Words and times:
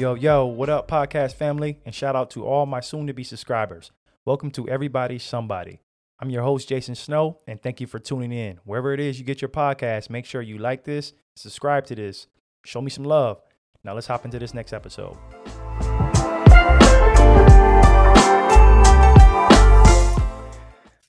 yo, 0.00 0.14
yo, 0.14 0.46
what 0.46 0.70
up, 0.70 0.88
podcast 0.88 1.34
family? 1.34 1.78
And 1.84 1.94
shout 1.94 2.16
out 2.16 2.30
to 2.30 2.46
all 2.46 2.64
my 2.64 2.80
soon 2.80 3.06
to 3.06 3.12
be 3.12 3.22
subscribers. 3.22 3.92
Welcome 4.24 4.50
to 4.52 4.66
Everybody 4.66 5.18
Somebody. 5.18 5.82
I'm 6.18 6.30
your 6.30 6.42
host, 6.42 6.70
Jason 6.70 6.94
Snow, 6.94 7.36
and 7.46 7.62
thank 7.62 7.82
you 7.82 7.86
for 7.86 7.98
tuning 7.98 8.32
in. 8.32 8.60
Wherever 8.64 8.94
it 8.94 9.00
is 9.00 9.18
you 9.18 9.26
get 9.26 9.42
your 9.42 9.50
podcast, 9.50 10.08
make 10.08 10.24
sure 10.24 10.40
you 10.40 10.56
like 10.56 10.84
this, 10.84 11.12
subscribe 11.36 11.84
to 11.84 11.94
this, 11.94 12.28
show 12.64 12.80
me 12.80 12.88
some 12.88 13.04
love. 13.04 13.42
Now 13.84 13.92
let's 13.92 14.06
hop 14.06 14.24
into 14.24 14.38
this 14.38 14.54
next 14.54 14.72
episode. 14.72 15.18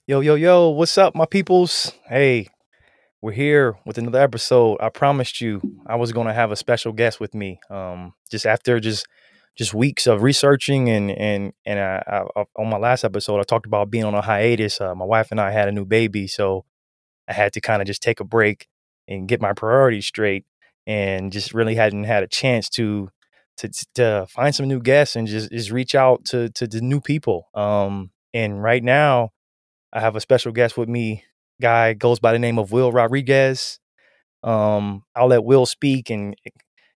Yo, 0.05 0.20
yo, 0.20 0.36
yo, 0.36 0.68
what's 0.68 0.98
up, 0.98 1.16
my 1.16 1.26
peoples? 1.26 1.94
Hey, 2.10 2.50
we're 3.22 3.32
here 3.32 3.78
with 3.86 3.98
another 3.98 4.20
episode. 4.20 4.78
I 4.82 4.90
promised 4.90 5.42
you 5.42 5.62
I 5.86 5.96
was 5.96 6.12
going 6.12 6.28
to 6.28 6.34
have 6.34 6.52
a 6.52 6.56
special 6.56 6.92
guest 6.92 7.20
with 7.20 7.36
me. 7.36 7.60
Um, 7.70 8.14
just 8.32 8.46
after 8.46 8.80
just 8.80 9.06
just 9.58 9.74
weeks 9.74 10.08
of 10.08 10.24
researching 10.24 10.90
and 10.90 11.12
and 11.12 11.54
and 11.66 11.80
I, 11.80 12.24
I, 12.36 12.46
on 12.58 12.70
my 12.70 12.78
last 12.78 13.04
episode, 13.04 13.40
I 13.40 13.44
talked 13.44 13.68
about 13.68 13.92
being 13.92 14.06
on 14.06 14.16
a 14.16 14.22
hiatus. 14.22 14.82
Uh, 14.82 14.96
my 14.96 15.06
wife 15.06 15.30
and 15.32 15.40
I 15.40 15.52
had 15.52 15.68
a 15.68 15.72
new 15.72 15.86
baby, 15.86 16.28
so 16.28 16.66
I 17.28 17.34
had 17.34 17.54
to 17.54 17.62
kind 17.62 17.82
of 17.82 17.86
just 17.86 18.02
take 18.02 18.20
a 18.20 18.26
break 18.26 18.68
and 19.08 19.28
get 19.28 19.42
my 19.42 19.54
priorities 19.54 20.08
straight, 20.08 20.46
and 20.88 21.32
just 21.32 21.54
really 21.54 21.76
hadn't 21.76 22.06
had 22.06 22.24
a 22.24 22.28
chance 22.28 22.70
to 22.70 23.10
to 23.58 23.70
to 23.96 24.26
find 24.30 24.56
some 24.56 24.68
new 24.68 24.82
guests 24.82 25.16
and 25.16 25.28
just 25.28 25.52
just 25.52 25.70
reach 25.70 25.94
out 25.94 26.26
to 26.26 26.50
to 26.52 26.66
the 26.66 26.82
new 26.82 27.02
people. 27.02 27.50
Um, 27.54 28.12
and 28.34 28.63
right 28.63 28.84
now, 28.84 29.30
I 29.94 30.00
have 30.00 30.16
a 30.16 30.22
special 30.22 30.54
guest 30.54 30.76
with 30.76 30.90
me 30.90 31.26
guy 31.62 31.93
goes 31.93 32.20
by 32.20 32.34
the 32.34 32.40
name 32.40 32.59
of 32.59 32.71
Will 32.71 32.91
Rodriguez. 32.91 33.79
Um, 34.43 35.04
I'll 35.15 35.27
let 35.27 35.43
Will 35.43 35.65
speak 35.65 36.09
and 36.09 36.35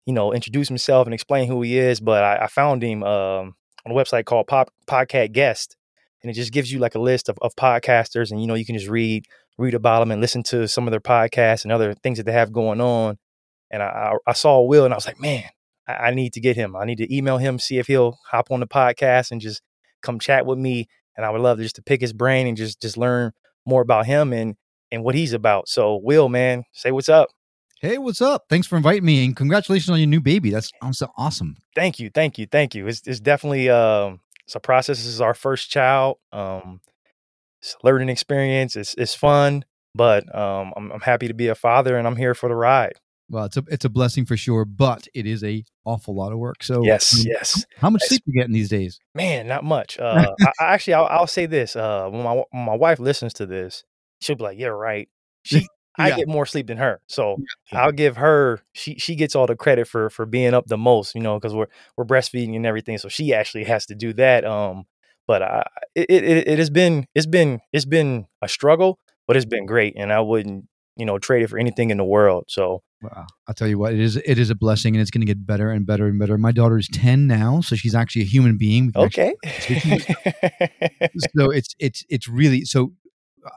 you 0.06 0.12
know 0.12 0.32
introduce 0.32 0.68
himself 0.68 1.06
and 1.06 1.14
explain 1.14 1.48
who 1.48 1.62
he 1.62 1.78
is. 1.78 2.00
But 2.00 2.24
I, 2.24 2.44
I 2.44 2.46
found 2.48 2.82
him 2.82 3.02
um, 3.02 3.54
on 3.86 3.92
a 3.92 3.94
website 3.94 4.24
called 4.24 4.46
Pop 4.46 4.70
Podcast 4.86 5.32
Guest, 5.32 5.76
and 6.22 6.30
it 6.30 6.34
just 6.34 6.52
gives 6.52 6.72
you 6.72 6.78
like 6.78 6.94
a 6.94 7.00
list 7.00 7.28
of, 7.28 7.38
of 7.42 7.54
podcasters, 7.54 8.30
and 8.30 8.40
you 8.40 8.46
know 8.46 8.54
you 8.54 8.64
can 8.64 8.76
just 8.76 8.90
read 8.90 9.26
read 9.58 9.74
about 9.74 10.00
them 10.00 10.10
and 10.10 10.20
listen 10.20 10.42
to 10.42 10.66
some 10.66 10.86
of 10.86 10.90
their 10.90 11.00
podcasts 11.00 11.64
and 11.64 11.72
other 11.72 11.94
things 11.94 12.18
that 12.18 12.24
they 12.24 12.32
have 12.32 12.52
going 12.52 12.80
on. 12.80 13.16
And 13.70 13.82
I, 13.82 14.12
I, 14.26 14.32
saw 14.32 14.60
Will, 14.62 14.84
and 14.84 14.92
I 14.92 14.96
was 14.96 15.06
like, 15.06 15.20
man, 15.20 15.44
I, 15.88 15.92
I 15.92 16.14
need 16.14 16.32
to 16.34 16.40
get 16.40 16.56
him. 16.56 16.76
I 16.76 16.84
need 16.84 16.98
to 16.98 17.14
email 17.14 17.38
him, 17.38 17.58
see 17.58 17.78
if 17.78 17.86
he'll 17.86 18.18
hop 18.30 18.50
on 18.50 18.60
the 18.60 18.66
podcast 18.66 19.30
and 19.30 19.40
just 19.40 19.62
come 20.02 20.18
chat 20.18 20.46
with 20.46 20.58
me. 20.58 20.88
And 21.16 21.24
I 21.24 21.30
would 21.30 21.40
love 21.40 21.58
just 21.58 21.76
to 21.76 21.82
pick 21.82 22.00
his 22.00 22.12
brain 22.12 22.46
and 22.46 22.56
just 22.56 22.80
just 22.80 22.96
learn 22.96 23.32
more 23.66 23.82
about 23.82 24.06
him 24.06 24.32
and 24.32 24.56
and 24.90 25.02
what 25.02 25.14
he's 25.14 25.32
about. 25.32 25.68
So, 25.68 26.00
Will, 26.02 26.28
man, 26.28 26.64
say 26.72 26.92
what's 26.92 27.08
up. 27.08 27.28
Hey, 27.80 27.98
what's 27.98 28.22
up? 28.22 28.44
Thanks 28.48 28.66
for 28.66 28.76
inviting 28.76 29.04
me, 29.04 29.24
and 29.24 29.36
congratulations 29.36 29.90
on 29.90 29.98
your 29.98 30.06
new 30.06 30.20
baby. 30.20 30.50
That's 30.50 30.70
awesome. 31.18 31.56
Thank 31.74 31.98
you, 31.98 32.10
thank 32.10 32.38
you, 32.38 32.46
thank 32.46 32.74
you. 32.74 32.86
It's 32.86 33.02
it's 33.06 33.20
definitely 33.20 33.68
um, 33.68 34.20
it's 34.46 34.54
a 34.54 34.60
process. 34.60 34.98
This 34.98 35.06
is 35.06 35.20
our 35.20 35.34
first 35.34 35.70
child. 35.70 36.18
Um, 36.32 36.80
it's 37.60 37.74
a 37.74 37.86
learning 37.86 38.08
experience. 38.08 38.76
It's 38.76 38.94
it's 38.94 39.14
fun, 39.14 39.64
but 39.94 40.34
um, 40.34 40.72
I'm 40.76 40.92
I'm 40.92 41.00
happy 41.00 41.28
to 41.28 41.34
be 41.34 41.48
a 41.48 41.54
father, 41.54 41.96
and 41.98 42.06
I'm 42.06 42.16
here 42.16 42.34
for 42.34 42.48
the 42.48 42.54
ride. 42.54 42.94
Well, 43.30 43.46
it's 43.46 43.56
a 43.56 43.64
it's 43.68 43.84
a 43.84 43.88
blessing 43.88 44.26
for 44.26 44.36
sure, 44.36 44.64
but 44.64 45.08
it 45.14 45.26
is 45.26 45.42
a 45.42 45.64
awful 45.84 46.14
lot 46.14 46.32
of 46.32 46.38
work. 46.38 46.62
So 46.62 46.82
yes, 46.84 47.24
yes. 47.24 47.64
How 47.78 47.88
much 47.90 48.02
sleep 48.02 48.22
you 48.26 48.34
getting 48.34 48.52
these 48.52 48.68
days? 48.68 49.00
Man, 49.14 49.46
not 49.46 49.64
much. 49.64 49.98
Uh, 49.98 50.32
I, 50.40 50.52
I 50.60 50.74
actually, 50.74 50.94
I'll, 50.94 51.06
I'll, 51.06 51.26
say 51.26 51.46
this: 51.46 51.74
uh, 51.74 52.08
when 52.10 52.22
my 52.22 52.42
when 52.50 52.64
my 52.64 52.74
wife 52.74 52.98
listens 52.98 53.32
to 53.34 53.46
this, 53.46 53.84
she'll 54.20 54.36
be 54.36 54.44
like, 54.44 54.58
"Yeah, 54.58 54.68
right." 54.68 55.08
She, 55.42 55.66
I 55.98 56.10
get 56.10 56.28
more 56.28 56.44
sleep 56.44 56.66
than 56.66 56.78
her, 56.78 57.00
so 57.06 57.36
yeah. 57.72 57.84
I'll 57.84 57.92
give 57.92 58.16
her. 58.16 58.60
She 58.72 58.96
she 58.98 59.14
gets 59.14 59.34
all 59.34 59.46
the 59.46 59.56
credit 59.56 59.88
for 59.88 60.10
for 60.10 60.26
being 60.26 60.52
up 60.52 60.66
the 60.66 60.76
most, 60.76 61.14
you 61.14 61.20
know, 61.20 61.38
because 61.38 61.54
we're 61.54 61.68
we're 61.96 62.04
breastfeeding 62.04 62.56
and 62.56 62.66
everything. 62.66 62.98
So 62.98 63.08
she 63.08 63.32
actually 63.32 63.64
has 63.64 63.86
to 63.86 63.94
do 63.94 64.12
that. 64.14 64.44
Um, 64.44 64.84
but 65.26 65.42
I, 65.42 65.66
it, 65.94 66.10
it 66.10 66.48
it 66.48 66.58
has 66.58 66.68
been 66.68 67.06
it's 67.14 67.26
been 67.26 67.60
it's 67.72 67.84
been 67.84 68.26
a 68.42 68.48
struggle, 68.48 68.98
but 69.26 69.36
it's 69.36 69.46
been 69.46 69.66
great, 69.66 69.94
and 69.96 70.12
I 70.12 70.20
wouldn't 70.20 70.66
you 70.96 71.06
know 71.06 71.18
trade 71.18 71.42
it 71.42 71.48
for 71.48 71.58
anything 71.58 71.90
in 71.90 71.96
the 71.96 72.04
world. 72.04 72.44
So 72.48 72.82
Wow. 73.04 73.26
I'll 73.46 73.54
tell 73.54 73.68
you 73.68 73.78
what, 73.78 73.92
it 73.92 74.00
is 74.00 74.16
it 74.16 74.38
is 74.38 74.48
a 74.50 74.54
blessing 74.54 74.94
and 74.94 75.02
it's 75.02 75.10
going 75.10 75.20
to 75.20 75.26
get 75.26 75.46
better 75.46 75.70
and 75.70 75.84
better 75.86 76.06
and 76.06 76.18
better. 76.18 76.38
My 76.38 76.52
daughter 76.52 76.78
is 76.78 76.88
10 76.88 77.26
now, 77.26 77.60
so 77.60 77.76
she's 77.76 77.94
actually 77.94 78.22
a 78.22 78.26
human 78.26 78.56
being. 78.56 78.92
Okay. 78.96 79.34
so 81.36 81.50
it's 81.50 81.74
it's 81.78 82.04
it's 82.08 82.28
really 82.28 82.64
so 82.64 82.92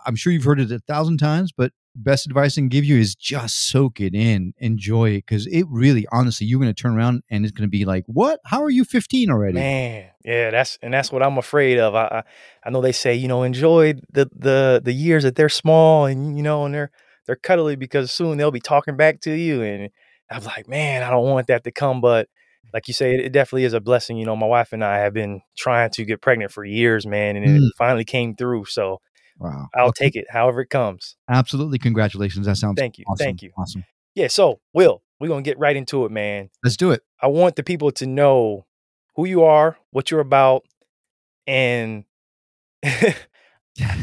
I'm 0.05 0.15
sure 0.15 0.33
you've 0.33 0.43
heard 0.43 0.59
it 0.59 0.71
a 0.71 0.79
thousand 0.79 1.17
times, 1.17 1.53
but 1.53 1.71
best 1.95 2.25
advice 2.25 2.57
I 2.57 2.61
can 2.61 2.67
give 2.67 2.83
you 2.83 2.97
is 2.97 3.15
just 3.15 3.69
soak 3.69 4.01
it 4.01 4.13
in, 4.13 4.53
enjoy 4.57 5.11
it 5.11 5.25
because 5.27 5.47
it 5.47 5.65
really 5.69 6.05
honestly 6.11 6.45
you're 6.45 6.59
going 6.59 6.73
to 6.73 6.79
turn 6.81 6.95
around 6.97 7.23
and 7.29 7.45
it's 7.45 7.53
going 7.53 7.67
to 7.67 7.71
be 7.71 7.85
like, 7.85 8.03
"What? 8.07 8.41
How 8.43 8.61
are 8.63 8.69
you 8.69 8.83
15 8.83 9.31
already?" 9.31 9.53
Man, 9.53 10.09
yeah, 10.25 10.51
that's 10.51 10.77
and 10.81 10.93
that's 10.93 11.09
what 11.09 11.23
I'm 11.23 11.37
afraid 11.37 11.79
of. 11.79 11.95
I 11.95 12.03
I, 12.05 12.23
I 12.65 12.69
know 12.69 12.81
they 12.81 12.91
say, 12.91 13.15
you 13.15 13.29
know, 13.29 13.43
enjoy 13.43 13.93
the 14.11 14.29
the 14.35 14.81
the 14.83 14.93
years 14.93 15.23
that 15.23 15.37
they're 15.37 15.47
small 15.47 16.05
and 16.05 16.35
you 16.35 16.43
know 16.43 16.65
and 16.65 16.73
they're 16.73 16.91
they're 17.27 17.35
cuddly 17.35 17.75
because 17.75 18.11
soon 18.11 18.37
they'll 18.37 18.51
be 18.51 18.59
talking 18.59 18.97
back 18.97 19.21
to 19.21 19.31
you. 19.31 19.61
And 19.61 19.89
I'm 20.31 20.43
like, 20.43 20.67
man, 20.67 21.03
I 21.03 21.11
don't 21.11 21.25
want 21.25 21.47
that 21.47 21.63
to 21.65 21.71
come. 21.71 22.01
But 22.01 22.29
like 22.73 22.87
you 22.87 22.93
say, 22.93 23.13
it, 23.13 23.19
it 23.19 23.31
definitely 23.31 23.65
is 23.65 23.73
a 23.73 23.81
blessing. 23.81 24.17
You 24.17 24.25
know, 24.25 24.35
my 24.35 24.47
wife 24.47 24.73
and 24.73 24.83
I 24.83 24.99
have 24.99 25.13
been 25.13 25.41
trying 25.57 25.91
to 25.91 26.05
get 26.05 26.21
pregnant 26.21 26.51
for 26.51 26.65
years, 26.65 27.05
man, 27.05 27.35
and 27.35 27.45
mm. 27.45 27.57
it 27.57 27.73
finally 27.77 28.05
came 28.05 28.35
through. 28.35 28.65
So 28.65 29.01
wow. 29.37 29.67
I'll 29.75 29.93
take 29.93 30.15
it 30.15 30.25
however 30.29 30.61
it 30.61 30.69
comes. 30.69 31.17
Absolutely. 31.29 31.77
Congratulations. 31.77 32.47
That 32.47 32.55
sounds 32.55 32.79
Thank 32.79 32.97
you. 32.97 33.05
Awesome. 33.07 33.25
Thank 33.25 33.41
you. 33.43 33.51
Awesome. 33.57 33.83
Yeah. 34.15 34.27
So, 34.27 34.61
Will, 34.73 35.03
we're 35.19 35.27
going 35.27 35.43
to 35.43 35.49
get 35.49 35.59
right 35.59 35.75
into 35.75 36.05
it, 36.05 36.11
man. 36.11 36.49
Let's 36.63 36.77
do 36.77 36.91
it. 36.91 37.01
I 37.21 37.27
want 37.27 37.55
the 37.55 37.63
people 37.63 37.91
to 37.91 38.05
know 38.05 38.65
who 39.15 39.25
you 39.25 39.43
are, 39.43 39.77
what 39.91 40.11
you're 40.11 40.19
about, 40.19 40.63
and 41.45 42.05
I 42.83 43.15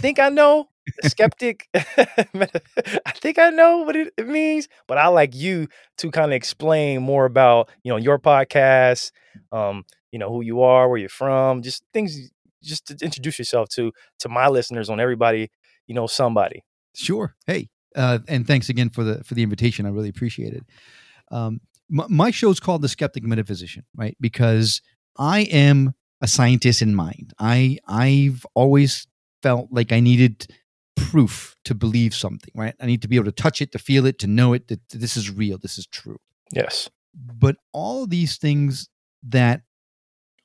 think 0.00 0.18
I 0.18 0.28
know, 0.28 0.68
skeptic. 1.02 1.68
I 1.74 3.12
think 3.16 3.38
I 3.38 3.50
know 3.50 3.78
what 3.78 3.96
it, 3.96 4.12
means, 4.26 4.68
but 4.86 4.98
I 4.98 5.08
like 5.08 5.34
you 5.34 5.68
to 5.98 6.10
kind 6.10 6.32
of 6.32 6.36
explain 6.36 7.02
more 7.02 7.24
about 7.24 7.70
you 7.82 7.90
know 7.90 7.96
your 7.96 8.18
podcast, 8.18 9.12
um, 9.52 9.84
you 10.12 10.18
know 10.18 10.30
who 10.30 10.42
you 10.42 10.62
are, 10.62 10.88
where 10.88 10.98
you're 10.98 11.08
from, 11.08 11.62
just 11.62 11.84
things, 11.92 12.30
just 12.62 12.86
to 12.86 13.04
introduce 13.04 13.38
yourself 13.38 13.68
to 13.70 13.92
to 14.20 14.28
my 14.28 14.48
listeners 14.48 14.90
on 14.90 15.00
everybody, 15.00 15.50
you 15.86 15.94
know 15.94 16.06
somebody. 16.06 16.64
Sure. 16.94 17.34
Hey, 17.46 17.68
uh, 17.96 18.20
and 18.28 18.46
thanks 18.46 18.68
again 18.68 18.90
for 18.90 19.04
the 19.04 19.24
for 19.24 19.34
the 19.34 19.42
invitation. 19.42 19.86
I 19.86 19.90
really 19.90 20.08
appreciate 20.08 20.54
it. 20.54 20.64
Um, 21.30 21.60
my, 21.88 22.06
my 22.08 22.30
show 22.30 22.50
is 22.50 22.60
called 22.60 22.82
The 22.82 22.88
Skeptic 22.88 23.24
Metaphysician, 23.24 23.84
right? 23.94 24.16
Because 24.20 24.80
I 25.18 25.40
am 25.42 25.94
a 26.20 26.28
scientist 26.28 26.82
in 26.82 26.94
mind. 26.94 27.32
I 27.38 27.78
I've 27.86 28.46
always 28.54 29.06
felt 29.42 29.68
like 29.70 29.92
I 29.92 30.00
needed 30.00 30.46
proof 30.96 31.56
to 31.64 31.74
believe 31.74 32.14
something, 32.14 32.52
right? 32.54 32.74
I 32.80 32.86
need 32.86 33.02
to 33.02 33.08
be 33.08 33.16
able 33.16 33.26
to 33.26 33.32
touch 33.32 33.60
it, 33.60 33.72
to 33.72 33.78
feel 33.78 34.06
it, 34.06 34.18
to 34.20 34.26
know 34.26 34.52
it 34.52 34.68
that 34.68 34.88
this 34.90 35.16
is 35.16 35.30
real, 35.30 35.58
this 35.58 35.78
is 35.78 35.86
true. 35.86 36.18
Yes. 36.52 36.88
But 37.14 37.56
all 37.72 38.06
these 38.06 38.36
things 38.36 38.88
that 39.24 39.62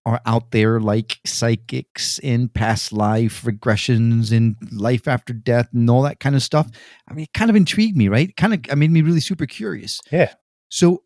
are 0.05 0.21
out 0.25 0.51
there, 0.51 0.79
like 0.79 1.19
psychics 1.25 2.19
and 2.19 2.53
past 2.53 2.93
life 2.93 3.43
regressions 3.43 4.35
and 4.35 4.55
life 4.71 5.07
after 5.07 5.33
death 5.33 5.67
and 5.73 5.89
all 5.89 6.03
that 6.03 6.19
kind 6.19 6.35
of 6.35 6.41
stuff, 6.41 6.69
I 7.07 7.13
mean, 7.13 7.23
it 7.23 7.33
kind 7.33 7.49
of 7.49 7.55
intrigued 7.55 7.97
me, 7.97 8.07
right? 8.07 8.29
It 8.29 8.37
kind 8.37 8.53
of, 8.53 8.61
I 8.71 8.75
made 8.75 8.91
me 8.91 9.01
really 9.01 9.19
super 9.19 9.45
curious. 9.45 9.99
Yeah. 10.11 10.33
So 10.69 11.03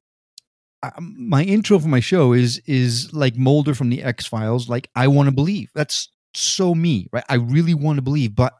my 0.99 1.43
intro 1.43 1.79
for 1.79 1.87
my 1.87 2.01
show 2.01 2.33
is 2.33 2.61
is 2.65 3.13
like 3.13 3.37
Mulder 3.37 3.73
from 3.73 3.89
the 3.89 4.03
X 4.03 4.25
Files. 4.25 4.67
Like 4.67 4.89
I 4.95 5.07
want 5.07 5.27
to 5.27 5.31
believe. 5.33 5.69
That's 5.73 6.09
so 6.33 6.75
me, 6.75 7.07
right? 7.11 7.23
I 7.29 7.35
really 7.35 7.73
want 7.73 7.97
to 7.97 8.01
believe, 8.01 8.35
but 8.35 8.53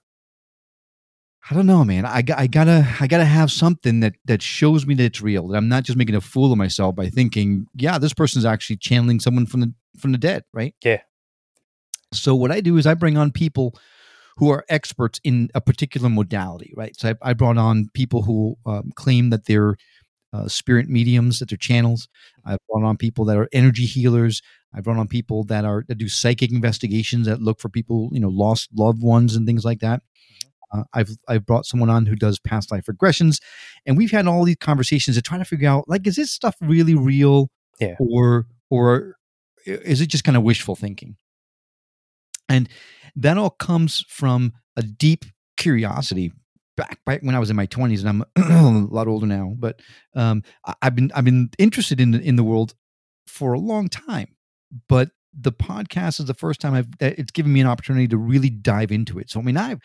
I 1.50 1.56
don't 1.56 1.66
know, 1.66 1.84
man. 1.84 2.06
I, 2.06 2.24
I 2.38 2.48
gotta 2.48 2.88
I 3.01 3.07
gotta 3.07 3.25
have 3.25 3.51
something 3.51 4.00
that 4.00 4.13
that 4.25 4.42
shows 4.42 4.86
me 4.86 4.95
that 4.95 5.04
it's 5.04 5.22
real. 5.22 5.48
That 5.50 5.57
I'm 5.57 5.68
not 5.68 5.84
just 5.84 5.98
making 5.98 6.16
a 6.16 6.22
fool 6.22 6.51
of 6.51 6.57
myself 6.57 6.95
by 6.95 7.10
thinking, 7.10 7.68
yeah, 7.75 7.98
this 7.98 8.13
person's 8.13 8.45
actually 8.45 8.78
channeling 8.78 9.19
someone 9.19 9.45
from 9.45 9.60
the 9.60 9.74
from 9.98 10.13
the 10.13 10.18
dead, 10.18 10.44
right? 10.54 10.74
Yeah. 10.84 11.01
So 12.13 12.34
what 12.34 12.51
I 12.51 12.62
do 12.62 12.78
is 12.78 12.88
I 12.88 12.94
bring 12.94 13.18
on 13.18 13.31
people 13.31 13.75
who 14.38 14.50
are 14.51 14.66
experts 14.69 15.19
in 15.24 15.50
a 15.54 15.62
particular 15.62 16.10
modality, 16.10 16.74
right? 16.75 16.98
So 16.98 17.10
I, 17.10 17.31
I 17.31 17.34
brought 17.34 17.57
on 17.57 17.90
people 17.94 18.24
who 18.24 18.57
um, 18.66 18.92
claim 18.95 19.30
that 19.30 19.45
they're 19.45 19.75
uh, 20.31 20.48
spirit 20.48 20.90
mediums, 20.90 21.40
that 21.40 21.50
they're 21.50 21.57
channels. 21.57 22.07
I've 22.45 22.57
brought 22.69 22.84
on 22.84 22.98
people 22.98 23.25
that 23.25 23.38
are 23.38 23.50
energy 23.51 23.86
healers. 23.86 24.42
I've 24.74 24.84
brought 24.84 24.98
on 24.98 25.07
people 25.07 25.44
that 25.45 25.66
are 25.66 25.84
that 25.88 25.98
do 25.98 26.07
psychic 26.07 26.51
investigations 26.51 27.28
that 27.28 27.42
look 27.42 27.60
for 27.60 27.69
people, 27.69 28.10
you 28.12 28.19
know, 28.19 28.30
lost 28.30 28.69
loved 28.75 29.04
ones 29.04 29.36
and 29.36 29.45
things 29.45 29.66
like 29.66 29.80
that. 29.81 30.01
Uh, 30.73 30.83
I've 30.93 31.11
I've 31.27 31.45
brought 31.45 31.65
someone 31.65 31.89
on 31.89 32.05
who 32.05 32.15
does 32.15 32.39
past 32.39 32.71
life 32.71 32.85
regressions, 32.85 33.39
and 33.85 33.97
we've 33.97 34.11
had 34.11 34.27
all 34.27 34.43
these 34.43 34.57
conversations 34.59 35.15
to 35.15 35.21
try 35.21 35.37
to 35.37 35.45
figure 35.45 35.69
out 35.69 35.85
like 35.87 36.07
is 36.07 36.15
this 36.15 36.31
stuff 36.31 36.55
really 36.61 36.95
real, 36.95 37.49
yeah. 37.79 37.95
or 37.99 38.47
or 38.69 39.15
is 39.65 40.01
it 40.01 40.07
just 40.07 40.23
kind 40.23 40.37
of 40.37 40.43
wishful 40.43 40.75
thinking? 40.75 41.15
And 42.49 42.67
that 43.15 43.37
all 43.37 43.51
comes 43.51 44.03
from 44.09 44.53
a 44.75 44.83
deep 44.83 45.25
curiosity 45.57 46.31
back 46.75 46.99
back 47.05 47.21
when 47.21 47.35
I 47.35 47.39
was 47.39 47.49
in 47.49 47.55
my 47.55 47.67
twenties, 47.67 48.03
and 48.03 48.23
I'm 48.35 48.85
a 48.85 48.93
lot 48.93 49.07
older 49.07 49.27
now. 49.27 49.53
But 49.57 49.79
um, 50.15 50.43
I've 50.81 50.95
been 50.95 51.11
I've 51.13 51.25
been 51.25 51.49
interested 51.57 52.01
in 52.01 52.11
the, 52.11 52.21
in 52.21 52.35
the 52.35 52.43
world 52.43 52.73
for 53.27 53.53
a 53.53 53.59
long 53.59 53.87
time, 53.87 54.35
but 54.87 55.09
the 55.35 55.51
podcast 55.51 56.19
is 56.19 56.27
the 56.27 56.33
first 56.33 56.61
time 56.61 56.73
I've 56.73 56.87
it's 56.99 57.31
given 57.31 57.53
me 57.53 57.61
an 57.61 57.67
opportunity 57.67 58.07
to 58.07 58.17
really 58.17 58.49
dive 58.49 58.91
into 58.91 59.19
it. 59.19 59.29
So 59.29 59.39
I 59.39 59.43
mean, 59.43 59.57
I 59.57 59.77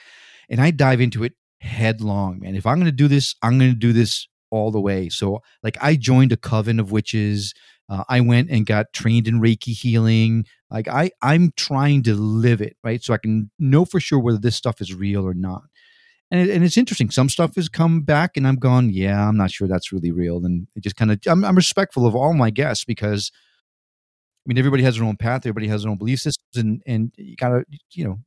and 0.48 0.60
I 0.60 0.70
dive 0.70 1.00
into 1.00 1.24
it 1.24 1.32
headlong, 1.60 2.40
man. 2.40 2.54
If 2.54 2.66
I'm 2.66 2.76
going 2.76 2.86
to 2.86 2.92
do 2.92 3.08
this, 3.08 3.34
I'm 3.42 3.58
going 3.58 3.72
to 3.72 3.76
do 3.76 3.92
this 3.92 4.28
all 4.50 4.70
the 4.70 4.80
way. 4.80 5.08
So 5.08 5.42
like 5.62 5.76
I 5.80 5.96
joined 5.96 6.32
a 6.32 6.36
coven 6.36 6.80
of 6.80 6.92
witches. 6.92 7.54
Uh, 7.88 8.04
I 8.08 8.20
went 8.20 8.50
and 8.50 8.66
got 8.66 8.92
trained 8.92 9.26
in 9.26 9.40
Reiki 9.40 9.72
healing. 9.72 10.46
Like 10.70 10.88
I, 10.88 11.10
I'm 11.22 11.52
trying 11.56 12.02
to 12.04 12.14
live 12.14 12.60
it 12.60 12.76
right, 12.84 13.02
so 13.02 13.14
I 13.14 13.18
can 13.18 13.50
know 13.58 13.84
for 13.84 14.00
sure 14.00 14.18
whether 14.18 14.38
this 14.38 14.56
stuff 14.56 14.80
is 14.80 14.94
real 14.94 15.26
or 15.26 15.34
not. 15.34 15.62
And 16.30 16.40
it, 16.42 16.54
and 16.54 16.62
it's 16.62 16.76
interesting. 16.76 17.10
Some 17.10 17.30
stuff 17.30 17.54
has 17.56 17.70
come 17.70 18.02
back, 18.02 18.36
and 18.36 18.46
I'm 18.46 18.56
gone. 18.56 18.90
Yeah, 18.90 19.26
I'm 19.26 19.36
not 19.38 19.50
sure 19.50 19.66
that's 19.66 19.92
really 19.92 20.10
real. 20.10 20.44
And 20.44 20.68
it 20.76 20.82
just 20.82 20.96
kind 20.96 21.10
of, 21.10 21.18
I'm, 21.26 21.42
I'm 21.42 21.56
respectful 21.56 22.06
of 22.06 22.14
all 22.14 22.34
my 22.34 22.50
guests 22.50 22.84
because, 22.84 23.32
I 23.34 24.46
mean, 24.46 24.58
everybody 24.58 24.82
has 24.82 24.96
their 24.96 25.06
own 25.06 25.16
path. 25.16 25.42
Everybody 25.46 25.68
has 25.68 25.82
their 25.82 25.90
own 25.90 25.96
belief 25.96 26.20
systems, 26.20 26.56
and 26.56 26.82
and 26.86 27.12
you 27.16 27.36
gotta, 27.36 27.64
you 27.92 28.04
know, 28.04 28.18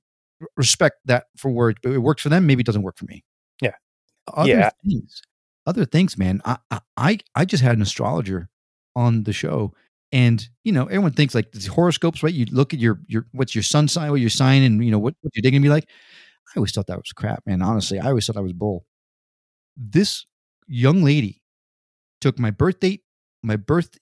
respect 0.56 0.98
that 1.06 1.26
for 1.38 1.52
where 1.52 1.70
it 1.70 1.98
works 2.00 2.22
for 2.22 2.30
them. 2.30 2.46
Maybe 2.46 2.62
it 2.62 2.66
doesn't 2.66 2.84
work 2.84 2.98
for 2.98 3.06
me. 3.06 3.24
Yeah. 3.62 3.76
Other 4.34 4.50
yeah. 4.50 4.70
things, 4.84 5.22
other 5.66 5.86
things, 5.86 6.18
man. 6.18 6.42
I, 6.46 6.58
I 6.98 7.20
I 7.36 7.46
just 7.46 7.64
had 7.64 7.76
an 7.76 7.82
astrologer 7.82 8.50
on 8.96 9.24
the 9.24 9.34
show, 9.34 9.74
and 10.12 10.48
you 10.64 10.72
know 10.72 10.86
everyone 10.86 11.14
thinks 11.14 11.36
like 11.36 11.52
the 11.52 11.70
horoscopes, 11.70 12.24
right? 12.24 12.34
You 12.34 12.46
look 12.52 12.74
at 12.74 12.80
your 12.80 13.00
your 13.08 13.26
what's 13.32 13.56
your 13.56 13.64
sun 13.64 13.88
sign, 13.88 14.12
what 14.12 14.22
your 14.22 14.30
sign, 14.30 14.64
and 14.64 14.84
you 14.84 14.92
know 14.92 15.00
what 15.00 15.16
what's 15.22 15.36
your 15.36 15.42
day 15.42 15.52
gonna 15.52 15.62
be 15.62 15.70
like. 15.70 15.90
I 16.50 16.60
always 16.60 16.72
thought 16.72 16.88
that 16.88 16.98
was 16.98 17.14
crap, 17.16 17.44
man. 17.46 17.62
Honestly, 17.62 18.00
I 18.00 18.08
always 18.08 18.26
thought 18.26 18.36
that 18.36 18.44
was 18.44 18.54
bull. 18.54 18.86
This 19.78 20.26
young 20.68 21.04
lady 21.04 21.42
took 22.20 22.38
my 22.38 22.52
birth 22.52 22.80
date, 22.80 23.04
my 23.42 23.56
birth 23.56 23.98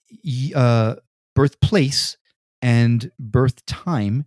uh, 0.54 0.96
birthplace, 1.34 2.16
and 2.60 3.10
birth 3.18 3.64
time, 3.66 4.26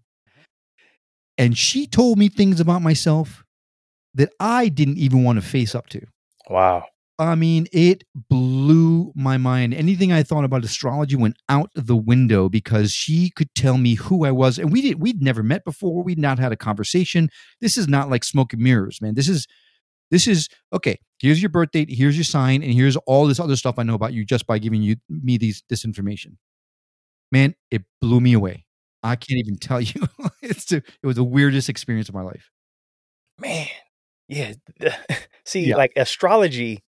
and 1.37 1.57
she 1.57 1.87
told 1.87 2.17
me 2.17 2.29
things 2.29 2.59
about 2.59 2.81
myself 2.81 3.43
that 4.13 4.31
I 4.39 4.69
didn't 4.69 4.97
even 4.97 5.23
want 5.23 5.41
to 5.41 5.47
face 5.47 5.73
up 5.73 5.87
to. 5.89 6.05
Wow. 6.49 6.85
I 7.19 7.35
mean, 7.35 7.67
it 7.71 8.03
blew 8.29 9.11
my 9.15 9.37
mind. 9.37 9.73
Anything 9.73 10.11
I 10.11 10.23
thought 10.23 10.43
about 10.43 10.65
astrology 10.65 11.15
went 11.15 11.37
out 11.47 11.69
the 11.75 11.95
window 11.95 12.49
because 12.49 12.91
she 12.91 13.29
could 13.29 13.53
tell 13.53 13.77
me 13.77 13.95
who 13.95 14.25
I 14.25 14.31
was, 14.31 14.57
and 14.57 14.71
we 14.71 14.81
did. 14.81 14.99
We'd 14.99 15.21
never 15.21 15.43
met 15.43 15.63
before. 15.63 16.03
We'd 16.03 16.17
not 16.17 16.39
had 16.39 16.51
a 16.51 16.57
conversation. 16.57 17.29
This 17.61 17.77
is 17.77 17.87
not 17.87 18.09
like 18.09 18.23
smoke 18.23 18.53
and 18.53 18.61
mirrors, 18.61 18.99
man. 18.99 19.13
This 19.13 19.29
is, 19.29 19.47
this 20.09 20.27
is 20.27 20.49
okay. 20.73 20.99
Here's 21.19 21.41
your 21.41 21.49
birth 21.49 21.71
date. 21.71 21.89
Here's 21.91 22.17
your 22.17 22.23
sign, 22.23 22.63
and 22.63 22.73
here's 22.73 22.95
all 22.97 23.27
this 23.27 23.39
other 23.39 23.55
stuff 23.55 23.77
I 23.77 23.83
know 23.83 23.93
about 23.93 24.13
you 24.13 24.25
just 24.25 24.47
by 24.47 24.57
giving 24.57 24.81
you 24.81 24.95
me 25.07 25.37
these 25.37 25.63
this 25.69 25.85
information. 25.85 26.39
Man, 27.31 27.53
it 27.69 27.83
blew 28.01 28.21
me 28.21 28.33
away. 28.33 28.65
I 29.03 29.15
can't 29.15 29.39
even 29.39 29.57
tell 29.57 29.81
you. 29.81 30.07
it's 30.41 30.65
the, 30.65 30.77
it 30.77 31.05
was 31.05 31.17
the 31.17 31.23
weirdest 31.23 31.69
experience 31.69 32.09
of 32.09 32.15
my 32.15 32.21
life. 32.21 32.49
Man, 33.39 33.67
yeah. 34.27 34.53
See, 35.45 35.67
yeah. 35.67 35.75
like 35.75 35.93
astrology 35.95 36.83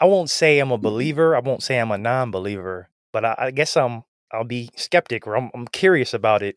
I 0.00 0.06
won't 0.06 0.30
say 0.30 0.58
I'm 0.58 0.70
a 0.70 0.74
mm-hmm. 0.74 0.82
believer. 0.82 1.36
I 1.36 1.40
won't 1.40 1.62
say 1.62 1.78
I'm 1.78 1.90
a 1.90 1.98
non-believer, 1.98 2.88
but 3.12 3.24
I, 3.24 3.34
I 3.38 3.50
guess 3.50 3.76
I'm 3.76 4.02
I'll 4.32 4.44
be 4.44 4.70
skeptic 4.76 5.26
or 5.26 5.36
I'm, 5.36 5.50
I'm 5.54 5.66
curious 5.66 6.14
about 6.14 6.42
it. 6.42 6.56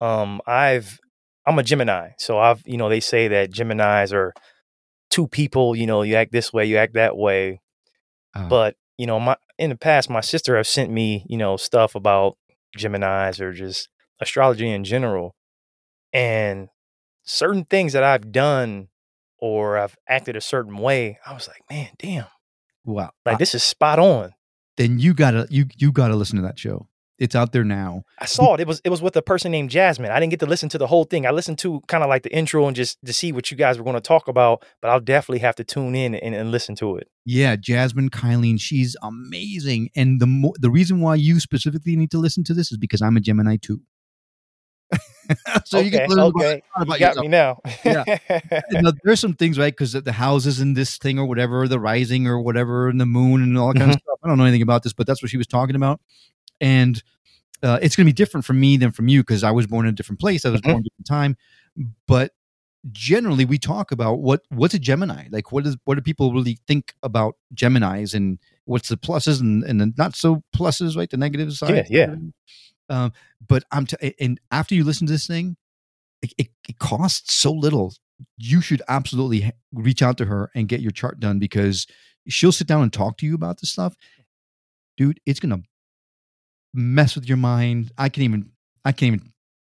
Um, 0.00 0.40
I've 0.46 0.98
I'm 1.46 1.58
a 1.58 1.62
Gemini, 1.62 2.10
so 2.18 2.38
I've 2.38 2.62
you 2.66 2.76
know 2.76 2.88
they 2.88 3.00
say 3.00 3.28
that 3.28 3.50
Gemini's 3.50 4.12
are 4.12 4.34
two 5.10 5.26
people. 5.26 5.74
You 5.74 5.86
know, 5.86 6.02
you 6.02 6.16
act 6.16 6.32
this 6.32 6.52
way, 6.52 6.66
you 6.66 6.76
act 6.76 6.94
that 6.94 7.16
way. 7.16 7.60
Uh, 8.34 8.48
but 8.48 8.76
you 8.98 9.06
know, 9.06 9.18
my 9.18 9.36
in 9.58 9.70
the 9.70 9.76
past, 9.76 10.10
my 10.10 10.20
sister 10.20 10.56
have 10.56 10.66
sent 10.66 10.90
me 10.90 11.24
you 11.28 11.38
know 11.38 11.56
stuff 11.56 11.94
about 11.94 12.36
Gemini's 12.76 13.40
or 13.40 13.52
just 13.52 13.88
astrology 14.22 14.70
in 14.70 14.84
general, 14.84 15.34
and 16.12 16.68
certain 17.24 17.64
things 17.64 17.92
that 17.92 18.02
I've 18.02 18.32
done 18.32 18.88
or 19.38 19.76
I've 19.76 19.96
acted 20.08 20.36
a 20.36 20.40
certain 20.40 20.78
way. 20.78 21.18
I 21.26 21.34
was 21.34 21.48
like, 21.48 21.62
man, 21.68 21.90
damn, 21.98 22.26
Wow. 22.84 23.10
Like 23.24 23.38
this 23.38 23.54
is 23.54 23.62
spot 23.62 23.98
on. 23.98 24.34
Then 24.76 24.98
you 24.98 25.14
gotta 25.14 25.46
you 25.50 25.66
you 25.76 25.92
gotta 25.92 26.16
listen 26.16 26.36
to 26.36 26.42
that 26.42 26.58
show. 26.58 26.88
It's 27.18 27.36
out 27.36 27.52
there 27.52 27.62
now. 27.62 28.02
I 28.18 28.24
saw 28.24 28.54
it. 28.54 28.60
It 28.60 28.66
was 28.66 28.80
it 28.84 28.88
was 28.88 29.00
with 29.00 29.16
a 29.16 29.22
person 29.22 29.52
named 29.52 29.70
Jasmine. 29.70 30.10
I 30.10 30.18
didn't 30.18 30.30
get 30.30 30.40
to 30.40 30.46
listen 30.46 30.68
to 30.70 30.78
the 30.78 30.88
whole 30.88 31.04
thing. 31.04 31.24
I 31.24 31.30
listened 31.30 31.58
to 31.58 31.80
kind 31.86 32.02
of 32.02 32.08
like 32.08 32.24
the 32.24 32.34
intro 32.34 32.66
and 32.66 32.74
just 32.74 32.98
to 33.04 33.12
see 33.12 33.30
what 33.30 33.50
you 33.50 33.56
guys 33.56 33.78
were 33.78 33.84
going 33.84 33.94
to 33.94 34.00
talk 34.00 34.26
about. 34.26 34.64
But 34.80 34.90
I'll 34.90 35.00
definitely 35.00 35.38
have 35.40 35.54
to 35.56 35.64
tune 35.64 35.94
in 35.94 36.16
and, 36.16 36.34
and 36.34 36.50
listen 36.50 36.74
to 36.76 36.96
it. 36.96 37.08
Yeah, 37.24 37.54
Jasmine 37.54 38.10
Kylene, 38.10 38.60
she's 38.60 38.96
amazing. 39.02 39.90
And 39.94 40.20
the 40.20 40.26
mo- 40.26 40.54
the 40.58 40.70
reason 40.70 41.00
why 41.00 41.14
you 41.14 41.38
specifically 41.38 41.94
need 41.94 42.10
to 42.10 42.18
listen 42.18 42.42
to 42.44 42.54
this 42.54 42.72
is 42.72 42.78
because 42.78 43.02
I'm 43.02 43.16
a 43.16 43.20
Gemini 43.20 43.56
too. 43.60 43.82
so 45.64 45.78
okay, 45.78 45.84
you 45.84 45.90
can 45.90 46.08
learn 46.08 46.18
okay. 46.20 46.62
about, 46.76 46.94
you 46.94 47.00
got 47.00 47.16
yourself. 47.16 47.22
me 47.24 47.28
now. 47.28 47.60
yeah, 47.84 48.90
there's 49.04 49.20
some 49.20 49.34
things 49.34 49.58
right 49.58 49.72
because 49.72 49.92
the 49.92 50.12
houses 50.12 50.60
and 50.60 50.76
this 50.76 50.98
thing 50.98 51.18
or 51.18 51.26
whatever, 51.26 51.66
the 51.68 51.80
rising 51.80 52.26
or 52.26 52.40
whatever, 52.40 52.88
and 52.88 53.00
the 53.00 53.06
moon 53.06 53.42
and 53.42 53.56
all 53.58 53.68
that 53.68 53.78
kind 53.78 53.90
mm-hmm. 53.90 53.96
of 53.96 54.02
stuff. 54.02 54.18
I 54.24 54.28
don't 54.28 54.38
know 54.38 54.44
anything 54.44 54.62
about 54.62 54.82
this, 54.82 54.92
but 54.92 55.06
that's 55.06 55.22
what 55.22 55.30
she 55.30 55.36
was 55.36 55.46
talking 55.46 55.76
about, 55.76 56.00
and 56.60 57.02
uh, 57.62 57.78
it's 57.80 57.96
going 57.96 58.06
to 58.06 58.08
be 58.08 58.14
different 58.14 58.44
for 58.44 58.52
me 58.52 58.76
than 58.76 58.90
from 58.90 59.08
you 59.08 59.20
because 59.20 59.44
I 59.44 59.50
was 59.50 59.66
born 59.66 59.86
in 59.86 59.90
a 59.90 59.96
different 59.96 60.20
place. 60.20 60.44
I 60.44 60.50
was 60.50 60.60
mm-hmm. 60.60 60.70
born 60.70 60.80
a 60.80 60.84
different 60.84 61.06
time, 61.06 61.36
but 62.06 62.32
generally 62.90 63.44
we 63.44 63.58
talk 63.58 63.92
about 63.92 64.14
what 64.14 64.42
what's 64.48 64.74
a 64.74 64.78
Gemini 64.78 65.28
like. 65.30 65.52
What 65.52 65.66
is 65.66 65.76
what 65.84 65.94
do 65.94 66.00
people 66.00 66.32
really 66.32 66.58
think 66.66 66.94
about 67.02 67.36
Gemini's 67.54 68.14
and 68.14 68.38
what's 68.64 68.88
the 68.88 68.96
pluses 68.96 69.40
and, 69.40 69.62
and 69.64 69.80
the 69.80 69.92
not 69.96 70.16
so 70.16 70.42
pluses, 70.54 70.96
right? 70.96 71.08
The 71.08 71.16
negative 71.16 71.52
side. 71.52 71.86
Yeah, 71.88 72.06
yeah. 72.08 72.14
Um, 72.92 73.12
but 73.48 73.64
I'm 73.72 73.86
t- 73.86 74.14
and 74.20 74.38
after 74.50 74.74
you 74.74 74.84
listen 74.84 75.06
to 75.06 75.12
this 75.12 75.26
thing, 75.26 75.56
it, 76.20 76.32
it, 76.36 76.48
it 76.68 76.78
costs 76.78 77.34
so 77.34 77.50
little. 77.52 77.94
You 78.36 78.60
should 78.60 78.82
absolutely 78.86 79.50
reach 79.72 80.02
out 80.02 80.18
to 80.18 80.26
her 80.26 80.50
and 80.54 80.68
get 80.68 80.80
your 80.80 80.92
chart 80.92 81.18
done 81.18 81.38
because 81.38 81.86
she'll 82.28 82.52
sit 82.52 82.66
down 82.66 82.82
and 82.82 82.92
talk 82.92 83.16
to 83.18 83.26
you 83.26 83.34
about 83.34 83.60
this 83.60 83.70
stuff. 83.70 83.96
Dude, 84.96 85.20
it's 85.26 85.40
gonna 85.40 85.62
mess 86.74 87.14
with 87.14 87.26
your 87.26 87.38
mind. 87.38 87.92
I 87.96 88.10
can't 88.10 88.24
even. 88.24 88.52
I 88.84 88.92
can't 88.92 89.14
even. 89.14 89.32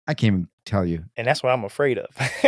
I 0.09 0.15
can't 0.15 0.35
even 0.35 0.49
tell 0.65 0.85
you. 0.85 1.05
And 1.17 1.27
that's 1.27 1.43
what 1.43 1.53
I'm 1.53 1.65
afraid 1.65 1.99
of. 1.99 2.07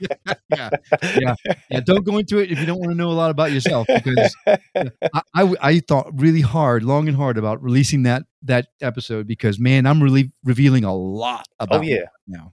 yeah, 0.00 0.70
yeah, 1.18 1.34
yeah. 1.70 1.80
Don't 1.84 2.04
go 2.04 2.18
into 2.18 2.38
it 2.38 2.50
if 2.50 2.58
you 2.58 2.66
don't 2.66 2.78
want 2.78 2.90
to 2.90 2.96
know 2.96 3.10
a 3.10 3.12
lot 3.12 3.30
about 3.30 3.52
yourself, 3.52 3.86
because 3.86 4.34
I, 4.46 5.22
I, 5.34 5.54
I, 5.60 5.80
thought 5.80 6.10
really 6.14 6.40
hard, 6.40 6.82
long 6.82 7.08
and 7.08 7.16
hard 7.16 7.38
about 7.38 7.62
releasing 7.62 8.04
that 8.04 8.24
that 8.42 8.68
episode 8.80 9.26
because 9.26 9.58
man, 9.58 9.86
I'm 9.86 10.02
really 10.02 10.32
revealing 10.44 10.84
a 10.84 10.94
lot 10.94 11.46
oh, 11.58 11.64
about. 11.64 11.80
Oh 11.80 11.82
yeah, 11.82 12.06
now, 12.26 12.52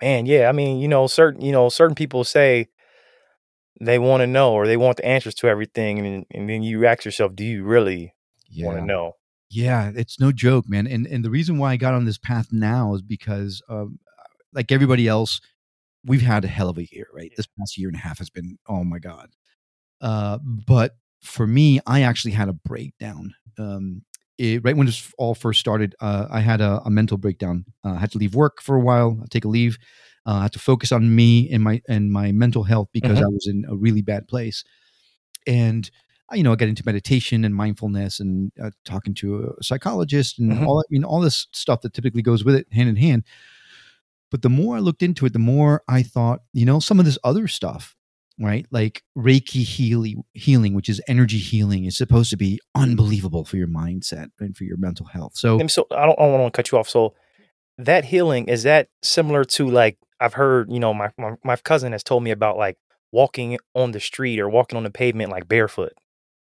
man, 0.00 0.26
yeah. 0.26 0.48
I 0.48 0.52
mean, 0.52 0.78
you 0.78 0.88
know, 0.88 1.06
certain 1.06 1.40
you 1.40 1.52
know, 1.52 1.68
certain 1.68 1.94
people 1.94 2.24
say 2.24 2.68
they 3.80 3.98
want 3.98 4.22
to 4.22 4.26
know 4.26 4.52
or 4.52 4.66
they 4.66 4.76
want 4.76 4.96
the 4.96 5.06
answers 5.06 5.34
to 5.36 5.48
everything, 5.48 5.98
and 5.98 6.26
and 6.30 6.48
then 6.48 6.62
you 6.62 6.86
ask 6.86 7.04
yourself, 7.04 7.34
do 7.34 7.44
you 7.44 7.64
really 7.64 8.14
yeah. 8.48 8.66
want 8.66 8.78
to 8.78 8.84
know? 8.84 9.12
Yeah, 9.48 9.92
it's 9.94 10.18
no 10.18 10.32
joke, 10.32 10.68
man. 10.68 10.86
And 10.86 11.06
and 11.06 11.24
the 11.24 11.30
reason 11.30 11.58
why 11.58 11.72
I 11.72 11.76
got 11.76 11.94
on 11.94 12.04
this 12.04 12.18
path 12.18 12.48
now 12.52 12.94
is 12.94 13.02
because, 13.02 13.62
um, 13.68 13.98
like 14.52 14.72
everybody 14.72 15.06
else, 15.06 15.40
we've 16.04 16.22
had 16.22 16.44
a 16.44 16.48
hell 16.48 16.68
of 16.68 16.78
a 16.78 16.86
year, 16.90 17.06
right? 17.14 17.32
This 17.36 17.46
past 17.58 17.78
year 17.78 17.88
and 17.88 17.96
a 17.96 18.00
half 18.00 18.18
has 18.18 18.30
been, 18.30 18.58
oh 18.68 18.84
my 18.84 18.98
god. 18.98 19.30
Uh, 20.00 20.38
but 20.42 20.96
for 21.22 21.46
me, 21.46 21.80
I 21.86 22.02
actually 22.02 22.32
had 22.32 22.48
a 22.48 22.52
breakdown. 22.52 23.34
Um, 23.58 24.02
it, 24.38 24.62
right 24.64 24.76
when 24.76 24.86
this 24.86 25.12
all 25.18 25.34
first 25.34 25.60
started, 25.60 25.94
uh, 26.00 26.26
I 26.30 26.40
had 26.40 26.60
a, 26.60 26.80
a 26.84 26.90
mental 26.90 27.16
breakdown. 27.16 27.64
Uh, 27.84 27.92
I 27.92 27.98
had 27.98 28.12
to 28.12 28.18
leave 28.18 28.34
work 28.34 28.60
for 28.60 28.76
a 28.76 28.80
while, 28.80 29.18
take 29.30 29.44
a 29.44 29.48
leave. 29.48 29.78
Uh, 30.26 30.34
I 30.34 30.42
had 30.42 30.52
to 30.52 30.58
focus 30.58 30.92
on 30.92 31.14
me 31.14 31.48
and 31.50 31.62
my 31.62 31.80
and 31.88 32.12
my 32.12 32.32
mental 32.32 32.64
health 32.64 32.88
because 32.92 33.18
mm-hmm. 33.18 33.26
I 33.26 33.28
was 33.28 33.46
in 33.46 33.64
a 33.68 33.76
really 33.76 34.02
bad 34.02 34.28
place. 34.28 34.64
And 35.46 35.88
you 36.32 36.42
know, 36.42 36.52
I 36.52 36.56
got 36.56 36.68
into 36.68 36.82
meditation 36.84 37.44
and 37.44 37.54
mindfulness 37.54 38.20
and 38.20 38.52
uh, 38.62 38.70
talking 38.84 39.14
to 39.14 39.54
a 39.58 39.62
psychologist 39.62 40.38
and 40.38 40.52
mm-hmm. 40.52 40.66
all. 40.66 40.80
I 40.80 40.84
mean, 40.90 41.04
all 41.04 41.20
this 41.20 41.46
stuff 41.52 41.82
that 41.82 41.94
typically 41.94 42.22
goes 42.22 42.44
with 42.44 42.54
it, 42.54 42.66
hand 42.72 42.88
in 42.88 42.96
hand. 42.96 43.24
But 44.30 44.42
the 44.42 44.50
more 44.50 44.76
I 44.76 44.80
looked 44.80 45.02
into 45.02 45.24
it, 45.26 45.32
the 45.32 45.38
more 45.38 45.82
I 45.88 46.02
thought, 46.02 46.40
you 46.52 46.66
know, 46.66 46.80
some 46.80 46.98
of 46.98 47.04
this 47.04 47.18
other 47.22 47.46
stuff, 47.46 47.94
right? 48.40 48.66
Like 48.72 49.02
Reiki 49.16 49.62
healing, 49.62 50.24
healing, 50.32 50.74
which 50.74 50.88
is 50.88 51.00
energy 51.06 51.38
healing, 51.38 51.84
is 51.84 51.96
supposed 51.96 52.30
to 52.30 52.36
be 52.36 52.60
unbelievable 52.74 53.44
for 53.44 53.56
your 53.56 53.68
mindset 53.68 54.30
and 54.40 54.56
for 54.56 54.64
your 54.64 54.78
mental 54.78 55.06
health. 55.06 55.36
So, 55.36 55.64
so 55.68 55.86
I 55.92 56.06
don't, 56.06 56.18
I 56.18 56.24
don't 56.24 56.40
want 56.40 56.52
to 56.52 56.56
cut 56.56 56.72
you 56.72 56.78
off. 56.78 56.88
So 56.88 57.14
that 57.78 58.06
healing 58.06 58.48
is 58.48 58.64
that 58.64 58.88
similar 59.02 59.44
to 59.44 59.68
like 59.68 59.96
I've 60.18 60.34
heard, 60.34 60.72
you 60.72 60.80
know, 60.80 60.92
my, 60.92 61.10
my 61.18 61.34
my 61.44 61.56
cousin 61.56 61.92
has 61.92 62.02
told 62.02 62.24
me 62.24 62.32
about 62.32 62.56
like 62.56 62.78
walking 63.12 63.58
on 63.74 63.92
the 63.92 64.00
street 64.00 64.40
or 64.40 64.48
walking 64.48 64.76
on 64.76 64.82
the 64.82 64.90
pavement 64.90 65.30
like 65.30 65.46
barefoot 65.46 65.92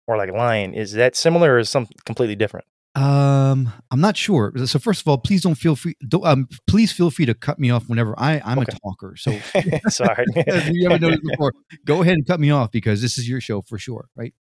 or 0.07 0.17
like 0.17 0.31
lion. 0.31 0.73
Is 0.73 0.93
that 0.93 1.15
similar 1.15 1.53
or 1.53 1.59
is 1.59 1.69
something 1.69 1.95
completely 2.05 2.35
different? 2.35 2.65
Um, 2.95 3.71
I'm 3.89 4.01
not 4.01 4.15
sure. 4.15 4.53
So 4.67 4.77
first 4.77 5.01
of 5.01 5.07
all, 5.07 5.17
please 5.17 5.41
don't 5.41 5.55
feel 5.55 5.75
free. 5.75 5.95
Don't, 6.07 6.23
um, 6.25 6.47
please 6.67 6.91
feel 6.91 7.09
free 7.09 7.25
to 7.25 7.33
cut 7.33 7.57
me 7.57 7.71
off 7.71 7.89
whenever 7.89 8.13
I 8.19 8.39
I'm 8.45 8.59
okay. 8.59 8.71
a 8.75 8.79
talker. 8.79 9.15
So 9.17 9.39
sorry, 9.89 10.25
you 10.45 10.87
haven't 10.87 11.01
noticed 11.01 11.23
before. 11.23 11.53
Go 11.85 12.01
ahead 12.03 12.13
and 12.13 12.27
cut 12.27 12.39
me 12.39 12.51
off 12.51 12.71
because 12.71 13.01
this 13.01 13.17
is 13.17 13.27
your 13.27 13.41
show 13.41 13.61
for 13.61 13.79
sure, 13.79 14.09
right? 14.15 14.33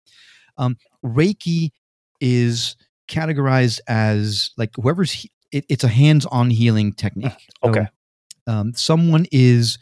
Um, 0.59 0.77
Reiki 1.03 1.71
is 2.21 2.77
categorized 3.09 3.81
as 3.89 4.51
like 4.59 4.71
whoever's 4.77 5.13
he- 5.13 5.33
it, 5.51 5.65
it's 5.69 5.85
a 5.85 5.89
hands-on 5.89 6.51
healing 6.51 6.93
technique. 6.93 7.33
So, 7.65 7.71
Okay. 7.71 7.87
um, 8.47 8.73
someone 8.75 9.27
is 9.33 9.79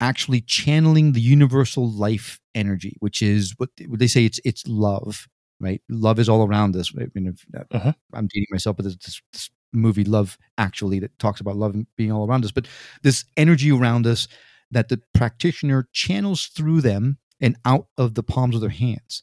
actually 0.00 0.40
channeling 0.42 1.12
the 1.12 1.20
universal 1.20 1.90
life 1.90 2.40
energy, 2.54 2.96
which 3.00 3.22
is 3.22 3.54
what 3.58 3.70
they, 3.78 4.06
say. 4.06 4.24
It's 4.24 4.40
it's 4.44 4.66
love, 4.66 5.26
right? 5.60 5.82
Love 5.88 6.18
is 6.18 6.28
all 6.28 6.46
around 6.46 6.76
us. 6.76 6.92
I 6.98 7.06
mean, 7.14 7.28
if, 7.34 7.44
uh, 7.74 7.78
Mhm. 7.78 7.94
I'm 8.14 8.28
dating 8.32 8.48
myself, 8.50 8.76
but 8.76 8.84
there's 8.84 8.98
this, 8.98 9.20
this 9.32 9.50
movie 9.72 10.04
Love 10.04 10.38
Actually 10.58 10.98
that 11.00 11.18
talks 11.18 11.40
about 11.40 11.56
love 11.56 11.76
being 11.96 12.12
all 12.12 12.26
around 12.28 12.44
us. 12.44 12.50
But 12.52 12.68
this 13.02 13.24
energy 13.36 13.70
around 13.72 14.06
us 14.06 14.28
that 14.72 14.88
the 14.88 15.00
practitioner 15.14 15.88
channels 15.92 16.46
through 16.46 16.80
them 16.82 17.18
and 17.40 17.56
out 17.64 17.86
of 17.98 18.14
the 18.14 18.22
palms 18.22 18.54
of 18.54 18.60
their 18.60 18.70
hands, 18.70 19.22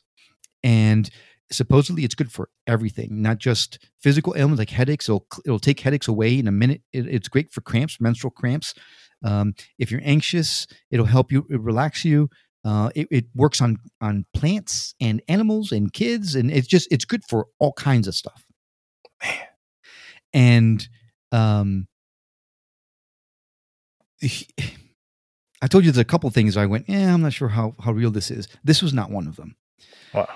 and 0.64 1.10
supposedly 1.52 2.04
it's 2.04 2.16
good 2.16 2.32
for 2.32 2.50
everything, 2.66 3.22
not 3.22 3.38
just 3.38 3.80
physical 4.00 4.36
ailments 4.38 4.60
like 4.60 4.70
headaches. 4.70 5.08
It'll 5.08 5.26
it'll 5.46 5.60
take 5.60 5.80
headaches 5.80 6.08
away 6.08 6.38
in 6.38 6.48
a 6.48 6.52
minute. 6.52 6.82
It, 6.94 7.08
it's 7.08 7.28
great 7.28 7.52
for 7.52 7.62
cramps, 7.62 8.00
menstrual 8.00 8.32
cramps. 8.32 8.74
Um, 9.24 9.56
if 9.80 9.92
you're 9.92 10.02
anxious, 10.04 10.68
it'll 10.92 11.06
help 11.06 11.32
you 11.32 11.46
it 11.50 11.60
relax 11.60 12.06
you. 12.06 12.30
Uh, 12.66 12.90
it, 12.96 13.08
it 13.12 13.26
works 13.36 13.62
on 13.62 13.78
on 14.02 14.26
plants 14.34 14.94
and 15.00 15.22
animals 15.28 15.72
and 15.72 15.94
kids, 15.94 16.36
and 16.36 16.52
it's 16.52 16.68
just 16.68 16.88
it's 16.92 17.06
good 17.06 17.24
for 17.30 17.48
all 17.60 17.74
kinds 17.74 18.08
of 18.08 18.16
stuff. 18.16 18.46
Man. 19.24 19.38
And 20.34 20.90
um, 21.32 21.88
I 25.62 25.68
told 25.68 25.86
you 25.86 25.92
there's 25.92 26.02
a 26.02 26.06
couple 26.06 26.30
things 26.30 26.58
I 26.58 26.66
went, 26.66 26.88
yeah, 26.88 27.14
I'm 27.14 27.22
not 27.22 27.34
sure 27.34 27.50
how 27.50 27.76
how 27.80 27.92
real 27.92 28.12
this 28.12 28.30
is. 28.30 28.48
This 28.64 28.82
was 28.82 28.94
not 28.94 29.10
one 29.10 29.28
of 29.28 29.36
them 29.36 29.56
Wow. 30.14 30.28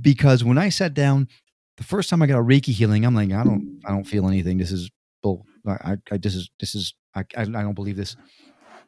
Because 0.00 0.44
when 0.44 0.58
I 0.58 0.68
sat 0.68 0.94
down, 0.94 1.28
the 1.76 1.84
first 1.84 2.10
time 2.10 2.22
I 2.22 2.26
got 2.26 2.38
a 2.38 2.42
Reiki 2.42 2.72
healing, 2.72 3.04
I'm 3.04 3.14
like, 3.14 3.32
I 3.32 3.42
don't, 3.44 3.80
I 3.86 3.90
don't 3.90 4.04
feel 4.04 4.28
anything. 4.28 4.58
This 4.58 4.70
is 4.72 4.90
bull. 5.22 5.46
I, 5.66 5.96
I, 6.10 6.16
this 6.18 6.34
is, 6.34 6.50
this 6.60 6.74
is, 6.74 6.94
I, 7.14 7.20
I, 7.36 7.42
I 7.42 7.44
don't 7.44 7.74
believe 7.74 7.96
this. 7.96 8.16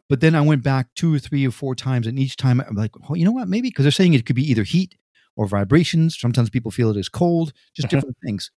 But 0.08 0.20
then 0.20 0.34
I 0.34 0.42
went 0.42 0.62
back 0.62 0.88
two 0.94 1.14
or 1.14 1.18
three 1.18 1.46
or 1.46 1.50
four 1.50 1.75
times, 1.75 2.06
and 2.06 2.18
each 2.18 2.37
time 2.37 2.61
I'm 2.61 2.75
like, 2.75 2.90
oh, 3.08 3.14
you 3.14 3.25
know 3.25 3.32
what? 3.32 3.49
Maybe 3.49 3.68
because 3.68 3.84
they're 3.84 3.92
saying 3.92 4.12
it 4.14 4.26
could 4.26 4.37
be 4.37 4.50
either 4.50 4.62
heat 4.64 4.94
or 5.37 5.46
vibrations. 5.46 6.18
Sometimes 6.18 6.50
people 6.50 6.70
feel 6.70 6.90
it 6.90 6.99
as 6.99 7.08
cold, 7.08 7.52
just 7.75 7.88
Mhm. 7.88 7.90
different 7.90 8.16
things. 8.25 8.50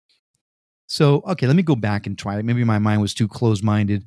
So 0.88 1.22
okay, 1.28 1.48
let 1.48 1.56
me 1.56 1.64
go 1.64 1.76
back 1.76 2.06
and 2.06 2.18
try 2.18 2.38
it. 2.38 2.46
Maybe 2.46 2.64
my 2.64 2.80
mind 2.80 3.02
was 3.02 3.14
too 3.14 3.28
closed 3.28 3.64
minded. 3.64 4.06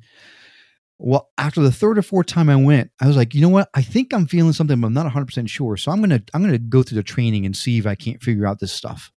Well, 1.01 1.29
after 1.37 1.61
the 1.61 1.71
third 1.71 1.97
or 1.97 2.01
fourth 2.01 2.27
time 2.27 2.49
I 2.49 2.57
went, 2.57 2.91
I 2.99 3.07
was 3.07 3.15
like, 3.15 3.33
you 3.33 3.41
know 3.41 3.49
what? 3.49 3.69
I 3.73 3.81
think 3.81 4.13
I'm 4.13 4.27
feeling 4.27 4.51
something, 4.51 4.79
but 4.79 4.87
I'm 4.87 4.93
not 4.93 5.05
100 5.05 5.25
percent 5.25 5.49
sure. 5.49 5.77
So 5.77 5.91
I'm 5.91 6.01
gonna 6.01 6.21
I'm 6.33 6.43
gonna 6.43 6.57
go 6.57 6.83
through 6.83 6.97
the 6.97 7.03
training 7.03 7.45
and 7.45 7.55
see 7.55 7.77
if 7.77 7.87
I 7.87 7.95
can't 7.95 8.21
figure 8.21 8.45
out 8.45 8.59
this 8.59 8.73
stuff. 8.73 9.11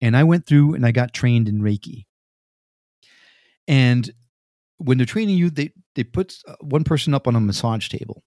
And 0.00 0.16
I 0.16 0.24
went 0.24 0.46
through 0.46 0.74
and 0.74 0.86
I 0.86 0.92
got 0.92 1.12
trained 1.12 1.46
in 1.46 1.60
Reiki. 1.60 2.06
And 3.68 4.10
when 4.78 4.96
they're 4.96 5.06
training 5.06 5.36
you, 5.36 5.50
they 5.50 5.72
they 5.94 6.04
put 6.04 6.38
uh, 6.48 6.54
one 6.62 6.84
person 6.84 7.12
up 7.12 7.28
on 7.28 7.36
a 7.36 7.40
massage 7.40 7.88
table, 7.90 8.24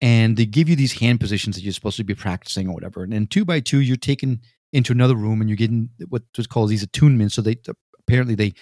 and 0.00 0.36
they 0.38 0.46
give 0.46 0.68
you 0.68 0.76
these 0.76 0.98
hand 0.98 1.20
positions 1.20 1.56
that 1.56 1.62
you're 1.62 1.74
supposed 1.74 1.98
to 1.98 2.04
be 2.04 2.14
practicing 2.14 2.68
or 2.68 2.72
whatever. 2.72 3.02
And 3.02 3.12
then 3.12 3.26
two 3.26 3.44
by 3.44 3.60
two, 3.60 3.80
you're 3.80 3.96
taken 3.96 4.40
into 4.72 4.92
another 4.92 5.14
room 5.14 5.40
and 5.40 5.50
you're 5.50 5.56
getting 5.56 5.90
what's 6.08 6.46
called 6.46 6.70
these 6.70 6.86
attunements. 6.86 7.32
So 7.32 7.42
they 7.42 7.56
apparently 7.98 8.34
they 8.34 8.54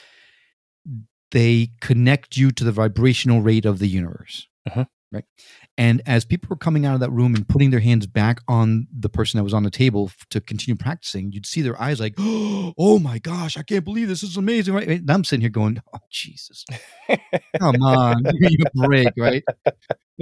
they 1.33 1.71
connect 1.81 2.37
you 2.37 2.51
to 2.53 2.65
the 2.65 2.73
vibrational 2.73 3.43
rate 3.43 3.65
of 3.65 3.79
the 3.79 3.89
universe. 3.89 4.47
Mhm. 4.69 4.87
Right. 5.11 5.25
And 5.79 6.03
as 6.05 6.27
people 6.27 6.49
were 6.51 6.57
coming 6.57 6.85
out 6.85 6.93
of 6.93 7.01
that 7.01 7.11
room 7.11 7.35
and 7.35 7.49
putting 7.49 7.71
their 7.71 7.81
hands 7.81 8.07
back 8.07 8.43
on 8.47 8.87
the 8.93 9.09
person 9.09 9.39
that 9.39 9.45
was 9.45 9.55
on 9.55 9.63
the 9.63 9.71
table 9.71 10.11
to 10.29 10.41
continue 10.41 10.77
practicing, 10.77 11.33
you'd 11.33 11.47
see 11.47 11.63
their 11.63 11.81
eyes 11.81 11.99
like, 11.99 12.15
oh 12.19 12.99
my 13.01 13.19
gosh, 13.19 13.57
I 13.57 13.63
can't 13.63 13.85
believe 13.85 14.09
this 14.09 14.21
this 14.21 14.31
is 14.31 14.37
amazing. 14.37 14.75
Right. 14.75 14.87
And 14.87 15.11
I'm 15.11 15.25
sitting 15.25 15.41
here 15.41 15.49
going, 15.51 15.81
oh, 15.95 15.99
Jesus. 16.11 16.65
Come 17.59 17.83
on. 17.83 18.23
Give 18.23 18.41
me 18.41 18.59
a 18.67 18.87
break. 18.87 19.09
Right. 19.17 19.45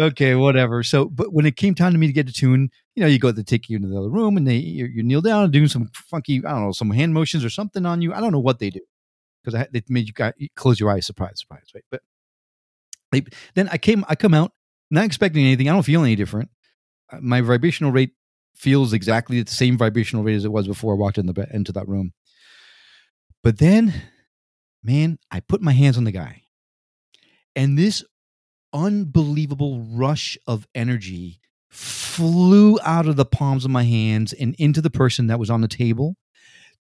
Okay. 0.01 0.37
Whatever. 0.37 0.83
So, 0.85 1.07
but 1.07 1.33
when 1.33 1.47
it 1.47 1.57
came 1.57 1.75
time 1.75 1.93
to 1.93 1.99
me 1.99 2.07
to 2.07 2.13
get 2.13 2.29
a 2.29 2.33
tune, 2.33 2.71
you 2.95 3.03
know, 3.03 3.09
you 3.09 3.19
go 3.19 3.33
to 3.33 3.43
take 3.43 3.69
you 3.69 3.77
into 3.77 3.89
the 3.89 3.99
other 3.99 4.11
room 4.11 4.37
and 4.37 4.47
they, 4.47 4.57
you, 4.57 4.87
you 4.87 5.03
kneel 5.03 5.21
down 5.21 5.45
and 5.45 5.53
doing 5.53 5.69
some 5.69 5.89
funky, 5.95 6.45
I 6.47 6.53
don't 6.53 6.65
know, 6.67 6.73
some 6.73 6.91
hand 6.91 7.13
motions 7.15 7.45
or 7.45 7.51
something 7.51 7.85
on 7.87 8.03
you. 8.03 8.13
I 8.15 8.21
don't 8.21 8.33
know 8.33 8.41
what 8.41 8.61
they 8.61 8.71
do 8.71 8.81
because 9.47 9.67
they 9.73 9.83
made 9.89 10.09
you 10.09 10.49
close 10.57 10.81
your 10.81 10.91
eyes, 10.91 11.07
surprise, 11.07 11.39
surprise, 11.41 11.65
right? 11.75 11.85
But 11.91 12.03
they, 13.13 13.25
then 13.55 13.69
I 13.69 13.79
came, 13.79 14.05
I 14.09 14.17
come 14.17 14.35
out 14.35 14.53
not 14.91 15.05
expecting 15.05 15.45
anything. 15.45 15.69
I 15.69 15.73
don't 15.73 15.83
feel 15.83 16.03
any 16.03 16.17
different. 16.17 16.51
Uh, 17.13 17.19
My 17.21 17.41
vibrational 17.41 17.93
rate 17.93 18.13
feels 18.55 18.93
exactly 18.93 19.43
the 19.43 19.51
same 19.51 19.79
vibrational 19.79 20.25
rate 20.25 20.35
as 20.35 20.45
it 20.45 20.53
was 20.53 20.67
before 20.67 20.95
I 20.95 20.97
walked 20.97 21.19
in 21.19 21.27
the 21.27 21.49
into 21.53 21.73
that 21.73 21.89
room. 21.89 22.13
But 23.43 23.59
then, 23.59 23.95
man, 24.83 25.19
I 25.31 25.41
put 25.41 25.63
my 25.63 25.73
hands 25.73 25.97
on 25.97 26.05
the 26.05 26.13
guy, 26.13 26.43
and 27.55 27.79
this 27.79 28.05
unbelievable 28.73 29.81
rush 29.81 30.37
of 30.47 30.67
energy 30.75 31.41
flew 31.71 32.79
out 32.83 33.07
of 33.07 33.17
the 33.17 33.25
palms 33.25 33.65
of 33.65 33.71
my 33.71 33.85
hands 33.85 34.33
and 34.33 34.55
into 34.59 34.81
the 34.81 34.91
person 34.91 35.27
that 35.29 35.39
was 35.39 35.51
on 35.51 35.61
the 35.61 35.69
table 35.69 36.17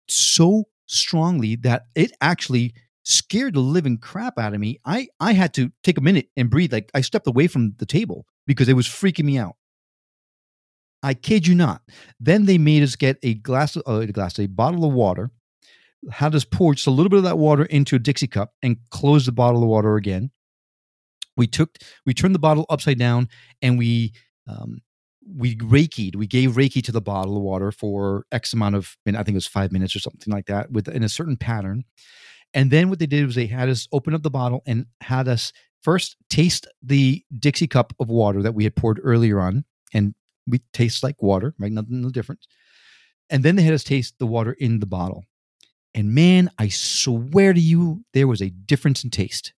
so 0.08 0.64
strongly 0.86 1.56
that 1.56 1.86
it 1.94 2.12
actually 2.20 2.74
scared 3.04 3.54
the 3.54 3.60
living 3.60 3.98
crap 3.98 4.38
out 4.38 4.54
of 4.54 4.60
me. 4.60 4.78
I 4.84 5.08
I 5.20 5.32
had 5.32 5.54
to 5.54 5.70
take 5.82 5.98
a 5.98 6.02
minute 6.02 6.28
and 6.36 6.50
breathe. 6.50 6.72
Like 6.72 6.90
I 6.94 7.00
stepped 7.00 7.26
away 7.26 7.46
from 7.46 7.74
the 7.78 7.86
table 7.86 8.26
because 8.46 8.68
it 8.68 8.74
was 8.74 8.86
freaking 8.86 9.24
me 9.24 9.38
out. 9.38 9.56
I 11.02 11.12
kid 11.12 11.46
you 11.46 11.54
not. 11.54 11.82
Then 12.18 12.46
they 12.46 12.56
made 12.56 12.82
us 12.82 12.96
get 12.96 13.18
a 13.22 13.34
glass, 13.34 13.76
uh, 13.76 13.82
a 13.86 14.06
glass, 14.06 14.38
a 14.38 14.46
bottle 14.46 14.86
of 14.86 14.94
water. 14.94 15.30
Had 16.10 16.34
us 16.34 16.44
pour 16.44 16.74
just 16.74 16.86
a 16.86 16.90
little 16.90 17.10
bit 17.10 17.18
of 17.18 17.24
that 17.24 17.38
water 17.38 17.64
into 17.66 17.96
a 17.96 17.98
Dixie 17.98 18.26
cup 18.26 18.54
and 18.62 18.78
close 18.90 19.26
the 19.26 19.32
bottle 19.32 19.62
of 19.62 19.68
water 19.68 19.96
again. 19.96 20.30
We 21.36 21.46
took, 21.46 21.76
we 22.06 22.14
turned 22.14 22.34
the 22.34 22.38
bottle 22.38 22.64
upside 22.70 22.98
down 22.98 23.28
and 23.60 23.78
we 23.78 24.14
um, 24.46 24.78
we 25.26 25.56
reikied. 25.56 26.16
We 26.16 26.26
gave 26.26 26.52
reiki 26.52 26.82
to 26.84 26.92
the 26.92 27.00
bottle 27.00 27.36
of 27.36 27.42
water 27.42 27.72
for 27.72 28.26
X 28.32 28.52
amount 28.52 28.74
of, 28.76 28.96
I 29.06 29.12
think 29.12 29.28
it 29.28 29.34
was 29.34 29.46
five 29.46 29.72
minutes 29.72 29.96
or 29.96 30.00
something 30.00 30.32
like 30.32 30.46
that, 30.46 30.70
with 30.70 30.88
in 30.88 31.02
a 31.02 31.08
certain 31.08 31.36
pattern. 31.36 31.84
And 32.52 32.70
then 32.70 32.90
what 32.90 32.98
they 32.98 33.06
did 33.06 33.26
was 33.26 33.34
they 33.34 33.46
had 33.46 33.68
us 33.68 33.88
open 33.92 34.14
up 34.14 34.22
the 34.22 34.30
bottle 34.30 34.62
and 34.66 34.86
had 35.00 35.28
us 35.28 35.52
first 35.82 36.16
taste 36.30 36.66
the 36.82 37.24
Dixie 37.38 37.66
cup 37.66 37.92
of 38.00 38.08
water 38.08 38.42
that 38.42 38.54
we 38.54 38.64
had 38.64 38.76
poured 38.76 39.00
earlier 39.02 39.40
on, 39.40 39.64
and 39.92 40.14
we 40.46 40.60
taste 40.72 41.02
like 41.02 41.22
water, 41.22 41.54
right? 41.58 41.72
Nothing 41.72 42.02
no 42.02 42.10
difference 42.10 42.46
And 43.30 43.42
then 43.42 43.56
they 43.56 43.62
had 43.62 43.74
us 43.74 43.84
taste 43.84 44.14
the 44.18 44.26
water 44.26 44.52
in 44.52 44.80
the 44.80 44.86
bottle. 44.86 45.24
And 45.94 46.14
man, 46.14 46.50
I 46.58 46.68
swear 46.68 47.52
to 47.52 47.60
you, 47.60 48.04
there 48.12 48.28
was 48.28 48.42
a 48.42 48.50
difference 48.50 49.04
in 49.04 49.10
taste. 49.10 49.52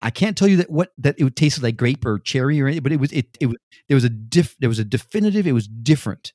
I 0.00 0.10
can't 0.10 0.36
tell 0.36 0.48
you 0.48 0.58
that 0.58 0.70
what 0.70 0.92
that 0.98 1.16
it 1.18 1.36
tasted 1.36 1.62
like 1.62 1.76
grape 1.76 2.04
or 2.06 2.18
cherry 2.18 2.60
or 2.60 2.66
anything, 2.66 2.82
but 2.82 2.92
it 2.92 3.00
was 3.00 3.12
it 3.12 3.36
it 3.40 3.46
was 3.46 3.56
there 3.88 3.96
was 3.96 4.04
a 4.04 4.08
diff 4.08 4.56
there 4.60 4.68
was 4.68 4.78
a 4.78 4.84
definitive 4.84 5.46
it 5.46 5.52
was 5.52 5.66
different. 5.66 6.32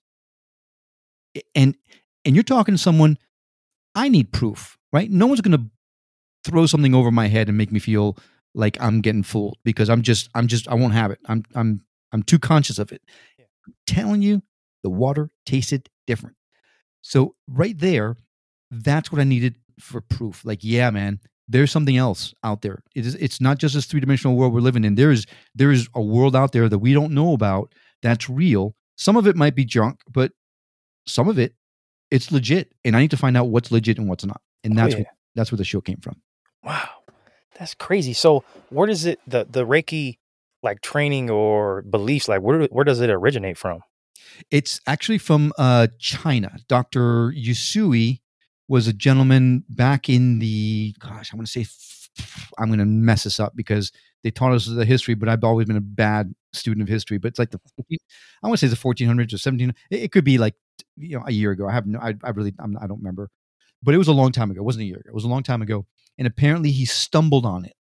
And 1.56 1.76
and 2.26 2.36
you're 2.36 2.44
talking 2.44 2.74
to 2.76 2.82
someone 2.82 3.18
I 3.96 4.10
need 4.10 4.32
proof, 4.32 4.78
right? 4.92 5.10
No 5.10 5.28
one's 5.28 5.42
going 5.42 5.58
to 5.58 5.70
throw 6.44 6.66
something 6.66 6.94
over 6.94 7.12
my 7.12 7.28
head 7.28 7.48
and 7.48 7.58
make 7.58 7.72
me 7.72 7.80
feel 7.80 8.18
like 8.56 8.78
I'm 8.82 9.02
getting 9.02 9.24
fooled 9.24 9.58
because 9.64 9.90
I'm 9.90 10.02
just 10.02 10.30
I'm 10.36 10.48
just 10.48 10.68
I 10.68 10.76
won't 10.76 10.94
have 10.94 11.12
it. 11.12 11.20
I'm 11.26 11.44
I'm 11.56 11.82
I'm 12.12 12.24
too 12.24 12.40
conscious 12.40 12.80
of 12.80 12.92
it. 12.92 13.02
I'm 13.66 13.74
telling 13.88 14.22
you, 14.22 14.44
the 14.84 14.90
water 14.90 15.30
tasted 15.46 15.90
different. 16.06 16.36
So 17.02 17.36
right 17.48 17.78
there, 17.78 18.18
that's 18.70 19.12
what 19.12 19.22
I 19.22 19.24
needed 19.24 19.56
for 19.80 20.02
proof. 20.02 20.46
Like, 20.46 20.60
yeah, 20.64 20.90
man, 20.90 21.20
there's 21.48 21.72
something 21.72 21.98
else 21.98 22.34
out 22.44 22.62
there. 22.62 22.84
It 22.96 23.06
is 23.06 23.16
it's 23.16 23.42
not 23.42 23.58
just 23.58 23.76
this 23.76 23.86
three-dimensional 23.86 24.36
world 24.36 24.54
we're 24.54 24.62
living 24.62 24.84
in. 24.84 24.96
There 24.96 25.12
is 25.12 25.26
there 25.56 25.72
is 25.72 25.88
a 25.94 26.02
world 26.02 26.36
out 26.36 26.52
there 26.52 26.70
that 26.70 26.80
we 26.80 26.94
don't 26.94 27.14
know 27.14 27.34
about 27.34 27.74
that's 28.02 28.30
real. 28.30 28.76
Some 28.98 29.18
of 29.18 29.28
it 29.28 29.36
might 29.36 29.56
be 29.56 29.66
junk, 29.66 30.00
but 30.12 30.32
some 31.08 31.28
of 31.28 31.38
it 31.40 31.56
it's 32.12 32.32
legit. 32.32 32.72
And 32.86 32.96
I 32.96 33.02
need 33.02 33.12
to 33.12 33.18
find 33.18 33.36
out 33.36 33.50
what's 33.50 33.72
legit 33.72 33.98
and 33.98 34.08
what's 34.08 34.26
not. 34.26 34.42
And 34.64 34.74
Oh, 34.74 34.76
that's 34.82 34.94
yeah. 34.94 35.00
what 35.00 35.08
that's 35.36 35.52
where 35.52 35.58
the 35.58 35.64
show 35.66 35.82
came 35.82 35.98
from. 35.98 36.22
Wow, 36.64 36.90
that's 37.58 37.74
crazy. 37.74 38.14
So, 38.14 38.44
where 38.70 38.88
does 38.88 39.06
it 39.06 39.20
the 39.28 39.46
the 39.50 39.66
Reiki 39.66 40.18
like 40.62 40.80
training 40.82 41.30
or 41.30 41.82
beliefs 41.82 42.28
like 42.30 42.42
where 42.42 42.64
where 42.68 42.86
does 42.86 43.02
it 43.02 43.10
originate 43.10 43.58
from? 43.58 43.82
It's 44.50 44.80
actually 44.88 45.18
from 45.18 45.52
uh, 45.58 45.88
China. 46.00 46.56
Dr. 46.68 47.32
Usui 47.34 48.22
was 48.74 48.88
a 48.88 48.94
gentleman 48.94 49.64
back 49.70 50.10
in 50.10 50.40
the, 50.40 50.96
gosh, 50.98 51.32
I 51.32 51.38
want 51.38 51.48
to 51.48 51.64
say, 51.64 51.68
I'm 52.58 52.70
going 52.70 52.80
to 52.80 52.86
mess 52.86 53.24
this 53.24 53.40
up 53.40 53.56
because 53.56 53.92
they 54.24 54.32
taught 54.32 54.52
us 54.52 54.66
the 54.66 54.84
history, 54.84 55.14
but 55.14 55.30
I've 55.30 55.44
always 55.44 55.68
been 55.68 55.78
a 55.78 55.82
bad 55.82 56.34
student 56.54 56.82
of 56.82 56.88
history. 56.88 57.20
But 57.20 57.28
it's 57.28 57.38
like 57.38 57.52
the, 57.52 57.60
I 58.42 58.48
want 58.48 58.60
to 58.60 58.68
say 58.68 58.72
the 58.72 58.76
1400s 58.76 59.32
or 59.32 59.38
17. 59.38 59.76
It, 59.92 60.12
could 60.12 60.24
be 60.24 60.40
like, 60.40 60.56
you 60.98 61.20
know, 61.20 61.24
a 61.28 61.32
year 61.32 61.52
ago. 61.52 61.68
I 61.68 61.72
have 61.72 61.86
no, 61.86 62.00
I, 62.00 62.16
I 62.24 62.32
really, 62.32 62.52
I'm, 62.58 62.76
I 62.82 62.88
don't 62.88 62.98
remember. 62.98 63.30
But 63.84 63.94
it 63.94 64.00
was 64.00 64.08
a 64.08 64.12
long 64.12 64.32
time 64.32 64.50
ago. 64.50 64.62
It 64.62 64.66
wasn't 64.66 64.86
a 64.86 64.88
year 64.88 64.98
ago. 64.98 65.10
It 65.10 65.14
was 65.14 65.26
a 65.26 65.30
long 65.30 65.44
time 65.44 65.62
ago. 65.62 65.86
And 66.18 66.26
apparently 66.28 66.72
he 66.72 66.86
stumbled 66.86 67.46
on 67.46 67.66
it. 67.66 67.74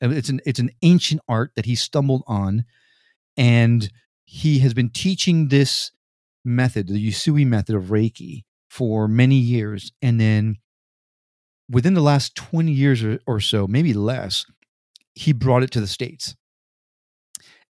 It's 0.00 0.30
an, 0.30 0.40
it's 0.44 0.58
an 0.58 0.70
ancient 0.82 1.20
art 1.28 1.52
that 1.54 1.66
he 1.66 1.76
stumbled 1.76 2.24
on. 2.26 2.64
And 3.36 3.88
he 4.24 4.58
has 4.58 4.74
been 4.74 4.90
teaching 4.90 5.46
this 5.46 5.92
method, 6.44 6.88
the 6.88 7.08
Usui 7.08 7.46
method 7.46 7.76
of 7.76 7.84
Reiki, 7.84 8.42
for 8.70 9.08
many 9.08 9.34
years. 9.34 9.92
And 10.00 10.18
then 10.18 10.56
within 11.68 11.94
the 11.94 12.00
last 12.00 12.34
20 12.36 12.70
years 12.70 13.02
or, 13.02 13.18
or 13.26 13.40
so, 13.40 13.66
maybe 13.66 13.92
less, 13.92 14.46
he 15.14 15.32
brought 15.32 15.62
it 15.62 15.72
to 15.72 15.80
the 15.80 15.86
states. 15.86 16.36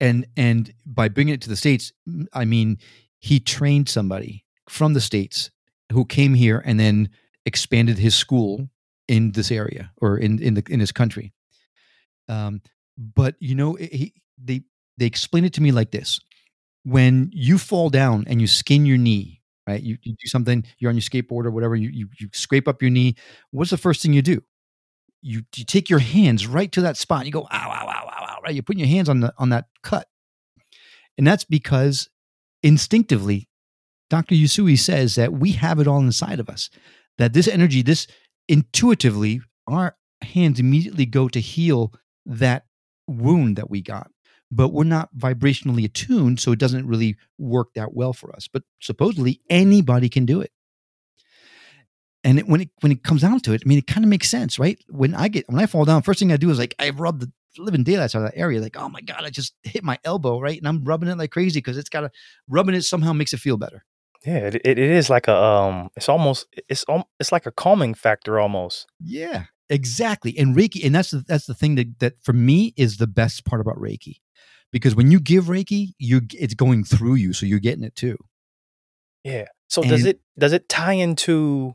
And 0.00 0.26
and 0.36 0.72
by 0.86 1.08
bringing 1.08 1.34
it 1.34 1.40
to 1.42 1.48
the 1.48 1.56
states, 1.56 1.92
I 2.32 2.44
mean 2.44 2.78
he 3.18 3.40
trained 3.40 3.88
somebody 3.88 4.44
from 4.68 4.92
the 4.92 5.00
states 5.00 5.50
who 5.92 6.04
came 6.04 6.34
here 6.34 6.62
and 6.64 6.78
then 6.78 7.08
expanded 7.46 7.98
his 7.98 8.14
school 8.14 8.68
in 9.08 9.32
this 9.32 9.50
area 9.50 9.90
or 9.96 10.16
in 10.16 10.40
in 10.40 10.54
the 10.54 10.62
in 10.68 10.78
his 10.78 10.92
country. 10.92 11.32
Um, 12.28 12.60
but 12.96 13.34
you 13.40 13.54
know, 13.54 13.74
he, 13.74 14.14
they 14.36 14.62
they 14.98 15.06
explain 15.06 15.44
it 15.44 15.54
to 15.54 15.62
me 15.62 15.72
like 15.72 15.90
this: 15.90 16.20
when 16.84 17.30
you 17.32 17.58
fall 17.58 17.90
down 17.90 18.24
and 18.28 18.40
you 18.40 18.46
skin 18.46 18.86
your 18.86 18.98
knee, 18.98 19.38
right? 19.68 19.82
You, 19.82 19.98
you 20.02 20.14
do 20.14 20.26
something, 20.26 20.64
you're 20.78 20.88
on 20.88 20.96
your 20.96 21.02
skateboard 21.02 21.44
or 21.44 21.50
whatever, 21.50 21.76
you, 21.76 21.90
you 21.90 22.08
you 22.18 22.28
scrape 22.32 22.66
up 22.66 22.80
your 22.80 22.90
knee. 22.90 23.14
What's 23.50 23.70
the 23.70 23.76
first 23.76 24.02
thing 24.02 24.14
you 24.14 24.22
do? 24.22 24.42
You 25.20 25.42
you 25.54 25.64
take 25.64 25.90
your 25.90 25.98
hands 25.98 26.46
right 26.46 26.72
to 26.72 26.80
that 26.80 26.96
spot. 26.96 27.26
You 27.26 27.32
go 27.32 27.42
ow 27.42 27.46
ow 27.52 27.87
ow 27.87 28.08
ow 28.08 28.26
ow. 28.28 28.38
Right? 28.42 28.54
You're 28.54 28.62
putting 28.62 28.80
your 28.80 28.88
hands 28.88 29.08
on 29.08 29.20
the 29.20 29.32
on 29.37 29.50
that 29.50 29.66
cut, 29.82 30.08
and 31.18 31.26
that's 31.26 31.44
because 31.44 32.08
instinctively, 32.62 33.48
Dr. 34.08 34.34
Usui 34.34 34.78
says 34.78 35.16
that 35.16 35.32
we 35.32 35.52
have 35.52 35.78
it 35.78 35.87
all 35.87 36.00
inside 36.00 36.40
of 36.40 36.48
us. 36.48 36.70
That 37.18 37.34
this 37.34 37.48
energy, 37.48 37.82
this 37.82 38.06
intuitively, 38.48 39.42
our 39.66 39.96
hands 40.22 40.58
immediately 40.58 41.04
go 41.04 41.28
to 41.28 41.40
heal 41.40 41.92
that 42.25 42.64
wound 43.06 43.56
that 43.56 43.68
we 43.68 43.82
got 43.82 44.10
but 44.50 44.68
we're 44.68 44.84
not 44.84 45.08
vibrationally 45.16 45.84
attuned 45.84 46.40
so 46.40 46.52
it 46.52 46.58
doesn't 46.58 46.86
really 46.86 47.16
work 47.38 47.68
that 47.74 47.94
well 47.94 48.12
for 48.12 48.34
us 48.34 48.48
but 48.48 48.62
supposedly 48.80 49.40
anybody 49.50 50.08
can 50.08 50.24
do 50.24 50.40
it 50.40 50.52
and 52.24 52.38
it, 52.38 52.48
when 52.48 52.62
it 52.62 52.70
when 52.80 52.92
it 52.92 53.02
comes 53.02 53.22
down 53.22 53.40
to 53.40 53.52
it 53.52 53.62
i 53.64 53.68
mean 53.68 53.78
it 53.78 53.86
kind 53.86 54.04
of 54.04 54.08
makes 54.08 54.28
sense 54.28 54.58
right 54.58 54.82
when 54.88 55.14
i 55.14 55.28
get 55.28 55.48
when 55.48 55.60
i 55.60 55.66
fall 55.66 55.84
down 55.84 56.02
first 56.02 56.18
thing 56.18 56.32
i 56.32 56.36
do 56.36 56.50
is 56.50 56.58
like 56.58 56.74
i 56.78 56.90
rub 56.90 57.20
the 57.20 57.30
living 57.58 57.82
daylights 57.82 58.14
out 58.14 58.22
of 58.22 58.30
that 58.30 58.38
area 58.38 58.60
like 58.60 58.76
oh 58.76 58.88
my 58.88 59.00
god 59.00 59.24
i 59.24 59.30
just 59.30 59.54
hit 59.62 59.82
my 59.82 59.98
elbow 60.04 60.38
right 60.38 60.58
and 60.58 60.68
i'm 60.68 60.84
rubbing 60.84 61.08
it 61.08 61.18
like 61.18 61.30
crazy 61.30 61.58
because 61.58 61.76
it's 61.76 61.88
got 61.88 62.02
to 62.02 62.10
rubbing 62.48 62.74
it 62.74 62.82
somehow 62.82 63.12
makes 63.12 63.32
it 63.32 63.40
feel 63.40 63.56
better 63.56 63.84
yeah 64.24 64.38
it, 64.38 64.54
it 64.64 64.78
is 64.78 65.10
like 65.10 65.26
a 65.26 65.34
um 65.34 65.88
it's 65.96 66.08
almost 66.08 66.46
it's 66.68 66.84
it's 67.18 67.32
like 67.32 67.46
a 67.46 67.50
calming 67.50 67.94
factor 67.94 68.38
almost 68.38 68.86
yeah 69.00 69.44
Exactly. 69.70 70.36
And 70.38 70.56
Reiki, 70.56 70.84
and 70.84 70.94
that's 70.94 71.10
the, 71.10 71.24
that's 71.26 71.46
the 71.46 71.54
thing 71.54 71.74
that, 71.74 71.98
that 71.98 72.14
for 72.22 72.32
me 72.32 72.72
is 72.76 72.96
the 72.96 73.06
best 73.06 73.44
part 73.44 73.60
about 73.60 73.76
Reiki. 73.76 74.16
Because 74.72 74.94
when 74.94 75.10
you 75.10 75.20
give 75.20 75.44
Reiki, 75.44 75.92
you 75.98 76.22
it's 76.32 76.54
going 76.54 76.84
through 76.84 77.14
you, 77.14 77.32
so 77.32 77.46
you're 77.46 77.58
getting 77.58 77.84
it 77.84 77.94
too. 77.94 78.16
Yeah. 79.25 79.46
So 79.68 79.82
and, 79.82 79.90
does 79.90 80.04
it 80.04 80.20
does 80.38 80.52
it 80.52 80.68
tie 80.68 80.94
into 80.94 81.75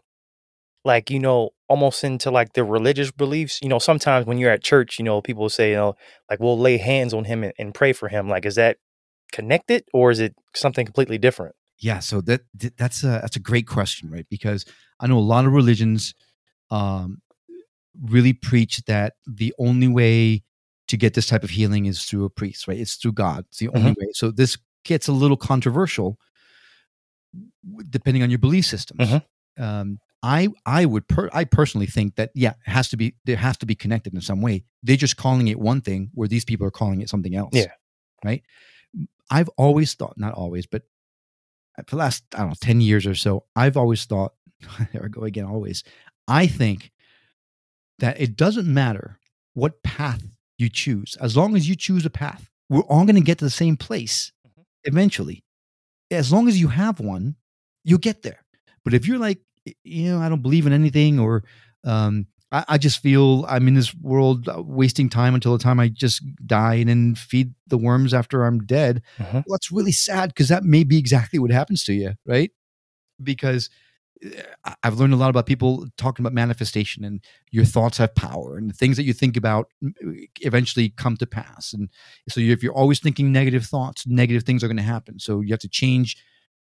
like, 0.85 1.09
you 1.09 1.19
know, 1.19 1.51
almost 1.69 2.03
into 2.03 2.29
like 2.29 2.53
the 2.53 2.63
religious 2.63 3.11
beliefs? 3.11 3.59
You 3.61 3.69
know, 3.69 3.79
sometimes 3.79 4.25
when 4.25 4.37
you're 4.37 4.51
at 4.51 4.63
church, 4.63 4.99
you 4.99 5.05
know, 5.05 5.21
people 5.21 5.49
say, 5.49 5.71
you 5.71 5.75
know, 5.75 5.95
like 6.29 6.39
we'll 6.39 6.59
lay 6.59 6.77
hands 6.77 7.13
on 7.13 7.25
him 7.25 7.43
and, 7.43 7.53
and 7.57 7.73
pray 7.73 7.93
for 7.93 8.09
him. 8.09 8.27
Like, 8.27 8.45
is 8.45 8.55
that 8.55 8.77
connected 9.31 9.83
or 9.93 10.11
is 10.11 10.19
it 10.19 10.35
something 10.55 10.85
completely 10.85 11.17
different? 11.17 11.55
Yeah, 11.79 11.99
so 11.99 12.21
that 12.21 12.41
that's 12.77 13.03
a 13.03 13.19
that's 13.21 13.35
a 13.35 13.41
great 13.41 13.67
question, 13.67 14.09
right? 14.09 14.25
Because 14.29 14.65
I 14.99 15.07
know 15.07 15.17
a 15.17 15.19
lot 15.19 15.45
of 15.45 15.51
religions 15.51 16.13
um, 16.69 17.21
really 18.01 18.33
preach 18.33 18.83
that 18.85 19.13
the 19.27 19.53
only 19.59 19.87
way 19.87 20.43
to 20.87 20.97
get 20.97 21.13
this 21.13 21.27
type 21.27 21.43
of 21.43 21.49
healing 21.49 21.85
is 21.85 22.03
through 22.03 22.25
a 22.25 22.29
priest, 22.29 22.67
right? 22.67 22.79
It's 22.79 22.95
through 22.95 23.13
God. 23.13 23.45
It's 23.49 23.59
the 23.59 23.69
only 23.69 23.91
mm-hmm. 23.91 24.05
way. 24.05 24.11
So 24.13 24.31
this 24.31 24.57
gets 24.83 25.07
a 25.07 25.13
little 25.13 25.37
controversial 25.37 26.19
depending 27.89 28.23
on 28.23 28.29
your 28.29 28.39
belief 28.39 28.65
systems. 28.65 29.09
Mm-hmm. 29.09 29.63
Um, 29.63 29.99
I 30.21 30.47
I 30.65 30.85
would 30.85 31.07
per, 31.07 31.29
I 31.33 31.43
personally 31.43 31.87
think 31.87 32.15
that 32.15 32.31
yeah, 32.33 32.53
it 32.65 32.69
has 32.69 32.89
to 32.89 32.97
be 32.97 33.15
there 33.25 33.35
has 33.35 33.57
to 33.57 33.65
be 33.65 33.75
connected 33.75 34.13
in 34.13 34.21
some 34.21 34.41
way. 34.41 34.63
They're 34.81 34.95
just 34.95 35.17
calling 35.17 35.47
it 35.49 35.59
one 35.59 35.81
thing 35.81 36.11
where 36.13 36.27
these 36.27 36.45
people 36.45 36.65
are 36.65 36.71
calling 36.71 37.01
it 37.01 37.09
something 37.09 37.35
else. 37.35 37.51
Yeah. 37.53 37.71
Right. 38.23 38.43
I've 39.29 39.49
always 39.57 39.93
thought, 39.95 40.17
not 40.17 40.33
always, 40.33 40.65
but 40.65 40.83
for 41.87 41.95
the 41.95 41.99
last 41.99 42.23
I 42.33 42.39
don't 42.39 42.49
know 42.49 42.55
ten 42.61 42.79
years 42.79 43.05
or 43.05 43.15
so, 43.15 43.45
I've 43.55 43.77
always 43.77 44.05
thought. 44.05 44.33
there 44.93 45.03
I 45.03 45.07
go 45.09 45.23
again. 45.23 45.45
Always, 45.45 45.83
I 46.27 46.47
think 46.47 46.91
that 47.99 48.19
it 48.21 48.37
doesn't 48.37 48.71
matter 48.71 49.19
what 49.53 49.83
path 49.83 50.23
you 50.63 50.69
choose, 50.69 51.15
as 51.21 51.37
long 51.37 51.55
as 51.55 51.67
you 51.67 51.75
choose 51.75 52.05
a 52.05 52.09
path, 52.09 52.49
we're 52.69 52.81
all 52.81 53.05
going 53.05 53.15
to 53.15 53.21
get 53.21 53.37
to 53.39 53.45
the 53.45 53.51
same 53.51 53.77
place 53.77 54.31
mm-hmm. 54.47 54.61
eventually. 54.85 55.43
As 56.09 56.31
long 56.31 56.47
as 56.47 56.59
you 56.59 56.69
have 56.69 56.99
one, 56.99 57.35
you'll 57.83 57.99
get 57.99 58.23
there. 58.23 58.43
But 58.83 58.93
if 58.93 59.07
you're 59.07 59.19
like, 59.19 59.39
you 59.83 60.11
know, 60.11 60.19
I 60.19 60.29
don't 60.29 60.41
believe 60.41 60.67
in 60.67 60.73
anything, 60.73 61.19
or 61.19 61.43
um, 61.83 62.27
I, 62.51 62.65
I, 62.69 62.77
just 62.77 62.99
feel 62.99 63.45
I'm 63.47 63.67
in 63.67 63.73
this 63.73 63.95
world 63.95 64.47
uh, 64.47 64.61
wasting 64.61 65.09
time 65.09 65.35
until 65.35 65.57
the 65.57 65.63
time 65.63 65.79
I 65.79 65.87
just 65.87 66.21
die 66.45 66.75
and 66.75 66.89
then 66.89 67.15
feed 67.15 67.53
the 67.67 67.77
worms 67.77 68.13
after 68.13 68.43
I'm 68.43 68.65
dead, 68.65 69.01
mm-hmm. 69.17 69.35
well, 69.35 69.43
that's 69.49 69.71
really 69.71 69.91
sad 69.91 70.29
because 70.29 70.49
that 70.49 70.63
may 70.63 70.83
be 70.83 70.97
exactly 70.97 71.39
what 71.39 71.51
happens 71.51 71.83
to 71.85 71.93
you, 71.93 72.13
right? 72.25 72.51
Because 73.21 73.69
I've 74.83 74.99
learned 74.99 75.13
a 75.13 75.17
lot 75.17 75.29
about 75.29 75.45
people 75.45 75.85
talking 75.97 76.23
about 76.23 76.33
manifestation 76.33 77.03
and 77.03 77.21
your 77.51 77.65
thoughts 77.65 77.97
have 77.97 78.15
power 78.15 78.57
and 78.57 78.69
the 78.69 78.73
things 78.73 78.95
that 78.97 79.03
you 79.03 79.13
think 79.13 79.35
about 79.35 79.69
eventually 80.41 80.89
come 80.89 81.17
to 81.17 81.25
pass. 81.25 81.73
And 81.73 81.89
so 82.29 82.39
if 82.39 82.63
you're 82.63 82.73
always 82.73 82.99
thinking 82.99 83.31
negative 83.31 83.65
thoughts, 83.65 84.07
negative 84.07 84.43
things 84.43 84.63
are 84.63 84.67
going 84.67 84.77
to 84.77 84.83
happen. 84.83 85.19
So 85.19 85.41
you 85.41 85.51
have 85.51 85.59
to 85.59 85.67
change 85.67 86.17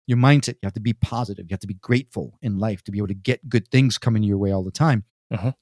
your 0.06 0.18
mindset. 0.18 0.54
You 0.54 0.66
have 0.66 0.72
to 0.74 0.80
be 0.80 0.94
positive. 0.94 1.46
You 1.48 1.54
have 1.54 1.60
to 1.60 1.66
be 1.66 1.74
grateful 1.74 2.38
in 2.40 2.58
life 2.58 2.82
to 2.84 2.92
be 2.92 2.98
able 2.98 3.08
to 3.08 3.14
get 3.14 3.48
good 3.48 3.68
things 3.68 3.98
coming 3.98 4.22
your 4.22 4.38
way 4.38 4.52
all 4.52 4.64
the 4.64 4.70
time. 4.70 5.04
Uh-huh. 5.30 5.52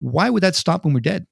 Why 0.00 0.30
would 0.30 0.42
that 0.42 0.56
stop 0.56 0.84
when 0.84 0.92
we're 0.92 1.00
dead? 1.00 1.26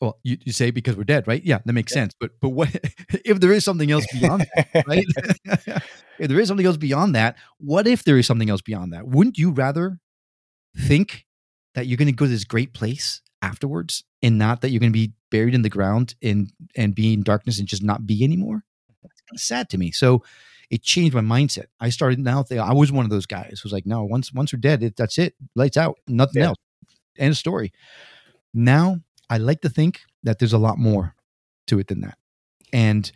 Well, 0.00 0.18
you, 0.22 0.38
you 0.44 0.52
say 0.52 0.70
because 0.70 0.96
we're 0.96 1.04
dead, 1.04 1.28
right? 1.28 1.42
Yeah, 1.44 1.58
that 1.64 1.72
makes 1.72 1.92
yeah. 1.92 2.02
sense. 2.02 2.14
But 2.18 2.32
but 2.40 2.50
what 2.50 2.68
if 3.24 3.40
there 3.40 3.52
is 3.52 3.64
something 3.64 3.90
else 3.90 4.06
beyond 4.12 4.46
that, 4.54 4.84
right? 4.86 5.06
if 6.18 6.28
there 6.28 6.40
is 6.40 6.48
something 6.48 6.66
else 6.66 6.78
beyond 6.78 7.14
that, 7.14 7.36
what 7.58 7.86
if 7.86 8.04
there 8.04 8.18
is 8.18 8.26
something 8.26 8.48
else 8.48 8.62
beyond 8.62 8.92
that? 8.92 9.06
Wouldn't 9.06 9.38
you 9.38 9.50
rather 9.50 9.98
think 10.76 11.26
that 11.74 11.86
you're 11.86 11.98
going 11.98 12.06
to 12.06 12.12
go 12.12 12.24
to 12.24 12.30
this 12.30 12.44
great 12.44 12.72
place 12.72 13.20
afterwards, 13.42 14.04
and 14.22 14.38
not 14.38 14.62
that 14.62 14.70
you're 14.70 14.80
going 14.80 14.92
to 14.92 14.98
be 14.98 15.12
buried 15.30 15.54
in 15.54 15.62
the 15.62 15.68
ground 15.68 16.14
and 16.22 16.50
and 16.76 16.94
be 16.94 17.12
in 17.12 17.22
darkness 17.22 17.58
and 17.58 17.68
just 17.68 17.82
not 17.82 18.06
be 18.06 18.24
anymore? 18.24 18.64
That's 19.02 19.20
kind 19.20 19.36
of 19.36 19.40
sad 19.40 19.68
to 19.70 19.78
me. 19.78 19.90
So 19.90 20.22
it 20.70 20.82
changed 20.82 21.14
my 21.14 21.20
mindset. 21.20 21.66
I 21.78 21.90
started 21.90 22.18
now. 22.20 22.44
I 22.50 22.72
was 22.72 22.90
one 22.90 23.04
of 23.04 23.10
those 23.10 23.26
guys 23.26 23.60
who's 23.62 23.72
like, 23.72 23.86
no, 23.86 24.04
once 24.04 24.32
once 24.32 24.52
we're 24.52 24.60
dead, 24.60 24.82
it, 24.82 24.96
that's 24.96 25.18
it, 25.18 25.34
lights 25.54 25.76
out, 25.76 25.98
nothing 26.08 26.40
yeah. 26.40 26.48
else. 26.48 26.58
End 27.18 27.32
of 27.32 27.36
story. 27.36 27.72
Now 28.54 29.00
I 29.30 29.38
like 29.38 29.60
to 29.62 29.70
think 29.70 30.00
that 30.24 30.38
there's 30.38 30.52
a 30.52 30.58
lot 30.58 30.76
more 30.76 31.14
to 31.68 31.78
it 31.78 31.86
than 31.86 32.00
that. 32.02 32.18
And 32.72 33.10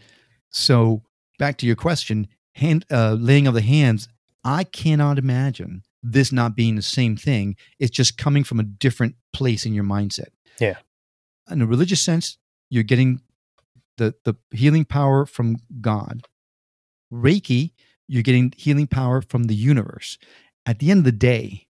so, 0.50 1.02
back 1.38 1.58
to 1.58 1.66
your 1.66 1.76
question, 1.76 2.28
hand 2.54 2.86
uh, 2.90 3.16
laying 3.18 3.46
of 3.46 3.54
the 3.54 3.60
hands. 3.60 4.08
I 4.44 4.64
cannot 4.64 5.18
imagine 5.18 5.82
this 6.02 6.30
not 6.30 6.54
being 6.54 6.76
the 6.76 6.82
same 6.82 7.16
thing. 7.16 7.56
It's 7.78 7.90
just 7.90 8.18
coming 8.18 8.44
from 8.44 8.60
a 8.60 8.62
different 8.62 9.16
place 9.32 9.66
in 9.66 9.74
your 9.74 9.84
mindset. 9.84 10.28
Yeah. 10.60 10.76
In 11.50 11.62
a 11.62 11.66
religious 11.66 12.02
sense, 12.02 12.38
you're 12.70 12.82
getting 12.82 13.20
the 13.96 14.14
the 14.24 14.34
healing 14.52 14.84
power 14.84 15.26
from 15.26 15.56
God. 15.80 16.22
Reiki, 17.12 17.72
you're 18.06 18.22
getting 18.22 18.52
healing 18.56 18.86
power 18.86 19.22
from 19.22 19.44
the 19.44 19.54
universe. 19.54 20.18
At 20.66 20.78
the 20.78 20.90
end 20.90 20.98
of 20.98 21.04
the 21.04 21.12
day, 21.12 21.66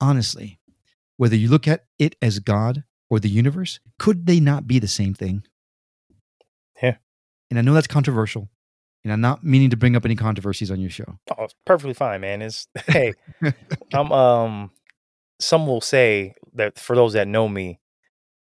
honestly, 0.00 0.58
whether 1.16 1.36
you 1.36 1.48
look 1.48 1.68
at 1.68 1.84
it 1.98 2.16
as 2.20 2.38
God 2.38 2.84
or 3.10 3.20
the 3.20 3.28
universe, 3.28 3.80
could 3.98 4.26
they 4.26 4.40
not 4.40 4.66
be 4.66 4.78
the 4.78 4.88
same 4.88 5.14
thing? 5.14 5.42
Yeah. 6.82 6.96
And 7.50 7.58
I 7.58 7.62
know 7.62 7.74
that's 7.74 7.86
controversial, 7.86 8.48
and 9.04 9.12
I'm 9.12 9.20
not 9.20 9.42
meaning 9.42 9.70
to 9.70 9.76
bring 9.76 9.96
up 9.96 10.04
any 10.04 10.16
controversies 10.16 10.70
on 10.70 10.80
your 10.80 10.90
show. 10.90 11.18
Oh, 11.36 11.44
it's 11.44 11.54
perfectly 11.64 11.94
fine, 11.94 12.20
man. 12.20 12.42
It's 12.42 12.68
hey, 12.86 13.14
I'm 13.92 14.12
um. 14.12 14.70
Some 15.40 15.68
will 15.68 15.80
say 15.80 16.34
that 16.54 16.80
for 16.80 16.96
those 16.96 17.12
that 17.12 17.28
know 17.28 17.48
me, 17.48 17.78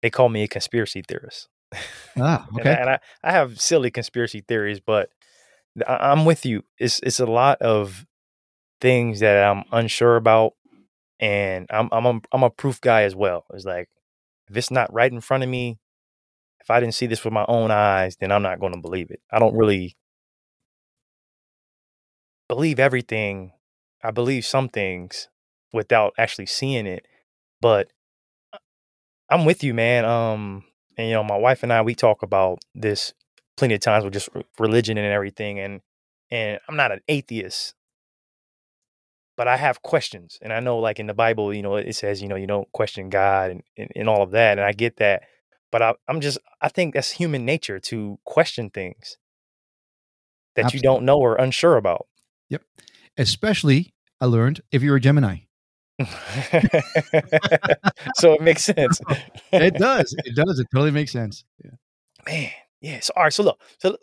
they 0.02 0.10
call 0.10 0.30
me 0.30 0.44
a 0.44 0.48
conspiracy 0.48 1.02
theorist. 1.08 1.50
Ah, 2.18 2.48
okay. 2.58 2.62
and, 2.62 2.70
I, 2.70 2.74
and 2.74 2.90
I, 2.90 3.00
I 3.22 3.32
have 3.34 3.60
silly 3.60 3.92
conspiracy 3.92 4.40
theories, 4.40 4.80
but 4.80 5.10
I, 5.86 6.12
I'm 6.12 6.24
with 6.24 6.46
you. 6.46 6.64
It's 6.80 7.02
it's 7.04 7.20
a 7.20 7.26
lot 7.26 7.62
of 7.62 8.06
things 8.80 9.20
that 9.20 9.44
I'm 9.46 9.66
unsure 9.74 10.16
about, 10.16 10.54
and 11.20 11.68
I'm 11.70 11.90
I'm 11.92 12.06
a, 12.06 12.22
I'm 12.32 12.44
a 12.44 12.50
proof 12.50 12.80
guy 12.80 13.04
as 13.04 13.16
well. 13.16 13.44
It's 13.54 13.66
like 13.66 13.90
if 14.50 14.58
it's 14.58 14.72
not 14.72 14.94
right 14.94 15.12
in 15.12 15.22
front 15.22 15.44
of 15.44 15.50
me, 15.50 15.78
if 16.60 16.70
I 16.70 16.80
didn't 16.80 16.96
see 16.96 17.06
this 17.06 17.24
with 17.24 17.34
my 17.34 17.46
own 17.48 17.72
eyes, 17.72 18.18
then 18.18 18.32
I'm 18.32 18.42
not 18.42 18.60
going 18.60 18.74
to 18.74 18.82
believe 18.82 19.12
it. 19.12 19.22
I 19.32 19.40
don't 19.40 19.56
really 19.56 19.96
believe 22.48 22.80
everything. 22.80 23.52
I 24.04 24.12
believe 24.12 24.46
some 24.46 24.70
things 24.70 25.30
without 25.74 26.14
actually 26.18 26.48
seeing 26.48 26.88
it. 26.88 27.06
But 27.62 27.92
uh, 28.54 28.58
I'm 29.30 29.46
with 29.46 29.64
you, 29.64 29.74
man. 29.74 30.06
Um, 30.06 30.64
and 30.98 31.08
you 31.08 31.14
know, 31.14 31.24
my 31.24 31.38
wife 31.38 31.64
and 31.64 31.72
I 31.72 31.82
we 31.82 31.96
talk 31.96 32.24
about 32.24 32.60
this 32.74 33.14
plenty 33.58 33.76
of 33.76 33.82
times 33.82 34.04
with 34.04 34.14
just 34.14 34.30
religion 34.60 34.98
and 34.98 35.08
everything. 35.08 35.60
And 35.60 35.82
and 36.32 36.60
I'm 36.68 36.76
not 36.76 36.92
an 36.92 37.02
atheist, 37.08 37.76
but 39.38 39.48
I 39.48 39.58
have 39.58 39.82
questions. 39.82 40.38
And 40.42 40.54
I 40.54 40.60
know, 40.60 40.78
like 40.80 41.00
in 41.00 41.08
the 41.08 41.14
Bible, 41.14 41.54
you 41.54 41.62
know, 41.62 41.76
it 41.76 41.94
says, 41.94 42.22
you 42.22 42.28
know, 42.28 42.36
you 42.36 42.48
don't 42.48 42.72
question 42.72 43.10
God 43.10 43.52
and, 43.52 43.64
and, 43.78 43.92
and 43.96 44.10
all 44.10 44.24
of 44.24 44.32
that. 44.32 44.58
And 44.58 44.66
I 44.66 44.72
get 44.72 44.98
that. 44.98 45.24
But 45.72 45.82
I, 45.82 45.94
I'm 46.08 46.22
just, 46.22 46.38
I 46.62 46.70
think 46.70 46.94
that's 46.94 47.12
human 47.12 47.46
nature 47.46 47.80
to 47.80 48.18
question 48.24 48.70
things 48.70 49.18
that 50.56 50.66
Absolutely. 50.66 50.78
you 50.78 50.84
don't 50.84 51.06
know 51.06 51.18
or 51.18 51.36
unsure 51.36 51.76
about. 51.76 52.08
Yep. 52.50 52.64
Especially, 53.18 53.94
I 54.22 54.26
learned 54.26 54.62
if 54.72 54.82
you're 54.82 54.96
a 54.96 55.02
Gemini. 55.02 55.40
so 58.16 58.34
it 58.34 58.42
makes 58.42 58.64
sense. 58.66 59.00
It 59.52 59.76
does. 59.76 60.14
It 60.26 60.36
does. 60.36 60.60
It 60.60 60.68
totally 60.74 60.92
makes 60.92 61.12
sense. 61.12 61.46
Yeah. 61.64 61.72
Man, 62.26 62.52
yeah. 62.82 63.00
So 63.00 63.14
all 63.16 63.24
right. 63.24 63.34
So 63.34 63.44
look. 63.44 63.62
So 63.80 63.98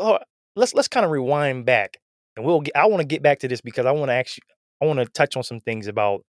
let's 0.56 0.74
let's 0.74 0.88
kind 0.88 1.04
of 1.04 1.10
rewind 1.10 1.66
back, 1.66 1.98
and 2.36 2.46
we'll. 2.46 2.62
Get, 2.62 2.74
I 2.76 2.86
want 2.86 3.00
to 3.00 3.06
get 3.06 3.22
back 3.22 3.40
to 3.40 3.48
this 3.48 3.60
because 3.60 3.84
I 3.84 3.92
want 3.92 4.08
to 4.08 4.14
actually. 4.14 4.44
I 4.82 4.86
want 4.86 4.98
to 5.00 5.06
touch 5.06 5.36
on 5.36 5.44
some 5.44 5.60
things 5.60 5.86
about 5.88 6.24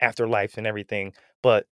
afterlife 0.00 0.58
and 0.58 0.66
everything, 0.66 1.12
but 1.42 1.66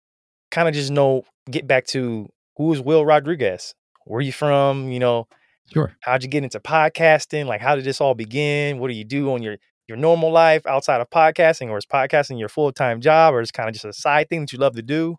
kind 0.50 0.68
of 0.68 0.74
just 0.74 0.90
know 0.90 1.24
get 1.50 1.66
back 1.66 1.86
to 1.88 2.28
who 2.56 2.72
is 2.72 2.80
Will 2.80 3.04
Rodriguez? 3.04 3.74
Where 4.06 4.18
are 4.18 4.22
you 4.22 4.32
from? 4.32 4.90
You 4.92 5.00
know, 5.00 5.28
Sure. 5.72 5.96
how'd 6.02 6.22
you 6.22 6.28
get 6.28 6.44
into 6.44 6.60
podcasting? 6.60 7.46
Like, 7.46 7.60
how 7.60 7.76
did 7.76 7.84
this 7.84 8.00
all 8.00 8.14
begin? 8.14 8.78
What 8.78 8.88
do 8.88 8.94
you 8.94 9.04
do 9.04 9.32
on 9.32 9.42
your 9.42 9.56
your 9.88 9.96
normal 9.98 10.30
life 10.30 10.66
outside 10.66 11.00
of 11.00 11.10
podcasting, 11.10 11.68
or 11.70 11.78
is 11.78 11.86
podcasting 11.86 12.38
your 12.38 12.48
full 12.48 12.72
time 12.72 13.00
job, 13.00 13.34
or 13.34 13.40
is 13.40 13.50
kind 13.50 13.68
of 13.68 13.74
just 13.74 13.84
a 13.84 13.92
side 13.92 14.28
thing 14.28 14.40
that 14.42 14.52
you 14.52 14.58
love 14.58 14.74
to 14.76 14.82
do? 14.82 15.16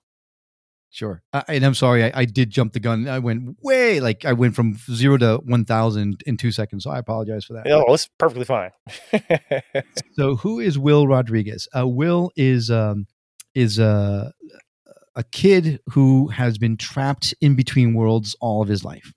Sure. 0.94 1.24
I, 1.34 1.44
and 1.48 1.66
I'm 1.66 1.74
sorry, 1.74 2.04
I, 2.04 2.12
I 2.14 2.26
did 2.26 2.52
jump 2.52 2.74
the 2.74 2.80
gun. 2.80 3.08
I 3.08 3.18
went 3.18 3.58
way 3.64 4.00
like 4.00 4.26
I 4.26 4.34
went 4.34 4.56
from 4.56 4.78
zero 4.92 5.18
to 5.18 5.42
one 5.44 5.66
thousand 5.66 6.22
in 6.28 6.38
two 6.38 6.52
seconds. 6.52 6.84
So 6.84 6.92
I 6.92 7.00
apologize 7.00 7.46
for 7.46 7.54
that. 7.54 7.66
Oh, 7.66 7.92
it's 7.96 8.08
perfectly 8.20 8.46
fine. 8.46 8.70
So 10.14 10.36
who 10.36 10.60
is 10.60 10.78
Will 10.78 11.08
Rodriguez? 11.08 11.68
Uh, 11.76 11.88
Will 11.88 12.30
is 12.36 12.70
um, 12.70 13.08
is 13.56 13.80
a 13.80 14.32
a 15.16 15.24
kid 15.24 15.80
who 15.94 16.28
has 16.28 16.60
been 16.60 16.78
trapped 16.78 17.34
in 17.42 17.56
between 17.56 17.96
worlds 17.96 18.36
all 18.40 18.62
of 18.62 18.68
his 18.68 18.84
life. 18.84 19.12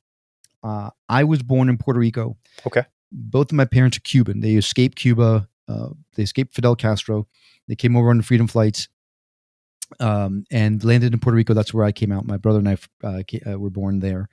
Uh, 0.65 0.89
I 1.11 1.25
was 1.25 1.43
born 1.43 1.69
in 1.69 1.77
Puerto 1.77 2.01
Rico. 2.01 2.39
Okay. 2.67 2.85
Both 3.13 3.53
of 3.53 3.57
my 3.57 3.67
parents 3.67 3.99
are 3.99 4.01
Cuban. 4.01 4.41
They 4.41 4.55
escaped 4.55 4.97
Cuba. 4.97 5.47
Uh, 5.69 5.91
they 6.15 6.23
escaped 6.23 6.55
Fidel 6.55 6.75
Castro. 6.75 7.27
They 7.69 7.77
came 7.77 7.97
over 7.97 8.09
on 8.09 8.17
the 8.17 8.23
freedom 8.23 8.47
flights 8.47 8.89
um, 10.01 10.45
and 10.51 10.83
landed 10.85 11.13
in 11.13 11.21
Puerto 11.21 11.37
Rico. 11.37 11.55
That's 11.55 11.75
where 11.75 11.85
I 11.85 11.93
came 11.93 12.13
out. 12.13 12.27
My 12.27 12.37
brother 12.37 12.59
and 12.59 12.69
I 12.69 12.77
uh, 13.05 13.23
uh, 13.51 13.59
were 13.59 13.71
born 13.71 14.01
there. 14.01 14.29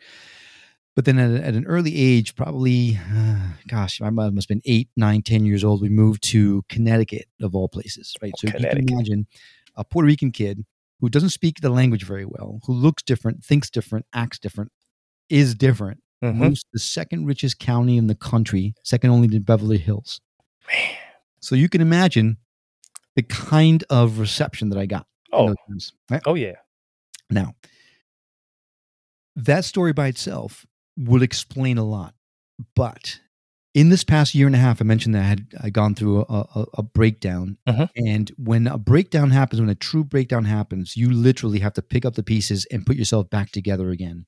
But 0.96 1.06
then 1.06 1.18
at, 1.18 1.44
at 1.44 1.56
an 1.56 1.66
early 1.66 1.96
age, 1.96 2.36
probably, 2.36 3.00
uh, 3.16 3.40
gosh, 3.68 4.02
I 4.02 4.10
must 4.10 4.36
have 4.36 4.48
been 4.48 4.62
eight, 4.66 4.90
nine, 4.96 5.22
ten 5.22 5.46
years 5.46 5.64
old, 5.64 5.82
we 5.82 5.90
moved 5.90 6.24
to 6.30 6.64
Connecticut, 6.70 7.26
of 7.42 7.56
all 7.56 7.68
places, 7.68 8.14
right? 8.22 8.34
So 8.38 8.48
you 8.48 8.54
can 8.54 8.88
imagine 8.90 9.28
a 9.76 9.84
Puerto 9.84 10.06
Rican 10.08 10.32
kid 10.32 10.66
who 11.00 11.10
doesn't 11.10 11.30
speak 11.32 11.60
the 11.62 11.70
language 11.70 12.06
very 12.06 12.26
well, 12.26 12.60
who 12.66 12.74
looks 12.74 13.04
different, 13.04 13.44
thinks 13.44 13.70
different, 13.70 14.06
acts 14.14 14.40
different, 14.40 14.72
is 15.30 15.56
different, 15.56 16.02
Mhm. 16.24 16.36
moves 16.36 16.62
to 16.62 16.70
the 16.74 16.80
second 16.80 17.26
richest 17.26 17.60
county 17.60 17.98
in 17.98 18.08
the 18.08 18.16
country, 18.16 18.74
second 18.84 19.10
only 19.10 19.28
to 19.28 19.40
Beverly 19.40 19.78
Hills. 19.78 20.22
Man. 20.68 20.96
So 21.42 21.56
you 21.56 21.68
can 21.68 21.82
imagine 21.82 22.38
the 23.16 23.24
kind 23.24 23.84
of 23.90 24.20
reception 24.20 24.70
that 24.70 24.80
I 24.80 24.86
got. 24.86 25.08
Oh, 25.34 25.54
times, 25.68 25.94
right? 26.10 26.22
oh 26.26 26.36
yeah. 26.36 26.56
Now, 27.30 27.54
that 29.36 29.66
story 29.66 29.94
by 29.94 30.08
itself 30.08 30.66
would 30.98 31.24
explain 31.24 31.78
a 31.78 31.84
lot. 31.84 32.14
But 32.76 33.20
in 33.74 33.90
this 33.90 34.04
past 34.04 34.36
year 34.36 34.46
and 34.46 34.56
a 34.56 34.60
half, 34.60 34.80
I 34.82 34.86
mentioned 34.86 35.16
that 35.16 35.24
I 35.24 35.28
had 35.28 35.48
I 35.62 35.70
gone 35.70 35.96
through 35.96 36.22
a, 36.30 36.46
a, 36.56 36.66
a 36.76 36.84
breakdown. 36.84 37.58
Mhm. 37.68 37.90
And 37.96 38.32
when 38.38 38.68
a 38.68 38.78
breakdown 38.78 39.32
happens, 39.32 39.60
when 39.60 39.70
a 39.70 39.76
true 39.76 40.04
breakdown 40.04 40.46
happens, 40.46 40.96
you 40.96 41.12
literally 41.12 41.60
have 41.60 41.74
to 41.74 41.82
pick 41.82 42.06
up 42.06 42.14
the 42.16 42.24
pieces 42.24 42.68
and 42.72 42.86
put 42.86 42.96
yourself 42.96 43.30
back 43.30 43.52
together 43.52 43.90
again 43.90 44.26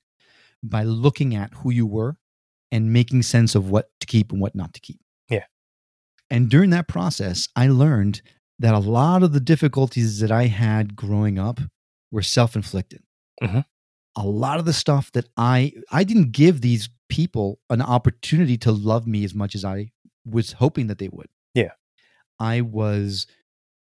by 0.62 0.82
looking 0.82 1.34
at 1.36 1.52
who 1.54 1.70
you 1.70 1.86
were 1.86 2.16
and 2.72 2.92
making 2.92 3.22
sense 3.22 3.54
of 3.54 3.70
what 3.70 3.90
to 4.00 4.06
keep 4.06 4.32
and 4.32 4.40
what 4.40 4.56
not 4.56 4.74
to 4.74 4.80
keep. 4.80 4.98
Yeah. 5.28 5.44
And 6.28 6.50
during 6.50 6.70
that 6.70 6.88
process, 6.88 7.48
I 7.54 7.68
learned 7.68 8.22
that 8.58 8.74
a 8.74 8.78
lot 8.78 9.22
of 9.22 9.32
the 9.32 9.40
difficulties 9.40 10.20
that 10.20 10.30
I 10.32 10.46
had 10.46 10.96
growing 10.96 11.38
up 11.38 11.60
were 12.10 12.22
self 12.22 12.56
inflicted. 12.56 13.02
Mhm. 13.42 13.64
A 14.16 14.26
lot 14.26 14.58
of 14.58 14.64
the 14.64 14.72
stuff 14.72 15.12
that 15.12 15.26
I 15.36 15.72
I 15.90 16.04
didn't 16.04 16.32
give 16.32 16.60
these 16.60 16.88
people 17.08 17.60
an 17.70 17.82
opportunity 17.82 18.56
to 18.58 18.72
love 18.72 19.06
me 19.06 19.24
as 19.24 19.34
much 19.34 19.54
as 19.54 19.64
I 19.64 19.90
was 20.24 20.52
hoping 20.52 20.86
that 20.88 20.98
they 20.98 21.08
would. 21.08 21.28
Yeah. 21.54 21.72
I 22.40 22.62
was 22.62 23.26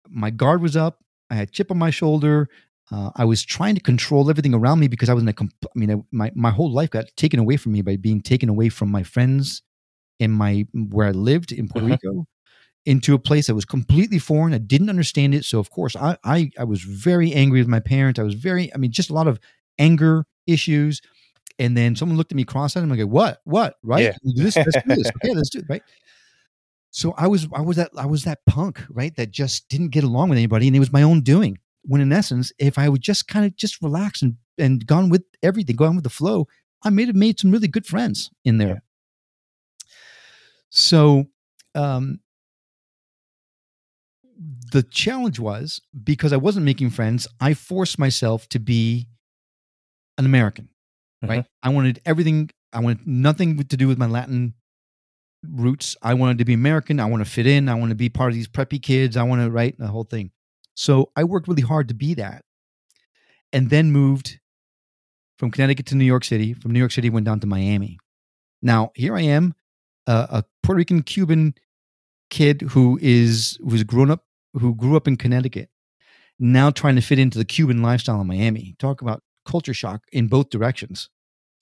my 0.08 0.30
guard 0.30 0.62
was 0.62 0.76
up. 0.76 0.98
I 1.30 1.34
had 1.36 1.52
chip 1.52 1.70
on 1.70 1.78
my 1.78 1.90
shoulder. 1.90 2.48
Uh, 2.90 3.10
I 3.14 3.24
was 3.24 3.44
trying 3.44 3.76
to 3.76 3.80
control 3.80 4.30
everything 4.30 4.54
around 4.54 4.80
me 4.80 4.88
because 4.88 5.08
I 5.08 5.14
was 5.14 5.22
in 5.22 5.28
a. 5.28 5.32
Comp- 5.32 5.54
I 5.64 5.78
mean, 5.78 5.90
I, 5.92 5.96
my 6.10 6.32
my 6.34 6.50
whole 6.50 6.70
life 6.72 6.90
got 6.90 7.04
taken 7.16 7.38
away 7.38 7.56
from 7.56 7.72
me 7.72 7.82
by 7.82 7.96
being 7.96 8.20
taken 8.20 8.48
away 8.48 8.68
from 8.68 8.90
my 8.90 9.04
friends 9.04 9.62
in 10.18 10.32
my 10.32 10.66
where 10.74 11.06
I 11.06 11.12
lived 11.12 11.52
in 11.52 11.68
Puerto 11.68 11.86
Mhm. 11.86 11.90
Rico 11.92 12.26
into 12.86 13.14
a 13.14 13.18
place 13.18 13.46
that 13.46 13.54
was 13.54 13.64
completely 13.64 14.18
foreign. 14.18 14.54
I 14.54 14.58
didn't 14.58 14.88
understand 14.88 15.34
it, 15.34 15.44
so 15.44 15.58
of 15.58 15.70
course 15.70 15.96
I 15.96 16.16
I, 16.24 16.50
I 16.58 16.64
was 16.64 16.82
very 16.82 17.32
angry 17.32 17.60
with 17.60 17.68
my 17.68 17.80
parents. 17.80 18.18
I 18.18 18.22
was 18.22 18.34
very. 18.34 18.72
I 18.74 18.78
mean, 18.78 18.92
just 18.92 19.10
a 19.10 19.14
lot 19.14 19.28
of 19.28 19.38
anger 19.78 20.24
issues. 20.46 21.00
And 21.58 21.76
then 21.76 21.94
someone 21.94 22.16
looked 22.16 22.32
at 22.32 22.36
me 22.36 22.44
cross-eyed. 22.44 22.82
And 22.82 22.90
I'm 22.90 22.98
like, 22.98 23.06
"What? 23.06 23.40
What? 23.44 23.74
Right? 23.82 24.04
Yeah. 24.04 24.16
We 24.24 24.32
do 24.32 24.44
this? 24.44 24.56
Let's 24.56 24.72
do 24.72 24.94
this. 24.94 25.10
Okay, 25.16 25.34
let's 25.34 25.50
do 25.50 25.58
it. 25.58 25.66
Right." 25.68 25.82
So 26.90 27.14
I 27.16 27.26
was 27.28 27.46
I 27.52 27.60
was 27.60 27.76
that 27.76 27.90
I 27.96 28.06
was 28.06 28.24
that 28.24 28.40
punk, 28.46 28.82
right? 28.88 29.14
That 29.16 29.30
just 29.30 29.68
didn't 29.68 29.90
get 29.90 30.04
along 30.04 30.30
with 30.30 30.38
anybody, 30.38 30.66
and 30.66 30.76
it 30.76 30.80
was 30.80 30.92
my 30.92 31.02
own 31.02 31.20
doing. 31.20 31.58
When 31.82 32.00
in 32.00 32.12
essence, 32.12 32.52
if 32.58 32.78
I 32.78 32.88
would 32.88 33.00
just 33.00 33.28
kind 33.28 33.46
of 33.46 33.56
just 33.56 33.80
relax 33.82 34.22
and 34.22 34.36
and 34.58 34.86
gone 34.86 35.08
with 35.08 35.24
everything, 35.42 35.76
gone 35.76 35.94
with 35.94 36.04
the 36.04 36.10
flow, 36.10 36.46
I 36.82 36.90
may 36.90 37.06
have 37.06 37.14
made 37.14 37.38
some 37.38 37.50
really 37.50 37.68
good 37.68 37.86
friends 37.86 38.30
in 38.44 38.58
there. 38.58 38.68
Yeah. 38.68 39.86
So, 40.70 41.26
um, 41.74 42.20
the 44.72 44.82
challenge 44.82 45.38
was 45.38 45.80
because 46.02 46.32
I 46.32 46.38
wasn't 46.38 46.64
making 46.64 46.90
friends, 46.90 47.28
I 47.40 47.54
forced 47.54 47.98
myself 47.98 48.48
to 48.50 48.58
be 48.58 49.08
an 50.16 50.24
American, 50.24 50.68
right? 51.22 51.44
I 51.62 51.68
wanted 51.68 52.00
everything. 52.06 52.50
I 52.72 52.80
wanted 52.80 53.06
nothing 53.06 53.58
to 53.58 53.76
do 53.76 53.88
with 53.88 53.98
my 53.98 54.06
Latin 54.06 54.54
roots. 55.46 55.96
I 56.02 56.14
wanted 56.14 56.38
to 56.38 56.44
be 56.44 56.54
American. 56.54 57.00
I 57.00 57.06
want 57.06 57.24
to 57.24 57.30
fit 57.30 57.46
in. 57.46 57.68
I 57.68 57.74
want 57.74 57.90
to 57.90 57.94
be 57.96 58.08
part 58.08 58.30
of 58.30 58.34
these 58.34 58.48
preppy 58.48 58.80
kids. 58.80 59.16
I 59.16 59.24
want 59.24 59.42
to 59.42 59.50
write 59.50 59.78
the 59.78 59.88
whole 59.88 60.04
thing. 60.04 60.30
So 60.74 61.10
I 61.16 61.24
worked 61.24 61.48
really 61.48 61.62
hard 61.62 61.88
to 61.88 61.94
be 61.94 62.14
that, 62.14 62.44
and 63.52 63.68
then 63.68 63.92
moved 63.92 64.38
from 65.38 65.50
Connecticut 65.50 65.86
to 65.86 65.96
New 65.96 66.04
York 66.04 66.24
City. 66.24 66.54
From 66.54 66.70
New 66.72 66.78
York 66.78 66.92
City, 66.92 67.10
went 67.10 67.26
down 67.26 67.40
to 67.40 67.46
Miami. 67.46 67.98
Now 68.62 68.92
here 68.94 69.16
I 69.16 69.22
am, 69.22 69.54
uh, 70.06 70.26
a 70.30 70.44
Puerto 70.62 70.78
Rican 70.78 71.02
Cuban 71.02 71.54
kid 72.30 72.62
who 72.62 72.98
is 73.02 73.58
who's 73.62 73.82
grown 73.84 74.10
up, 74.10 74.24
who 74.54 74.74
grew 74.74 74.96
up 74.96 75.06
in 75.08 75.16
Connecticut, 75.16 75.68
now 76.38 76.70
trying 76.70 76.96
to 76.96 77.02
fit 77.02 77.18
into 77.18 77.38
the 77.38 77.44
Cuban 77.44 77.82
lifestyle 77.82 78.20
in 78.20 78.26
Miami. 78.26 78.74
Talk 78.78 79.02
about 79.02 79.22
culture 79.44 79.74
shock 79.74 80.02
in 80.12 80.26
both 80.28 80.50
directions. 80.50 81.08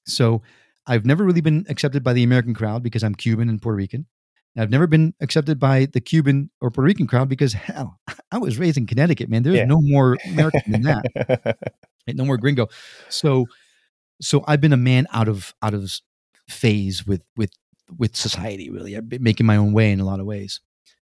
So 0.07 0.42
I've 0.87 1.05
never 1.05 1.24
really 1.24 1.40
been 1.42 1.66
accepted 1.68 2.03
by 2.03 2.12
the 2.14 2.22
American 2.22 2.55
crowd 2.55 2.83
because 2.83 3.03
I'm 3.03 3.14
Cuban 3.14 3.48
and 3.48 3.61
Puerto 3.61 3.77
Rican. 3.77 4.07
I've 4.57 4.70
never 4.70 4.87
been 4.88 5.14
accepted 5.20 5.61
by 5.61 5.87
the 5.92 6.01
Cuban 6.01 6.51
or 6.61 6.70
Puerto 6.70 6.87
Rican 6.87 7.07
crowd 7.07 7.29
because 7.29 7.53
hell, 7.53 8.01
I 8.33 8.38
was 8.38 8.59
raised 8.59 8.77
in 8.77 8.87
Connecticut, 8.87 9.29
man. 9.29 9.42
There's 9.42 9.57
Yeah. 9.57 9.66
no 9.66 9.81
more 9.81 10.16
American 10.27 10.72
than 10.72 10.83
that. 10.83 11.57
No 12.14 12.24
more 12.24 12.38
gringo. 12.38 12.68
So 13.11 13.44
so 14.22 14.42
I've 14.48 14.62
been 14.62 14.72
a 14.72 14.79
man 14.79 15.07
out 15.12 15.29
of 15.29 15.55
out 15.62 15.74
of 15.74 15.92
phase 16.48 17.07
with 17.07 17.22
with 17.37 17.51
with 17.98 18.16
society 18.16 18.70
really. 18.70 18.96
I've 18.96 19.11
been 19.11 19.22
making 19.22 19.44
my 19.44 19.57
own 19.59 19.74
way 19.74 19.92
in 19.92 20.01
a 20.01 20.07
lot 20.07 20.18
of 20.18 20.24
ways. 20.24 20.62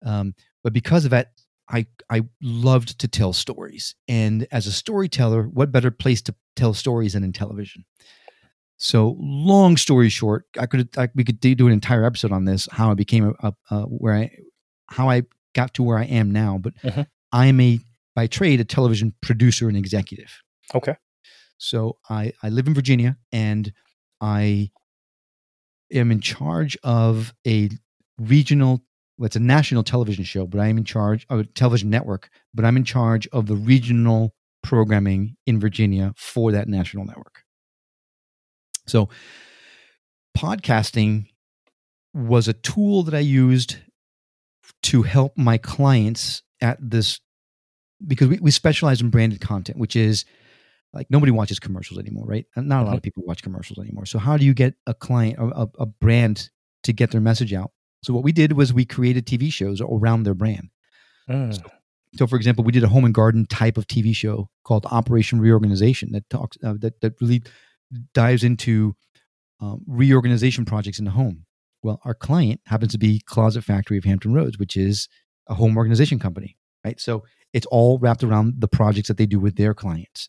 Um, 0.06 0.34
but 0.64 0.72
because 0.72 1.04
of 1.04 1.10
that, 1.10 1.32
I 1.68 1.86
I 2.10 2.22
loved 2.40 2.98
to 3.00 3.08
tell 3.08 3.32
stories. 3.32 3.94
And 4.08 4.46
as 4.52 4.66
a 4.66 4.72
storyteller, 4.72 5.44
what 5.44 5.72
better 5.72 5.90
place 5.90 6.22
to 6.22 6.34
tell 6.54 6.74
stories 6.74 7.12
than 7.14 7.24
in 7.24 7.32
television? 7.32 7.84
So 8.78 9.16
long 9.18 9.76
story 9.76 10.08
short, 10.08 10.44
I 10.58 10.66
could 10.66 10.88
I, 10.98 11.08
we 11.14 11.24
could 11.24 11.40
do 11.40 11.66
an 11.66 11.72
entire 11.72 12.04
episode 12.04 12.32
on 12.32 12.44
this 12.44 12.68
how 12.70 12.90
I 12.90 12.94
became 12.94 13.34
a, 13.40 13.48
a, 13.48 13.74
a 13.74 13.82
where 13.84 14.14
I 14.14 14.30
how 14.88 15.08
I 15.10 15.22
got 15.54 15.74
to 15.74 15.82
where 15.82 15.98
I 15.98 16.04
am 16.04 16.30
now. 16.30 16.58
But 16.58 16.74
Mhm. 16.82 17.06
I 17.32 17.46
am 17.46 17.60
a 17.60 17.80
by 18.14 18.26
trade 18.26 18.60
a 18.60 18.64
television 18.64 19.14
producer 19.20 19.68
and 19.68 19.76
executive. 19.76 20.42
okay. 20.74 20.96
So 21.58 21.96
I, 22.10 22.32
I 22.42 22.50
live 22.50 22.66
in 22.66 22.74
Virginia 22.74 23.16
and 23.32 23.72
I 24.20 24.70
am 25.92 26.10
in 26.12 26.20
charge 26.20 26.76
of 26.82 27.32
a 27.46 27.70
regional, 28.18 28.82
well, 29.18 29.26
it's 29.26 29.36
a 29.36 29.40
national 29.40 29.82
television 29.82 30.24
show, 30.24 30.46
but 30.46 30.60
I 30.60 30.68
am 30.68 30.78
in 30.78 30.84
charge 30.84 31.26
of 31.30 31.40
a 31.40 31.44
television 31.44 31.90
network, 31.90 32.28
but 32.54 32.64
I'm 32.64 32.76
in 32.76 32.84
charge 32.84 33.26
of 33.28 33.46
the 33.46 33.56
regional 33.56 34.34
programming 34.62 35.36
in 35.46 35.58
Virginia 35.60 36.12
for 36.16 36.52
that 36.52 36.68
national 36.68 37.04
network. 37.04 37.42
So 38.86 39.08
podcasting 40.36 41.26
was 42.14 42.48
a 42.48 42.52
tool 42.52 43.02
that 43.04 43.14
I 43.14 43.20
used 43.20 43.76
to 44.84 45.02
help 45.02 45.36
my 45.36 45.58
clients 45.58 46.42
at 46.60 46.78
this 46.80 47.20
because 48.06 48.28
we, 48.28 48.38
we 48.40 48.50
specialize 48.50 49.00
in 49.00 49.10
branded 49.10 49.40
content, 49.40 49.78
which 49.78 49.96
is 49.96 50.24
like 50.92 51.10
nobody 51.10 51.32
watches 51.32 51.58
commercials 51.58 51.98
anymore, 51.98 52.26
right? 52.26 52.46
Not 52.56 52.82
a 52.82 52.84
lot 52.84 52.94
Mhm. 52.94 52.96
of 52.98 53.02
people 53.02 53.22
watch 53.26 53.42
commercials 53.42 53.78
anymore. 53.78 54.06
So 54.06 54.18
how 54.18 54.36
do 54.36 54.44
you 54.44 54.54
get 54.54 54.74
a 54.86 54.94
client, 54.94 55.38
a, 55.38 55.68
a 55.78 55.86
brand 55.86 56.50
to 56.84 56.92
get 56.92 57.10
their 57.10 57.20
message 57.20 57.52
out? 57.52 57.72
So 58.06 58.14
what 58.14 58.22
we 58.22 58.30
did 58.30 58.52
was 58.52 58.72
we 58.72 58.84
created 58.84 59.26
TV 59.26 59.52
shows 59.52 59.80
around 59.80 60.22
their 60.22 60.34
brand. 60.34 60.70
Mm. 61.28 61.60
So, 62.14 62.28
for 62.28 62.36
example, 62.36 62.62
we 62.62 62.70
did 62.70 62.84
a 62.84 62.88
home 62.88 63.04
and 63.04 63.12
garden 63.12 63.46
type 63.46 63.76
of 63.76 63.88
TV 63.88 64.14
show 64.14 64.48
called 64.62 64.86
Operation 64.86 65.40
Reorganization 65.40 66.12
that 66.12 66.30
talks 66.30 66.56
uh, 66.62 66.74
that 66.78 67.00
that 67.00 67.20
really 67.20 67.42
dives 68.14 68.44
into 68.44 68.94
um, 69.60 69.82
reorganization 69.88 70.64
projects 70.64 71.00
in 71.00 71.04
the 71.04 71.10
home. 71.10 71.46
Well, 71.82 72.00
our 72.04 72.14
client 72.14 72.60
happens 72.66 72.92
to 72.92 72.98
be 72.98 73.22
Closet 73.26 73.64
Factory 73.64 73.98
of 73.98 74.04
Hampton 74.04 74.32
Roads, 74.32 74.56
which 74.56 74.76
is 74.76 75.08
a 75.48 75.54
home 75.54 75.76
organization 75.76 76.20
company, 76.20 76.56
right? 76.84 77.00
So 77.00 77.24
it's 77.52 77.66
all 77.66 77.98
wrapped 77.98 78.22
around 78.22 78.60
the 78.60 78.68
projects 78.68 79.08
that 79.08 79.16
they 79.16 79.26
do 79.26 79.40
with 79.40 79.56
their 79.56 79.74
clients. 79.74 80.28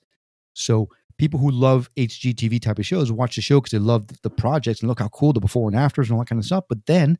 So 0.54 0.90
people 1.20 1.40
who 1.40 1.52
love 1.52 1.92
HGTV 1.96 2.60
type 2.60 2.80
of 2.80 2.88
shows 2.88 3.12
watch 3.12 3.36
the 3.36 3.44
show 3.44 3.62
because 3.62 3.72
they 3.72 3.78
love 3.78 4.08
the 4.24 4.32
projects 4.32 4.82
and 4.82 4.90
look 4.90 5.00
how 5.00 5.10
cool 5.10 5.32
the 5.32 5.40
before 5.40 5.70
and 5.70 5.78
afters 5.78 6.10
and 6.10 6.16
all 6.16 6.24
that 6.24 6.30
kind 6.30 6.40
of 6.40 6.46
stuff. 6.46 6.64
But 6.68 6.88
then, 6.88 7.20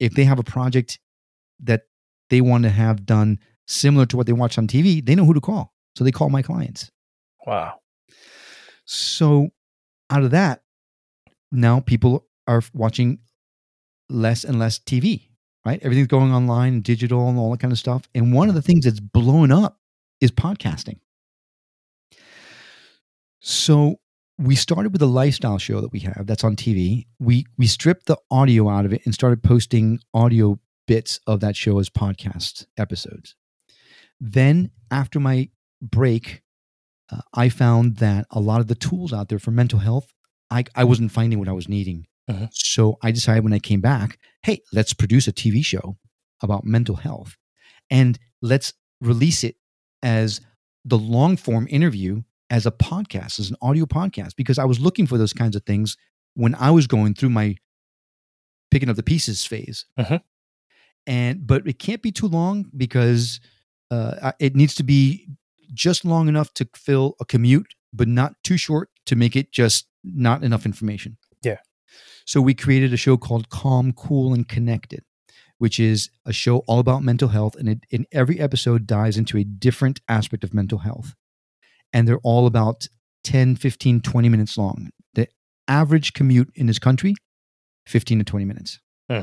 if 0.00 0.14
they 0.14 0.24
have 0.24 0.38
a 0.38 0.44
project 0.44 0.98
that 1.60 1.82
they 2.30 2.40
want 2.40 2.64
to 2.64 2.70
have 2.70 3.06
done 3.06 3.38
similar 3.66 4.06
to 4.06 4.16
what 4.16 4.26
they 4.26 4.32
watch 4.32 4.58
on 4.58 4.66
TV, 4.66 5.04
they 5.04 5.14
know 5.14 5.24
who 5.24 5.34
to 5.34 5.40
call. 5.40 5.72
So 5.96 6.04
they 6.04 6.12
call 6.12 6.28
my 6.28 6.42
clients. 6.42 6.90
Wow. 7.46 7.80
So 8.84 9.48
out 10.10 10.22
of 10.22 10.30
that, 10.32 10.62
now 11.50 11.80
people 11.80 12.26
are 12.46 12.62
watching 12.74 13.18
less 14.08 14.44
and 14.44 14.58
less 14.58 14.78
TV, 14.78 15.28
right? 15.64 15.80
Everything's 15.82 16.08
going 16.08 16.32
online 16.32 16.74
and 16.74 16.84
digital 16.84 17.28
and 17.28 17.38
all 17.38 17.50
that 17.52 17.60
kind 17.60 17.72
of 17.72 17.78
stuff. 17.78 18.08
And 18.14 18.32
one 18.32 18.48
of 18.48 18.54
the 18.54 18.62
things 18.62 18.84
that's 18.84 19.00
blown 19.00 19.50
up 19.50 19.78
is 20.20 20.30
podcasting. 20.30 20.98
So 23.40 24.00
we 24.38 24.54
started 24.54 24.92
with 24.92 25.02
a 25.02 25.06
lifestyle 25.06 25.58
show 25.58 25.80
that 25.80 25.92
we 25.92 26.00
have 26.00 26.26
that's 26.26 26.44
on 26.44 26.56
TV. 26.56 27.06
We 27.18 27.46
we 27.56 27.66
stripped 27.66 28.06
the 28.06 28.18
audio 28.30 28.68
out 28.68 28.84
of 28.84 28.92
it 28.92 29.02
and 29.04 29.14
started 29.14 29.42
posting 29.42 30.00
audio 30.12 30.58
bits 30.86 31.20
of 31.26 31.40
that 31.40 31.56
show 31.56 31.78
as 31.78 31.88
podcast 31.88 32.66
episodes. 32.76 33.34
Then 34.20 34.70
after 34.90 35.18
my 35.18 35.48
break, 35.82 36.42
uh, 37.10 37.20
I 37.34 37.48
found 37.48 37.96
that 37.96 38.26
a 38.30 38.40
lot 38.40 38.60
of 38.60 38.66
the 38.68 38.74
tools 38.74 39.12
out 39.12 39.28
there 39.28 39.38
for 39.38 39.50
mental 39.50 39.78
health, 39.78 40.12
I, 40.50 40.64
I 40.74 40.84
wasn't 40.84 41.12
finding 41.12 41.38
what 41.38 41.48
I 41.48 41.52
was 41.52 41.68
needing. 41.68 42.06
Mhm. 42.30 42.48
So 42.52 42.98
I 43.02 43.10
decided 43.10 43.44
when 43.44 43.52
I 43.52 43.58
came 43.58 43.80
back, 43.80 44.18
hey, 44.42 44.60
let's 44.72 44.92
produce 44.92 45.26
a 45.28 45.32
TV 45.32 45.64
show 45.64 45.96
about 46.42 46.64
mental 46.64 46.96
health 46.96 47.36
and 47.90 48.18
let's 48.42 48.72
release 49.00 49.44
it 49.44 49.56
as 50.02 50.40
the 50.84 50.98
long 50.98 51.36
form 51.36 51.66
interview 51.70 52.22
as 52.50 52.66
a 52.66 52.70
podcast, 52.70 53.38
as 53.40 53.50
an 53.50 53.56
audio 53.60 53.84
podcast, 53.86 54.36
because 54.36 54.58
I 54.58 54.64
was 54.64 54.78
looking 54.80 55.06
for 55.06 55.18
those 55.18 55.32
kinds 55.32 55.56
of 55.56 55.64
things 55.64 55.96
when 56.34 56.54
I 56.54 56.70
was 56.70 56.86
going 56.86 57.14
through 57.14 57.30
my 57.30 57.56
picking 58.70 58.88
up 58.88 58.96
the 58.96 59.02
pieces 59.02 59.44
phase. 59.44 59.84
Mhm. 59.98 60.22
And 61.06 61.46
but 61.46 61.66
it 61.66 61.78
can't 61.78 62.02
be 62.02 62.12
too 62.12 62.28
long 62.28 62.70
because 62.76 63.40
uh, 63.90 64.32
it 64.40 64.56
needs 64.56 64.74
to 64.76 64.82
be 64.82 65.28
just 65.72 66.04
long 66.04 66.28
enough 66.28 66.52
to 66.54 66.68
fill 66.74 67.14
a 67.20 67.24
commute, 67.24 67.74
but 67.92 68.08
not 68.08 68.34
too 68.42 68.56
short 68.56 68.90
to 69.06 69.16
make 69.16 69.36
it 69.36 69.52
just 69.52 69.86
not 70.02 70.42
enough 70.42 70.66
information. 70.66 71.16
Yeah. 71.42 71.58
So 72.24 72.40
we 72.40 72.54
created 72.54 72.92
a 72.92 72.96
show 72.96 73.16
called 73.16 73.48
Calm, 73.50 73.92
Cool, 73.92 74.34
and 74.34 74.48
Connected, 74.48 75.04
which 75.58 75.78
is 75.78 76.10
a 76.24 76.32
show 76.32 76.58
all 76.66 76.80
about 76.80 77.02
mental 77.04 77.28
health. 77.28 77.54
And 77.54 77.68
it, 77.68 77.80
in 77.90 78.06
every 78.10 78.40
episode 78.40 78.86
dives 78.86 79.16
into 79.16 79.38
a 79.38 79.44
different 79.44 80.00
aspect 80.08 80.42
of 80.42 80.52
mental 80.52 80.78
health. 80.78 81.14
And 81.92 82.06
they're 82.06 82.20
all 82.22 82.46
about 82.46 82.86
10, 83.24 83.56
15, 83.56 84.00
20 84.00 84.28
minutes 84.28 84.58
long. 84.58 84.90
The 85.14 85.28
average 85.68 86.12
commute 86.12 86.50
in 86.54 86.66
this 86.66 86.78
country, 86.78 87.14
15 87.86 88.18
to 88.18 88.24
20 88.24 88.44
minutes. 88.44 88.80
Hmm. 89.10 89.22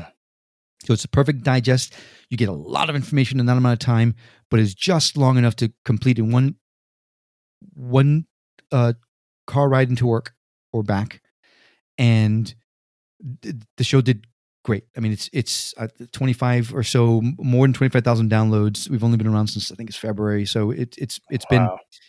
So 0.84 0.92
it's 0.92 1.04
a 1.04 1.08
perfect 1.08 1.42
digest. 1.42 1.94
You 2.28 2.36
get 2.36 2.48
a 2.48 2.52
lot 2.52 2.90
of 2.90 2.96
information 2.96 3.40
in 3.40 3.46
that 3.46 3.56
amount 3.56 3.72
of 3.72 3.78
time, 3.78 4.14
but 4.50 4.60
it's 4.60 4.74
just 4.74 5.16
long 5.16 5.38
enough 5.38 5.56
to 5.56 5.72
complete 5.84 6.18
in 6.18 6.30
one 6.30 6.56
one 7.72 8.26
uh, 8.70 8.92
car 9.46 9.68
ride 9.68 9.88
into 9.88 10.06
work 10.06 10.34
or 10.72 10.82
back. 10.82 11.22
And 11.96 12.54
th- 13.42 13.54
the 13.76 13.84
show 13.84 14.00
did 14.00 14.26
great. 14.64 14.84
I 14.96 15.00
mean, 15.00 15.12
it's 15.12 15.30
it's 15.32 15.72
uh, 15.76 15.86
25 16.12 16.74
or 16.74 16.82
so, 16.82 17.20
more 17.38 17.64
than 17.66 17.72
25,000 17.72 18.30
downloads. 18.30 18.88
We've 18.90 19.04
only 19.04 19.16
been 19.16 19.26
around 19.28 19.46
since 19.48 19.70
I 19.70 19.76
think 19.76 19.88
it's 19.88 19.98
February, 19.98 20.44
so 20.46 20.70
it, 20.72 20.96
it's 20.98 21.20
it's 21.30 21.46
been 21.46 21.68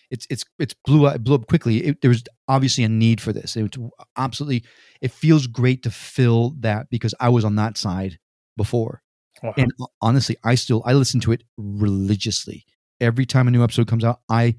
it's 0.10 0.26
it's 0.30 0.44
it's 0.58 0.74
blew 0.86 1.06
up 1.06 1.22
blew 1.24 1.36
up 1.36 1.48
quickly. 1.48 1.78
It, 1.86 2.02
there 2.02 2.10
was 2.10 2.24
obviously 2.48 2.84
a 2.84 2.90
need 2.90 3.22
for 3.22 3.32
this. 3.34 3.56
It 3.56 3.76
absolutely. 4.18 4.64
It 5.02 5.12
feels 5.12 5.46
great 5.48 5.84
to 5.84 5.92
fill 5.92 6.56
that 6.62 6.90
because 6.90 7.14
I 7.20 7.30
was 7.30 7.46
on 7.46 7.56
that 7.58 7.78
side 7.78 8.18
before, 8.58 9.02
Wow. 9.44 9.54
and 9.58 9.72
honestly, 10.02 10.38
I 10.44 10.56
still 10.56 10.82
I 10.86 10.94
listen 10.94 11.20
to 11.22 11.32
it 11.34 11.44
religiously. 11.58 12.66
Every 13.02 13.26
time 13.26 13.48
a 13.48 13.52
new 13.52 13.64
episode 13.64 13.88
comes 13.88 14.04
out, 14.04 14.22
I 14.30 14.56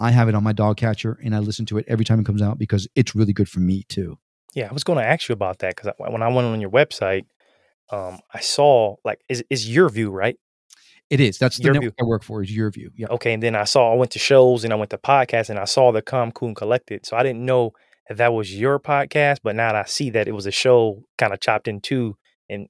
I 0.00 0.10
have 0.10 0.28
it 0.28 0.34
on 0.34 0.42
my 0.42 0.52
podcatcher 0.52 1.16
and 1.24 1.34
I 1.34 1.38
listen 1.38 1.66
to 1.66 1.78
it 1.78 1.84
every 1.88 2.04
time 2.04 2.18
it 2.20 2.26
comes 2.26 2.42
out 2.42 2.58
because 2.58 2.88
it's 2.94 3.14
really 3.14 3.32
good 3.32 3.48
for 3.48 3.60
me 3.60 3.84
too. 3.88 4.18
Yeah, 4.54 4.68
I 4.68 4.72
was 4.72 4.84
going 4.84 4.98
to 4.98 5.04
ask 5.04 5.28
you 5.28 5.32
about 5.32 5.60
that 5.60 5.76
because 5.76 5.92
when 5.96 6.22
I 6.22 6.28
went 6.28 6.46
on 6.46 6.60
your 6.60 6.70
website, 6.70 7.24
um, 7.92 8.18
I 8.32 8.40
saw 8.40 8.96
like 9.04 9.20
is 9.28 9.44
is 9.50 9.68
your 9.68 9.88
view 9.88 10.10
right? 10.10 10.36
It 11.10 11.20
is. 11.20 11.36
That's 11.38 11.58
the 11.58 11.64
Your 11.64 11.74
network 11.74 11.94
view. 11.98 12.06
I 12.06 12.08
work 12.08 12.22
for. 12.24 12.42
Is 12.42 12.50
your 12.56 12.70
view? 12.70 12.90
Yeah. 12.96 13.08
Okay, 13.10 13.34
and 13.34 13.42
then 13.42 13.54
I 13.54 13.64
saw 13.64 13.92
I 13.92 13.96
went 13.96 14.10
to 14.12 14.18
shows 14.18 14.64
and 14.64 14.72
I 14.72 14.76
went 14.76 14.90
to 14.90 14.98
podcasts 14.98 15.50
and 15.50 15.58
I 15.58 15.64
saw 15.66 15.92
the 15.92 16.00
Calm 16.00 16.32
Cool 16.32 16.48
and 16.48 16.56
Collected. 16.56 17.04
So 17.04 17.16
I 17.18 17.22
didn't 17.22 17.44
know 17.44 17.72
if 18.08 18.16
that 18.16 18.32
was 18.32 18.58
your 18.58 18.78
podcast, 18.80 19.38
but 19.44 19.54
now 19.54 19.72
that 19.72 19.76
I 19.76 19.84
see 19.84 20.08
that 20.10 20.26
it 20.26 20.32
was 20.32 20.46
a 20.46 20.50
show 20.50 21.04
kind 21.18 21.32
of 21.34 21.40
chopped 21.40 21.68
in 21.68 21.80
two 21.82 22.16
and 22.48 22.66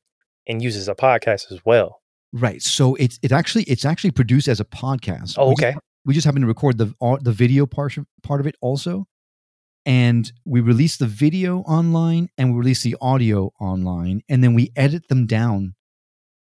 and 0.49 0.61
uses 0.61 0.89
a 0.89 0.95
podcast 0.97 1.53
as 1.53 1.61
well. 1.65 2.01
Right. 2.33 2.61
So 2.61 2.97
it's 2.97 3.19
it 3.23 3.31
actually 3.31 3.63
it's 3.65 3.85
actually 3.85 4.11
produced 4.11 4.49
as 4.49 4.59
a 4.59 4.65
podcast. 4.65 5.35
Oh, 5.39 5.51
We 5.51 5.55
just- 5.55 5.63
okay. 5.65 5.77
we 6.05 6.13
just 6.15 6.25
happen 6.25 6.41
to 6.41 6.49
record 6.49 6.79
the 6.79 6.93
au- 7.01 7.19
the 7.19 7.33
video 7.33 7.65
part 7.67 7.97
part 8.25 8.41
of 8.41 8.49
it 8.49 8.57
also, 8.61 9.07
and 9.85 10.33
we 10.45 10.61
release 10.61 10.97
the 10.97 11.07
video 11.07 11.61
online 11.61 12.29
and 12.39 12.53
we 12.53 12.59
release 12.59 12.83
the 12.83 12.97
audio 13.01 13.53
online, 13.61 14.23
and 14.29 14.43
then 14.43 14.55
we 14.55 14.71
edit 14.77 15.09
them 15.09 15.27
down, 15.27 15.75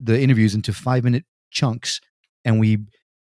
the 0.01 0.21
interviews 0.21 0.55
into 0.55 0.73
five 0.73 1.05
minute 1.05 1.25
chunks, 1.51 2.01
and 2.45 2.61
we 2.61 2.79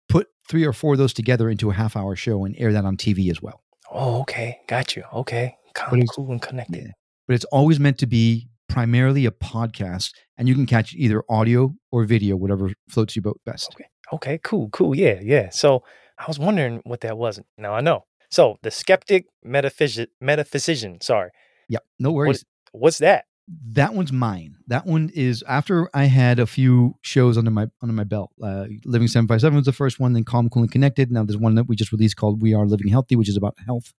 put 0.10 0.28
three 0.49 0.65
or 0.65 0.73
four 0.73 0.93
of 0.93 0.99
those 0.99 1.13
together 1.13 1.49
into 1.49 1.69
a 1.69 1.73
half 1.73 1.95
hour 1.95 2.15
show 2.15 2.45
and 2.45 2.56
air 2.58 2.73
that 2.73 2.86
on 2.86 2.97
TV 2.97 3.30
as 3.32 3.41
well. 3.41 3.62
Oh, 3.91 4.21
okay. 4.21 4.60
Got 4.67 4.95
you. 4.95 5.04
Okay. 5.13 5.56
But 5.76 5.99
it's- 5.99 6.10
cool, 6.15 6.32
and 6.32 6.41
connected. 6.41 6.84
Yeah. 6.84 6.91
But 7.28 7.36
it's 7.36 7.45
always 7.45 7.80
meant 7.80 7.97
to 7.99 8.08
be 8.08 8.49
primarily 8.67 9.26
a 9.26 9.32
podcast, 9.32 10.12
and 10.38 10.47
you 10.49 10.56
can 10.56 10.65
catch 10.65 10.93
either 10.95 11.23
audio 11.30 11.73
or 11.91 12.04
video, 12.06 12.36
whatever 12.36 12.71
floats 12.89 13.15
your 13.15 13.23
boat 13.23 13.39
best. 13.45 13.69
Okay. 13.73 13.86
Okay, 14.12 14.39
cool, 14.43 14.69
cool. 14.69 14.95
Yeah, 14.95 15.19
yeah. 15.23 15.49
So 15.49 15.84
I 16.19 16.26
was 16.28 16.38
wondering 16.38 16.82
what 16.84 17.02
that 17.02 17.17
was. 17.17 17.39
Now 17.58 17.73
I 17.73 17.82
know. 17.82 18.06
So 18.34 18.58
the 18.63 18.72
skeptic 18.72 19.28
metaphysi- 19.46 20.08
metaphysician, 20.19 21.00
sorry. 21.02 21.30
Yeah, 21.69 21.80
no 22.00 22.12
worries. 22.12 22.43
What's 22.72 22.98
that? 22.98 23.26
that 23.74 23.93
one's 23.93 24.12
mine. 24.12 24.56
That 24.67 24.88
one 24.88 25.12
is 25.13 25.43
after 25.48 25.88
I 25.93 26.06
had 26.06 26.39
a 26.39 26.48
few 26.48 26.96
shows 27.02 27.38
under 27.38 27.52
my 27.52 27.67
under 27.84 27.93
my 27.93 28.06
belt. 28.06 28.32
Uh, 28.41 28.65
Living 28.86 29.08
Seven 29.08 29.28
Five 29.28 29.41
Seven 29.41 29.58
was 29.58 29.65
the 29.65 29.74
first 29.74 30.00
one. 30.00 30.13
Then 30.13 30.24
Calm, 30.24 30.50
Cool, 30.50 30.63
and 30.63 30.72
Connected. 30.72 31.12
Now 31.12 31.24
there's 31.24 31.38
one 31.38 31.54
that 31.56 31.65
we 31.65 31.76
just 31.76 31.91
released 31.91 32.15
called 32.15 32.41
We 32.41 32.56
Are 32.56 32.65
Living 32.65 32.88
Healthy, 32.88 33.17
which 33.17 33.30
is 33.30 33.38
about 33.38 33.56
health. 33.65 33.93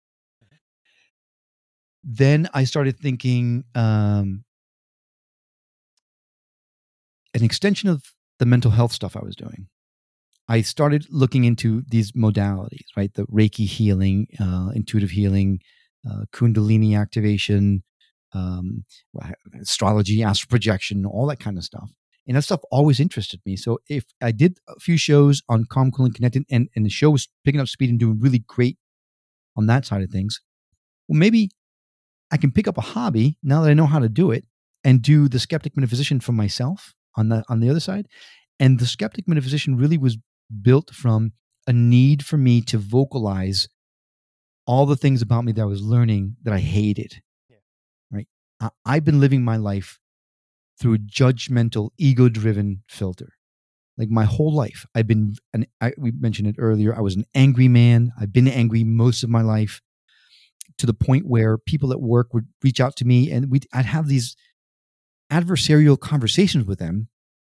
Then 2.03 2.49
I 2.53 2.65
started 2.65 2.99
thinking 2.99 3.65
um, 3.77 4.45
an 7.35 7.45
extension 7.45 7.89
of 7.89 8.03
the 8.41 8.47
mental 8.47 8.73
health 8.73 8.93
stuff 8.93 9.17
I 9.17 9.23
was 9.23 9.37
doing. 9.37 9.69
I 10.49 10.61
started 10.61 11.07
looking 11.11 11.45
into 11.45 11.83
these 11.89 12.13
modalities, 12.13 12.87
right? 12.97 13.13
The 13.15 13.25
Reiki 13.27 13.67
healing, 13.67 14.27
uh, 14.39 14.71
intuitive 14.75 15.11
healing, 15.11 15.61
uh, 16.09 16.25
Kundalini 16.33 16.99
activation, 16.99 17.83
um, 18.35 18.85
astrology, 19.61 20.23
astral 20.23 20.51
projection, 20.51 21.07
all 21.07 21.27
that 21.27 21.41
kind 21.41 21.57
of 21.57 21.65
stuff. 21.65 21.91
And 22.27 22.37
that 22.37 22.43
stuff 22.43 22.61
always 22.71 23.01
interested 23.01 23.41
me. 23.45 23.57
So 23.57 23.79
if 23.89 24.05
I 24.23 24.33
did 24.33 24.59
a 24.69 24.79
few 24.81 24.97
shows 24.97 25.43
on 25.49 25.67
Calm, 25.67 25.91
Cool, 25.91 26.07
and 26.07 26.15
Connected, 26.15 26.45
and, 26.51 26.69
and 26.75 26.85
the 26.85 26.91
show 26.91 27.11
was 27.11 27.29
picking 27.45 27.61
up 27.61 27.69
speed 27.69 27.91
and 27.91 27.99
doing 27.99 28.19
really 28.21 28.45
great 28.47 28.79
on 29.57 29.67
that 29.67 29.85
side 29.85 30.03
of 30.03 30.11
things, 30.11 30.41
well, 31.09 31.19
maybe 31.19 31.51
I 32.31 32.37
can 32.37 32.51
pick 32.51 32.67
up 32.67 32.79
a 32.79 32.83
hobby 32.83 33.39
now 33.43 33.63
that 33.63 33.71
I 33.71 33.75
know 33.75 33.87
how 33.87 33.99
to 33.99 34.09
do 34.09 34.31
it 34.31 34.45
and 34.83 35.01
do 35.03 35.29
the 35.29 35.39
skeptic 35.39 35.77
metaphysician 35.77 36.21
for 36.21 36.33
myself 36.33 36.95
on 37.17 37.29
the 37.29 37.45
on 37.49 37.61
the 37.61 37.71
other 37.71 37.81
side. 37.81 38.07
And 38.59 38.79
the 38.79 38.87
skeptic 38.87 39.29
metaphysician 39.29 39.77
really 39.77 39.99
was 39.99 40.17
built 40.63 40.91
from 40.91 41.33
a 41.67 41.73
need 41.73 42.25
for 42.25 42.37
me 42.37 42.61
to 42.63 42.79
vocalize 42.79 43.69
all 44.67 44.87
the 44.87 44.97
things 44.97 45.23
about 45.23 45.45
me 45.45 45.53
that 45.53 45.63
I 45.63 45.67
was 45.67 45.83
learning 45.83 46.37
that 46.43 46.53
I 46.53 46.61
hated. 46.61 47.23
Yeah. 47.49 47.57
Right. 48.11 48.29
I, 48.61 48.71
I've 48.85 49.05
been 49.05 49.21
living 49.21 49.43
my 49.45 49.57
life 49.57 49.99
through 50.81 50.95
a 50.95 50.99
judgmental, 50.99 51.91
ego 51.99 52.29
driven 52.29 52.83
filter. 52.89 53.35
like 53.97 54.11
my 54.11 54.25
whole 54.25 54.53
life 54.53 54.87
i've 54.95 55.07
been 55.07 55.35
an 55.53 55.67
I, 55.81 55.93
we 55.97 56.11
mentioned 56.11 56.49
it 56.49 56.57
earlier 56.59 56.97
i 56.97 57.01
was 57.01 57.17
an 57.17 57.25
angry 57.35 57.69
man 57.69 58.13
i've 58.21 58.33
been 58.33 58.49
angry 58.49 58.83
most 58.85 59.23
of 59.23 59.31
my 59.31 59.43
life 59.43 59.81
to 60.79 60.87
the 60.87 60.95
point 60.95 61.27
where 61.27 61.57
people 61.57 61.93
at 61.93 62.01
work 62.01 62.35
would 62.35 62.49
reach 62.63 62.81
out 62.81 62.97
to 62.97 63.05
me 63.05 63.31
and 63.31 63.51
we'd, 63.51 63.67
i'd 63.73 63.85
have 63.87 64.09
these 64.09 64.35
adversarial 65.31 65.99
conversations 65.99 66.65
with 66.67 66.79
them 66.79 67.09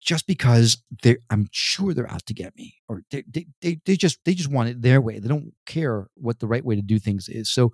just 0.08 0.26
because 0.26 0.82
they 1.04 1.18
I'm 1.30 1.50
sure 1.52 1.94
they're 1.94 2.10
out 2.10 2.26
to 2.28 2.34
get 2.34 2.56
me 2.56 2.76
or 2.88 3.04
they, 3.12 3.26
they, 3.28 3.46
they, 3.62 3.80
they 3.86 3.98
just 3.98 4.20
they 4.24 4.34
just 4.34 4.50
want 4.50 4.70
it 4.70 4.82
their 4.82 5.02
way. 5.02 5.20
They 5.20 5.28
don't 5.28 5.54
care 5.66 6.08
what 6.16 6.40
the 6.40 6.48
right 6.48 6.64
way 6.64 6.76
to 6.76 6.82
do 6.82 6.98
things 6.98 7.28
is. 7.28 7.52
So 7.52 7.74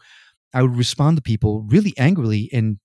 I 0.53 0.63
would 0.63 0.75
respond 0.75 1.17
to 1.17 1.21
people 1.21 1.61
really 1.61 1.93
angrily 1.97 2.49
and 2.51 2.79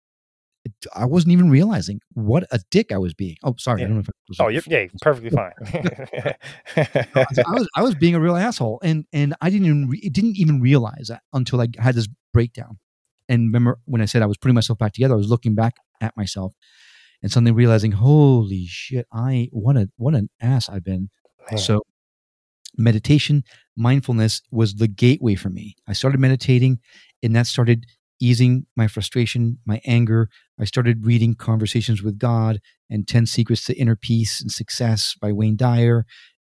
I 0.95 1.07
wasn't 1.07 1.33
even 1.33 1.49
realizing 1.49 2.01
what 2.13 2.45
a 2.51 2.61
dick 2.71 2.93
I 2.93 2.99
was 2.99 3.15
being. 3.15 3.37
Oh, 3.43 3.55
sorry. 3.59 3.81
Yeah. 3.81 3.87
I 3.87 3.89
don't 3.89 3.97
know 3.97 4.01
if 4.01 4.11
I 4.11 4.13
was 4.29 4.41
Oh, 4.41 4.49
you're, 4.49 4.63
yeah, 4.67 4.87
perfectly 5.01 5.31
fine. 5.31 5.53
I 6.77 7.55
was 7.55 7.69
I 7.75 7.83
was 7.83 7.95
being 7.95 8.15
a 8.15 8.21
real 8.21 8.37
asshole, 8.37 8.79
and 8.83 9.07
and 9.13 9.35
I 9.41 9.49
didn't 9.49 9.67
even 9.67 9.89
re- 9.89 10.09
didn't 10.11 10.37
even 10.37 10.61
realize 10.61 11.07
that 11.09 11.23
until 11.33 11.63
I 11.63 11.69
had 11.79 11.95
this 11.95 12.09
breakdown. 12.35 12.79
And 13.31 13.47
remember 13.47 13.79
when 13.87 14.03
I 14.03 14.05
said 14.05 14.21
I 14.21 14.27
was 14.27 14.37
putting 14.37 14.55
myself 14.55 14.79
back 14.79 14.93
together, 14.93 15.15
I 15.15 15.17
was 15.17 15.31
looking 15.31 15.55
back 15.55 15.77
at 16.03 16.15
myself, 16.19 16.55
and 17.23 17.31
suddenly 17.31 17.53
realizing, 17.53 17.93
holy 17.93 18.67
shit, 18.67 19.07
I 19.13 19.49
what 19.53 19.77
a 19.77 19.89
what 19.97 20.15
an 20.15 20.31
ass 20.41 20.69
I've 20.69 20.85
been. 20.85 21.11
Man. 21.51 21.59
So 21.59 21.83
meditation, 22.77 23.45
mindfulness 23.77 24.43
was 24.51 24.75
the 24.75 24.89
gateway 24.89 25.35
for 25.35 25.51
me. 25.51 25.77
I 25.87 25.93
started 25.93 26.21
meditating, 26.21 26.79
and 27.23 27.35
that 27.35 27.47
started 27.47 27.87
easing 28.21 28.67
my 28.77 28.89
frustration, 28.89 29.59
my 29.65 29.81
anger. 29.85 30.29
I 30.59 30.65
started 30.65 31.07
reading 31.07 31.35
Conversations 31.35 32.03
with 32.03 32.19
God 32.19 32.61
and 32.91 33.07
10 33.07 33.27
Secrets 33.27 33.65
to 33.67 33.79
Inner 33.79 33.97
Peace 33.97 34.41
and 34.41 34.51
Success 34.51 35.15
by 35.21 35.33
Wayne 35.33 35.57
Dyer. 35.57 36.05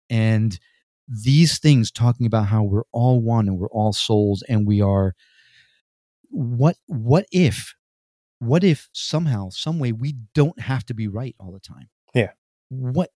And 0.09 0.59
these 1.07 1.59
things 1.59 1.91
talking 1.91 2.25
about 2.25 2.47
how 2.47 2.63
we're 2.63 2.83
all 2.91 3.21
one 3.21 3.47
and 3.47 3.57
we're 3.57 3.69
all 3.69 3.93
souls 3.93 4.43
and 4.47 4.67
we 4.67 4.81
are 4.81 5.13
what 6.29 6.77
what 6.87 7.25
if 7.31 7.75
what 8.45 8.63
if 8.63 8.89
somehow 8.93 9.49
some 9.49 9.79
way 9.79 9.91
we 9.91 10.15
don't 10.33 10.59
have 10.59 10.85
to 10.85 10.93
be 10.93 11.07
right 11.07 11.35
all 11.39 11.51
the 11.51 11.59
time 11.59 11.89
Yeah. 12.13 12.31
what 12.69 13.09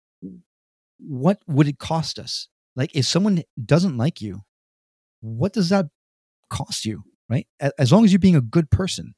what 1.00 1.40
would 1.48 1.68
it 1.68 1.78
cost 1.80 2.18
us 2.20 2.48
like 2.76 2.96
if 2.96 3.06
someone 3.06 3.44
doesn't 3.64 3.98
like 3.98 4.22
you 4.22 4.42
what 5.22 5.54
does 5.54 5.70
that 5.70 5.86
cost 6.50 6.86
you 6.86 7.04
right 7.30 7.48
as 7.78 7.92
long 7.92 8.04
as 8.06 8.12
you're 8.12 8.20
being 8.20 8.36
a 8.36 8.42
good 8.42 8.70
person 8.72 9.14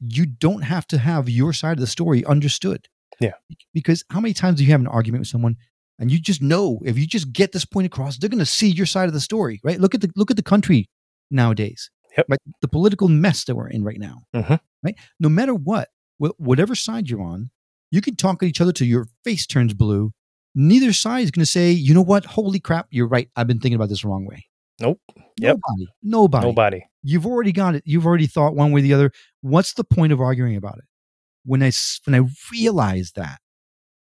you 0.00 0.24
don't 0.26 0.62
have 0.62 0.86
to 0.86 0.98
have 0.98 1.28
your 1.28 1.52
side 1.52 1.72
of 1.76 1.80
the 1.80 1.86
story 1.86 2.24
understood 2.24 2.88
Yeah. 3.20 3.32
because 3.74 4.04
how 4.10 4.20
many 4.20 4.32
times 4.34 4.58
do 4.58 4.64
you 4.64 4.70
have 4.70 4.80
an 4.80 4.86
argument 4.86 5.20
with 5.22 5.28
someone 5.28 5.56
and 5.98 6.10
you 6.12 6.18
just 6.20 6.40
know 6.40 6.78
if 6.84 6.96
you 6.96 7.06
just 7.06 7.32
get 7.32 7.52
this 7.52 7.64
point 7.64 7.86
across 7.86 8.16
they're 8.16 8.30
going 8.30 8.38
to 8.38 8.46
see 8.46 8.68
your 8.68 8.86
side 8.86 9.08
of 9.08 9.12
the 9.14 9.20
story 9.20 9.60
right 9.64 9.80
look 9.80 9.94
at 9.94 10.00
the 10.00 10.10
look 10.16 10.30
at 10.30 10.36
the 10.36 10.42
country 10.42 10.88
nowadays 11.30 11.90
Yep. 12.16 12.26
like 12.30 12.40
the 12.62 12.68
political 12.68 13.06
mess 13.08 13.44
that 13.44 13.54
we're 13.54 13.68
in 13.68 13.84
right 13.84 13.98
now 14.00 14.22
Mhm. 14.34 14.58
Right? 14.82 14.96
No 15.20 15.28
matter 15.28 15.54
what 15.54 15.88
whatever 16.18 16.74
side 16.74 17.08
you're 17.08 17.22
on 17.22 17.50
you 17.90 18.00
can 18.00 18.16
talk 18.16 18.42
at 18.42 18.48
each 18.48 18.60
other 18.60 18.72
till 18.72 18.86
your 18.86 19.06
face 19.24 19.46
turns 19.46 19.72
blue. 19.72 20.12
Neither 20.54 20.92
side 20.92 21.22
is 21.22 21.30
going 21.30 21.42
to 21.42 21.50
say 21.50 21.70
you 21.70 21.94
know 21.94 22.02
what? 22.02 22.24
Holy 22.24 22.60
crap 22.60 22.86
you're 22.90 23.08
right. 23.08 23.28
I've 23.36 23.46
been 23.46 23.60
thinking 23.60 23.76
about 23.76 23.88
this 23.88 24.02
the 24.02 24.08
wrong 24.08 24.26
way. 24.26 24.44
Nope. 24.80 25.00
Yep. 25.40 25.56
nobody. 25.56 25.86
Nobody. 26.02 26.46
Nobody. 26.46 26.82
you've 27.02 27.26
already 27.26 27.52
got 27.52 27.74
it. 27.74 27.82
You've 27.86 28.06
already 28.06 28.26
thought 28.26 28.54
one 28.54 28.72
way 28.72 28.80
or 28.80 28.82
the 28.82 28.94
other. 28.94 29.12
What's 29.40 29.74
the 29.74 29.84
point 29.84 30.12
of 30.12 30.20
arguing 30.20 30.56
about 30.56 30.78
it? 30.78 30.84
When 31.44 31.62
I 31.62 31.70
when 32.04 32.14
i 32.20 32.28
realized 32.52 33.16
that 33.16 33.40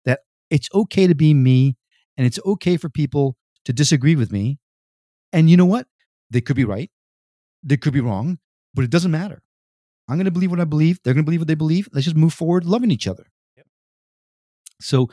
that 0.05 0.21
it's 0.51 0.69
okay 0.75 1.07
to 1.07 1.15
be 1.15 1.35
me 1.35 1.77
and 2.17 2.27
it's 2.27 2.39
okay 2.45 2.77
for 2.77 2.89
people 2.89 3.37
to 3.65 3.73
disagree 3.73 4.17
with 4.17 4.33
me 4.33 4.59
and 5.33 5.49
you 5.49 5.57
know 5.57 5.65
what? 5.65 5.87
They 6.31 6.41
could 6.41 6.57
be 6.57 6.65
right. 6.65 6.91
They 7.63 7.77
could 7.77 7.93
be 7.93 8.01
wrong 8.01 8.39
but 8.75 8.85
it 8.85 8.91
doesn't 8.91 9.11
matter 9.11 9.43
i'm 10.09 10.17
going 10.17 10.25
to 10.25 10.31
believe 10.31 10.51
what 10.51 10.61
i 10.61 10.65
believe 10.65 11.01
they're 11.03 11.15
going 11.15 11.25
to 11.25 11.27
believe 11.27 11.41
what 11.41 11.49
they 11.49 11.55
believe 11.55 11.89
let's 11.93 12.05
just 12.05 12.17
move 12.17 12.33
forward 12.33 12.65
loving 12.65 12.91
each 12.91 13.07
other. 13.07 13.27
Yep. 13.57 13.67
so 14.81 15.09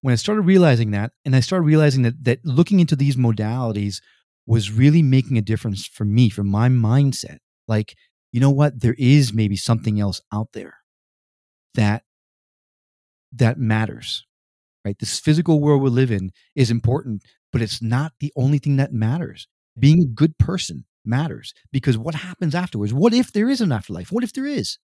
when 0.00 0.12
i 0.12 0.16
started 0.16 0.42
realizing 0.42 0.90
that 0.90 1.12
and 1.24 1.34
i 1.36 1.40
started 1.40 1.64
realizing 1.64 2.02
that 2.02 2.24
that 2.24 2.38
looking 2.44 2.80
into 2.80 2.96
these 2.96 3.16
modalities 3.16 4.00
was 4.46 4.70
really 4.70 5.02
making 5.02 5.38
a 5.38 5.42
difference 5.42 5.86
for 5.86 6.04
me 6.04 6.28
for 6.28 6.44
my 6.44 6.68
mindset. 6.68 7.38
Like 7.68 7.94
you 8.32 8.40
know 8.40 8.50
what? 8.50 8.80
There 8.80 8.96
is 8.98 9.32
maybe 9.32 9.56
something 9.56 10.00
else 10.00 10.20
out 10.32 10.48
there 10.52 10.74
that 11.74 12.02
that 13.32 13.58
matters 13.58 14.26
right? 14.84 14.98
This 14.98 15.20
physical 15.20 15.60
world 15.60 15.80
we 15.80 15.90
live 15.90 16.10
in 16.10 16.32
is 16.56 16.70
important 16.70 17.22
but 17.52 17.62
it's 17.62 17.82
not 17.82 18.12
the 18.18 18.32
only 18.34 18.58
thing 18.58 18.76
that 18.76 18.94
matters. 18.94 19.46
Being 19.78 20.02
a 20.02 20.06
good 20.06 20.38
person 20.38 20.84
matters 21.04 21.52
because 21.72 21.98
what 21.98 22.14
happens 22.14 22.54
afterwards? 22.54 22.92
What 22.94 23.12
if 23.14 23.32
there 23.32 23.48
is 23.50 23.60
an 23.60 23.72
afterlife? 23.72 24.12
What 24.12 24.24
if 24.24 24.32
there 24.32 24.46
is? 24.46 24.78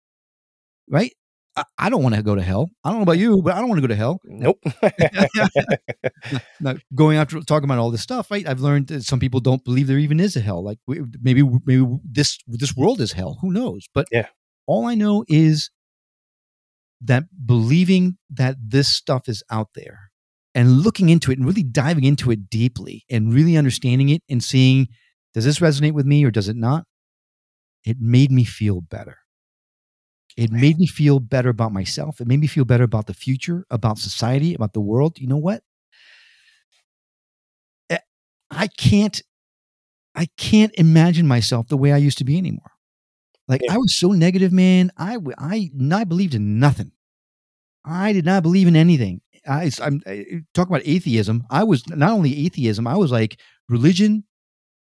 Right? 0.90 1.14
I, 1.56 1.64
I 1.78 1.90
don't 1.90 2.04
want 2.04 2.16
to 2.16 2.22
go 2.22 2.36
to 2.36 2.42
hell. 2.42 2.70
I 2.84 2.90
don't 2.90 3.00
know 3.00 3.04
about 3.04 3.18
you 3.18 3.42
but 3.42 3.54
i 3.56 3.60
don't 3.60 3.70
want 3.70 3.82
to 3.82 3.88
go 3.88 3.94
to 3.94 3.96
hell. 3.96 4.20
Nope. 4.26 4.60
now 6.60 6.76
going 6.94 7.18
after 7.18 7.40
talking 7.42 7.66
about 7.66 7.80
all 7.80 7.92
this 7.92 8.02
stuff 8.02 8.30
right? 8.32 8.48
I've 8.48 8.60
learned 8.60 8.88
that 8.88 9.04
some 9.04 9.20
people 9.20 9.40
don't 9.40 9.64
believe 9.64 9.88
there 9.88 9.98
even 9.98 10.20
is 10.20 10.36
a 10.36 10.40
hell. 10.42 10.64
Like 10.64 10.80
maybe 10.88 11.44
maybe 11.66 11.86
this 12.04 12.38
this 12.48 12.76
world 12.76 13.02
is 13.02 13.12
hell. 13.14 13.38
Who 13.42 13.52
knows? 13.52 13.88
But 13.94 14.08
Yeah. 14.12 14.28
all 14.68 14.86
i 14.86 14.96
know 14.96 15.24
is 15.28 15.70
that 17.02 17.24
believing 17.46 18.18
that 18.30 18.56
this 18.60 18.88
stuff 18.88 19.30
is 19.30 19.44
out 19.52 19.70
there 19.76 20.12
and 20.56 20.80
looking 20.80 21.10
into 21.10 21.32
it 21.32 21.38
and 21.38 21.46
really 21.48 21.64
diving 21.64 22.04
into 22.04 22.32
it 22.32 22.50
deeply 22.50 23.06
and 23.10 23.34
really 23.34 23.56
understanding 23.56 24.10
it 24.10 24.24
and 24.30 24.44
seeing 24.44 24.88
does 25.34 25.46
this 25.46 25.60
resonate 25.60 25.94
with 25.94 26.06
me 26.06 26.24
or 26.26 26.32
does 26.32 26.48
it 26.50 26.56
not? 26.56 26.86
It 27.84 28.00
made 28.00 28.32
me 28.32 28.44
feel 28.44 28.82
better. 28.82 29.20
It 30.38 30.52
made 30.52 30.78
me 30.78 30.86
feel 30.88 31.20
better 31.20 31.50
about 31.50 31.74
myself. 31.74 32.22
It 32.22 32.28
made 32.28 32.40
me 32.40 32.48
feel 32.48 32.64
better 32.66 32.84
about 32.84 33.08
the 33.08 33.14
future 33.14 33.66
about 33.72 33.98
society 33.98 34.54
about 34.54 34.74
the 34.74 34.82
world. 34.82 35.20
You 35.20 35.28
know 35.28 35.38
what? 35.38 35.64
Eh, 37.90 37.98
i 38.52 38.68
can't 38.68 39.22
i 40.16 40.28
can't 40.38 40.74
imagine 40.78 41.28
myself 41.28 41.68
the 41.70 41.78
way 41.78 41.92
i 41.94 41.98
used 41.98 42.18
to 42.20 42.26
be 42.26 42.38
anymore. 42.38 42.72
Like 43.48 43.62
Yeah. 43.64 43.76
i 43.76 43.78
was 43.80 43.98
so 44.00 44.12
negative 44.14 44.54
man. 44.54 44.92
I 44.98 45.18
I 45.38 45.72
I 45.94 46.06
believed 46.06 46.36
in 46.36 46.60
nothing. 46.60 46.92
I 47.86 48.14
did 48.14 48.26
not 48.26 48.44
believe 48.44 48.68
in 48.68 48.78
anything. 48.78 49.22
I 49.48 49.72
i'm 49.84 50.02
I, 50.08 50.44
talk 50.56 50.70
about 50.70 50.84
atheism. 50.86 51.46
I 51.52 51.64
was 51.66 51.88
not 51.90 52.12
only 52.12 52.46
atheism 52.48 52.88
i 52.88 52.98
was 52.98 53.12
like 53.12 53.40
religion 53.70 54.26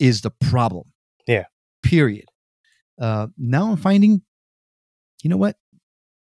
is 0.05 0.21
the 0.21 0.31
problem. 0.31 0.87
Yeah. 1.27 1.45
period. 1.83 2.27
Uh 3.01 3.27
now 3.39 3.71
i'm 3.71 3.77
finding 3.77 4.23
you 5.23 5.31
know 5.31 5.37
what? 5.45 5.57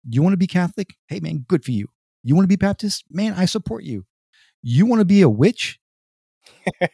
You 0.09 0.21
want 0.23 0.33
to 0.33 0.37
be 0.45 0.47
catholic? 0.47 0.89
Hey 1.07 1.19
man 1.19 1.45
good 1.47 1.63
for 1.63 1.71
you. 1.71 1.87
You 2.23 2.35
want 2.35 2.43
to 2.45 2.47
be 2.55 2.55
baptist? 2.67 3.05
Man 3.09 3.33
i 3.33 3.45
support 3.45 3.83
you. 3.83 4.05
You 4.61 4.85
want 4.85 4.99
to 5.01 5.05
be 5.05 5.21
a 5.21 5.29
witch? 5.29 5.79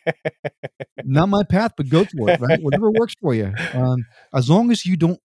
Not 1.03 1.29
my 1.29 1.43
path 1.43 1.71
but 1.77 1.89
go 1.89 2.03
for 2.05 2.29
it 2.29 2.39
right? 2.41 2.61
Whatever 2.61 2.91
works 2.91 3.15
for 3.21 3.33
you. 3.33 3.53
Um 3.73 4.05
as 4.33 4.49
long 4.49 4.71
as 4.71 4.85
you 4.85 4.95
don't 4.97 5.19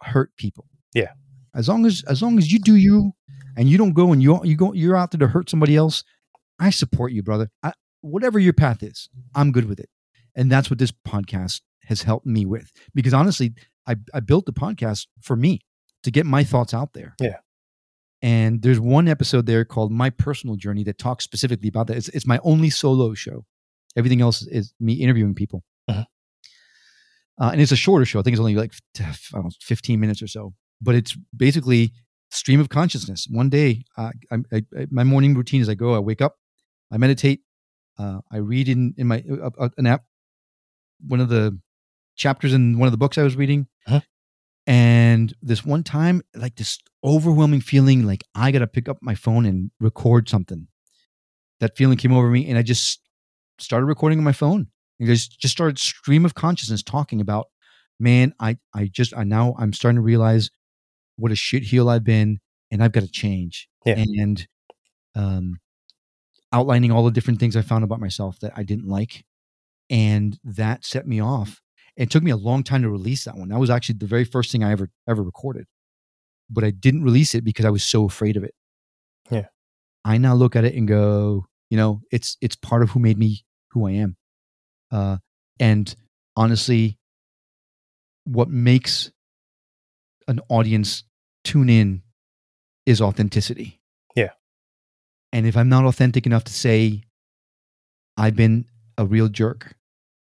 hurt 0.00 0.30
people. 0.36 0.66
Yeah. 0.94 1.12
as 1.54 1.68
long 1.68 1.86
as 1.86 2.04
as 2.08 2.22
long 2.22 2.38
as 2.38 2.52
you 2.52 2.58
do 2.58 2.76
you 2.76 3.12
and 3.56 3.68
you 3.70 3.78
don't 3.78 3.92
go 3.94 4.12
and 4.12 4.22
you 4.22 4.40
you 4.44 4.56
go 4.56 4.72
you're 4.72 4.96
out 4.96 5.10
there 5.12 5.18
to 5.24 5.28
hurt 5.28 5.48
somebody 5.50 5.74
else 5.76 6.04
i 6.58 6.70
support 6.70 7.12
you 7.12 7.22
brother. 7.22 7.48
I, 7.62 7.72
whatever 8.00 8.38
your 8.38 8.52
path 8.64 8.82
is 8.82 9.08
i'm 9.34 9.50
good 9.52 9.66
with 9.68 9.80
it 9.80 9.90
and 10.36 10.50
that's 10.52 10.68
what 10.70 10.78
this 10.78 10.92
podcast 10.92 11.62
has 11.84 12.02
helped 12.02 12.26
me 12.26 12.44
with. 12.46 12.70
Because 12.94 13.14
honestly 13.14 13.54
i 13.86 13.96
i 14.14 14.20
built 14.20 14.46
the 14.46 14.52
podcast 14.52 15.06
for 15.22 15.36
me 15.36 15.60
to 16.04 16.10
get 16.10 16.26
my 16.26 16.44
thoughts 16.44 16.72
out 16.74 16.92
there. 16.92 17.14
Yeah. 17.20 17.38
and 18.22 18.62
there's 18.62 18.80
one 18.80 19.08
episode 19.08 19.46
there 19.46 19.64
called 19.64 19.92
my 19.92 20.10
personal 20.10 20.56
journey 20.56 20.84
that 20.84 20.98
talks 20.98 21.24
specifically 21.24 21.68
about 21.68 21.86
that. 21.88 21.96
It's, 21.96 22.08
it's 22.10 22.26
my 22.26 22.38
only 22.42 22.70
solo 22.70 23.14
show. 23.14 23.44
Everything 23.96 24.20
else 24.20 24.42
is 24.46 24.72
me 24.80 24.94
interviewing 24.94 25.34
people. 25.34 25.62
Mhm. 25.90 26.04
uh, 27.40 27.50
and 27.52 27.60
it's 27.60 27.72
a 27.72 27.76
shorter 27.76 28.04
show. 28.04 28.18
I 28.18 28.22
think 28.22 28.34
it's 28.34 28.40
only 28.40 28.56
like 28.56 28.72
I 29.00 29.14
don't 29.32 29.44
know, 29.44 29.50
15 29.62 30.00
minutes 30.00 30.22
or 30.22 30.26
so. 30.28 30.54
But 30.80 30.94
it's 30.94 31.16
basically 31.36 31.92
stream 32.30 32.60
of 32.60 32.68
consciousness. 32.68 33.26
One 33.30 33.48
day 33.48 33.84
uh, 33.96 34.10
I, 34.32 34.36
I, 34.52 34.62
I, 34.78 34.86
my 34.90 35.04
morning 35.04 35.34
routine 35.34 35.60
is 35.62 35.68
i 35.68 35.74
go 35.74 35.94
i 35.94 35.98
wake 35.98 36.20
up 36.20 36.34
i 36.90 36.96
meditate 36.98 37.40
uh, 37.98 38.18
i 38.32 38.38
read 38.38 38.68
in 38.68 38.94
in 38.98 39.06
my 39.06 39.22
uh, 39.30 39.50
uh, 39.58 39.68
an 39.78 39.86
app 39.86 40.02
one 41.06 41.20
of 41.20 41.28
the 41.28 41.58
chapters 42.16 42.52
in 42.54 42.78
one 42.78 42.86
of 42.86 42.92
the 42.92 42.98
books 42.98 43.18
i 43.18 43.22
was 43.22 43.36
reading 43.36 43.66
Uh-huh. 43.86 44.00
and 44.66 45.34
this 45.42 45.64
one 45.64 45.82
time 45.82 46.22
like 46.34 46.56
this 46.56 46.78
overwhelming 47.04 47.60
feeling 47.60 48.04
like 48.06 48.24
i 48.34 48.50
gotta 48.50 48.66
pick 48.66 48.88
up 48.88 48.98
my 49.00 49.14
phone 49.14 49.46
and 49.46 49.70
record 49.80 50.28
something 50.28 50.66
that 51.60 51.76
feeling 51.76 51.96
came 51.98 52.12
over 52.12 52.28
me 52.30 52.48
and 52.48 52.58
i 52.58 52.62
just 52.62 53.00
started 53.58 53.86
recording 53.86 54.18
on 54.18 54.24
my 54.24 54.32
phone 54.32 54.66
and 54.98 55.08
just 55.08 55.38
just 55.38 55.52
started 55.52 55.78
stream 55.78 56.24
of 56.24 56.34
consciousness 56.34 56.82
talking 56.82 57.20
about 57.20 57.46
man 58.00 58.34
i 58.40 58.56
i 58.74 58.86
just 58.86 59.16
i 59.16 59.22
now 59.24 59.54
i'm 59.58 59.72
starting 59.72 59.96
to 59.96 60.02
realize 60.02 60.50
what 61.16 61.32
a 61.32 61.36
shit 61.36 61.62
heel 61.62 61.88
i've 61.88 62.04
been 62.04 62.38
and 62.70 62.82
i've 62.82 62.92
got 62.92 63.00
to 63.02 63.08
change 63.10 63.68
Yeah. 63.84 63.94
and 63.98 64.46
um 65.14 65.58
outlining 66.52 66.90
all 66.92 67.04
the 67.04 67.10
different 67.10 67.40
things 67.40 67.56
I 67.56 67.62
found 67.62 67.84
about 67.84 68.00
myself 68.00 68.38
that 68.40 68.52
I 68.56 68.62
didn't 68.62 68.86
like. 68.88 69.24
And 69.88 70.38
that 70.44 70.84
set 70.84 71.06
me 71.06 71.20
off. 71.20 71.60
It 71.96 72.10
took 72.10 72.22
me 72.22 72.30
a 72.30 72.36
long 72.36 72.62
time 72.62 72.82
to 72.82 72.90
release 72.90 73.24
that 73.24 73.36
one. 73.36 73.48
That 73.48 73.58
was 73.58 73.70
actually 73.70 73.98
the 73.98 74.06
very 74.06 74.24
first 74.24 74.52
thing 74.52 74.62
I 74.62 74.72
ever 74.72 74.90
ever 75.08 75.22
recorded. 75.22 75.66
But 76.50 76.64
I 76.64 76.70
didn't 76.70 77.02
release 77.02 77.34
it 77.34 77.44
because 77.44 77.64
I 77.64 77.70
was 77.70 77.84
so 77.84 78.04
afraid 78.04 78.36
of 78.36 78.44
it. 78.44 78.54
Yeah. 79.30 79.46
I 80.04 80.18
now 80.18 80.34
look 80.34 80.54
at 80.54 80.64
it 80.64 80.74
and 80.74 80.86
go, 80.86 81.46
you 81.70 81.76
know, 81.76 82.02
it's 82.10 82.36
it's 82.40 82.56
part 82.56 82.82
of 82.82 82.90
who 82.90 83.00
made 83.00 83.18
me 83.18 83.44
who 83.70 83.86
I 83.86 83.92
am. 83.92 84.16
Uh 84.90 85.16
and 85.58 85.94
honestly, 86.36 86.98
what 88.24 88.48
makes 88.48 89.10
an 90.28 90.40
audience 90.48 91.04
tune 91.44 91.70
in 91.70 92.02
is 92.84 93.00
authenticity. 93.00 93.80
Yeah. 94.14 94.30
And 95.32 95.46
if 95.46 95.56
I'm 95.56 95.68
not 95.68 95.84
authentic 95.84 96.26
enough 96.26 96.44
to 96.44 96.52
say, 96.52 97.02
I've 98.16 98.36
been 98.36 98.66
a 98.98 99.06
real 99.06 99.28
jerk, 99.28 99.74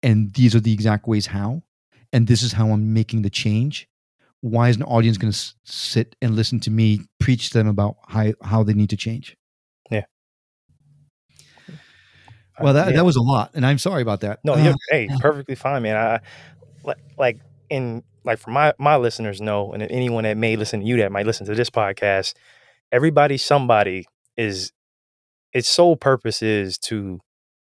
and 0.01 0.33
these 0.33 0.55
are 0.55 0.59
the 0.59 0.73
exact 0.73 1.07
ways 1.07 1.27
how, 1.27 1.63
and 2.11 2.27
this 2.27 2.41
is 2.41 2.53
how 2.53 2.69
I'm 2.71 2.93
making 2.93 3.21
the 3.23 3.29
change, 3.29 3.87
why 4.41 4.69
is 4.69 4.75
an 4.77 4.83
audience 4.83 5.17
going 5.17 5.31
to 5.31 5.35
s- 5.37 5.55
sit 5.63 6.15
and 6.21 6.35
listen 6.35 6.59
to 6.61 6.71
me 6.71 7.01
preach 7.19 7.49
to 7.51 7.57
them 7.57 7.67
about 7.67 7.95
how, 8.07 8.33
how 8.43 8.63
they 8.63 8.73
need 8.73 8.89
to 8.89 8.97
change? 8.97 9.37
Yeah. 9.89 10.03
Well, 12.59 12.73
that, 12.73 12.89
Yeah. 12.89 12.97
that 12.97 13.05
was 13.05 13.15
a 13.15 13.21
lot, 13.21 13.51
and 13.55 13.65
I'm 13.65 13.77
sorry 13.79 14.01
about 14.01 14.21
that. 14.21 14.39
No, 14.43 14.53
Uh, 14.53 14.57
you're 14.63 14.75
hey, 14.91 15.09
perfectly 15.19 15.55
fine, 15.55 15.81
man. 15.83 15.97
I 15.97 16.19
like 16.83 16.97
like 17.17 17.39
in 17.69 18.03
like 18.23 18.37
for 18.39 18.51
my 18.51 18.73
my 18.77 18.95
listeners 18.97 19.41
know, 19.41 19.73
and 19.73 19.81
anyone 19.83 20.23
that 20.25 20.37
may 20.37 20.55
listen 20.55 20.81
to 20.81 20.85
you 20.85 20.97
that 20.97 21.11
might 21.11 21.25
listen 21.25 21.45
to 21.47 21.55
this 21.55 21.69
podcast, 21.71 22.35
everybody, 22.91 23.37
somebody 23.37 24.05
is 24.37 24.71
its 25.51 25.67
sole 25.67 25.95
purpose 25.95 26.41
is 26.43 26.77
to 26.77 27.19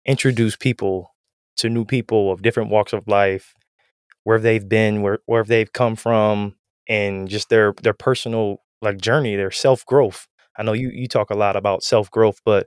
introduce 0.07 0.57
people 0.57 1.15
to 1.59 1.69
new 1.69 1.85
people 1.85 2.31
of 2.33 2.43
different 2.43 2.71
walks 2.71 2.93
of 2.93 3.07
life, 3.09 3.55
where 4.25 4.39
they've 4.39 4.69
been, 4.69 5.03
where 5.03 5.19
where 5.27 5.45
they've 5.45 5.73
come 5.73 5.97
from, 5.97 6.57
and 6.89 7.29
just 7.29 7.49
their 7.49 7.75
their 7.83 7.95
personal 7.95 8.59
like 8.83 8.99
journey, 8.99 9.37
their 9.37 9.51
self 9.51 9.85
growth. 9.87 10.27
I 10.59 10.63
know 10.63 10.73
you 10.73 10.91
you 10.93 11.09
talk 11.09 11.31
a 11.31 11.37
lot 11.37 11.57
about 11.57 11.83
self 11.83 12.11
growth, 12.11 12.41
but 12.45 12.67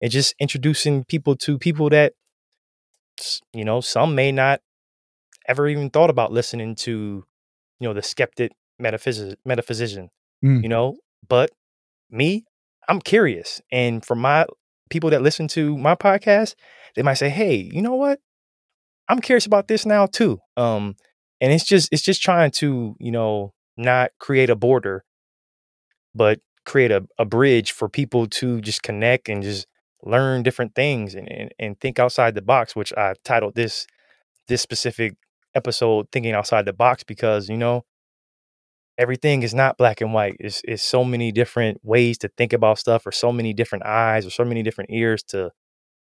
it's 0.00 0.12
just 0.12 0.34
introducing 0.40 1.04
people 1.04 1.36
to 1.36 1.58
people 1.58 1.88
that 1.90 2.14
you 3.52 3.64
know 3.64 3.80
some 3.80 4.14
may 4.14 4.32
not 4.32 4.60
ever 5.46 5.68
even 5.68 5.90
thought 5.90 6.10
about 6.10 6.32
listening 6.32 6.74
to 6.74 7.24
you 7.80 7.88
know 7.88 7.92
the 7.94 8.02
skeptic 8.02 8.52
metaphysic 8.78 9.38
metaphysician 9.44 10.08
Mm. 10.44 10.60
you 10.64 10.68
know 10.68 10.96
but 11.28 11.50
me 12.10 12.44
i'm 12.88 13.00
curious 13.00 13.60
and 13.70 14.04
from 14.04 14.18
my 14.20 14.44
people 14.92 15.10
that 15.10 15.22
listen 15.22 15.48
to 15.48 15.76
my 15.78 15.94
podcast 15.94 16.54
they 16.94 17.02
might 17.02 17.14
say 17.14 17.30
hey 17.30 17.56
you 17.72 17.82
know 17.82 17.94
what? 17.94 18.20
I'm 19.08 19.20
curious 19.20 19.46
about 19.46 19.66
this 19.68 19.84
now 19.84 20.06
too. 20.06 20.38
Um 20.56 20.94
and 21.40 21.52
it's 21.52 21.64
just 21.64 21.88
it's 21.92 22.02
just 22.02 22.22
trying 22.22 22.50
to 22.52 22.94
you 23.00 23.10
know 23.10 23.52
not 23.76 24.12
create 24.18 24.50
a 24.50 24.56
border 24.56 25.04
but 26.14 26.40
create 26.64 26.92
a, 26.92 27.04
a 27.18 27.24
bridge 27.24 27.72
for 27.72 27.88
people 27.88 28.26
to 28.28 28.60
just 28.60 28.82
connect 28.82 29.28
and 29.28 29.42
just 29.42 29.66
learn 30.04 30.42
different 30.42 30.74
things 30.74 31.14
and, 31.14 31.30
and, 31.30 31.50
and 31.58 31.80
think 31.80 31.98
outside 31.98 32.34
the 32.34 32.42
box 32.42 32.76
which 32.76 32.92
i 32.94 33.14
titled 33.24 33.54
this 33.54 33.86
this 34.48 34.60
specific 34.60 35.14
episode 35.54 36.06
thinking 36.12 36.32
outside 36.32 36.64
the 36.64 36.72
box 36.72 37.02
because 37.02 37.48
you 37.48 37.56
know 37.56 37.84
everything 38.98 39.42
is 39.42 39.54
not 39.54 39.78
black 39.78 40.00
and 40.00 40.12
white. 40.12 40.36
It's, 40.38 40.60
it's 40.64 40.82
so 40.82 41.04
many 41.04 41.32
different 41.32 41.80
ways 41.82 42.18
to 42.18 42.28
think 42.28 42.52
about 42.52 42.78
stuff 42.78 43.06
or 43.06 43.12
so 43.12 43.32
many 43.32 43.52
different 43.52 43.86
eyes 43.86 44.26
or 44.26 44.30
so 44.30 44.44
many 44.44 44.62
different 44.62 44.90
ears 44.90 45.22
to 45.24 45.50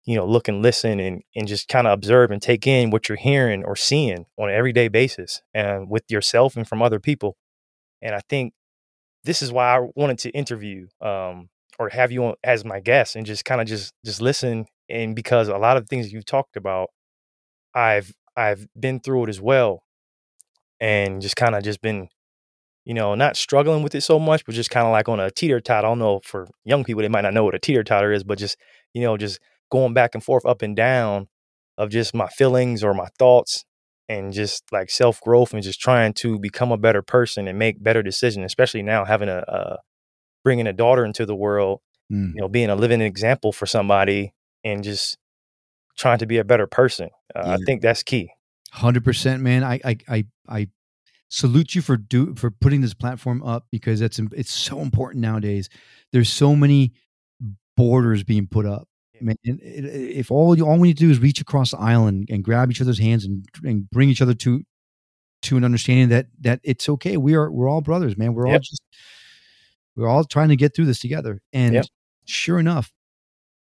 you 0.04 0.16
know 0.16 0.26
look 0.26 0.48
and 0.48 0.62
listen 0.62 1.00
and, 1.00 1.22
and 1.36 1.46
just 1.46 1.68
kind 1.68 1.86
of 1.86 1.92
observe 1.92 2.30
and 2.30 2.40
take 2.40 2.66
in 2.66 2.90
what 2.90 3.08
you're 3.08 3.18
hearing 3.18 3.64
or 3.64 3.76
seeing 3.76 4.24
on 4.38 4.48
an 4.48 4.54
everyday 4.54 4.88
basis 4.88 5.42
and 5.52 5.90
with 5.90 6.04
yourself 6.08 6.56
and 6.56 6.66
from 6.66 6.82
other 6.82 7.00
people. 7.00 7.36
And 8.00 8.14
i 8.14 8.20
think 8.28 8.54
this 9.24 9.42
is 9.42 9.52
why 9.52 9.76
i 9.76 9.86
wanted 9.96 10.18
to 10.20 10.30
interview 10.30 10.86
um, 11.00 11.50
or 11.78 11.90
have 11.90 12.10
you 12.10 12.24
on 12.24 12.34
as 12.42 12.64
my 12.64 12.80
guest 12.80 13.16
and 13.16 13.26
just 13.26 13.44
kind 13.44 13.60
of 13.60 13.66
just 13.66 13.92
just 14.04 14.20
listen. 14.20 14.66
And 14.90 15.14
because 15.14 15.48
a 15.48 15.58
lot 15.58 15.76
of 15.76 15.88
things 15.88 16.12
you've 16.12 16.24
talked 16.24 16.56
about 16.56 16.88
i've 17.74 18.14
i've 18.36 18.66
been 18.78 19.00
through 19.00 19.24
it 19.24 19.28
as 19.28 19.40
well 19.40 19.82
and 20.80 21.20
just 21.20 21.36
kind 21.36 21.54
of 21.54 21.62
just 21.62 21.82
been 21.82 22.08
you 22.88 22.94
know 22.94 23.14
not 23.14 23.36
struggling 23.36 23.82
with 23.82 23.94
it 23.94 24.00
so 24.00 24.18
much 24.18 24.44
but 24.44 24.54
just 24.54 24.70
kind 24.70 24.86
of 24.86 24.92
like 24.92 25.08
on 25.08 25.20
a 25.20 25.30
teeter 25.30 25.60
totter 25.60 25.86
i 25.86 25.90
don't 25.90 25.98
know 25.98 26.20
for 26.24 26.48
young 26.64 26.82
people 26.82 27.02
they 27.02 27.08
might 27.08 27.20
not 27.20 27.34
know 27.34 27.44
what 27.44 27.54
a 27.54 27.58
teeter 27.58 27.84
totter 27.84 28.10
is 28.12 28.24
but 28.24 28.38
just 28.38 28.56
you 28.94 29.02
know 29.02 29.16
just 29.16 29.38
going 29.70 29.92
back 29.92 30.14
and 30.14 30.24
forth 30.24 30.44
up 30.46 30.62
and 30.62 30.74
down 30.74 31.28
of 31.76 31.90
just 31.90 32.14
my 32.14 32.26
feelings 32.28 32.82
or 32.82 32.94
my 32.94 33.06
thoughts 33.18 33.64
and 34.08 34.32
just 34.32 34.64
like 34.72 34.88
self 34.90 35.20
growth 35.20 35.52
and 35.52 35.62
just 35.62 35.80
trying 35.80 36.14
to 36.14 36.38
become 36.38 36.72
a 36.72 36.78
better 36.78 37.02
person 37.02 37.46
and 37.46 37.58
make 37.58 37.82
better 37.82 38.02
decisions 38.02 38.46
especially 38.46 38.82
now 38.82 39.04
having 39.04 39.28
a, 39.28 39.44
a 39.46 39.76
bringing 40.42 40.66
a 40.66 40.72
daughter 40.72 41.04
into 41.04 41.24
the 41.24 41.36
world 41.36 41.80
Mm. 42.10 42.32
you 42.34 42.40
know 42.40 42.48
being 42.48 42.70
a 42.70 42.74
living 42.74 43.02
example 43.02 43.52
for 43.52 43.66
somebody 43.66 44.32
and 44.64 44.82
just 44.82 45.18
trying 45.98 46.16
to 46.16 46.24
be 46.24 46.38
a 46.38 46.44
better 46.44 46.66
person 46.66 47.10
uh, 47.36 47.42
i 47.50 47.58
think 47.66 47.82
that's 47.82 48.02
key 48.02 48.30
Hundred 48.72 49.04
percent, 49.04 49.42
man. 49.42 49.64
I, 49.64 49.80
I 49.84 49.96
I 50.08 50.24
I 50.48 50.68
salute 51.28 51.74
you 51.74 51.82
for 51.82 51.96
do 51.96 52.34
for 52.36 52.50
putting 52.50 52.80
this 52.80 52.94
platform 52.94 53.42
up 53.42 53.66
because 53.70 54.00
it's 54.00 54.18
it's 54.32 54.52
so 54.52 54.80
important 54.80 55.22
nowadays. 55.22 55.68
There's 56.12 56.30
so 56.32 56.56
many 56.56 56.92
borders 57.76 58.24
being 58.24 58.46
put 58.46 58.66
up. 58.66 58.88
Man, 59.20 59.36
it- 59.42 59.84
uh, 59.84 59.88
if 60.20 60.30
all 60.30 60.56
you 60.56 60.66
all 60.66 60.78
we 60.78 60.88
need 60.88 60.98
to 60.98 61.04
do 61.04 61.10
is 61.10 61.18
reach 61.18 61.40
across 61.40 61.72
the 61.72 61.78
island 61.78 62.28
and, 62.30 62.42
grab 62.44 62.70
each 62.70 62.80
other's 62.80 62.98
hands 62.98 63.24
and 63.24 63.44
and 63.64 63.88
bring 63.90 64.08
each 64.08 64.22
other 64.22 64.34
to 64.34 64.64
to 65.42 65.56
an 65.56 65.64
understanding 65.64 66.08
that 66.08 66.26
that 66.40 66.60
it's 66.64 66.88
okay. 66.88 67.16
We 67.16 67.34
are 67.34 67.50
we're 67.50 67.68
all 67.68 67.80
brothers, 67.80 68.16
man. 68.16 68.32
We're 68.34 68.46
all 68.46 68.58
just 68.60 68.82
we're 69.96 70.08
all 70.08 70.24
trying 70.24 70.48
to 70.50 70.56
get 70.56 70.74
through 70.74 70.86
this 70.86 71.00
together. 71.00 71.40
And 71.52 71.74
Yep. 71.74 71.86
sure 72.24 72.58
enough, 72.58 72.92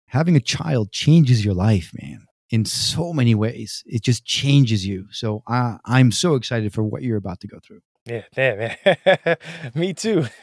having 0.07 0.35
a 0.35 0.41
child 0.41 0.91
changes 0.91 1.43
your 1.43 1.53
life, 1.55 1.91
man 1.99 2.26
in 2.49 2.65
so 2.65 3.13
many 3.13 3.35
ways. 3.35 3.83
It 3.85 4.03
just 4.03 4.25
changes 4.25 4.85
you. 4.85 5.07
So 5.11 5.43
I, 5.47 5.77
I'm 5.85 6.11
so 6.11 6.35
excited 6.35 6.73
for 6.73 6.83
what 6.83 7.03
you're 7.03 7.17
about 7.17 7.39
to 7.41 7.47
go 7.47 7.59
through. 7.65 7.81
Yeah, 8.05 8.21
yeah, 8.37 8.55
man. 8.85 9.37
Me 9.75 9.93
too. 9.93 10.25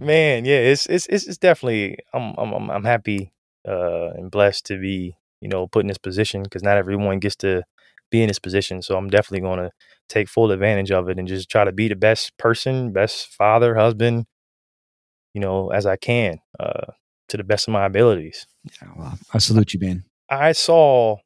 man, 0.00 0.44
yeah, 0.44 0.58
it's 0.58 0.86
it's 0.86 1.06
it's, 1.06 1.26
it's 1.26 1.38
definitely 1.38 1.98
I'm 2.12 2.34
I'm 2.38 2.70
I'm- 2.70 2.84
happy 2.84 3.32
uh 3.68 4.10
and 4.14 4.30
blessed 4.30 4.66
to 4.66 4.78
be, 4.80 5.16
you 5.40 5.48
know, 5.48 5.66
put 5.66 5.80
in 5.82 5.88
this 5.88 5.98
position 5.98 6.42
because 6.42 6.62
not 6.62 6.76
everyone 6.78 7.18
gets 7.18 7.36
to 7.36 7.64
be 8.10 8.22
in 8.22 8.28
this 8.28 8.38
position. 8.38 8.82
So 8.82 8.96
I'm 8.96 9.08
definitely 9.10 9.40
going 9.40 9.58
to 9.58 9.70
take 10.08 10.28
full 10.28 10.50
advantage 10.52 10.90
of 10.90 11.08
it 11.08 11.18
and 11.18 11.26
just 11.28 11.50
try 11.50 11.64
to 11.64 11.72
be 11.72 11.88
the 11.88 11.96
best 11.96 12.36
person, 12.38 12.92
best 12.92 13.28
father, 13.28 13.74
husband, 13.74 14.26
you 15.32 15.40
know, 15.40 15.68
as 15.70 15.86
I 15.86 15.96
can, 15.96 16.38
uh 16.60 16.92
to 17.28 17.36
the 17.36 17.44
best 17.44 17.68
of 17.68 17.72
my 17.72 17.86
abilities. 17.86 18.46
Yeah, 18.64 18.88
well, 18.96 19.18
I 19.32 19.38
salute 19.38 19.74
you, 19.74 19.80
man. 19.80 20.04
I 20.30 20.52
saw 20.52 21.16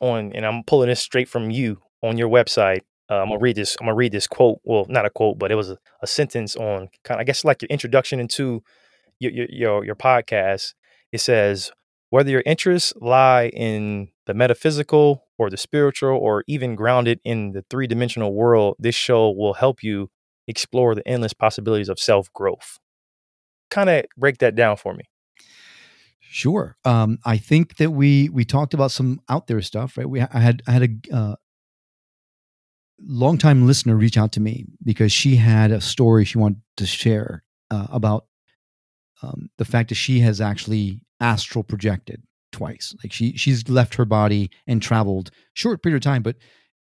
on, 0.00 0.32
and 0.32 0.44
I'm 0.44 0.62
pulling 0.64 0.88
this 0.88 1.00
straight 1.00 1.28
from 1.28 1.50
you 1.50 1.80
on 2.02 2.18
your 2.18 2.28
website. 2.28 2.80
Uh, 3.08 3.16
I'm 3.16 3.28
gonna 3.28 3.38
read 3.38 3.56
this. 3.56 3.76
I'm 3.80 3.86
gonna 3.86 3.96
read 3.96 4.12
this 4.12 4.26
quote. 4.26 4.60
Well, 4.64 4.86
not 4.88 5.06
a 5.06 5.10
quote, 5.10 5.38
but 5.38 5.52
it 5.52 5.54
was 5.54 5.70
a, 5.70 5.78
a 6.02 6.06
sentence 6.06 6.56
on 6.56 6.88
kind 7.04 7.18
of, 7.18 7.20
I 7.20 7.24
guess, 7.24 7.44
like 7.44 7.62
your 7.62 7.68
introduction 7.68 8.18
into 8.18 8.62
your, 9.20 9.32
your 9.32 9.46
your 9.48 9.84
your 9.84 9.94
podcast. 9.94 10.74
It 11.12 11.20
says, 11.20 11.70
whether 12.10 12.30
your 12.30 12.42
interests 12.44 12.92
lie 13.00 13.48
in 13.48 14.08
the 14.26 14.34
metaphysical 14.34 15.24
or 15.38 15.50
the 15.50 15.56
spiritual, 15.56 16.16
or 16.16 16.44
even 16.46 16.74
grounded 16.74 17.20
in 17.24 17.52
the 17.52 17.64
three 17.70 17.86
dimensional 17.86 18.34
world, 18.34 18.74
this 18.78 18.94
show 18.94 19.30
will 19.30 19.54
help 19.54 19.82
you 19.82 20.10
explore 20.48 20.94
the 20.94 21.06
endless 21.06 21.34
possibilities 21.34 21.88
of 21.88 21.98
self 21.98 22.32
growth. 22.32 22.78
Kind 23.70 23.90
of 23.90 24.04
break 24.16 24.38
that 24.38 24.54
down 24.54 24.76
for 24.76 24.94
me. 24.94 25.04
Sure. 26.36 26.76
Um, 26.84 27.18
I 27.24 27.38
think 27.38 27.78
that 27.78 27.92
we 27.92 28.28
we 28.28 28.44
talked 28.44 28.74
about 28.74 28.90
some 28.90 29.22
out 29.26 29.46
there 29.46 29.62
stuff, 29.62 29.96
right? 29.96 30.06
We 30.06 30.20
I 30.20 30.38
had 30.38 30.62
I 30.66 30.72
had 30.72 30.82
a 30.82 31.16
uh, 31.16 31.36
longtime 33.00 33.66
listener 33.66 33.96
reach 33.96 34.18
out 34.18 34.32
to 34.32 34.40
me 34.40 34.66
because 34.84 35.12
she 35.12 35.36
had 35.36 35.70
a 35.70 35.80
story 35.80 36.26
she 36.26 36.36
wanted 36.36 36.60
to 36.76 36.84
share 36.84 37.42
uh, 37.70 37.86
about 37.88 38.26
um, 39.22 39.48
the 39.56 39.64
fact 39.64 39.88
that 39.88 39.94
she 39.94 40.20
has 40.20 40.42
actually 40.42 41.00
astral 41.20 41.64
projected 41.64 42.22
twice. 42.52 42.94
Like 43.02 43.14
she 43.14 43.34
she's 43.38 43.66
left 43.70 43.94
her 43.94 44.04
body 44.04 44.50
and 44.66 44.82
traveled 44.82 45.30
short 45.54 45.82
period 45.82 45.96
of 45.96 46.02
time, 46.02 46.22
but 46.22 46.36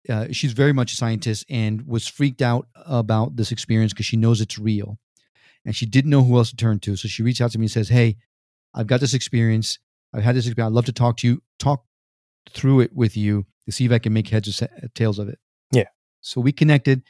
uh, 0.08 0.28
she's 0.30 0.52
very 0.52 0.72
much 0.72 0.92
a 0.92 0.96
scientist 0.96 1.44
and 1.50 1.88
was 1.88 2.06
freaked 2.06 2.40
out 2.40 2.68
about 2.86 3.34
this 3.34 3.50
experience 3.50 3.92
because 3.92 4.06
she 4.06 4.16
knows 4.16 4.40
it's 4.40 4.60
real, 4.60 5.00
and 5.64 5.74
she 5.74 5.86
didn't 5.86 6.12
know 6.12 6.22
who 6.22 6.36
else 6.36 6.50
to 6.50 6.56
turn 6.56 6.78
to. 6.78 6.94
So 6.94 7.08
she 7.08 7.24
reached 7.24 7.40
out 7.40 7.50
to 7.50 7.58
me 7.58 7.64
and 7.64 7.72
says, 7.72 7.88
"Hey, 7.88 8.16
I've 8.74 8.86
got 8.86 9.00
this 9.00 9.14
experience. 9.14 9.78
I've 10.12 10.22
had 10.22 10.36
this 10.36 10.46
experience. 10.46 10.72
I'd 10.72 10.74
love 10.74 10.86
to 10.86 10.92
talk 10.92 11.16
to 11.18 11.26
you, 11.26 11.42
talk 11.58 11.84
through 12.50 12.80
it 12.80 12.94
with 12.94 13.16
you 13.16 13.46
to 13.66 13.72
see 13.72 13.84
if 13.84 13.92
I 13.92 13.98
can 13.98 14.12
make 14.12 14.28
heads 14.28 14.62
or 14.62 14.68
tails 14.94 15.18
of 15.18 15.28
it." 15.28 15.38
Yeah. 15.72 15.88
So 16.20 16.40
we 16.40 16.52
connected, 16.52 17.02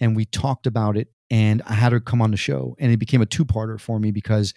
and 0.00 0.16
we 0.16 0.24
talked 0.24 0.66
about 0.66 0.96
it, 0.96 1.08
and 1.30 1.62
I 1.66 1.74
had 1.74 1.92
her 1.92 2.00
come 2.00 2.22
on 2.22 2.30
the 2.30 2.36
show, 2.36 2.76
and 2.78 2.92
it 2.92 2.98
became 2.98 3.22
a 3.22 3.26
two-parter 3.26 3.80
for 3.80 3.98
me 3.98 4.10
because 4.10 4.54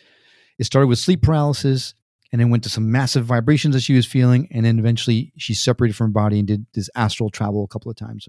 it 0.57 0.65
started 0.65 0.87
with 0.87 0.99
sleep 0.99 1.21
paralysis 1.21 1.93
and 2.31 2.39
then 2.39 2.49
went 2.49 2.63
to 2.63 2.69
some 2.69 2.91
massive 2.91 3.25
vibrations 3.25 3.73
that 3.73 3.81
she 3.81 3.95
was 3.95 4.05
feeling. 4.05 4.47
And 4.51 4.65
then 4.65 4.77
eventually 4.77 5.33
she 5.37 5.53
separated 5.53 5.95
from 5.95 6.07
her 6.07 6.13
body 6.13 6.39
and 6.39 6.47
did 6.47 6.65
this 6.73 6.89
astral 6.95 7.29
travel 7.29 7.63
a 7.63 7.67
couple 7.67 7.89
of 7.89 7.97
times. 7.97 8.27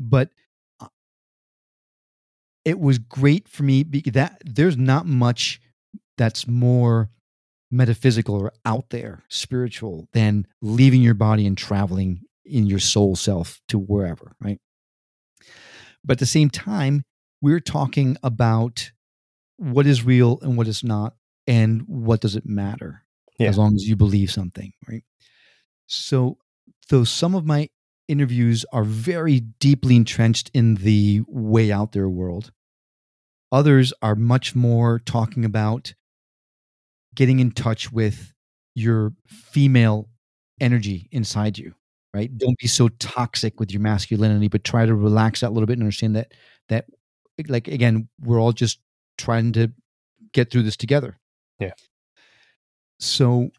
But 0.00 0.30
uh, 0.80 0.88
it 2.64 2.80
was 2.80 2.98
great 2.98 3.46
for 3.46 3.62
me 3.62 3.84
because 3.84 4.14
that 4.14 4.42
there's 4.44 4.76
not 4.76 5.06
much 5.06 5.60
that's 6.18 6.46
more 6.46 7.10
metaphysical 7.70 8.34
or 8.34 8.52
out 8.64 8.90
there 8.90 9.22
spiritual 9.28 10.08
than 10.12 10.46
leaving 10.60 11.00
your 11.02 11.14
body 11.14 11.46
and 11.46 11.56
traveling 11.56 12.20
in 12.44 12.66
your 12.66 12.78
soul 12.78 13.16
self 13.16 13.60
to 13.68 13.78
wherever 13.78 14.32
right 14.40 14.58
but 16.04 16.14
at 16.14 16.18
the 16.18 16.26
same 16.26 16.50
time 16.50 17.02
we're 17.40 17.60
talking 17.60 18.16
about 18.22 18.90
what 19.56 19.86
is 19.86 20.04
real 20.04 20.38
and 20.42 20.56
what 20.56 20.66
is 20.68 20.84
not 20.84 21.14
and 21.46 21.82
what 21.86 22.20
does 22.20 22.36
it 22.36 22.44
matter 22.46 23.04
Yeah. 23.38 23.48
as 23.48 23.58
long 23.58 23.74
as 23.74 23.88
you 23.88 23.96
believe 23.96 24.30
something 24.30 24.72
right 24.88 25.04
so 25.86 26.36
though 26.90 27.04
some 27.04 27.34
of 27.34 27.46
my 27.46 27.68
interviews 28.08 28.66
are 28.72 28.84
very 28.84 29.40
deeply 29.40 29.96
entrenched 29.96 30.50
in 30.52 30.74
the 30.74 31.22
way 31.26 31.72
out 31.72 31.92
there 31.92 32.08
world 32.08 32.52
others 33.52 33.92
are 34.02 34.16
much 34.16 34.54
more 34.56 34.98
talking 35.00 35.44
about 35.44 35.94
getting 37.14 37.40
in 37.40 37.50
touch 37.52 37.92
with 37.92 38.32
your 38.74 39.12
female 39.26 40.08
energy 40.60 41.08
inside 41.12 41.58
you 41.58 41.74
right 42.14 42.36
don't 42.38 42.58
be 42.58 42.66
so 42.68 42.88
toxic 42.88 43.58
with 43.60 43.70
your 43.70 43.80
masculinity 43.80 44.48
but 44.48 44.64
try 44.64 44.86
to 44.86 44.94
relax 44.94 45.40
that 45.40 45.48
a 45.48 45.52
little 45.54 45.66
bit 45.66 45.74
and 45.74 45.82
understand 45.82 46.16
that 46.16 46.32
that 46.68 46.86
like 47.48 47.68
again 47.68 48.08
we're 48.20 48.40
all 48.40 48.52
just 48.52 48.80
trying 49.18 49.52
to 49.52 49.70
get 50.32 50.50
through 50.50 50.62
this 50.62 50.76
together 50.76 51.18
Yeah. 51.58 51.72
so 52.98 53.50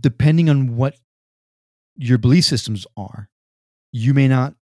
depending 0.00 0.48
on 0.50 0.76
what 0.76 0.96
your 1.96 2.18
belief 2.18 2.44
systems 2.44 2.86
are 2.96 3.28
you 3.92 4.14
may 4.14 4.28
not 4.28 4.54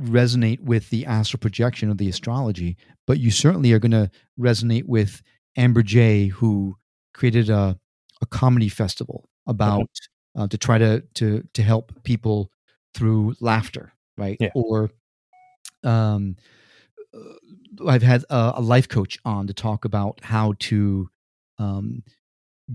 resonate 0.00 0.60
with 0.60 0.90
the 0.90 1.06
astral 1.06 1.38
projection 1.40 1.90
of 1.90 1.96
the 1.98 2.08
astrology 2.08 2.76
but 3.06 3.18
you 3.18 3.30
certainly 3.30 3.72
are 3.72 3.78
going 3.78 3.90
to 3.92 4.10
resonate 4.38 4.84
with 4.84 5.22
amber 5.56 5.82
j 5.82 6.26
who 6.26 6.76
created 7.14 7.48
a, 7.48 7.78
a 8.20 8.26
comedy 8.26 8.68
festival 8.68 9.28
about 9.46 9.88
uh, 10.36 10.46
to 10.46 10.58
try 10.58 10.76
to 10.76 11.00
to 11.14 11.42
to 11.54 11.62
help 11.62 11.92
people 12.04 12.50
through 12.94 13.34
laughter 13.40 13.92
right 14.18 14.36
Yeah. 14.38 14.50
or 14.54 14.90
um 15.82 16.36
uh, 17.14 17.88
i've 17.88 18.02
had 18.02 18.22
a, 18.28 18.52
a 18.56 18.60
life 18.60 18.88
coach 18.88 19.18
on 19.24 19.46
to 19.46 19.54
talk 19.54 19.84
about 19.86 20.20
how 20.22 20.54
to 20.58 21.08
um 21.58 22.02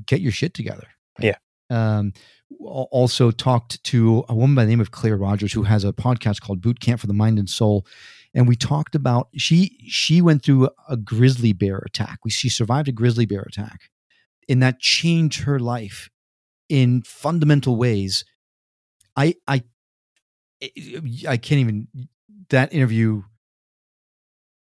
get 0.07 0.22
your 0.22 0.32
shit 0.32 0.53
together 0.55 0.88
Yeah. 1.19 1.36
um 1.69 2.13
also 2.66 3.32
talked 3.32 3.84
to 3.86 4.24
a 4.30 4.36
woman 4.36 4.55
by 4.55 4.66
the 4.66 4.70
name 4.70 4.82
of 4.82 4.91
claire 4.91 5.18
rogers 5.18 5.53
who 5.53 5.64
has 5.64 5.84
a 5.84 5.93
podcast 5.93 6.41
called 6.41 6.62
boot 6.62 6.80
camp 6.80 6.99
for 6.99 7.07
the 7.07 7.14
mind 7.14 7.39
and 7.39 7.49
soul. 7.49 7.86
And 8.34 8.47
we 8.47 8.55
talked 8.55 8.95
about 8.95 9.30
she 9.36 9.78
she 9.88 10.22
went 10.22 10.43
through 10.43 10.70
a 10.88 10.97
grizzly 10.97 11.53
bear 11.53 11.78
attack. 11.80 12.20
We 12.24 12.32
she 12.32 12.49
survived 12.49 12.88
a 12.88 12.91
grizzly 12.91 13.26
bear 13.26 13.41
attack. 13.41 13.89
And 14.47 14.62
that 14.64 14.80
changed 14.80 15.43
her 15.43 15.59
life 15.59 16.09
in 16.70 17.01
fundamental 17.03 17.76
ways. 17.76 18.24
I 19.16 19.36
i 19.47 19.64
i 21.28 21.38
can't 21.38 21.59
even 21.59 21.88
that 22.49 22.72
interview 22.74 23.24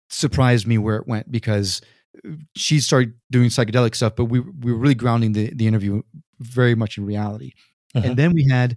surprised 0.08 0.66
me 0.66 0.78
where 0.78 0.96
it 0.96 1.06
went 1.06 1.30
because 1.30 1.80
she 2.54 2.80
started 2.80 3.14
doing 3.30 3.48
psychedelic 3.48 3.94
stuff 3.94 4.14
but 4.16 4.26
we, 4.26 4.40
we 4.40 4.72
were 4.72 4.78
really 4.78 4.94
grounding 4.94 5.32
the, 5.32 5.52
the 5.54 5.66
interview 5.66 6.02
very 6.38 6.74
much 6.74 6.96
in 6.96 7.04
reality 7.04 7.52
Mhm. 7.96 8.04
and 8.04 8.16
then 8.16 8.32
we 8.32 8.46
had 8.48 8.76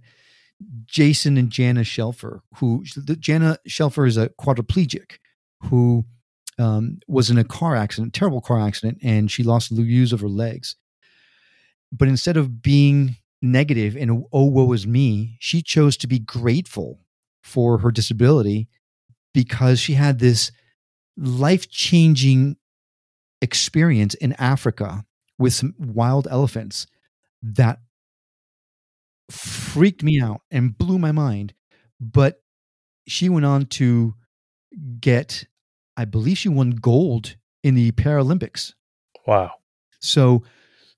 jason 0.86 1.36
and 1.36 1.50
jana 1.50 1.82
shelfer 1.82 2.40
who 2.56 2.84
the, 2.96 3.16
jana 3.16 3.58
shelfer 3.68 4.06
is 4.06 4.16
a 4.16 4.28
quadriplegic 4.40 5.18
who 5.64 6.04
um, 6.58 6.98
was 7.08 7.30
in 7.30 7.38
a 7.38 7.44
car 7.44 7.74
accident 7.76 8.14
terrible 8.14 8.40
car 8.40 8.60
accident 8.60 8.98
and 9.02 9.30
she 9.30 9.42
lost 9.42 9.74
the 9.74 9.82
use 9.82 10.12
of 10.12 10.20
her 10.20 10.28
legs 10.28 10.76
but 11.92 12.08
instead 12.08 12.36
of 12.36 12.62
being 12.62 13.16
negative 13.42 13.96
and 13.96 14.24
oh 14.32 14.44
woe 14.44 14.72
is 14.72 14.86
me 14.86 15.36
she 15.40 15.62
chose 15.62 15.96
to 15.96 16.06
be 16.06 16.18
grateful 16.18 17.00
for 17.42 17.78
her 17.78 17.90
disability 17.90 18.68
because 19.34 19.78
she 19.80 19.94
had 19.94 20.18
this 20.18 20.50
life-changing 21.16 22.56
experience 23.42 24.14
in 24.14 24.32
africa 24.34 25.04
with 25.38 25.52
some 25.52 25.74
wild 25.78 26.26
elephants 26.30 26.86
that 27.42 27.78
freaked 29.30 30.02
me 30.02 30.20
out 30.20 30.40
and 30.50 30.76
blew 30.76 30.98
my 30.98 31.12
mind 31.12 31.54
but 32.00 32.42
she 33.06 33.28
went 33.28 33.46
on 33.46 33.66
to 33.66 34.14
get 35.00 35.44
i 35.96 36.04
believe 36.04 36.38
she 36.38 36.48
won 36.48 36.70
gold 36.70 37.36
in 37.62 37.74
the 37.74 37.92
paralympics 37.92 38.74
Wow. 39.26 39.52
so 40.00 40.42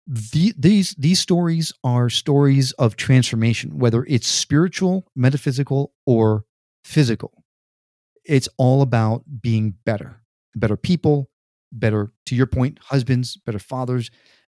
the, 0.08 0.54
these 0.56 0.94
these 0.98 1.18
stories 1.20 1.72
are 1.82 2.08
stories 2.08 2.70
of 2.72 2.94
transformation, 2.94 3.76
whether 3.76 4.04
it's 4.04 4.28
spiritual, 4.28 5.04
metaphysical, 5.16 5.92
or 6.06 6.44
physical. 6.84 7.42
It's 8.24 8.48
all 8.56 8.82
about 8.82 9.24
being 9.42 9.74
better, 9.84 10.22
better 10.54 10.76
people, 10.76 11.28
better 11.72 12.12
to 12.26 12.36
your 12.36 12.46
point, 12.46 12.78
husbands, 12.84 13.36
better 13.36 13.58
fathers. 13.58 14.10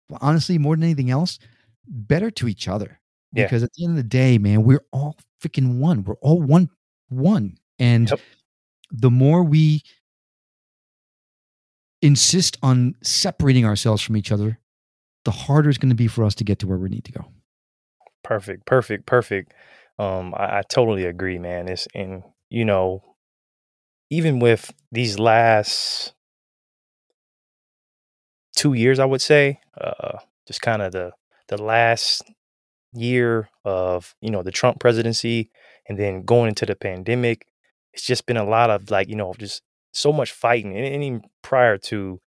But 0.09 0.19
honestly, 0.21 0.57
more 0.57 0.75
than 0.75 0.83
anything 0.83 1.09
else, 1.09 1.39
better 1.87 2.29
to 2.31 2.49
each 2.49 2.67
other. 2.67 2.99
Yeah. 3.33 3.43
Because 3.43 3.63
at 3.63 3.73
the 3.73 3.83
end 3.83 3.91
of 3.91 3.97
the 3.97 4.03
day, 4.03 4.37
man, 4.37 4.63
we're 4.63 4.85
all 4.91 5.17
freaking 5.41 5.79
one. 5.79 6.03
We're 6.03 6.15
all 6.15 6.41
one, 6.41 6.69
one. 7.09 7.57
And 7.79 8.09
Yep. 8.09 8.19
the 8.91 9.11
more 9.11 9.43
we 9.43 9.83
insist 12.01 12.57
on 12.61 12.95
separating 13.01 13.65
ourselves 13.65 14.01
from 14.01 14.15
each 14.15 14.31
other, 14.31 14.59
the 15.25 15.31
harder 15.31 15.69
it's 15.69 15.77
going 15.77 15.89
to 15.89 15.95
be 15.95 16.07
for 16.07 16.23
us 16.23 16.35
to 16.35 16.43
get 16.43 16.59
to 16.59 16.67
where 16.67 16.77
we 16.77 16.89
need 16.89 17.03
to 17.05 17.11
go. 17.11 17.25
Perfect, 18.23 18.65
perfect, 18.65 19.05
perfect. 19.05 19.53
Um, 19.97 20.33
I, 20.35 20.59
I 20.59 20.61
totally 20.69 21.05
agree, 21.05 21.39
man. 21.39 21.67
It's 21.67 21.87
and 21.93 22.23
you 22.49 22.65
know, 22.65 23.03
even 24.09 24.39
with 24.39 24.73
these 24.91 25.19
last 25.19 26.13
two 28.55 28.73
years, 28.73 28.99
I 28.99 29.05
would 29.05 29.21
say, 29.21 29.59
uh, 29.79 30.19
just 30.47 30.61
kind 30.61 30.81
of 30.81 30.91
the 30.91 31.11
the 31.47 31.61
last 31.61 32.23
year 32.95 33.49
of 33.63 34.15
you 34.21 34.29
know 34.29 34.43
the 34.43 34.51
Trump 34.51 34.79
presidency, 34.79 35.49
and 35.87 35.99
then 35.99 36.23
going 36.23 36.49
into 36.49 36.65
the 36.65 36.75
pandemic, 36.75 37.45
it's 37.93 38.05
just 38.05 38.25
been 38.25 38.37
a 38.37 38.45
lot 38.45 38.69
of 38.69 38.89
like 38.91 39.09
you 39.09 39.15
know 39.15 39.33
just 39.37 39.61
so 39.91 40.11
much 40.11 40.31
fighting, 40.31 40.75
and, 40.75 40.85
and 40.85 41.03
even 41.03 41.21
prior 41.41 41.77
to 41.77 42.19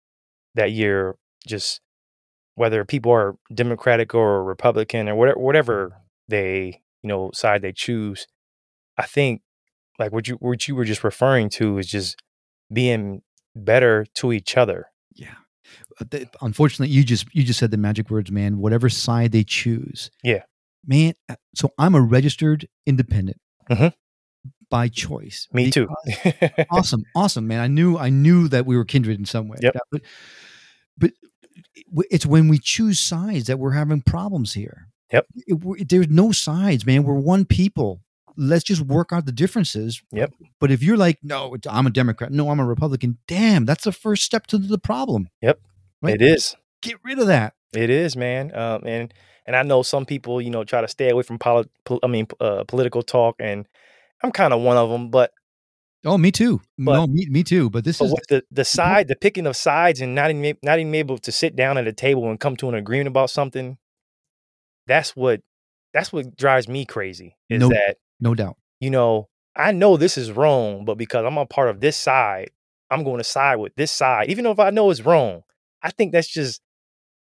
that 0.55 0.73
year, 0.73 1.17
just 1.47 1.81
whether 2.55 2.85
people 2.85 3.13
are 3.13 3.37
Democratic 3.53 4.15
or 4.15 4.43
Republican 4.45 5.09
or 5.09 5.15
whatever, 5.15 5.39
whatever 5.39 5.97
they 6.29 6.81
you 7.03 7.09
know 7.09 7.31
side 7.35 7.63
they 7.63 7.73
choose, 7.73 8.27
I 8.99 9.07
think 9.07 9.43
like 9.99 10.13
what 10.13 10.29
you 10.29 10.37
what 10.37 10.67
you 10.69 10.75
were 10.75 10.85
just 10.85 11.05
referring 11.05 11.49
to 11.51 11.79
is 11.79 11.87
just 11.87 12.17
being 12.73 13.23
better 13.55 14.07
to 14.15 14.33
each 14.33 14.57
other. 14.57 14.87
Yeah. 15.15 15.35
Unfortunately, 16.41 16.95
you 16.95 17.03
just 17.05 17.27
you 17.35 17.43
just 17.43 17.59
said 17.59 17.71
the 17.71 17.77
magic 17.77 18.11
words, 18.11 18.31
man. 18.31 18.59
Whatever 18.59 18.89
side 18.89 19.33
they 19.33 19.45
choose. 19.45 20.11
Yeah. 20.23 20.43
Man, 20.87 21.15
uh, 21.29 21.35
so 21.55 21.71
I'm 21.79 21.95
a 21.95 22.01
registered 22.01 22.69
independent 22.87 23.41
Mhm. 23.69 23.93
by 24.71 24.89
choice. 24.89 25.49
Me 25.53 25.71
too. 25.71 25.89
awesome, 26.71 27.05
awesome, 27.15 27.47
man. 27.49 27.61
I 27.61 27.67
knew 27.67 27.97
I 27.99 28.09
knew 28.11 28.49
that 28.49 28.67
we 28.67 28.77
were 28.77 28.85
kindred 28.85 29.19
in 29.19 29.25
some 29.27 29.49
way. 29.49 29.59
Yep. 29.63 29.77
But 29.91 30.03
but 30.99 31.13
it's 32.11 32.27
when 32.27 32.49
we 32.49 32.59
choose 32.59 32.99
sides 32.99 33.47
that 33.47 33.59
we're 33.59 33.73
having 33.73 34.01
problems 34.03 34.55
here. 34.55 34.89
Yep. 35.13 35.27
It- 35.47 35.65
we- 35.65 35.85
there's 35.85 36.09
no 36.09 36.33
sides, 36.33 36.85
man. 36.87 37.05
We're 37.05 37.15
one 37.15 37.45
people. 37.45 38.01
Let's 38.37 38.65
just 38.65 38.83
work 38.83 39.13
out 39.13 39.25
the 39.25 39.33
differences. 39.33 40.03
Yep. 40.13 40.33
But 40.61 40.71
if 40.71 40.83
you're 40.83 40.97
like, 40.97 41.19
no, 41.23 41.57
I'm 41.71 41.87
a 41.87 41.91
Democrat. 41.91 42.33
No, 42.33 42.51
I'm 42.51 42.61
a 42.61 42.67
Republican. 42.67 43.19
Damn, 43.27 43.65
that's 43.65 43.85
the 43.85 43.93
first 43.93 44.25
step 44.25 44.47
to 44.49 44.59
the 44.59 44.79
problem. 44.79 45.29
Right? 46.03 46.15
It 46.15 46.23
is. 46.23 46.55
Get 46.83 46.97
rid 47.03 47.19
of 47.19 47.29
that. 47.29 47.55
It 47.73 47.89
is, 47.89 48.15
man. 48.17 48.55
Um, 48.55 48.83
and 48.85 49.15
and 49.47 49.55
I 49.57 49.63
know 49.63 49.83
some 49.83 50.05
people, 50.07 50.41
you 50.41 50.51
know, 50.51 50.65
try 50.65 50.81
to 50.81 50.89
stay 50.89 51.09
away 51.11 51.23
from 51.23 51.39
poli- 51.39 51.69
pol- 51.85 52.01
I 52.03 52.07
mean, 52.09 52.27
uh, 52.41 52.65
political 52.65 53.03
talk, 53.03 53.37
and 53.39 53.67
I'm 54.23 54.33
kind 54.33 54.53
of 54.53 54.61
one 54.61 54.77
of 54.77 54.91
them. 54.91 55.11
But 55.11 55.33
Oh, 56.05 56.19
me 56.19 56.31
too. 56.31 56.61
But- 56.79 56.93
no, 56.95 57.07
me, 57.07 57.27
me 57.29 57.43
too. 57.43 57.69
But 57.71 57.85
this 57.85 57.99
but 57.99 58.07
is 58.07 58.15
the 58.29 58.45
the 58.51 58.65
side, 58.65 59.09
the 59.09 59.17
picking 59.17 59.47
of 59.47 59.57
sides, 59.57 60.01
and 60.01 60.15
not 60.15 60.31
even 60.31 60.57
not 60.63 60.79
even 60.79 60.95
able 60.95 61.19
to 61.19 61.33
sit 61.33 61.57
down 61.57 61.79
at 61.79 61.87
a 61.89 61.93
table 61.93 62.29
and 62.31 62.39
come 62.39 62.57
to 62.59 62.69
an 62.69 62.75
agreement 62.75 63.09
about 63.09 63.31
something, 63.31 63.79
that's 64.87 65.17
what 65.17 65.41
that's 65.93 66.13
what 66.13 66.37
drives 66.37 66.69
me 66.69 66.85
crazy. 66.85 67.37
Is 67.49 67.61
No- 67.61 67.69
that 67.71 67.97
no 68.21 68.35
doubt. 68.35 68.57
you 68.81 68.91
know 68.91 69.29
I 69.57 69.73
know 69.73 69.97
this 69.97 70.19
is 70.19 70.31
wrong, 70.31 70.85
but 70.85 70.97
because 70.99 71.25
I'm 71.25 71.39
a 71.39 71.47
part 71.47 71.71
of 71.71 71.81
this 71.81 71.97
side, 71.97 72.51
I'm 72.91 73.05
going 73.05 73.19
to 73.19 73.25
side 73.25 73.57
with 73.57 73.75
this 73.75 73.91
side, 73.91 74.29
even 74.29 74.45
though 74.45 74.51
if 74.51 74.59
I 74.61 74.69
know 74.71 74.91
it's 74.91 75.01
wrong. 75.01 75.43
I 75.83 75.91
think 75.91 76.13
that's 76.13 76.29
just 76.29 76.61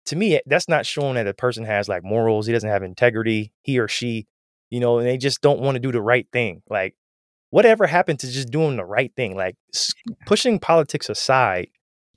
to 0.06 0.16
me 0.16 0.40
that's 0.46 0.68
not 0.68 0.86
showing 0.86 1.16
that 1.16 1.28
a 1.28 1.34
person 1.34 1.64
has 1.66 1.88
like 1.88 2.04
morals. 2.04 2.48
He 2.48 2.54
doesn't 2.54 2.70
have 2.70 2.84
integrity. 2.84 3.54
He 3.62 3.80
or 3.80 3.88
she, 3.88 4.28
you 4.70 4.80
know, 4.80 5.00
and 5.00 5.08
they 5.08 5.18
just 5.18 5.42
don't 5.42 5.62
want 5.62 5.76
to 5.76 5.80
do 5.80 5.92
the 5.92 6.02
right 6.02 6.28
thing. 6.32 6.62
Like 6.70 6.96
whatever 7.54 7.86
happened 7.86 8.20
to 8.20 8.32
just 8.32 8.50
doing 8.50 8.78
the 8.78 8.86
right 8.86 9.14
thing? 9.16 9.36
Like 9.36 9.56
pushing 10.26 10.58
politics 10.58 11.08
aside, 11.08 11.68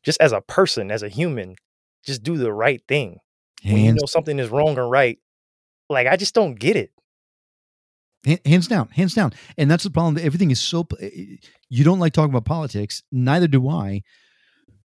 just 0.02 0.18
as 0.18 0.32
a 0.32 0.40
person, 0.40 0.90
as 0.90 1.02
a 1.02 1.10
human, 1.10 1.56
just 2.04 2.22
do 2.22 2.38
the 2.38 2.52
right 2.52 2.80
thing. 2.88 3.18
Hands, 3.62 3.74
when 3.74 3.84
you 3.84 3.92
know 3.92 4.06
something 4.06 4.38
is 4.38 4.48
wrong 4.48 4.78
or 4.78 4.88
right, 4.88 5.18
like 5.90 6.06
I 6.06 6.16
just 6.16 6.34
don't 6.34 6.54
get 6.58 6.76
it. 6.76 6.90
Hands 8.44 8.66
down, 8.66 8.88
hands 8.88 9.14
down. 9.14 9.34
And 9.58 9.70
that's 9.70 9.84
the 9.84 9.90
problem. 9.90 10.16
Everything 10.24 10.50
is 10.50 10.60
so, 10.60 10.86
eh, 11.00 11.10
eh, 11.14 11.36
you 11.68 11.84
don't 11.84 12.00
like 12.00 12.12
talking 12.12 12.30
about 12.30 12.44
politics. 12.44 13.02
Neither 13.12 13.46
do 13.46 13.68
I. 13.68 14.02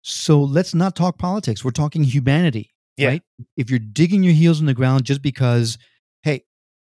So 0.01 0.41
let's 0.41 0.75
not 0.75 0.95
talk 0.95 1.19
politics. 1.19 1.65
We're 1.65 1.73
talking 1.73 2.05
humanity, 2.05 2.71
yeah. 2.97 3.09
right? 3.09 3.23
If 3.57 3.71
you're 3.71 3.79
digging 3.79 4.23
your 4.23 4.35
heels 4.35 4.61
in 4.61 4.67
the 4.67 4.75
ground 4.75 5.05
just 5.05 5.23
because, 5.23 5.79
hey, 6.23 6.45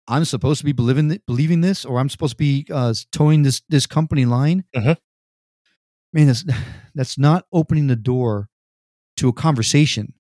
I'm 0.07 0.24
supposed 0.24 0.59
to 0.61 0.64
be 0.64 0.72
believing 0.72 1.20
believing 1.26 1.61
this, 1.61 1.84
or 1.84 1.99
I'm 1.99 2.09
supposed 2.09 2.32
to 2.32 2.36
be 2.38 2.66
uh, 2.72 2.94
toeing 3.12 3.42
this 3.42 3.62
this 3.68 3.86
company 3.86 4.24
line. 4.24 4.64
Mm-hmm. 4.74 4.92
Man, 6.12 6.26
that's 6.26 6.44
that's 6.94 7.18
not 7.18 7.46
opening 7.53 7.86
the 7.86 7.96
door 7.96 8.49
to 9.18 9.28
a 9.28 9.32
conversation. 9.32 10.14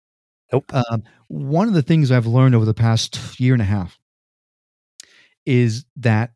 Nope. 0.52 0.70
Uh, 0.72 0.98
one 1.28 1.68
of 1.68 1.74
the 1.74 1.82
things 1.82 2.10
I've 2.10 2.26
learned 2.26 2.54
over 2.54 2.64
the 2.64 2.74
past 2.74 3.38
year 3.38 3.52
and 3.52 3.62
a 3.62 3.66
half 3.66 3.98
is 5.44 5.84
that 5.96 6.32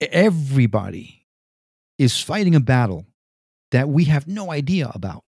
everybody 0.00 1.26
is 1.98 2.20
fighting 2.20 2.54
a 2.54 2.60
battle 2.60 3.06
that 3.70 3.88
we 3.88 4.04
have 4.04 4.26
no 4.26 4.50
idea 4.50 4.90
about. 4.94 5.24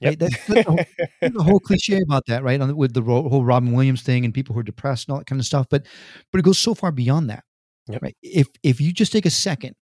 Yep. 0.00 0.10
Right? 0.10 0.18
That's, 0.18 0.46
that's, 0.46 0.46
the 0.46 0.62
whole, 0.62 0.76
that's, 1.20 1.36
the 1.36 1.42
whole, 1.42 1.60
cliche 1.60 2.00
about 2.00 2.26
that, 2.26 2.42
right? 2.42 2.60
On, 2.60 2.76
with 2.76 2.92
the 2.92 3.02
whole 3.02 3.44
Robin 3.44 3.72
Williams 3.72 4.02
thing 4.02 4.24
and 4.24 4.34
people 4.34 4.52
who 4.52 4.60
are 4.60 4.64
depressed 4.64 5.08
and 5.08 5.14
all 5.14 5.18
that 5.18 5.26
kind 5.26 5.40
of 5.40 5.46
stuff. 5.46 5.66
But 5.70 5.86
but 6.32 6.38
it 6.38 6.42
goes 6.42 6.58
so 6.58 6.74
far 6.74 6.92
beyond 6.92 7.30
that. 7.30 7.44
Yep. 7.88 8.02
Right? 8.02 8.16
If 8.22 8.48
if 8.62 8.80
you 8.80 8.92
just 8.92 9.12
take 9.12 9.26
a 9.26 9.30
second 9.30 9.74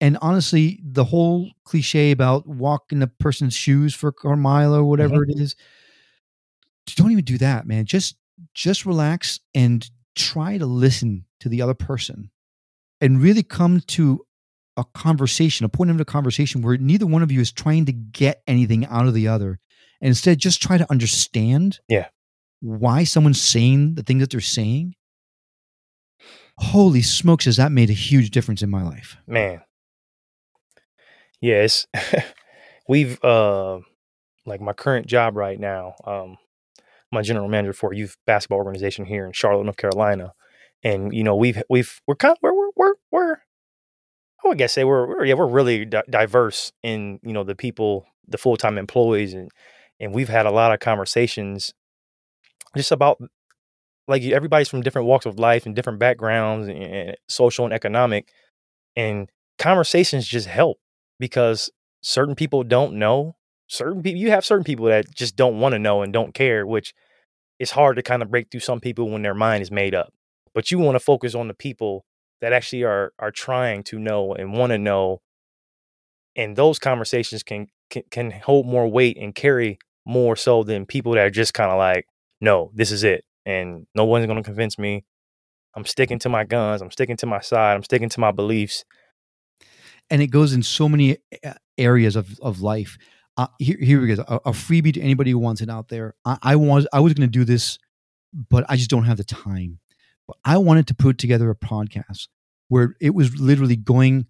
and 0.00 0.18
honestly, 0.20 0.80
the 0.84 1.04
whole 1.04 1.50
cliche 1.64 2.10
about 2.10 2.46
walking 2.46 3.02
a 3.02 3.06
person's 3.06 3.54
shoes 3.54 3.94
for 3.94 4.12
a 4.24 4.36
mile 4.36 4.74
or 4.74 4.84
whatever 4.84 5.16
mm-hmm. 5.16 5.38
it 5.38 5.42
is, 5.42 5.56
don't 6.96 7.12
even 7.12 7.24
do 7.24 7.38
that, 7.38 7.66
man. 7.66 7.86
Just 7.86 8.16
just 8.52 8.84
relax 8.84 9.40
and 9.54 9.88
try 10.14 10.58
to 10.58 10.66
listen 10.66 11.24
to 11.40 11.48
the 11.48 11.62
other 11.62 11.74
person 11.74 12.30
and 13.00 13.22
really 13.22 13.42
come 13.42 13.80
to 13.80 14.25
a 14.76 14.84
conversation, 14.94 15.64
a 15.64 15.68
point 15.68 15.90
of 15.90 16.00
a 16.00 16.04
conversation 16.04 16.62
where 16.62 16.76
neither 16.76 17.06
one 17.06 17.22
of 17.22 17.32
you 17.32 17.40
is 17.40 17.52
trying 17.52 17.86
to 17.86 17.92
get 17.92 18.42
anything 18.46 18.86
out 18.86 19.06
of 19.06 19.14
the 19.14 19.28
other. 19.28 19.58
And 20.00 20.08
instead 20.08 20.38
just 20.38 20.62
try 20.62 20.76
to 20.78 20.90
understand 20.90 21.80
yeah. 21.88 22.08
why 22.60 23.04
someone's 23.04 23.40
saying 23.40 23.94
the 23.94 24.02
thing 24.02 24.18
that 24.18 24.30
they're 24.30 24.40
saying. 24.40 24.94
Holy 26.58 27.02
smokes, 27.02 27.44
has 27.44 27.56
that 27.56 27.72
made 27.72 27.90
a 27.90 27.94
huge 27.94 28.30
difference 28.30 28.62
in 28.62 28.70
my 28.70 28.82
life. 28.82 29.16
Man, 29.26 29.60
Yes, 31.40 31.86
we've 32.88 33.22
uh 33.22 33.78
like 34.46 34.60
my 34.60 34.72
current 34.72 35.06
job 35.06 35.36
right 35.36 35.58
now. 35.58 35.94
Um, 36.04 36.36
my 37.12 37.22
general 37.22 37.48
manager 37.48 37.72
for 37.72 37.92
a 37.92 37.96
youth 37.96 38.16
basketball 38.26 38.58
organization 38.58 39.04
here 39.04 39.26
in 39.26 39.32
Charlotte, 39.32 39.64
North 39.64 39.76
Carolina, 39.76 40.32
and 40.82 41.12
you 41.12 41.22
know 41.22 41.36
we've 41.36 41.62
we've 41.68 42.00
we're 42.06 42.16
kind 42.16 42.32
of, 42.32 42.38
we're 42.42 42.54
we're 42.54 42.70
we're, 42.76 42.94
we're 43.10 43.36
I 44.46 44.48
would 44.50 44.58
guess 44.58 44.72
say 44.72 44.84
we're, 44.84 45.24
yeah 45.24 45.34
we're 45.34 45.46
really 45.46 45.84
di- 45.84 46.02
diverse 46.08 46.72
in 46.82 47.20
you 47.22 47.32
know 47.32 47.44
the 47.44 47.54
people 47.54 48.06
the 48.28 48.38
full 48.38 48.56
time 48.56 48.78
employees 48.78 49.34
and 49.34 49.50
and 50.00 50.14
we've 50.14 50.28
had 50.28 50.46
a 50.46 50.50
lot 50.50 50.72
of 50.72 50.80
conversations 50.80 51.72
just 52.76 52.92
about 52.92 53.18
like 54.08 54.22
everybody's 54.22 54.68
from 54.68 54.82
different 54.82 55.08
walks 55.08 55.26
of 55.26 55.38
life 55.38 55.66
and 55.66 55.74
different 55.74 55.98
backgrounds 55.98 56.68
and, 56.68 56.82
and 56.82 57.16
social 57.28 57.64
and 57.64 57.74
economic 57.74 58.30
and 58.96 59.28
conversations 59.58 60.26
just 60.26 60.46
help 60.46 60.78
because 61.18 61.70
certain 62.02 62.34
people 62.34 62.62
don't 62.62 62.94
know. 62.94 63.36
Certain 63.68 64.02
people, 64.02 64.20
you 64.20 64.30
have 64.30 64.44
certain 64.44 64.64
people 64.64 64.86
that 64.86 65.12
just 65.14 65.34
don't 65.36 65.58
want 65.58 65.72
to 65.72 65.78
know 65.78 66.02
and 66.02 66.12
don't 66.12 66.34
care, 66.34 66.66
which 66.66 66.94
is 67.58 67.72
hard 67.72 67.96
to 67.96 68.02
kind 68.02 68.22
of 68.22 68.30
break 68.30 68.50
through 68.50 68.60
some 68.60 68.80
people 68.80 69.10
when 69.10 69.22
their 69.22 69.34
mind 69.34 69.62
is 69.62 69.70
made 69.70 69.94
up. 69.94 70.12
But 70.54 70.70
you 70.70 70.78
want 70.78 70.94
to 70.94 71.00
focus 71.00 71.34
on 71.34 71.48
the 71.48 71.54
people 71.54 72.04
that 72.40 72.52
actually 72.52 72.84
are 72.84 73.12
are 73.18 73.30
trying 73.30 73.82
to 73.84 73.98
know 73.98 74.34
and 74.34 74.52
want 74.52 74.70
to 74.70 74.78
know, 74.78 75.20
and 76.34 76.56
those 76.56 76.78
conversations 76.78 77.42
can, 77.42 77.68
can 77.90 78.02
can 78.10 78.30
hold 78.30 78.66
more 78.66 78.88
weight 78.88 79.16
and 79.18 79.34
carry 79.34 79.78
more 80.04 80.36
so 80.36 80.62
than 80.62 80.86
people 80.86 81.12
that 81.12 81.26
are 81.26 81.30
just 81.30 81.54
kind 81.54 81.70
of 81.70 81.78
like, 81.78 82.06
no, 82.40 82.70
this 82.74 82.90
is 82.90 83.04
it, 83.04 83.24
and 83.44 83.86
no 83.94 84.04
one's 84.04 84.26
going 84.26 84.36
to 84.36 84.42
convince 84.42 84.78
me. 84.78 85.04
I'm 85.74 85.84
sticking 85.84 86.18
to 86.20 86.28
my 86.28 86.44
guns. 86.44 86.80
I'm 86.80 86.90
sticking 86.90 87.16
to 87.18 87.26
my 87.26 87.40
side. 87.40 87.74
I'm 87.74 87.82
sticking 87.82 88.08
to 88.08 88.20
my 88.20 88.30
beliefs 88.30 88.84
and 90.10 90.22
it 90.22 90.28
goes 90.28 90.52
in 90.52 90.62
so 90.62 90.88
many 90.88 91.18
uh, 91.44 91.54
areas 91.78 92.16
of, 92.16 92.38
of 92.40 92.60
life. 92.60 92.98
Uh, 93.36 93.48
here, 93.58 93.76
here 93.80 94.00
we 94.00 94.14
go. 94.14 94.24
A, 94.26 94.36
a, 94.36 94.52
freebie 94.52 94.94
to 94.94 95.00
anybody 95.00 95.30
who 95.30 95.38
wants 95.38 95.60
it 95.60 95.68
out 95.68 95.88
there. 95.88 96.14
I, 96.24 96.38
I 96.42 96.56
was 96.56 96.86
I 96.92 97.00
was 97.00 97.12
going 97.12 97.28
to 97.28 97.32
do 97.32 97.44
this, 97.44 97.78
but 98.32 98.64
I 98.68 98.76
just 98.76 98.88
don't 98.88 99.04
have 99.04 99.18
the 99.18 99.24
time. 99.24 99.78
But 100.26 100.36
I 100.44 100.58
wanted 100.58 100.86
to 100.88 100.94
put 100.94 101.18
together 101.18 101.50
a 101.50 101.56
podcast 101.56 102.28
where 102.68 102.96
it 103.00 103.14
was 103.14 103.38
literally 103.38 103.76
going 103.76 104.26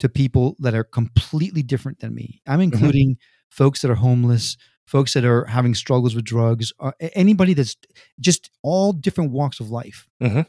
to 0.00 0.08
people 0.08 0.56
that 0.60 0.74
are 0.74 0.84
completely 0.84 1.62
different 1.62 2.00
than 2.00 2.14
me. 2.14 2.40
I'm 2.46 2.60
mm-hmm. 2.60 2.74
including 2.74 3.10
mm-hmm. 3.12 3.50
folks 3.50 3.82
that 3.82 3.90
are 3.90 3.96
homeless, 3.96 4.56
folks 4.86 5.14
that 5.14 5.24
are 5.24 5.44
having 5.46 5.74
struggles 5.74 6.14
with 6.14 6.24
drugs, 6.24 6.72
uh, 6.80 6.92
anybody 7.14 7.54
that's 7.54 7.76
just 8.20 8.50
all 8.62 8.92
different 8.92 9.32
walks 9.32 9.60
of 9.60 9.70
life, 9.70 10.08
mm-hmm. 10.22 10.42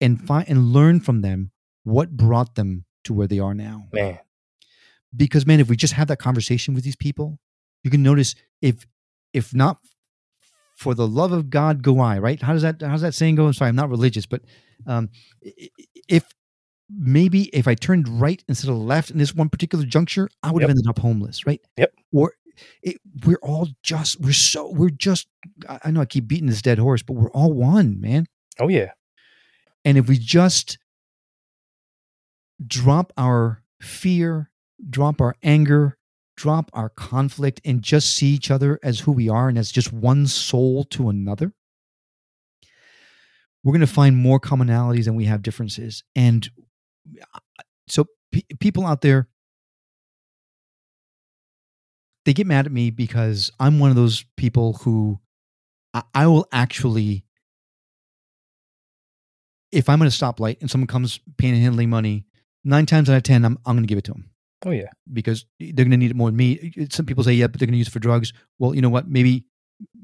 and 0.00 0.26
find 0.26 0.48
and 0.48 0.72
learn 0.72 1.00
from 1.00 1.22
them 1.22 1.50
what 1.84 2.16
brought 2.16 2.54
them 2.54 2.84
to 3.04 3.12
where 3.12 3.26
they 3.26 3.38
are 3.38 3.54
now. 3.54 3.88
Man. 3.92 4.18
Because 5.14 5.46
man, 5.46 5.60
if 5.60 5.68
we 5.68 5.76
just 5.76 5.92
have 5.94 6.08
that 6.08 6.18
conversation 6.18 6.74
with 6.74 6.84
these 6.84 6.96
people, 6.96 7.38
you 7.84 7.90
can 7.90 8.02
notice 8.02 8.34
if 8.60 8.86
if 9.32 9.54
not 9.54 9.78
for 10.82 10.94
the 10.94 11.06
love 11.06 11.32
of 11.32 11.48
God 11.48 11.82
go 11.82 12.00
I, 12.00 12.18
right? 12.18 12.42
How 12.42 12.52
does 12.52 12.62
that 12.62 12.82
how's 12.82 13.02
that 13.02 13.14
saying 13.14 13.36
go? 13.36 13.46
I'm 13.46 13.52
sorry, 13.52 13.68
I'm 13.68 13.76
not 13.76 13.88
religious, 13.88 14.26
but 14.26 14.42
um 14.86 15.08
if 16.08 16.24
maybe 16.90 17.44
if 17.56 17.66
I 17.68 17.74
turned 17.74 18.08
right 18.08 18.42
instead 18.48 18.70
of 18.70 18.76
left 18.76 19.10
in 19.10 19.18
this 19.18 19.34
one 19.34 19.48
particular 19.48 19.84
juncture, 19.84 20.28
I 20.42 20.50
would 20.50 20.60
yep. 20.60 20.68
have 20.68 20.76
ended 20.76 20.88
up 20.88 20.98
homeless, 20.98 21.46
right? 21.46 21.60
Yep. 21.76 21.94
Or 22.12 22.34
it, 22.82 22.98
we're 23.24 23.38
all 23.42 23.68
just 23.82 24.20
we're 24.20 24.32
so 24.32 24.70
we're 24.70 24.90
just 24.90 25.28
I 25.68 25.90
know 25.90 26.00
I 26.00 26.04
keep 26.04 26.26
beating 26.26 26.48
this 26.48 26.62
dead 26.62 26.78
horse, 26.78 27.02
but 27.02 27.14
we're 27.14 27.30
all 27.30 27.52
one, 27.52 28.00
man. 28.00 28.26
Oh 28.60 28.68
yeah. 28.68 28.90
And 29.84 29.96
if 29.98 30.08
we 30.08 30.18
just 30.18 30.78
drop 32.64 33.12
our 33.16 33.62
fear, 33.80 34.50
drop 34.88 35.20
our 35.20 35.34
anger, 35.42 35.96
drop 36.42 36.70
our 36.72 36.88
conflict, 36.88 37.60
and 37.64 37.82
just 37.82 38.16
see 38.16 38.26
each 38.26 38.50
other 38.50 38.80
as 38.82 38.98
who 38.98 39.12
we 39.12 39.28
are 39.28 39.48
and 39.48 39.56
as 39.56 39.70
just 39.70 39.92
one 39.92 40.26
soul 40.26 40.82
to 40.82 41.08
another, 41.08 41.52
we're 43.62 43.72
going 43.72 43.80
to 43.80 43.86
find 43.86 44.16
more 44.16 44.40
commonalities 44.40 45.04
than 45.04 45.14
we 45.14 45.26
have 45.26 45.40
differences. 45.40 46.02
And 46.16 46.50
so, 47.86 48.06
p- 48.32 48.44
people 48.58 48.84
out 48.84 49.02
there, 49.02 49.28
they 52.24 52.32
get 52.32 52.48
mad 52.48 52.66
at 52.66 52.72
me 52.72 52.90
because 52.90 53.52
I'm 53.60 53.78
one 53.78 53.90
of 53.90 53.96
those 53.96 54.24
people 54.36 54.72
who 54.82 55.20
I, 55.94 56.02
I 56.12 56.26
will 56.26 56.48
actually, 56.50 57.24
if 59.70 59.88
I'm 59.88 60.02
at 60.02 60.08
a 60.08 60.10
stoplight 60.10 60.60
and 60.60 60.68
someone 60.68 60.88
comes 60.88 61.20
panhandling 61.36 61.88
money, 61.88 62.26
nine 62.64 62.86
times 62.86 63.08
out 63.08 63.16
of 63.16 63.22
ten, 63.22 63.44
I'm 63.44 63.58
I'm 63.64 63.76
going 63.76 63.84
to 63.84 63.88
give 63.88 63.98
it 63.98 64.04
to 64.06 64.12
them. 64.12 64.31
Oh 64.64 64.70
yeah, 64.70 64.90
because 65.12 65.44
they're 65.58 65.72
going 65.72 65.90
to 65.90 65.96
need 65.96 66.10
it 66.10 66.16
more 66.16 66.28
than 66.28 66.36
me. 66.36 66.72
Some 66.90 67.06
people 67.06 67.24
say, 67.24 67.32
yeah, 67.32 67.48
but 67.48 67.58
they're 67.58 67.66
going 67.66 67.72
to 67.72 67.78
use 67.78 67.88
it 67.88 67.92
for 67.92 67.98
drugs. 67.98 68.32
Well, 68.58 68.74
you 68.74 68.80
know 68.80 68.88
what? 68.88 69.08
Maybe 69.08 69.44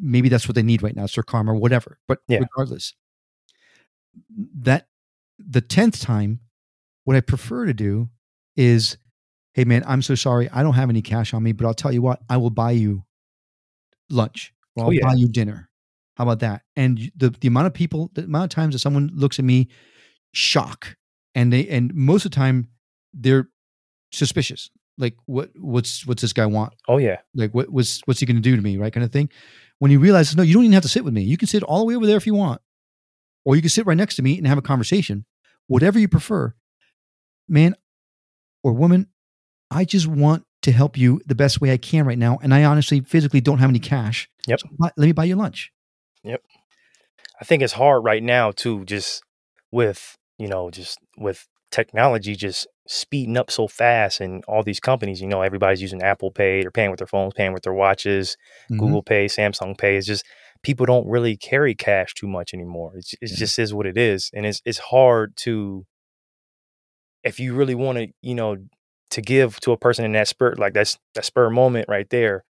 maybe 0.00 0.28
that's 0.28 0.48
what 0.48 0.54
they 0.54 0.62
need 0.62 0.82
right 0.82 0.96
now, 0.96 1.06
Sir 1.06 1.22
Karma, 1.22 1.52
or 1.52 1.56
whatever. 1.56 1.98
But 2.08 2.18
yeah. 2.26 2.38
regardless, 2.38 2.94
that 4.60 4.88
the 5.38 5.60
tenth 5.60 6.00
time, 6.00 6.40
what 7.04 7.16
I 7.16 7.20
prefer 7.20 7.66
to 7.66 7.74
do 7.74 8.08
is, 8.56 8.98
hey 9.54 9.64
man, 9.64 9.84
I'm 9.86 10.02
so 10.02 10.14
sorry, 10.14 10.48
I 10.50 10.62
don't 10.62 10.74
have 10.74 10.90
any 10.90 11.02
cash 11.02 11.32
on 11.32 11.42
me, 11.42 11.52
but 11.52 11.66
I'll 11.66 11.74
tell 11.74 11.92
you 11.92 12.02
what, 12.02 12.20
I 12.28 12.36
will 12.36 12.50
buy 12.50 12.72
you 12.72 13.04
lunch 14.10 14.52
or 14.74 14.82
oh, 14.82 14.86
I'll 14.86 14.88
oh, 14.88 14.92
yeah. 14.92 15.06
buy 15.06 15.14
you 15.14 15.28
dinner. 15.28 15.70
How 16.16 16.24
about 16.24 16.40
that? 16.40 16.62
And 16.74 17.12
the 17.16 17.30
the 17.30 17.46
amount 17.46 17.68
of 17.68 17.74
people, 17.74 18.10
the 18.14 18.24
amount 18.24 18.44
of 18.44 18.50
times 18.50 18.74
that 18.74 18.80
someone 18.80 19.10
looks 19.14 19.38
at 19.38 19.44
me, 19.44 19.68
shock 20.32 20.96
and 21.34 21.52
they 21.52 21.68
and 21.68 21.94
most 21.94 22.24
of 22.24 22.32
the 22.32 22.36
time 22.36 22.68
they're 23.14 23.48
suspicious 24.12 24.70
like 24.96 25.14
what 25.26 25.50
what's 25.56 26.06
what's 26.06 26.22
this 26.22 26.32
guy 26.32 26.46
want 26.46 26.72
oh 26.88 26.98
yeah 26.98 27.18
like 27.34 27.52
what 27.52 27.68
what's 27.68 28.00
what's 28.06 28.20
he 28.20 28.26
going 28.26 28.36
to 28.36 28.42
do 28.42 28.56
to 28.56 28.62
me 28.62 28.76
right 28.76 28.92
kind 28.92 29.04
of 29.04 29.12
thing 29.12 29.28
when 29.78 29.90
he 29.90 29.96
realizes 29.96 30.36
no 30.36 30.42
you 30.42 30.54
don't 30.54 30.64
even 30.64 30.72
have 30.72 30.82
to 30.82 30.88
sit 30.88 31.04
with 31.04 31.14
me 31.14 31.22
you 31.22 31.36
can 31.36 31.48
sit 31.48 31.62
all 31.62 31.80
the 31.80 31.84
way 31.84 31.94
over 31.94 32.06
there 32.06 32.16
if 32.16 32.26
you 32.26 32.34
want 32.34 32.60
or 33.44 33.54
you 33.54 33.62
can 33.62 33.70
sit 33.70 33.86
right 33.86 33.96
next 33.96 34.16
to 34.16 34.22
me 34.22 34.38
and 34.38 34.46
have 34.46 34.58
a 34.58 34.62
conversation 34.62 35.24
whatever 35.66 35.98
you 35.98 36.08
prefer 36.08 36.54
man 37.48 37.74
or 38.62 38.72
woman 38.72 39.06
i 39.70 39.84
just 39.84 40.06
want 40.06 40.44
to 40.62 40.72
help 40.72 40.96
you 40.96 41.20
the 41.26 41.34
best 41.34 41.60
way 41.60 41.72
I 41.72 41.76
can 41.76 42.04
right 42.04 42.18
now. 42.18 42.38
And 42.42 42.52
I 42.52 42.64
honestly, 42.64 43.00
physically 43.00 43.40
don't 43.40 43.58
have 43.58 43.70
any 43.70 43.78
cash. 43.78 44.28
Yep. 44.46 44.60
So 44.60 44.68
let 44.78 44.98
me 44.98 45.12
buy 45.12 45.24
you 45.24 45.36
lunch. 45.36 45.72
Yep. 46.24 46.42
I 47.40 47.44
think 47.44 47.62
it's 47.62 47.74
hard 47.74 48.04
right 48.04 48.22
now 48.22 48.50
too, 48.50 48.84
just 48.84 49.22
with 49.70 50.16
you 50.38 50.48
know, 50.48 50.70
just 50.70 50.98
with 51.16 51.46
technology 51.70 52.34
just 52.34 52.66
speeding 52.86 53.36
up 53.36 53.50
so 53.50 53.68
fast, 53.68 54.20
and 54.20 54.44
all 54.46 54.62
these 54.62 54.80
companies, 54.80 55.20
you 55.20 55.28
know, 55.28 55.42
everybody's 55.42 55.82
using 55.82 56.02
Apple 56.02 56.30
Pay, 56.30 56.62
they're 56.62 56.70
paying 56.70 56.90
with 56.90 56.98
their 56.98 57.06
phones, 57.06 57.34
paying 57.34 57.52
with 57.52 57.62
their 57.64 57.74
watches, 57.74 58.36
Mhm. 58.70 58.78
Google 58.78 59.02
Pay, 59.02 59.26
Samsung 59.26 59.76
Pay. 59.76 59.96
It's 59.96 60.06
just 60.06 60.24
people 60.62 60.86
don't 60.86 61.06
really 61.08 61.36
carry 61.36 61.74
cash 61.74 62.14
too 62.14 62.26
much 62.28 62.54
anymore. 62.54 62.92
It's 62.96 63.12
it 63.14 63.30
Yeah. 63.30 63.36
just 63.36 63.58
is 63.58 63.74
what 63.74 63.86
it 63.86 63.98
is, 63.98 64.30
and 64.34 64.46
it's 64.46 64.62
it's 64.64 64.78
hard 64.78 65.36
to 65.38 65.86
if 67.24 67.40
you 67.40 67.54
really 67.54 67.74
want 67.74 67.98
to, 67.98 68.08
you 68.22 68.34
know, 68.34 68.56
to 69.10 69.20
give 69.22 69.58
to 69.60 69.72
a 69.72 69.76
person 69.76 70.04
in 70.04 70.12
that 70.12 70.28
spur 70.28 70.54
like 70.58 70.74
that's 70.74 70.98
that 71.14 71.24
spur 71.24 71.50
moment 71.50 71.86
right 71.88 72.08
there. 72.10 72.44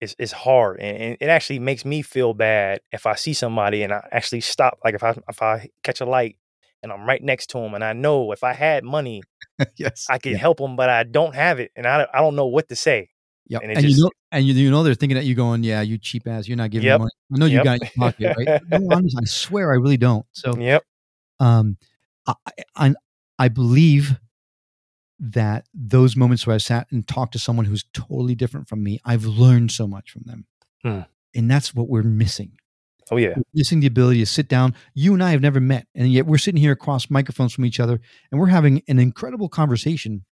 It's, 0.00 0.16
it's 0.18 0.32
hard 0.32 0.80
and, 0.80 0.96
and 0.98 1.16
it 1.20 1.28
actually 1.28 1.60
makes 1.60 1.84
me 1.84 2.02
feel 2.02 2.34
bad 2.34 2.80
if 2.92 3.06
I 3.06 3.14
see 3.14 3.32
somebody 3.34 3.84
and 3.84 3.92
I 3.92 4.06
actually 4.10 4.40
stop 4.40 4.78
like 4.84 4.94
if 4.96 5.02
I 5.04 5.16
if 5.28 5.40
I 5.40 5.68
catch 5.84 6.00
a 6.00 6.04
light 6.06 6.36
and 6.82 6.92
I'm 6.92 7.06
right 7.06 7.22
next 7.22 7.48
to 7.50 7.58
him. 7.58 7.74
and 7.74 7.82
I 7.84 7.92
know 7.92 8.32
if 8.32 8.42
I 8.44 8.52
had 8.52 8.84
money 8.84 9.22
yes. 9.76 10.06
I 10.10 10.18
could 10.18 10.32
Yeah. 10.32 10.38
help 10.38 10.60
him, 10.60 10.76
but 10.76 10.88
I 10.90 11.02
don't 11.04 11.34
have 11.34 11.60
it 11.60 11.70
and 11.76 11.86
I 11.86 11.98
don't- 11.98 12.10
I 12.14 12.18
don't 12.20 12.34
know 12.36 12.46
what 12.46 12.68
to 12.68 12.76
say. 12.76 13.08
Yep. 13.48 13.62
and 13.62 13.72
And, 13.76 13.84
you 13.84 14.02
know, 14.02 14.10
and 14.30 14.44
you, 14.46 14.54
you 14.54 14.70
know, 14.70 14.82
they're 14.82 14.94
thinking 14.94 15.18
at 15.18 15.24
you 15.24 15.34
going, 15.34 15.62
yeah, 15.64 15.82
you 15.82 15.98
cheap 15.98 16.26
ass. 16.26 16.48
You're 16.48 16.56
not 16.56 16.70
giving 16.70 16.86
Yep. 16.86 16.98
money. 17.00 17.10
I 17.34 17.38
know 17.38 17.46
you 17.46 17.56
Yep. 17.56 17.64
got 17.64 17.74
in 17.74 17.80
your 17.82 18.10
pocket, 18.10 18.36
right? 18.36 18.62
no, 18.68 18.96
honest, 18.96 19.16
I 19.20 19.24
swear 19.24 19.72
I 19.72 19.76
really 19.76 19.96
don't. 19.98 20.24
So, 20.32 20.56
Yep. 20.56 20.82
um, 21.40 21.76
I, 22.26 22.34
I, 22.76 22.94
I 23.38 23.48
believe 23.48 24.18
that 25.18 25.66
those 25.74 26.16
moments 26.16 26.46
where 26.46 26.54
I 26.54 26.58
sat 26.58 26.86
and 26.90 27.06
talked 27.06 27.32
to 27.32 27.38
someone 27.38 27.66
who's 27.66 27.84
totally 27.92 28.34
different 28.34 28.68
from 28.68 28.82
me, 28.82 29.00
I've 29.04 29.24
learned 29.24 29.70
so 29.70 29.86
much 29.86 30.10
from 30.10 30.22
them. 30.24 30.46
Hmm. 30.82 31.00
And 31.34 31.50
that's 31.50 31.74
what 31.74 31.88
we're 31.88 32.02
missing. 32.02 32.52
Oh 33.10 33.16
yeah. 33.16 33.34
We're 33.36 33.42
missing 33.54 33.80
the 33.80 33.86
ability 33.86 34.20
to 34.20 34.26
sit 34.26 34.48
down. 34.48 34.74
You 34.94 35.14
and 35.14 35.22
I 35.22 35.30
have 35.30 35.40
never 35.40 35.60
met, 35.60 35.86
and 35.94 36.12
yet 36.12 36.26
we're 36.26 36.38
sitting 36.38 36.60
here 36.60 36.72
across 36.72 37.10
microphones 37.10 37.52
from 37.52 37.64
each 37.64 37.80
other, 37.80 38.00
and 38.30 38.40
we're 38.40 38.46
having 38.46 38.82
an 38.88 38.98
incredible 38.98 39.48
conversation. 39.48 40.24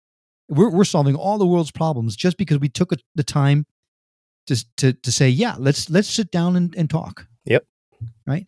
We're 0.48 0.70
we're 0.70 0.84
solving 0.84 1.14
all 1.14 1.38
the 1.38 1.46
world's 1.46 1.70
problems 1.70 2.16
just 2.16 2.36
because 2.36 2.58
we 2.58 2.68
took 2.68 2.92
a, 2.92 2.96
the 3.14 3.24
time 3.24 3.66
to 4.46 4.64
to 4.76 4.92
to 4.92 5.12
say, 5.12 5.28
yeah, 5.28 5.56
let's 5.58 5.90
let's 5.90 6.08
sit 6.08 6.30
down 6.30 6.56
and, 6.56 6.74
and 6.76 6.88
talk. 6.88 7.26
Yep. 7.44 7.64
Right. 8.26 8.46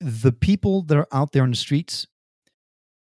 The 0.00 0.32
people 0.32 0.82
that 0.84 0.96
are 0.96 1.08
out 1.12 1.32
there 1.32 1.42
on 1.42 1.50
the 1.50 1.56
streets 1.56 2.06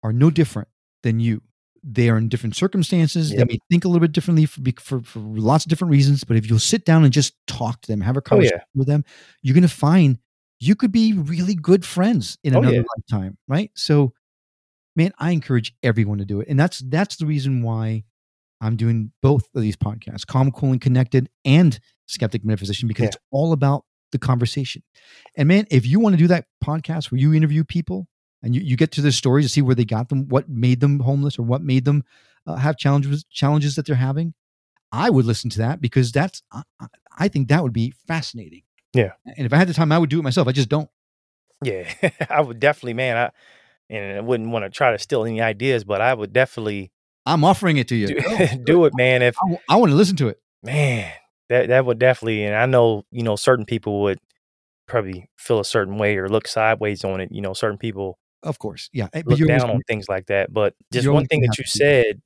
are 0.03 0.12
no 0.12 0.30
different 0.30 0.68
than 1.03 1.20
you. 1.20 1.42
They 1.85 2.09
are 2.09 2.16
in 2.16 2.28
different 2.28 2.55
circumstances. 2.55 3.30
They 3.30 3.45
may 3.45 3.59
think 3.70 3.85
a 3.85 3.89
little 3.89 4.01
bit 4.01 4.12
differently 4.12 4.47
for, 4.47 4.61
for, 4.78 5.01
for 5.03 5.18
lots 5.18 5.64
of 5.64 5.68
different 5.70 5.91
reasons. 5.91 6.22
But 6.22 6.37
if 6.37 6.49
you'll 6.49 6.59
sit 6.61 6.85
down 6.85 7.03
and 7.05 7.12
just 7.12 7.35
talk 7.47 7.80
to 7.83 7.89
them, 7.89 8.01
have 8.03 8.16
a 8.16 8.20
Oh 8.20 8.22
conversation 8.22 8.59
yeah. 8.59 8.64
with 8.78 8.87
them, 8.87 9.05
you're 9.43 9.55
going 9.55 9.62
to 9.62 9.68
find 9.68 10.18
you 10.61 10.76
could 10.76 10.93
be 10.93 11.12
really 11.12 11.57
good 11.57 11.85
friends 11.85 12.39
in 12.45 12.55
Oh, 12.55 12.61
another 12.61 12.76
yeah. 12.76 12.83
lifetime, 12.97 13.37
right? 13.49 13.70
So, 13.74 14.12
man, 14.95 15.12
I 15.18 15.33
encourage 15.33 15.74
everyone 15.83 16.18
to 16.18 16.24
do 16.24 16.41
it, 16.41 16.47
and 16.49 16.59
that's 16.61 16.78
that's 16.87 17.16
the 17.16 17.26
reason 17.26 17.62
why 17.62 18.05
I'm 18.61 18.76
doing 18.76 19.11
both 19.22 19.49
of 19.57 19.61
these 19.62 19.74
podcasts, 19.76 20.24
Calm, 20.24 20.53
Cool, 20.53 20.70
and 20.70 20.80
Connected, 20.80 21.28
and 21.45 21.76
Skeptic 22.07 22.45
Metaphysician, 22.45 22.87
because 22.87 23.03
Yeah. 23.03 23.09
it's 23.09 23.16
all 23.33 23.53
about 23.53 23.85
the 24.12 24.18
conversation. 24.18 24.85
And 25.37 25.49
man, 25.49 25.66
if 25.70 25.85
you 25.85 25.99
want 25.99 26.12
to 26.12 26.16
do 26.18 26.28
that 26.28 26.45
podcast 26.62 27.11
where 27.11 27.18
you 27.20 27.35
interview 27.35 27.64
people 27.64 28.07
and 28.43 28.55
you, 28.55 28.61
you 28.61 28.76
get 28.76 28.93
to 28.93 29.01
their 29.03 29.12
stories 29.12 29.45
to 29.47 29.49
see 29.49 29.62
where 29.62 29.74
they 29.74 29.84
got 29.84 30.09
them, 30.09 30.28
what 30.28 30.49
made 30.49 30.80
them 30.80 31.01
homeless, 31.01 31.38
or 31.38 31.43
what 31.43 31.62
made 31.62 31.84
them 31.84 32.05
uh, 32.47 32.57
have 32.57 32.76
challenges 32.76 33.24
challenges 33.30 33.76
that 33.76 33.86
they're 33.86 33.97
having, 33.97 34.34
I 34.90 35.11
would 35.11 35.24
listen 35.24 35.49
to 35.51 35.59
that 35.59 35.80
because 35.80 36.12
that's 36.12 36.43
I, 36.53 36.62
I- 36.80 36.86
I 37.18 37.28
think 37.28 37.49
that 37.49 37.62
would 37.62 37.74
be 37.74 37.93
fascinating. 38.07 38.62
Yeah. 38.95 39.12
And 39.36 39.47
if 39.47 39.53
I 39.53 39.57
had 39.57 39.68
the 39.68 39.74
time, 39.74 39.93
I 39.93 39.99
would 39.99 40.09
do 40.11 40.18
it 40.18 40.22
myself. 40.22 40.49
I 40.49 40.53
just 40.53 40.68
don't. 40.70 40.88
Yeah. 41.62 41.93
I 42.30 42.40
would 42.40 42.59
definitely, 42.59 42.95
man. 42.95 43.16
I 43.16 43.30
and 43.90 44.16
I 44.18 44.20
wouldn't 44.22 44.51
want 44.51 44.64
to 44.64 44.70
try 44.70 44.93
to 44.93 44.99
steal 44.99 45.24
any 45.24 45.40
ideas, 45.40 45.84
but 45.84 46.01
I 46.01 46.14
would 46.14 46.32
definitely 46.32 46.90
I'm 47.26 47.45
offering 47.45 47.76
it 47.76 47.88
to 47.88 47.97
you. 47.97 48.09
do, 48.09 48.47
do 48.64 48.84
it, 48.86 48.95
man. 48.97 49.22
If 49.22 49.36
I, 49.68 49.76
want 49.76 49.90
to 49.90 49.97
listen 49.97 50.16
to 50.16 50.28
it. 50.28 50.40
man, 50.62 51.12
that 51.51 51.68
that 51.68 51.84
would 51.84 51.99
definitely, 51.99 52.45
and 52.45 52.55
I 52.57 52.66
know 52.66 53.05
you 53.11 53.22
know 53.22 53.36
certain 53.36 53.64
people 53.66 54.03
would 54.03 54.18
probably 54.88 55.28
feel 55.36 55.61
a 55.61 55.64
certain 55.64 55.99
way 55.99 56.16
or 56.16 56.28
look 56.28 56.49
sideways 56.49 57.05
on 57.05 57.20
it. 57.20 57.30
You 57.30 57.43
know, 57.43 57.53
certain 57.53 57.78
people 57.78 58.18
Of 58.43 58.59
course. 58.59 58.88
Yeah. 58.93 59.09
But 59.12 59.26
look 59.26 59.47
down 59.47 59.70
on 59.70 59.82
things 59.86 60.09
like 60.09 60.26
that. 60.26 60.53
But 60.53 60.74
just 60.93 61.09
one 61.09 61.26
thing 61.26 61.40
that 61.43 61.57
you 61.59 61.64
said 61.64 62.20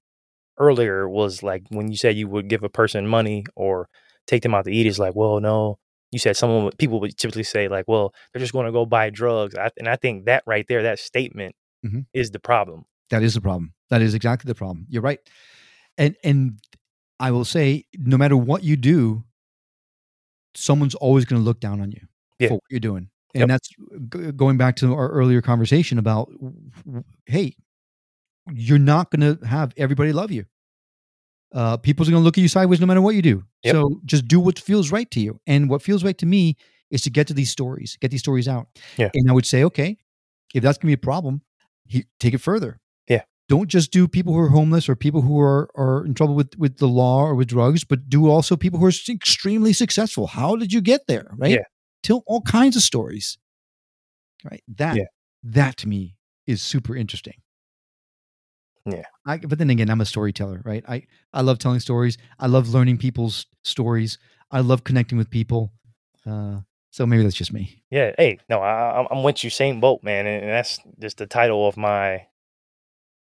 earlier 0.58 1.08
was 1.08 1.42
like 1.42 1.64
when 1.68 1.90
you 1.90 1.96
said 1.96 2.16
you 2.16 2.28
would 2.28 2.48
give 2.48 2.62
a 2.62 2.68
person 2.70 3.06
money 3.06 3.44
or 3.54 3.88
take 4.26 4.42
them 4.42 4.54
out 4.54 4.64
to 4.64 4.72
eat. 4.72 4.86
Is 4.86 4.98
like, 4.98 5.14
well, 5.14 5.40
no. 5.40 5.78
You 6.12 6.18
said 6.20 6.36
someone 6.36 6.70
people 6.78 7.00
would 7.00 7.16
typically 7.18 7.42
say 7.42 7.68
like, 7.68 7.86
well, 7.88 8.14
they're 8.32 8.40
just 8.40 8.52
going 8.52 8.64
to 8.66 8.72
go 8.72 8.86
buy 8.86 9.10
drugs, 9.10 9.54
I, 9.56 9.70
and 9.76 9.88
I 9.88 9.96
think 9.96 10.24
that 10.26 10.44
right 10.46 10.64
there, 10.68 10.82
that 10.84 10.98
statement 11.00 11.54
Mhm. 11.84 12.06
is 12.14 12.30
the 12.30 12.38
problem. 12.38 12.84
That 13.10 13.22
is 13.22 13.34
the 13.34 13.40
problem. 13.40 13.74
That 13.90 14.00
is 14.02 14.14
exactly 14.14 14.48
the 14.48 14.54
problem. 14.54 14.86
You're 14.88 15.02
right. 15.02 15.18
And 15.98 16.16
and 16.24 16.58
I 17.20 17.32
will 17.32 17.44
say, 17.44 17.84
no 17.98 18.16
matter 18.16 18.36
what 18.36 18.62
you 18.62 18.76
do, 18.76 19.24
someone's 20.54 20.94
always 20.94 21.24
going 21.24 21.40
to 21.40 21.44
look 21.44 21.60
down 21.60 21.80
on 21.80 21.90
you 21.92 22.00
Yeah. 22.38 22.48
for 22.48 22.54
what 22.54 22.62
you're 22.70 22.80
doing. 22.80 23.10
And 23.34 23.40
Yep. 23.42 23.48
that's 23.48 23.68
g- 23.68 24.32
going 24.32 24.56
back 24.56 24.76
to 24.76 24.94
our 24.94 25.08
earlier 25.10 25.42
conversation 25.42 25.98
about, 25.98 26.30
hey, 27.26 27.54
you're 28.52 28.78
not 28.78 29.10
going 29.10 29.36
to 29.38 29.44
have 29.46 29.74
everybody 29.76 30.12
love 30.12 30.30
you. 30.30 30.44
Uh, 31.52 31.76
people's 31.76 32.08
going 32.08 32.20
to 32.20 32.24
look 32.24 32.36
at 32.38 32.42
you 32.42 32.48
sideways 32.48 32.80
no 32.80 32.86
matter 32.86 33.00
what 33.00 33.14
you 33.14 33.22
do. 33.22 33.44
Yep. 33.62 33.74
So 33.74 34.00
just 34.04 34.28
do 34.28 34.40
what 34.40 34.58
feels 34.58 34.90
right 34.90 35.10
to 35.10 35.20
you. 35.20 35.40
And 35.46 35.68
what 35.70 35.82
feels 35.82 36.04
right 36.04 36.16
to 36.18 36.26
me 36.26 36.56
is 36.90 37.02
to 37.02 37.10
get 37.10 37.26
to 37.28 37.34
these 37.34 37.50
stories, 37.50 37.96
get 38.00 38.10
these 38.10 38.20
stories 38.20 38.46
out. 38.48 38.68
Yeah. 38.96 39.10
And 39.14 39.30
I 39.30 39.32
would 39.32 39.46
say, 39.46 39.64
okay, 39.64 39.96
if 40.54 40.62
that's 40.62 40.78
going 40.78 40.90
to 40.92 40.96
be 40.96 41.00
a 41.00 41.04
problem, 41.04 41.42
he, 41.86 42.04
take 42.20 42.34
it 42.34 42.40
further. 42.40 42.80
Yeah. 43.08 43.22
Don't 43.48 43.68
just 43.68 43.90
do 43.90 44.06
people 44.08 44.32
who 44.32 44.40
are 44.40 44.48
homeless 44.48 44.88
or 44.88 44.96
people 44.96 45.22
who 45.22 45.40
are, 45.40 45.70
are 45.76 46.04
in 46.04 46.14
trouble 46.14 46.34
with, 46.34 46.56
with 46.58 46.78
the 46.78 46.88
law 46.88 47.22
or 47.22 47.34
with 47.34 47.48
drugs, 47.48 47.84
but 47.84 48.08
do 48.08 48.28
also 48.28 48.56
people 48.56 48.78
who 48.78 48.86
are 48.86 48.92
extremely 49.08 49.72
successful. 49.72 50.26
How 50.26 50.56
did 50.56 50.72
you 50.72 50.80
get 50.80 51.06
there? 51.06 51.30
Right. 51.36 51.52
Yeah. 51.52 51.64
Tell 52.06 52.22
all 52.26 52.40
kinds 52.42 52.76
of 52.76 52.82
stories. 52.82 53.36
Right. 54.48 54.62
That, 54.76 54.96
Yeah. 54.96 55.04
that 55.42 55.76
to 55.78 55.88
me 55.88 56.16
is 56.46 56.62
super 56.62 56.94
interesting. 56.96 57.34
Yeah. 58.88 59.02
I, 59.26 59.38
but 59.38 59.58
then 59.58 59.70
again, 59.70 59.90
I'm 59.90 60.00
a 60.00 60.04
storyteller, 60.06 60.62
right? 60.64 60.84
I, 60.88 61.02
I 61.32 61.40
love 61.40 61.58
telling 61.58 61.80
stories. 61.80 62.16
I 62.38 62.46
love 62.46 62.68
learning 62.68 62.98
people's 62.98 63.46
stories. 63.64 64.18
I 64.52 64.60
love 64.60 64.84
connecting 64.84 65.18
with 65.18 65.28
people. 65.30 65.72
Uh, 66.24 66.60
so 66.92 67.04
maybe 67.06 67.24
that's 67.24 67.34
just 67.34 67.52
me. 67.52 67.82
Yeah. 67.90 68.12
Hey, 68.16 68.38
no, 68.48 68.60
I, 68.60 69.02
I'm- 69.02 69.22
with 69.24 69.42
you, 69.42 69.50
same 69.50 69.80
boat, 69.80 70.04
man, 70.04 70.26
and, 70.26 70.44
and 70.44 70.52
that's 70.52 70.78
just 71.00 71.18
the 71.18 71.26
title 71.26 71.66
of 71.66 71.76
my 71.76 72.26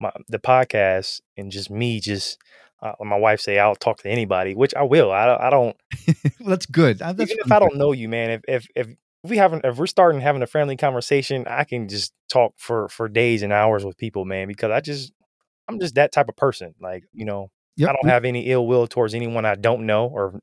my 0.00 0.10
the 0.28 0.38
podcast, 0.38 1.20
and 1.36 1.50
just 1.52 1.68
me, 1.70 2.00
just 2.00 2.38
uh, 2.82 2.92
my 3.04 3.16
wife 3.16 3.40
say 3.40 3.58
I'll 3.58 3.74
talk 3.76 3.98
to 4.02 4.08
anybody, 4.08 4.54
which 4.54 4.74
I 4.74 4.82
will. 4.82 5.10
I 5.10 5.26
don't- 5.26 5.40
I 5.40 5.50
don't 5.50 5.76
that's 6.46 6.66
good. 6.66 7.00
Uh, 7.02 7.12
That's 7.12 7.30
even 7.30 7.44
if. 7.46 7.52
I 7.52 7.58
don't 7.58 7.76
know 7.76 7.92
you, 7.92 8.08
man. 8.08 8.30
If 8.30 8.42
if 8.48 8.66
if 8.74 8.88
we 9.24 9.36
haven't 9.36 9.64
if 9.64 9.76
we're 9.76 9.86
starting 9.86 10.20
having 10.20 10.42
a 10.42 10.46
friendly 10.46 10.76
conversation, 10.76 11.44
I 11.46 11.64
can 11.64 11.88
just 11.88 12.12
talk 12.28 12.54
for 12.56 12.88
for 12.88 13.08
days 13.08 13.42
and 13.42 13.52
hours 13.52 13.84
with 13.84 13.96
people, 13.98 14.24
man, 14.24 14.48
because 14.48 14.70
I 14.70 14.80
just 14.80 15.12
I'm 15.68 15.78
just 15.78 15.94
that 15.96 16.12
type 16.12 16.28
of 16.28 16.36
person. 16.36 16.74
Like 16.80 17.04
you 17.12 17.24
know, 17.24 17.50
Yep. 17.76 17.88
I 17.88 17.92
don't 17.92 18.10
have 18.10 18.24
any 18.24 18.46
ill 18.50 18.66
will 18.66 18.86
towards 18.86 19.14
anyone 19.14 19.44
I 19.44 19.54
don't 19.54 19.86
know 19.86 20.06
or 20.06 20.40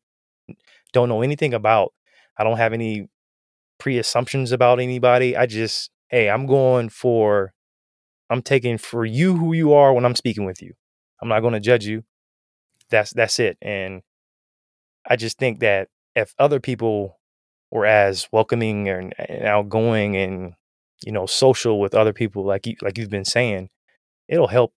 don't 0.94 1.10
know 1.10 1.22
anything 1.22 1.54
about. 1.54 1.94
I 2.38 2.44
don't 2.44 2.58
have 2.58 2.74
any 2.74 3.10
pre 3.80 3.98
assumptions 3.98 4.52
about 4.52 4.80
anybody. 4.80 5.36
I 5.36 5.46
just, 5.46 5.92
hey, 6.10 6.30
I'm 6.30 6.46
going 6.46 6.90
for, 6.90 7.54
I'm 8.30 8.42
taking 8.42 8.78
for 8.78 9.06
you 9.06 9.38
who 9.38 9.54
you 9.54 9.74
are 9.74 9.94
when 9.94 10.06
I'm 10.06 10.16
speaking 10.16 10.46
with 10.46 10.62
you. 10.62 10.74
I'm 11.22 11.30
not 11.30 11.42
going 11.42 11.54
to 11.54 11.60
judge 11.60 11.86
you. 11.86 12.04
That's 12.90 13.12
that's 13.12 13.40
it. 13.40 13.58
And 13.62 14.02
I 15.06 15.16
just 15.16 15.38
think 15.38 15.60
that 15.60 15.90
if 16.16 16.34
other 16.40 16.60
people 16.60 17.20
were 17.72 17.86
as 17.86 18.28
welcoming 18.32 18.88
and, 18.90 19.14
and 19.20 19.46
outgoing 19.46 20.16
and 20.16 20.54
you 21.06 21.12
know 21.12 21.26
social 21.26 21.80
with 21.80 21.94
other 21.96 22.14
people 22.14 22.44
like 22.46 22.66
you 22.68 22.76
like 22.82 22.98
you've 22.98 23.10
been 23.10 23.26
saying, 23.26 23.70
it'll 24.30 24.48
help. 24.48 24.74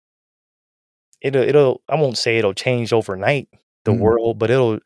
It'll 1.21 1.43
it'll 1.43 1.83
I 1.89 1.97
won't 1.97 2.19
say 2.19 2.39
it'll 2.39 2.55
change 2.55 2.93
overnight 2.93 3.49
the 3.85 3.93
Mhm. 3.93 3.99
world, 4.01 4.39
but 4.39 4.51
it'll 4.51 4.79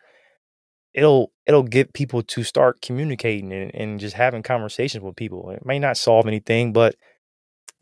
it'll 0.95 1.33
it'll 1.47 1.62
get 1.62 1.93
people 1.93 2.23
to 2.23 2.45
start 2.45 2.81
communicating 2.83 3.53
and, 3.53 3.75
and 3.75 4.01
just 4.01 4.14
having 4.16 4.43
conversations 4.43 5.03
with 5.03 5.16
people. 5.16 5.51
It 5.51 5.64
may 5.66 5.79
not 5.79 5.97
solve 5.97 6.27
anything, 6.27 6.73
but 6.73 6.95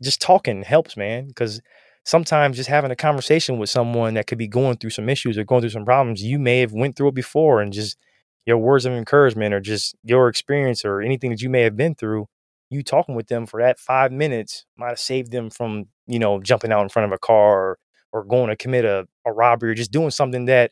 just 0.03 0.21
talking 0.21 0.63
helps, 0.63 0.97
man. 0.97 1.27
Because 1.27 1.61
sometimes 2.05 2.57
just 2.57 2.69
having 2.69 2.91
a 2.91 2.95
conversation 2.95 3.57
with 3.57 3.69
someone 3.69 4.15
that 4.15 4.27
could 4.27 4.37
be 4.37 4.47
going 4.47 4.77
through 4.77 4.89
some 4.91 5.09
issues 5.09 5.37
or 5.37 5.43
going 5.43 5.61
through 5.61 5.69
some 5.69 5.85
problems, 5.85 6.23
you 6.23 6.39
may 6.39 6.59
have 6.59 6.73
went 6.73 6.95
through 6.95 7.09
it 7.09 7.15
before, 7.15 7.61
and 7.61 7.73
just 7.73 7.97
your 8.45 8.57
words 8.57 8.85
of 8.85 8.93
encouragement 8.93 9.53
or 9.53 9.59
just 9.59 9.95
your 10.03 10.27
experience 10.27 10.83
or 10.83 11.01
anything 11.01 11.29
that 11.31 11.41
you 11.41 11.49
may 11.49 11.61
have 11.61 11.77
been 11.77 11.95
through, 11.95 12.27
you 12.69 12.83
talking 12.83 13.15
with 13.15 13.27
them 13.27 13.45
for 13.45 13.61
that 13.61 13.79
five 13.79 14.11
minutes 14.11 14.65
might 14.77 14.89
have 14.89 14.99
saved 14.99 15.31
them 15.31 15.49
from 15.49 15.85
you 16.07 16.19
know 16.19 16.39
jumping 16.41 16.71
out 16.71 16.81
in 16.83 16.89
front 16.89 17.05
of 17.05 17.11
a 17.11 17.19
car 17.19 17.59
or, 17.59 17.79
or 18.13 18.23
going 18.23 18.49
to 18.49 18.55
commit 18.55 18.85
a, 18.85 19.07
a 19.25 19.31
robbery 19.31 19.71
or 19.71 19.75
just 19.75 19.91
doing 19.91 20.09
something 20.11 20.45
that 20.45 20.71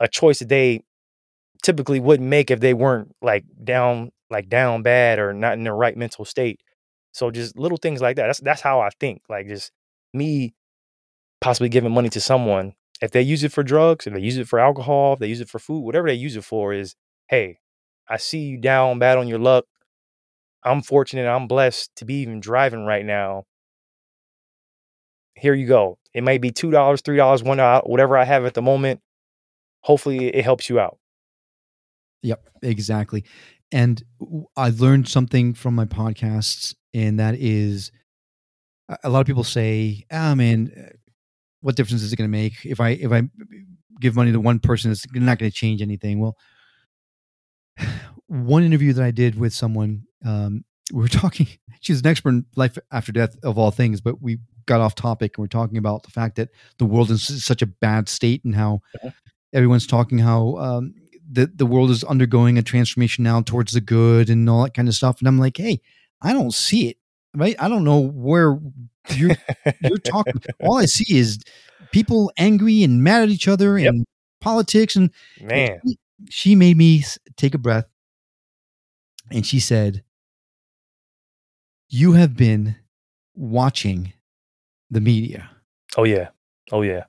a 0.00 0.08
choice 0.08 0.40
that 0.40 0.48
they 0.48 0.82
typically 1.62 2.00
wouldn't 2.00 2.28
make 2.28 2.50
if 2.50 2.60
they 2.60 2.74
weren't 2.74 3.14
like 3.22 3.44
down 3.64 4.10
like 4.30 4.48
down 4.48 4.82
bad 4.82 5.18
or 5.18 5.32
not 5.32 5.54
in 5.54 5.64
the 5.64 5.72
right 5.72 5.96
mental 5.96 6.24
state. 6.24 6.60
So 7.12 7.30
just 7.30 7.58
little 7.58 7.78
things 7.78 8.00
like 8.00 8.16
that. 8.16 8.26
That's 8.26 8.40
that's 8.40 8.60
how 8.60 8.80
I 8.80 8.90
think. 9.00 9.22
Like 9.28 9.48
just 9.48 9.72
me 10.16 10.54
possibly 11.40 11.68
giving 11.68 11.92
money 11.92 12.08
to 12.08 12.20
someone 12.20 12.74
if 13.00 13.10
they 13.10 13.22
use 13.22 13.44
it 13.44 13.52
for 13.52 13.62
drugs, 13.62 14.06
if 14.06 14.14
they 14.14 14.20
use 14.20 14.38
it 14.38 14.48
for 14.48 14.58
alcohol, 14.58 15.14
if 15.14 15.18
they 15.18 15.26
use 15.26 15.40
it 15.40 15.48
for 15.48 15.58
food, 15.58 15.80
whatever 15.80 16.08
they 16.08 16.14
use 16.14 16.36
it 16.36 16.44
for 16.44 16.72
is, 16.72 16.94
hey, 17.28 17.58
I 18.08 18.16
see 18.16 18.40
you 18.40 18.58
down 18.58 18.98
bad 18.98 19.18
on 19.18 19.28
your 19.28 19.38
luck. 19.38 19.64
I'm 20.64 20.82
fortunate, 20.82 21.28
I'm 21.28 21.46
blessed 21.46 21.94
to 21.96 22.04
be 22.04 22.14
even 22.14 22.40
driving 22.40 22.84
right 22.84 23.04
now. 23.04 23.44
Here 25.34 25.54
you 25.54 25.66
go. 25.66 25.98
It 26.14 26.24
may 26.24 26.38
be 26.38 26.50
$2, 26.50 26.70
$3, 26.70 27.42
$1, 27.42 27.88
whatever 27.88 28.16
I 28.16 28.24
have 28.24 28.46
at 28.46 28.54
the 28.54 28.62
moment. 28.62 29.00
Hopefully 29.82 30.28
it 30.34 30.42
helps 30.42 30.68
you 30.70 30.80
out. 30.80 30.98
Yep, 32.22 32.48
exactly. 32.62 33.24
And 33.70 34.02
I 34.56 34.70
learned 34.70 35.08
something 35.08 35.52
from 35.54 35.74
my 35.74 35.84
podcasts, 35.84 36.74
and 36.94 37.20
that 37.20 37.34
is 37.34 37.92
a 39.02 39.08
lot 39.08 39.20
of 39.20 39.26
people 39.26 39.44
say, 39.44 40.04
"Ah, 40.10 40.32
oh, 40.32 40.34
man, 40.34 40.90
what 41.60 41.76
difference 41.76 42.02
is 42.02 42.12
it 42.12 42.16
going 42.16 42.30
to 42.30 42.36
make 42.36 42.64
if 42.64 42.80
I 42.80 42.90
if 42.90 43.12
I 43.12 43.22
give 44.00 44.16
money 44.16 44.32
to 44.32 44.40
one 44.40 44.58
person? 44.58 44.90
It's 44.90 45.06
not 45.12 45.38
going 45.38 45.50
to 45.50 45.56
change 45.56 45.82
anything." 45.82 46.20
Well, 46.20 46.36
one 48.26 48.62
interview 48.62 48.92
that 48.92 49.04
I 49.04 49.10
did 49.10 49.38
with 49.38 49.52
someone, 49.52 50.04
um, 50.24 50.64
we 50.92 51.02
were 51.02 51.08
talking. 51.22 51.48
She's 51.80 52.00
an 52.00 52.06
expert 52.06 52.30
in 52.30 52.46
life 52.56 52.78
after 52.90 53.12
death 53.12 53.36
of 53.42 53.58
all 53.58 53.70
things, 53.70 54.00
but 54.00 54.20
we 54.22 54.38
got 54.66 54.80
off 54.80 54.94
topic 54.94 55.36
and 55.36 55.44
we're 55.44 55.48
talking 55.48 55.78
about 55.78 56.02
the 56.02 56.10
fact 56.10 56.36
that 56.36 56.48
the 56.78 56.84
world 56.84 57.10
is 57.10 57.44
such 57.44 57.62
a 57.62 57.66
bad 57.66 58.08
state 58.08 58.44
and 58.44 58.54
how 58.54 58.80
uh-huh. 58.96 59.10
everyone's 59.52 59.86
talking 59.86 60.18
how 60.18 60.56
um, 60.56 60.94
the 61.30 61.46
the 61.54 61.66
world 61.66 61.90
is 61.90 62.04
undergoing 62.04 62.58
a 62.58 62.62
transformation 62.62 63.24
now 63.24 63.40
towards 63.40 63.72
the 63.72 63.80
good 63.80 64.28
and 64.28 64.48
all 64.48 64.64
that 64.64 64.74
kind 64.74 64.88
of 64.88 64.94
stuff. 64.94 65.18
And 65.20 65.28
I'm 65.28 65.38
like, 65.38 65.56
hey, 65.56 65.80
I 66.22 66.32
don't 66.32 66.54
see 66.54 66.88
it. 66.88 66.96
Right? 67.36 67.54
I 67.58 67.68
don't 67.68 67.84
know 67.84 68.00
where 68.00 68.58
you're 69.14 69.36
you're 69.82 69.98
talking. 70.04 70.40
All 70.60 70.78
I 70.78 70.86
see 70.86 71.16
is 71.16 71.38
people 71.92 72.32
angry 72.38 72.82
and 72.82 73.04
mad 73.04 73.22
at 73.22 73.28
each 73.28 73.46
other 73.46 73.78
yep. 73.78 73.90
and 73.90 74.04
politics. 74.40 74.96
And 74.96 75.10
man, 75.40 75.80
she, 75.86 75.98
she 76.30 76.54
made 76.54 76.76
me 76.76 77.04
take 77.36 77.54
a 77.54 77.58
breath, 77.58 77.86
and 79.30 79.46
she 79.46 79.60
said, 79.60 80.02
"You 81.88 82.12
have 82.12 82.36
been 82.36 82.76
watching 83.34 84.14
the 84.90 85.00
media." 85.00 85.50
Oh 85.96 86.04
yeah. 86.04 86.30
Oh 86.72 86.82
yeah. 86.82 87.04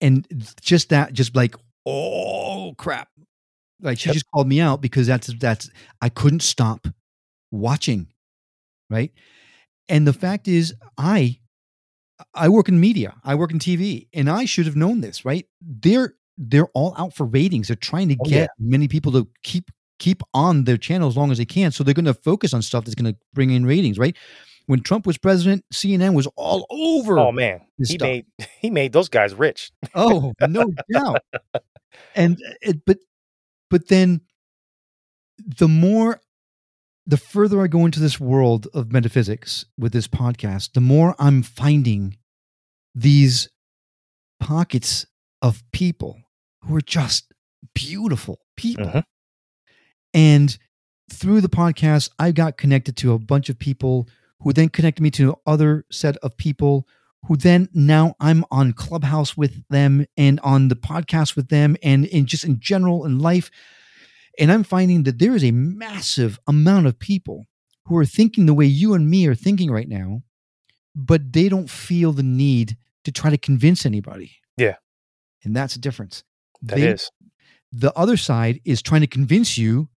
And 0.00 0.26
just 0.60 0.90
that, 0.90 1.12
just 1.12 1.34
like 1.34 1.56
oh 1.84 2.74
crap 2.78 3.08
like 3.80 3.98
she 3.98 4.08
yep. 4.08 4.14
just 4.14 4.30
called 4.30 4.48
me 4.48 4.60
out 4.60 4.80
because 4.80 5.06
that's 5.06 5.28
that's 5.38 5.70
i 6.02 6.08
couldn't 6.08 6.42
stop 6.42 6.88
watching 7.50 8.08
right 8.90 9.12
and 9.88 10.06
the 10.06 10.12
fact 10.12 10.48
is 10.48 10.74
i 10.98 11.38
i 12.34 12.48
work 12.48 12.68
in 12.68 12.80
media 12.80 13.14
i 13.24 13.34
work 13.34 13.50
in 13.50 13.58
tv 13.58 14.08
and 14.14 14.28
i 14.30 14.44
should 14.44 14.66
have 14.66 14.76
known 14.76 15.00
this 15.00 15.24
right 15.24 15.46
they're 15.60 16.14
they're 16.38 16.68
all 16.74 16.94
out 16.98 17.14
for 17.14 17.26
ratings 17.26 17.68
they're 17.68 17.76
trying 17.76 18.08
to 18.08 18.16
oh, 18.20 18.24
get 18.24 18.42
yeah. 18.42 18.46
many 18.58 18.88
people 18.88 19.12
to 19.12 19.28
keep 19.42 19.70
keep 19.98 20.22
on 20.34 20.64
their 20.64 20.76
channel 20.76 21.08
as 21.08 21.16
long 21.16 21.30
as 21.30 21.38
they 21.38 21.44
can 21.44 21.70
so 21.70 21.82
they're 21.82 21.94
going 21.94 22.04
to 22.04 22.14
focus 22.14 22.52
on 22.52 22.60
stuff 22.60 22.84
that's 22.84 22.94
going 22.94 23.12
to 23.12 23.18
bring 23.32 23.50
in 23.50 23.64
ratings 23.64 23.98
right 23.98 24.16
when 24.66 24.82
Trump 24.82 25.06
was 25.06 25.16
president, 25.16 25.64
CNN 25.72 26.14
was 26.14 26.26
all 26.36 26.66
over. 26.70 27.18
Oh 27.18 27.32
man, 27.32 27.60
he 27.78 27.84
stuff. 27.84 28.06
made 28.06 28.26
he 28.60 28.70
made 28.70 28.92
those 28.92 29.08
guys 29.08 29.34
rich. 29.34 29.70
oh, 29.94 30.32
no 30.40 30.72
doubt. 30.92 31.22
And 32.14 32.36
it, 32.60 32.84
but 32.84 32.98
but 33.70 33.88
then 33.88 34.20
the 35.38 35.68
more 35.68 36.20
the 37.06 37.16
further 37.16 37.62
I 37.62 37.68
go 37.68 37.84
into 37.84 38.00
this 38.00 38.18
world 38.18 38.66
of 38.74 38.92
metaphysics 38.92 39.64
with 39.78 39.92
this 39.92 40.08
podcast, 40.08 40.72
the 40.72 40.80
more 40.80 41.14
I'm 41.18 41.42
finding 41.42 42.16
these 42.94 43.48
pockets 44.40 45.06
of 45.40 45.62
people 45.72 46.20
who 46.62 46.74
are 46.76 46.80
just 46.80 47.32
beautiful 47.74 48.40
people. 48.56 48.86
Mm-hmm. 48.86 48.98
And 50.14 50.58
through 51.12 51.40
the 51.42 51.48
podcast, 51.48 52.10
I 52.18 52.32
got 52.32 52.56
connected 52.56 52.96
to 52.98 53.12
a 53.12 53.18
bunch 53.18 53.48
of 53.48 53.58
people 53.58 54.08
who 54.40 54.52
then 54.52 54.68
connected 54.68 55.02
me 55.02 55.10
to 55.12 55.36
other 55.46 55.84
set 55.90 56.16
of 56.18 56.36
people 56.36 56.88
who 57.26 57.36
then 57.36 57.68
now 57.72 58.14
I'm 58.20 58.44
on 58.50 58.72
Clubhouse 58.72 59.36
with 59.36 59.66
them 59.68 60.06
and 60.16 60.38
on 60.40 60.68
the 60.68 60.76
podcast 60.76 61.36
with 61.36 61.48
them 61.48 61.76
and 61.82 62.04
in 62.06 62.26
just 62.26 62.44
in 62.44 62.60
general 62.60 63.04
in 63.04 63.18
life. 63.18 63.50
And 64.38 64.52
I'm 64.52 64.64
finding 64.64 65.04
that 65.04 65.18
there 65.18 65.34
is 65.34 65.44
a 65.44 65.50
massive 65.50 66.38
amount 66.46 66.86
of 66.86 66.98
people 66.98 67.46
who 67.86 67.96
are 67.96 68.04
thinking 68.04 68.46
the 68.46 68.54
way 68.54 68.66
you 68.66 68.94
and 68.94 69.08
me 69.08 69.26
are 69.26 69.34
thinking 69.34 69.70
right 69.70 69.88
now, 69.88 70.22
but 70.94 71.32
they 71.32 71.48
don't 71.48 71.70
feel 71.70 72.12
the 72.12 72.22
need 72.22 72.76
to 73.04 73.12
try 73.12 73.30
to 73.30 73.38
convince 73.38 73.86
anybody. 73.86 74.32
Yeah. 74.56 74.76
And 75.44 75.54
that's 75.54 75.76
a 75.76 75.78
difference. 75.78 76.24
That 76.62 76.76
they, 76.76 76.88
is. 76.88 77.10
The 77.72 77.96
other 77.96 78.16
side 78.16 78.60
is 78.64 78.82
trying 78.82 79.02
to 79.02 79.06
convince 79.06 79.56
you 79.56 79.88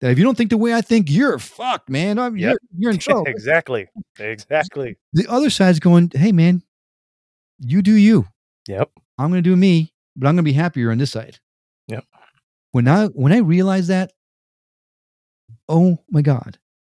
that 0.00 0.10
if 0.10 0.18
you 0.18 0.24
don't 0.24 0.36
think 0.36 0.50
the 0.50 0.56
way 0.56 0.74
I 0.74 0.80
think, 0.80 1.10
you're 1.10 1.38
fucked, 1.38 1.88
man. 1.88 2.16
Yep. 2.16 2.32
you're, 2.36 2.58
you're 2.76 2.90
in 2.90 2.98
trouble. 2.98 3.24
exactly. 3.26 3.88
Exactly. 4.18 4.96
The 5.12 5.26
other 5.28 5.48
side's 5.48 5.78
going, 5.78 6.10
hey, 6.12 6.32
man, 6.32 6.62
you 7.60 7.82
do 7.82 7.94
you. 7.94 8.26
Yep. 8.68 8.90
I'm 9.18 9.30
going 9.30 9.42
to 9.42 9.48
do 9.48 9.56
me, 9.56 9.94
but 10.16 10.26
I'm 10.26 10.34
going 10.34 10.44
to 10.44 10.50
be 10.50 10.52
happier 10.52 10.90
on 10.90 10.98
this 10.98 11.12
side. 11.12 11.38
When 12.72 12.88
I 12.88 13.06
when 13.06 13.32
I 13.32 13.38
realized 13.38 13.88
that, 13.88 14.12
oh 15.68 15.98
my 16.10 16.22
god, 16.22 16.58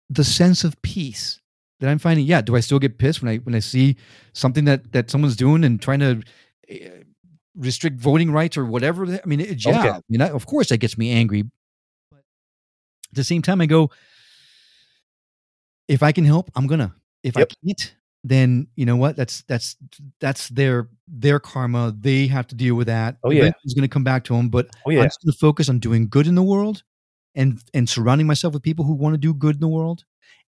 the 0.08 0.24
sense 0.24 0.64
of 0.64 0.80
peace 0.82 1.40
that 1.82 1.90
I'm 1.90 1.98
finding. 1.98 2.26
Yeah, 2.26 2.40
do 2.40 2.54
I 2.54 2.60
still 2.60 2.78
get 2.78 2.98
pissed 2.98 3.22
when 3.22 3.32
I 3.32 3.36
when 3.38 3.54
I 3.54 3.58
see 3.58 3.96
something 4.32 4.64
that 4.66 4.92
that 4.92 5.10
someone's 5.10 5.36
doing 5.36 5.64
and 5.64 5.82
trying 5.82 5.98
to 5.98 6.22
uh, 6.70 6.74
restrict 7.56 8.00
voting 8.00 8.30
rights 8.30 8.56
or 8.56 8.64
whatever? 8.64 9.04
I 9.04 9.20
mean, 9.26 9.40
it, 9.40 9.64
yeah. 9.64 9.80
Okay. 9.80 9.88
I 9.90 10.00
mean, 10.08 10.22
I, 10.22 10.30
of 10.30 10.46
course, 10.46 10.68
that 10.68 10.78
gets 10.78 10.96
me 10.96 11.10
angry. 11.10 11.42
But 12.10 12.18
at 12.18 13.14
the 13.14 13.24
same 13.24 13.42
time, 13.42 13.60
I 13.60 13.66
go, 13.66 13.90
if 15.88 16.02
I 16.02 16.12
can 16.12 16.24
help, 16.24 16.50
I'm 16.54 16.68
gonna. 16.68 16.94
If 17.24 17.36
yep. 17.36 17.50
I 17.50 17.66
can't, 17.66 17.94
then 18.24 18.68
you 18.76 18.86
know 18.86 18.96
what? 18.96 19.16
That's 19.16 19.42
that's 19.42 19.76
that's 20.20 20.48
their 20.48 20.88
their 21.08 21.40
karma. 21.40 21.94
They 21.96 22.26
have 22.28 22.46
to 22.48 22.54
deal 22.54 22.74
with 22.74 22.86
that. 22.86 23.16
Oh 23.24 23.30
yeah, 23.30 23.50
it's 23.64 23.74
going 23.74 23.88
to 23.88 23.92
come 23.92 24.04
back 24.04 24.24
to 24.24 24.36
them. 24.36 24.48
But 24.48 24.68
oh, 24.86 24.90
yeah. 24.90 25.00
I'm 25.00 25.06
just 25.06 25.22
going 25.22 25.32
to 25.32 25.38
focus 25.38 25.68
on 25.68 25.80
doing 25.80 26.08
good 26.08 26.26
in 26.26 26.34
the 26.34 26.42
world, 26.42 26.84
and 27.34 27.62
and 27.74 27.88
surrounding 27.88 28.26
myself 28.26 28.54
with 28.54 28.62
people 28.62 28.84
who 28.84 28.94
want 28.94 29.14
to 29.14 29.18
do 29.18 29.34
good 29.34 29.56
in 29.56 29.60
the 29.60 29.68
world. 29.68 30.04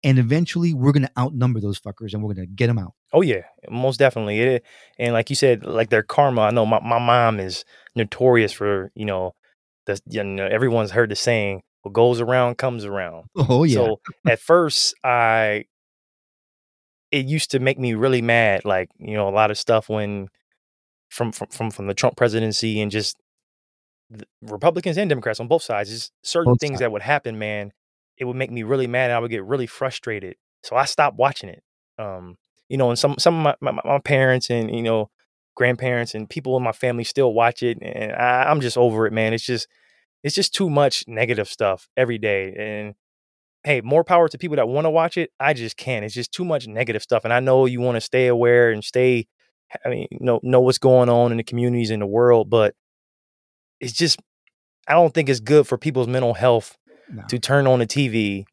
And 0.05 0.19
eventually, 0.19 0.75
we're 0.75 0.91
going 0.91 1.05
to 1.07 1.13
outnumber 1.17 1.61
those 1.61 1.79
fuckers, 1.79 2.13
and 2.13 2.23
we're 2.23 2.35
going 2.35 2.49
to 2.49 2.53
get 2.53 2.67
them 2.67 2.79
out. 2.79 2.95
Oh 3.13 3.21
yeah, 3.23 3.43
most 3.71 3.99
definitely. 3.99 4.41
It, 4.41 4.65
and 4.99 5.13
like 5.13 5.31
you 5.31 5.37
said, 5.37 5.65
like 5.65 5.91
their 5.91 6.03
karma. 6.03 6.43
I 6.43 6.51
know 6.51 6.67
my, 6.67 6.81
my 6.81 6.99
mom 6.99 7.39
is 7.39 7.65
notorious 7.95 8.53
for 8.53 8.91
you 8.95 9.05
know, 9.05 9.35
the 9.87 10.01
you 10.07 10.25
know 10.25 10.47
everyone's 10.47 10.91
heard 10.91 11.11
the 11.11 11.17
saying, 11.17 11.63
"What 11.83 11.95
goes 11.95 12.21
around 12.21 12.59
comes 12.59 12.85
around." 12.85 13.27
Oh 13.37 13.63
yeah. 13.63 13.77
So 13.77 14.01
at 14.27 14.41
first, 14.41 14.95
I 15.05 15.67
it 17.13 17.27
used 17.27 17.53
to 17.53 17.61
make 17.61 17.79
me 17.79 17.95
really 17.95 18.23
mad. 18.23 18.65
Like 18.65 18.91
you 18.99 19.15
know, 19.15 19.29
a 19.29 19.31
lot 19.31 19.53
of 19.53 19.59
stuff 19.59 19.89
when 19.89 20.29
from 21.11 21.33
from 21.33 21.49
from, 21.49 21.71
from 21.71 21.87
the 21.89 21.95
Trump 21.95 22.17
presidency 22.17 22.81
and 22.81 22.91
just 22.91 23.17
Republicans 24.43 24.99
and 24.99 25.09
Democrats 25.09 25.41
on 25.41 25.49
both 25.49 25.63
sides, 25.63 25.91
just 25.91 26.13
certain 26.23 26.53
both 26.53 26.61
things 26.61 26.73
sides. 26.75 26.81
that 26.81 26.93
would 26.93 27.03
happen, 27.03 27.39
man, 27.39 27.73
it 28.19 28.25
would 28.25 28.37
make 28.37 28.51
me 28.51 28.63
really 28.63 28.87
mad. 28.87 29.11
And 29.11 29.15
I 29.15 29.19
would 29.21 29.31
get 29.31 29.45
really 29.45 29.67
frustrated. 29.67 30.37
So 30.63 30.77
I 30.77 30.85
stopped 30.85 31.17
watching 31.17 31.49
it. 31.49 31.63
Um, 31.99 32.37
you 32.69 32.77
know, 32.77 32.91
and 32.91 32.99
some 32.99 33.17
some 33.19 33.47
of 33.47 33.57
my, 33.61 33.73
my, 33.73 33.81
my 33.85 33.99
parents 33.99 34.51
and 34.51 34.75
you 34.75 34.83
know 34.83 35.11
grandparents 35.55 36.15
and 36.15 36.29
people 36.29 36.57
in 36.57 36.63
my 36.63 36.73
family 36.73 37.05
still 37.05 37.33
watch 37.33 37.63
it, 37.63 37.79
and 37.83 38.13
I, 38.13 38.45
I'm 38.45 38.61
just 38.61 38.77
over 38.79 39.07
it, 39.07 39.13
man. 39.13 39.33
It's 39.35 39.45
just 39.45 39.67
it's 40.23 40.35
just 40.35 40.55
too 40.55 40.71
much 40.71 41.05
negative 41.07 41.49
stuff 41.49 41.89
every 41.97 42.19
day, 42.19 42.55
and 42.59 42.95
hey, 43.65 43.81
more 43.81 44.05
power 44.05 44.29
to 44.29 44.39
people 44.39 44.57
that 44.57 44.69
want 44.69 44.87
to 44.87 44.91
watch 44.91 45.17
it. 45.17 45.31
I 45.39 45.55
just 45.55 45.77
can't. 45.77 46.05
It's 46.05 46.15
just 46.15 46.33
too 46.33 46.45
much 46.45 46.67
negative 46.67 47.03
stuff. 47.03 47.25
And 47.25 47.33
I 47.33 47.41
know 47.41 47.67
you 47.67 47.81
want 47.81 47.97
to 47.97 48.01
stay 48.01 48.27
aware 48.27 48.71
and 48.71 48.83
stay, 48.83 49.27
I 49.85 49.89
mean, 49.89 50.09
know, 50.13 50.41
know 50.43 50.61
what's 50.61 50.79
going 50.79 51.09
on 51.09 51.31
in 51.31 51.37
the 51.37 51.45
communities 51.45 51.91
in 51.91 52.01
the 52.01 52.07
world, 52.07 52.51
but 52.51 52.75
it's 53.81 53.93
just, 53.93 54.21
I 54.89 54.95
don't 54.95 55.15
think 55.15 55.29
it's 55.29 55.41
good 55.41 55.67
for 55.67 55.79
people's 55.79 56.09
mental 56.09 56.35
health 56.35 56.77
no. 57.11 57.23
to 57.29 57.39
turn 57.39 57.67
on 57.67 57.79
the 57.79 57.87
TV 57.87 58.45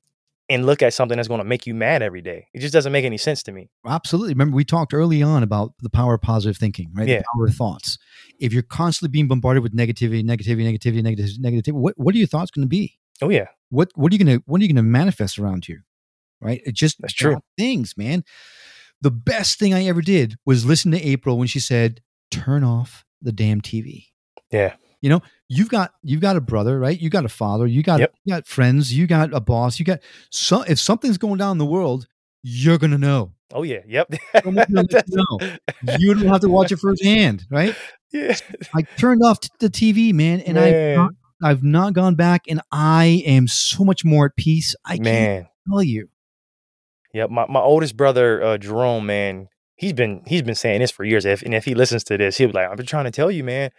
and 0.47 0.65
look 0.65 0.81
at 0.81 0.93
something 0.93 1.15
that's 1.15 1.27
going 1.27 1.39
to 1.39 1.45
make 1.45 1.67
you 1.67 1.75
mad 1.75 2.01
every 2.01 2.21
day. 2.21 2.47
It 2.53 2.59
just 2.59 2.73
doesn't 2.73 2.91
make 2.91 3.05
any 3.05 3.17
sense 3.17 3.43
to 3.43 3.51
me. 3.51 3.69
Absolutely. 3.85 4.33
Remember, 4.33 4.55
we 4.55 4.65
talked 4.65 4.93
early 4.93 5.21
on 5.21 5.43
about 5.43 5.73
the 5.79 5.89
power 5.89 6.15
of 6.15 6.21
positive 6.21 6.57
thinking, 6.57 6.91
right? 6.93 7.07
Yeah. 7.07 7.19
The 7.19 7.25
power 7.35 7.45
of 7.47 7.55
thoughts. 7.55 7.97
If 8.39 8.51
you're 8.53 8.63
constantly 8.63 9.11
being 9.11 9.27
bombarded 9.27 9.61
with 9.61 9.75
negativity, 9.75 10.23
negativity, 10.23 10.63
negativity, 10.65 11.01
negativity, 11.01 11.39
negativity, 11.39 11.73
what, 11.73 11.95
what 11.97 12.15
are 12.15 12.17
your 12.17 12.27
thoughts 12.27 12.51
going 12.51 12.65
to 12.65 12.69
be? 12.69 12.97
Oh 13.21 13.29
yeah. 13.29 13.47
What 13.69 13.91
what 13.95 14.11
are 14.11 14.15
you 14.15 14.23
gonna 14.23 14.41
what 14.45 14.59
are 14.61 14.63
you 14.63 14.69
gonna 14.69 14.83
manifest 14.83 15.39
around 15.39 15.67
you? 15.67 15.79
Right? 16.41 16.61
It 16.65 16.73
just 16.75 17.01
that's 17.01 17.13
true. 17.13 17.39
Things, 17.57 17.95
man. 17.97 18.23
The 19.01 19.11
best 19.11 19.59
thing 19.59 19.73
I 19.73 19.85
ever 19.85 20.01
did 20.01 20.35
was 20.45 20.65
listen 20.65 20.91
to 20.91 21.01
April 21.01 21.37
when 21.37 21.47
she 21.47 21.59
said, 21.59 22.01
"Turn 22.31 22.63
off 22.63 23.05
the 23.21 23.31
damn 23.31 23.61
TV." 23.61 24.07
Yeah. 24.51 24.75
You 25.01 25.09
know, 25.09 25.21
you've 25.47 25.69
got 25.69 25.93
you've 26.03 26.21
got 26.21 26.35
a 26.35 26.41
brother, 26.41 26.77
right? 26.79 26.99
You 26.99 27.09
got 27.09 27.23
a 27.25 27.29
father, 27.29 27.65
you 27.67 27.83
got 27.83 27.99
Yep. 28.01 28.13
you 28.25 28.33
got 28.33 28.47
friends, 28.47 28.93
you 28.93 29.07
got 29.07 29.33
a 29.33 29.39
boss, 29.39 29.79
you 29.79 29.85
got 29.85 29.99
so 30.29 30.61
if 30.63 30.79
something's 30.79 31.17
going 31.17 31.37
down 31.37 31.51
in 31.53 31.57
the 31.57 31.65
world, 31.65 32.07
you're 32.43 32.77
gonna 32.77 32.97
know. 32.97 33.31
Oh 33.53 33.63
yeah. 33.63 33.79
Yep. 33.87 34.13
Someone's 34.43 34.67
gonna 34.67 34.87
let 34.91 35.07
you 35.07 35.15
know. 35.17 35.97
You 35.99 36.13
don't 36.15 36.27
have 36.27 36.41
to 36.41 36.49
watch 36.49 36.71
it 36.71 36.77
firsthand, 36.79 37.45
right? 37.49 37.75
yeah. 38.11 38.35
I 38.75 38.81
turned 38.97 39.21
off 39.23 39.39
the 39.59 39.69
TV, 39.69 40.13
man, 40.13 40.41
and 40.41 40.55
Man. 40.55 40.95
not, 40.97 41.11
I've 41.41 41.63
not 41.63 41.93
gone 41.93 42.15
back, 42.15 42.43
and 42.47 42.61
I 42.71 43.23
am 43.25 43.47
so 43.47 43.83
much 43.83 44.03
more 44.03 44.25
at 44.25 44.35
peace. 44.35 44.75
I 44.85 44.97
can't 44.97 45.03
Man. 45.03 45.47
tell 45.69 45.83
you. 45.83 46.09
Yep. 47.13 47.29
My 47.29 47.45
my 47.47 47.61
oldest 47.61 47.97
brother, 47.97 48.43
uh, 48.43 48.57
Jerome, 48.57 49.05
man, 49.05 49.47
he's 49.79 49.93
been 49.93 50.21
he's 50.27 50.41
been 50.41 50.55
saying 50.55 50.81
this 50.81 50.91
for 50.91 51.05
years. 51.05 51.25
If 51.25 51.41
and 51.41 51.53
if 51.55 51.65
he 51.65 51.73
listens 51.73 52.03
to 52.05 52.17
this, 52.17 52.37
he'll 52.37 52.49
be 52.49 52.53
like, 52.53 52.69
I've 52.69 52.77
been 52.77 52.85
trying 52.85 53.05
to 53.05 53.11
tell 53.11 53.31
you, 53.31 53.43
man. 53.43 53.71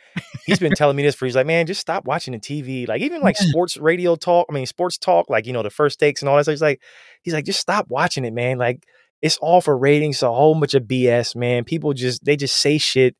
He's 0.46 0.58
been 0.58 0.74
telling 0.74 0.96
me 0.96 1.02
this 1.02 1.14
for 1.14 1.26
he's 1.26 1.36
like, 1.36 1.46
man, 1.46 1.66
just 1.66 1.80
stop 1.80 2.06
watching 2.06 2.32
the 2.32 2.40
TV. 2.40 2.88
Like 2.88 3.02
even 3.02 3.20
like 3.20 3.36
sports 3.36 3.76
radio 3.76 4.16
talk, 4.16 4.46
I 4.50 4.54
mean 4.54 4.66
sports 4.66 4.98
talk, 4.98 5.28
like 5.28 5.46
you 5.46 5.52
know, 5.52 5.62
the 5.62 5.70
first 5.70 6.00
takes 6.00 6.22
and 6.22 6.28
all 6.28 6.36
that 6.36 6.44
stuff. 6.44 6.54
He's 6.54 6.62
like, 6.62 6.80
he's 7.22 7.34
like, 7.34 7.44
just 7.44 7.60
stop 7.60 7.86
watching 7.88 8.24
it, 8.24 8.32
man. 8.32 8.58
Like 8.58 8.84
it's 9.22 9.36
all 9.36 9.60
for 9.60 9.76
ratings, 9.76 10.22
a 10.22 10.32
whole 10.32 10.54
bunch 10.58 10.74
of 10.74 10.84
BS, 10.84 11.36
man. 11.36 11.64
People 11.64 11.92
just 11.92 12.24
they 12.24 12.36
just 12.36 12.56
say 12.56 12.78
shit. 12.78 13.14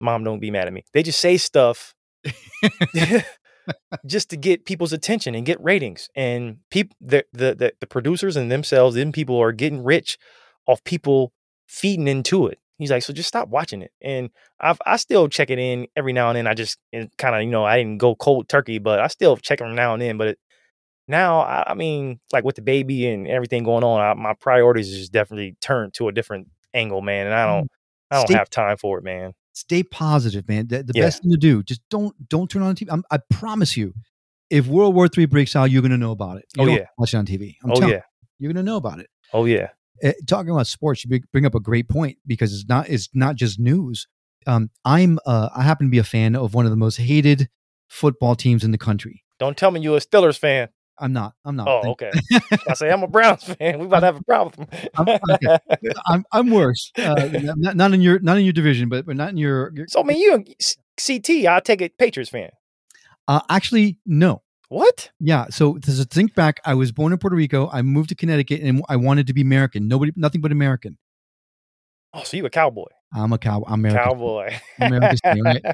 Mom, 0.00 0.22
don't 0.22 0.40
be 0.40 0.50
mad 0.50 0.66
at 0.66 0.72
me. 0.72 0.84
They 0.92 1.02
just 1.02 1.18
say 1.18 1.38
stuff 1.38 1.94
just 4.06 4.30
to 4.30 4.36
get 4.36 4.64
people's 4.64 4.92
attention 4.92 5.34
and 5.34 5.46
get 5.46 5.62
ratings. 5.62 6.08
And 6.14 6.58
people, 6.70 6.96
the, 7.00 7.24
the 7.32 7.54
the 7.54 7.72
the 7.80 7.86
producers 7.86 8.36
and 8.36 8.50
themselves, 8.50 8.96
them 8.96 9.12
people 9.12 9.40
are 9.40 9.52
getting 9.52 9.82
rich 9.82 10.18
off 10.66 10.82
people 10.84 11.32
feeding 11.66 12.08
into 12.08 12.46
it. 12.46 12.58
He's 12.78 12.90
like, 12.90 13.02
so 13.02 13.12
just 13.12 13.28
stop 13.28 13.48
watching 13.48 13.82
it. 13.82 13.92
And 14.02 14.30
I've 14.60 14.80
I 14.84 14.96
still 14.96 15.28
check 15.28 15.50
it 15.50 15.58
in 15.58 15.86
every 15.96 16.12
now 16.12 16.30
and 16.30 16.36
then. 16.36 16.46
I 16.46 16.54
just 16.54 16.78
kind 17.18 17.34
of 17.34 17.42
you 17.42 17.50
know 17.50 17.64
I 17.64 17.78
didn't 17.78 17.98
go 17.98 18.14
cold 18.14 18.48
turkey, 18.48 18.78
but 18.78 19.00
I 19.00 19.06
still 19.08 19.36
check 19.36 19.58
them 19.60 19.74
now 19.74 19.92
and 19.94 20.02
then. 20.02 20.18
But 20.18 20.28
it, 20.28 20.38
now 21.06 21.40
I, 21.40 21.70
I 21.70 21.74
mean, 21.74 22.20
like 22.32 22.44
with 22.44 22.56
the 22.56 22.62
baby 22.62 23.08
and 23.08 23.28
everything 23.28 23.62
going 23.62 23.84
on, 23.84 24.00
I, 24.00 24.14
my 24.14 24.34
priorities 24.34 24.88
is 24.88 24.98
just 24.98 25.12
definitely 25.12 25.56
turned 25.60 25.94
to 25.94 26.08
a 26.08 26.12
different 26.12 26.48
angle, 26.72 27.02
man. 27.02 27.26
And 27.26 27.34
I 27.34 27.46
don't 27.46 27.64
mm. 27.64 27.68
I 28.10 28.16
don't 28.16 28.26
Stay- 28.26 28.34
have 28.34 28.50
time 28.50 28.76
for 28.76 28.98
it, 28.98 29.04
man. 29.04 29.32
Stay 29.54 29.82
positive, 29.82 30.46
man. 30.48 30.66
The, 30.68 30.82
the 30.82 30.92
Yeah. 30.94 31.04
best 31.04 31.22
thing 31.22 31.30
to 31.30 31.36
do, 31.38 31.62
just 31.62 31.80
don't 31.88 32.14
don't 32.28 32.50
turn 32.50 32.62
on 32.62 32.74
TV. 32.74 32.88
I'm, 32.90 33.04
I 33.10 33.18
promise 33.30 33.76
you, 33.76 33.94
if 34.50 34.66
World 34.66 34.94
War 34.94 35.08
III 35.16 35.26
breaks 35.26 35.54
out, 35.56 35.70
you're 35.70 35.80
gonna 35.82 35.96
know 35.96 36.10
about 36.10 36.36
it. 36.38 36.44
You 36.56 36.64
Oh, 36.64 36.66
yeah. 36.66 36.86
watch 36.98 37.14
it 37.14 37.16
on 37.16 37.24
TV. 37.26 37.56
I'm 37.64 37.70
oh 37.70 37.74
telling 37.74 37.90
yeah, 37.90 37.96
you, 37.96 38.26
you're 38.46 38.52
gonna 38.52 38.64
know 38.64 38.76
about 38.76 38.98
it. 39.00 39.08
oh 39.32 39.44
yeah, 39.46 39.68
uh, 40.04 40.12
talking 40.26 40.50
about 40.50 40.66
sports, 40.66 41.04
you 41.04 41.08
bring- 41.08 41.24
bring 41.32 41.46
up 41.46 41.54
a 41.54 41.60
great 41.60 41.88
point 41.88 42.18
because 42.26 42.52
it's 42.52 42.68
not 42.68 42.88
it's 42.88 43.08
not 43.14 43.36
just 43.36 43.58
news. 43.60 44.06
Um, 44.46 44.70
I'm 44.84 45.18
uh, 45.24 45.48
I 45.56 45.62
happen 45.62 45.86
to 45.86 45.90
be 45.90 45.98
a 45.98 46.04
fan 46.04 46.34
of 46.36 46.52
one 46.52 46.66
of 46.66 46.70
the 46.70 46.76
most 46.76 46.96
hated 46.96 47.48
football 47.88 48.34
teams 48.34 48.64
in 48.64 48.72
the 48.72 48.78
country. 48.78 49.22
don't 49.38 49.56
tell 49.56 49.70
me 49.70 49.80
you're 49.80 49.96
a 49.96 50.00
Steelers 50.00 50.38
fan. 50.38 50.68
I'm 50.98 51.12
not. 51.12 51.34
I'm 51.44 51.56
not. 51.56 51.66
Oh, 51.68 51.90
okay. 51.90 52.10
I 52.68 52.74
say 52.74 52.90
I'm 52.90 53.02
a 53.02 53.08
Browns 53.08 53.42
fan. 53.58 53.78
We 53.80 53.86
about 53.86 54.00
to 54.00 54.06
have 54.06 54.16
a 54.16 54.22
problem. 54.24 54.68
I'm- 54.96 55.18
okay. 55.30 55.58
I'm 56.06 56.24
I'm 56.32 56.50
worse. 56.50 56.92
Uh, 56.96 57.28
not, 57.56 57.76
not 57.76 57.92
in 57.94 58.00
your 58.00 58.18
not 58.20 58.36
in 58.38 58.44
your 58.44 58.52
division, 58.52 58.88
but 58.88 59.04
but 59.06 59.16
not 59.16 59.30
in 59.30 59.36
your. 59.36 59.72
your 59.74 59.86
so 59.88 60.00
I 60.00 60.04
mean, 60.04 60.18
you 60.18 60.44
CT. 61.04 61.46
I 61.46 61.60
take 61.60 61.80
it 61.82 61.98
Patriots 61.98 62.30
fan. 62.30 62.50
uh, 63.28 63.40
actually, 63.50 63.98
no. 64.06 64.42
What? 64.68 65.10
Yeah. 65.20 65.46
So 65.50 65.78
to 65.78 65.90
think 66.04 66.34
back, 66.34 66.60
I 66.64 66.74
was 66.74 66.90
born 66.90 67.12
in 67.12 67.18
Puerto 67.18 67.36
Rico. 67.36 67.68
I 67.72 67.82
moved 67.82 68.08
to 68.10 68.14
Connecticut, 68.14 68.60
and 68.62 68.82
I 68.88 68.96
wanted 68.96 69.26
to 69.26 69.34
be 69.34 69.40
American. 69.42 69.88
Nobody, 69.88 70.12
nothing 70.16 70.40
but 70.40 70.52
American. 70.52 70.96
Oh, 72.12 72.22
so 72.22 72.36
you 72.36 72.46
a 72.46 72.50
cowboy? 72.50 72.86
I'm 73.14 73.32
a 73.32 73.38
cow. 73.38 73.64
I'm 73.66 73.80
American. 73.80 74.04
Cowboy. 74.04 74.54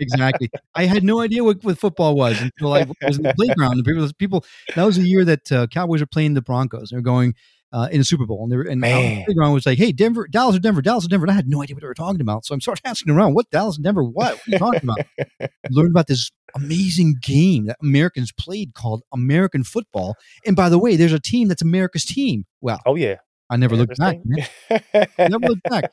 Exactly. 0.00 0.50
I 0.74 0.84
had 0.84 1.02
no 1.02 1.20
idea 1.20 1.42
what, 1.42 1.64
what 1.64 1.78
football 1.78 2.14
was 2.14 2.40
until 2.40 2.72
I 2.74 2.86
was 3.02 3.16
in 3.16 3.22
the 3.22 3.34
playground. 3.34 3.74
And 3.74 3.84
people, 3.84 4.10
people, 4.18 4.44
that 4.76 4.84
was 4.84 4.96
the 4.96 5.08
year 5.08 5.24
that 5.24 5.50
uh, 5.50 5.66
Cowboys 5.68 6.00
were 6.00 6.06
playing 6.06 6.34
the 6.34 6.42
Broncos. 6.42 6.90
They 6.90 6.96
were 6.96 7.02
going 7.02 7.34
uh, 7.72 7.88
in 7.90 7.98
the 7.98 8.04
Super 8.04 8.26
Bowl, 8.26 8.42
and 8.42 8.50
they 8.50 8.56
were, 8.56 8.62
and 8.62 8.72
in 8.72 8.80
the 8.80 8.86
Man. 8.88 9.24
playground 9.24 9.52
was 9.52 9.64
like, 9.64 9.78
"Hey, 9.78 9.92
Denver, 9.92 10.26
Dallas 10.28 10.56
or 10.56 10.58
Denver, 10.58 10.82
Dallas 10.82 11.04
or 11.04 11.08
Denver." 11.08 11.24
And 11.24 11.30
I 11.30 11.34
had 11.34 11.48
no 11.48 11.62
idea 11.62 11.76
what 11.76 11.82
they 11.82 11.86
were 11.86 11.94
talking 11.94 12.20
about, 12.20 12.44
so 12.44 12.54
I'm 12.54 12.60
started 12.60 12.82
asking 12.84 13.12
around, 13.12 13.34
"What 13.34 13.48
Dallas 13.50 13.76
and 13.76 13.84
Denver? 13.84 14.02
What? 14.02 14.32
What 14.32 14.40
are 14.48 14.50
you 14.50 14.58
talking 14.58 14.80
about?" 14.82 15.50
Learned 15.70 15.90
about 15.90 16.08
this 16.08 16.30
amazing 16.54 17.16
game 17.22 17.66
that 17.66 17.76
Americans 17.80 18.32
played 18.32 18.74
called 18.74 19.02
American 19.12 19.62
football. 19.62 20.16
And 20.44 20.56
by 20.56 20.68
the 20.68 20.78
way, 20.78 20.96
there's 20.96 21.12
a 21.12 21.20
team 21.20 21.48
that's 21.48 21.62
America's 21.62 22.04
team. 22.04 22.44
Well, 22.60 22.80
oh 22.86 22.96
yeah. 22.96 23.16
I 23.50 23.56
never 23.56 23.76
looked 23.76 23.98
back. 23.98 24.18
Never 25.18 25.46
looked 25.48 25.64
back. 25.64 25.92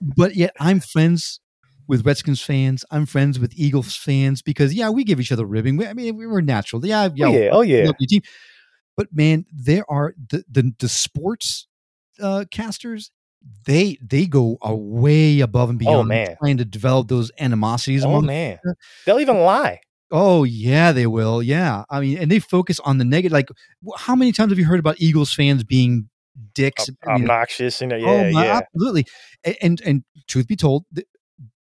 But 0.00 0.34
yet 0.34 0.52
I'm 0.58 0.80
friends 0.80 1.40
with 1.86 2.06
Redskins 2.06 2.40
fans. 2.40 2.84
I'm 2.90 3.06
friends 3.06 3.38
with 3.38 3.52
Eagles 3.54 3.94
fans 3.94 4.42
because 4.42 4.74
yeah, 4.74 4.88
we 4.88 5.04
give 5.04 5.20
each 5.20 5.30
other 5.30 5.44
ribbing. 5.44 5.76
We, 5.76 5.86
I 5.86 5.92
mean, 5.92 6.16
we 6.16 6.26
were 6.26 6.42
natural. 6.42 6.84
Yeah, 6.84 7.10
yeah, 7.14 7.26
oh 7.26 7.30
yeah. 7.32 7.50
Oh 7.52 7.60
yeah. 7.60 7.92
team. 8.08 8.22
But 8.96 9.08
man, 9.12 9.44
there 9.52 9.84
are 9.90 10.14
the 10.30 10.44
the, 10.50 10.72
the 10.78 10.88
sports 10.88 11.68
uh, 12.20 12.46
casters. 12.50 13.10
They 13.66 13.98
they 14.02 14.26
go 14.26 14.56
a 14.62 14.74
way 14.74 15.40
above 15.40 15.70
and 15.70 15.78
beyond 15.78 15.96
Oh, 15.98 16.02
man. 16.04 16.36
trying 16.38 16.56
to 16.56 16.64
develop 16.64 17.08
those 17.08 17.30
animosities. 17.38 18.04
Oh 18.04 18.08
among 18.08 18.26
man. 18.26 18.58
They'll 19.04 19.20
even 19.20 19.40
lie. 19.40 19.80
Oh 20.10 20.44
yeah, 20.44 20.92
they 20.92 21.06
will. 21.06 21.42
Yeah, 21.42 21.84
I 21.90 22.00
mean, 22.00 22.18
and 22.18 22.30
they 22.30 22.38
focus 22.38 22.80
on 22.80 22.98
the 22.98 23.04
negative. 23.04 23.32
Like, 23.32 23.48
how 23.98 24.14
many 24.16 24.32
times 24.32 24.50
have 24.50 24.58
you 24.58 24.64
heard 24.64 24.80
about 24.80 24.96
Eagles 24.98 25.32
fans 25.32 25.62
being 25.62 26.08
dicks? 26.54 26.88
Ob- 26.88 26.96
I 27.06 27.12
mean, 27.14 27.22
Obnoxious 27.24 27.80
and 27.82 27.92
uh, 27.92 27.96
yeah, 27.96 28.06
oh, 28.08 28.26
yeah. 28.28 28.60
absolutely. 28.62 29.06
A- 29.44 29.64
And, 29.64 29.80
and 29.82 30.04
truth 30.28 30.46
be 30.48 30.56
told, 30.56 30.84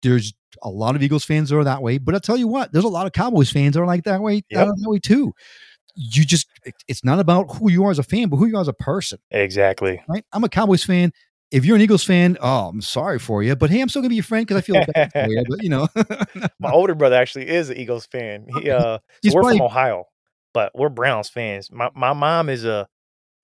there's 0.03 0.33
a 0.63 0.69
lot 0.71 0.95
of 0.97 1.03
Eagles 1.03 1.25
fans 1.25 1.51
that 1.51 1.57
are 1.57 1.65
that 1.65 1.83
way. 1.83 1.99
But 1.99 2.15
I'll 2.15 2.21
tell 2.21 2.37
you 2.37 2.49
what, 2.49 2.73
there's 2.73 2.85
a 2.85 2.89
lot 2.89 3.07
of 3.07 3.13
Cowboys 3.13 3.51
fans 3.51 3.75
that 3.75 3.81
are 3.83 3.87
like 3.87 4.05
that 4.05 4.21
way. 4.21 4.43
Yep. 4.51 4.67
that 4.69 4.89
way 4.89 4.99
too. 4.99 5.33
You 5.97 6.25
just, 6.25 6.47
it- 6.65 6.75
it's 6.89 7.05
not 7.05 7.19
about 7.21 7.57
who 7.57 7.71
you 7.71 7.85
are 7.85 7.91
as 7.91 7.99
a 7.99 8.03
fan, 8.03 8.29
but 8.29 8.37
who 8.39 8.47
you 8.47 8.57
are 8.57 8.61
as 8.61 8.69
a 8.69 8.73
person, 8.73 9.19
Exactly. 9.31 10.03
right? 10.09 10.25
I'm 10.33 10.45
a 10.45 10.49
Cowboys 10.49 10.85
fan. 10.85 11.13
If 11.51 11.65
you're 11.65 11.77
an 11.77 11.83
Eagles 11.83 12.03
fan, 12.03 12.37
oh, 12.41 12.69
I'm 12.71 12.81
sorry 12.81 13.21
for 13.21 13.41
you, 13.45 13.55
but 13.55 13.71
hey, 13.71 13.81
I'm 13.81 13.89
still 13.89 14.03
gonna 14.03 14.09
be 14.09 14.17
your 14.17 14.25
friend 14.25 14.45
because 14.45 14.57
I 14.57 14.61
feel 14.63 14.85
bad 14.93 15.13
for 15.13 15.29
you. 15.31 15.45
But 15.49 15.63
you 15.63 15.69
know, 15.69 15.87
My 16.59 16.73
older 16.73 16.97
brother 16.97 17.15
actually 17.15 17.47
is 17.49 17.71
an 17.71 17.77
Eagles 17.77 18.07
fan. 18.07 18.47
He 18.61 18.71
uh 18.71 18.99
so 19.25 19.31
we're 19.35 19.41
probably- 19.43 19.59
from 19.59 19.67
Ohio, 19.67 20.07
but 20.53 20.73
we're 20.75 20.89
Browns 20.89 21.29
fans. 21.29 21.71
My 21.71 21.91
my 21.95 22.13
mom 22.13 22.49
is 22.49 22.65
a 22.65 22.89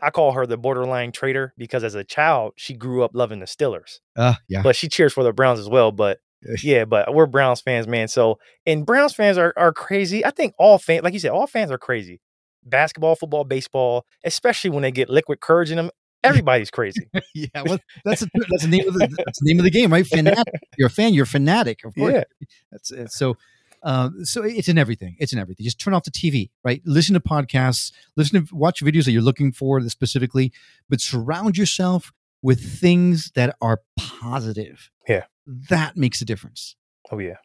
I 0.02 0.10
call 0.10 0.32
her 0.32 0.46
the 0.46 0.56
borderline 0.56 1.12
traitor 1.12 1.52
because 1.58 1.84
as 1.84 1.94
a 1.94 2.04
child 2.04 2.52
she 2.56 2.74
grew 2.74 3.02
up 3.02 3.10
loving 3.14 3.40
the 3.40 3.46
Steelers. 3.46 3.98
uh, 4.16 4.34
yeah, 4.48 4.62
But 4.62 4.76
she 4.76 4.88
cheers 4.88 5.12
for 5.12 5.22
the 5.24 5.32
Browns 5.32 5.58
as 5.60 5.68
well. 5.68 5.92
But 5.92 6.18
yeah, 6.62 6.84
but 6.86 7.14
we're 7.14 7.26
Browns 7.26 7.60
fans, 7.60 7.86
man. 7.86 8.08
So 8.08 8.38
and 8.66 8.86
Browns 8.86 9.14
fans 9.14 9.36
are 9.38 9.52
are 9.56 9.72
crazy. 9.72 10.24
I 10.24 10.30
think 10.30 10.54
all 10.58 10.78
fans, 10.78 11.02
like 11.04 11.12
you 11.12 11.18
said, 11.20 11.30
all 11.32 11.46
fans 11.46 11.70
are 11.70 11.78
crazy. 11.78 12.20
Basketball, 12.64 13.14
football, 13.16 13.44
baseball, 13.44 14.04
especially 14.24 14.70
when 14.70 14.82
they 14.82 14.90
get 14.92 15.08
liquid 15.10 15.40
courage 15.40 15.70
in 15.70 15.76
them. 15.76 15.90
Everybody's 16.24 16.70
crazy. 16.70 17.08
yeah. 17.34 17.46
Well, 17.64 17.78
that's 18.04 18.20
a, 18.20 18.26
that's 18.50 18.62
the 18.64 18.68
name 18.68 18.86
of 18.86 18.92
the 18.92 19.08
that's 19.24 19.40
the 19.40 19.48
name 19.48 19.58
of 19.58 19.64
the 19.64 19.70
game, 19.70 19.90
right? 19.90 20.06
Fanatic. 20.06 20.52
You're 20.76 20.88
a 20.88 20.90
fan. 20.90 21.14
You're 21.14 21.24
a 21.24 21.26
fanatic, 21.26 21.82
of 21.84 21.94
course. 21.94 22.12
yeah. 22.12 22.24
That's 22.70 22.90
it. 22.90 23.10
So, 23.10 23.36
uh, 23.82 24.10
so 24.24 24.42
it's 24.42 24.68
in 24.68 24.78
everything. 24.78 25.16
It's 25.18 25.32
in 25.32 25.38
everything. 25.38 25.64
Just 25.64 25.80
turn 25.80 25.94
off 25.94 26.04
the 26.04 26.10
TV, 26.10 26.50
right? 26.64 26.82
Listen 26.84 27.14
to 27.14 27.20
podcasts, 27.20 27.92
listen 28.16 28.46
to 28.46 28.54
watch 28.54 28.82
videos 28.82 29.04
that 29.04 29.12
you're 29.12 29.22
looking 29.22 29.52
for 29.52 29.80
specifically, 29.88 30.52
but 30.88 31.00
surround 31.00 31.56
yourself 31.56 32.12
with 32.42 32.60
things 32.80 33.32
that 33.34 33.56
are 33.60 33.80
positive. 33.98 34.90
Yeah. 35.08 35.24
that 35.46 35.96
makes 35.96 36.20
a 36.20 36.24
difference. 36.24 36.76
Oh 37.10 37.18
yeah, 37.18 37.36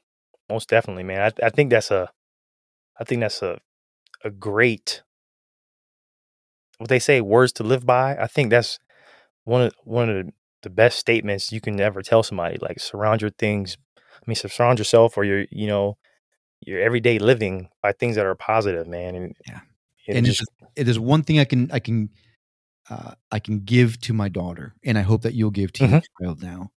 most 0.50 0.70
definitely, 0.70 1.04
man. 1.04 1.22
I, 1.22 1.46
I 1.46 1.50
think 1.50 1.72
that's 1.72 1.90
a, 1.92 2.12
I 3.00 3.04
think 3.04 3.22
that's 3.22 3.42
a, 3.42 3.60
a 4.24 4.30
great. 4.30 5.02
What 6.78 6.90
they 6.90 7.00
say, 7.00 7.22
words 7.22 7.54
to 7.54 7.64
live 7.64 7.86
by. 7.86 8.18
I 8.18 8.28
think 8.28 8.50
that's 8.50 8.80
one 9.46 9.62
of 9.62 9.74
one 9.86 10.10
of 10.10 10.26
the, 10.26 10.34
the 10.64 10.70
best 10.70 11.00
statements 11.00 11.52
you 11.52 11.62
can 11.62 11.80
ever 11.80 12.02
tell 12.02 12.22
somebody. 12.22 12.58
Like 12.62 12.80
surround 12.80 13.22
your 13.22 13.32
things. 13.32 13.78
I 13.98 14.24
mean, 14.28 14.36
surround 14.36 14.80
yourself 14.80 15.18
or 15.18 15.24
your, 15.24 15.46
you 15.52 15.68
know, 15.68 15.98
your 16.66 16.82
everyday 16.82 17.20
living 17.20 17.70
by 17.82 17.92
things 17.94 18.16
that 18.16 18.26
are 18.26 18.36
positive, 18.36 18.88
man. 18.88 19.16
And 19.16 19.36
Yeah. 19.48 19.60
it 20.08 20.16
and 20.18 20.26
just 20.26 20.44
it 20.76 20.88
is 20.88 21.00
one 21.00 21.24
thing 21.24 21.40
I 21.40 21.46
can 21.46 21.70
I 21.72 21.80
can 21.80 22.10
uh, 22.90 23.14
I 23.32 23.40
can 23.40 23.62
give 23.62 24.00
to 24.02 24.14
my 24.14 24.30
daughter, 24.30 24.76
and 24.84 24.98
I 24.98 25.02
hope 25.02 25.24
that 25.24 25.34
you'll 25.34 25.50
give 25.52 25.72
to 25.74 25.88
your 25.88 26.02
child 26.22 26.44
now. 26.44 26.72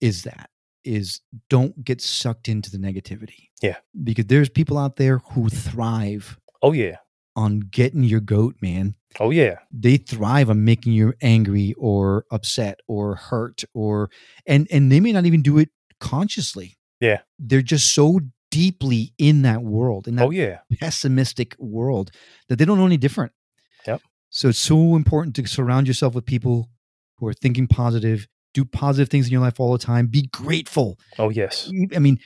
Is 0.00 0.22
that 0.24 0.50
is 0.84 1.20
don't 1.50 1.84
get 1.84 2.00
sucked 2.00 2.48
into 2.48 2.70
the 2.70 2.78
negativity. 2.78 3.48
Yeah. 3.62 3.76
because 4.04 4.26
there's 4.26 4.48
people 4.50 4.76
out 4.78 4.96
there 4.96 5.18
who 5.32 5.48
thrive 5.48 6.38
oh 6.62 6.72
yeah, 6.72 6.96
on 7.34 7.60
getting 7.60 8.04
your 8.04 8.20
goat, 8.20 8.54
man. 8.60 8.94
oh 9.18 9.30
yeah, 9.30 9.56
They 9.72 9.96
thrive 9.96 10.48
on 10.50 10.64
making 10.64 10.92
you 10.92 11.14
angry 11.22 11.74
or 11.78 12.24
upset 12.30 12.80
or 12.86 13.16
hurt 13.16 13.64
or 13.74 14.10
and 14.46 14.68
and 14.70 14.92
they 14.92 15.00
may 15.00 15.10
not 15.12 15.24
even 15.26 15.42
do 15.42 15.58
it 15.58 15.70
consciously. 15.98 16.76
Yeah. 17.00 17.20
They're 17.38 17.62
just 17.62 17.92
so 17.94 18.20
deeply 18.56 19.12
in 19.18 19.42
that 19.42 19.62
world, 19.62 20.08
in 20.08 20.16
that 20.16 20.24
oh 20.24 20.30
yeah, 20.30 20.60
pessimistic 20.80 21.54
world 21.58 22.10
that 22.48 22.56
they 22.56 22.64
don't 22.64 22.78
know 22.78 22.86
any 22.86 22.96
different. 22.96 23.32
Yep. 23.86 24.00
So 24.30 24.48
it's 24.48 24.58
so 24.58 24.96
important 24.96 25.36
to 25.36 25.46
surround 25.46 25.86
yourself 25.86 26.14
with 26.14 26.24
people 26.24 26.70
who 27.18 27.26
are 27.26 27.34
thinking 27.34 27.66
positive, 27.66 28.26
do 28.54 28.64
positive 28.64 29.10
things 29.10 29.26
in 29.26 29.32
your 29.32 29.42
life 29.42 29.60
all 29.60 29.72
the 29.72 29.78
time, 29.78 30.06
be 30.06 30.22
grateful. 30.32 30.98
oh 31.18 31.28
yes, 31.28 31.70
I 31.94 31.98
mean, 31.98 32.18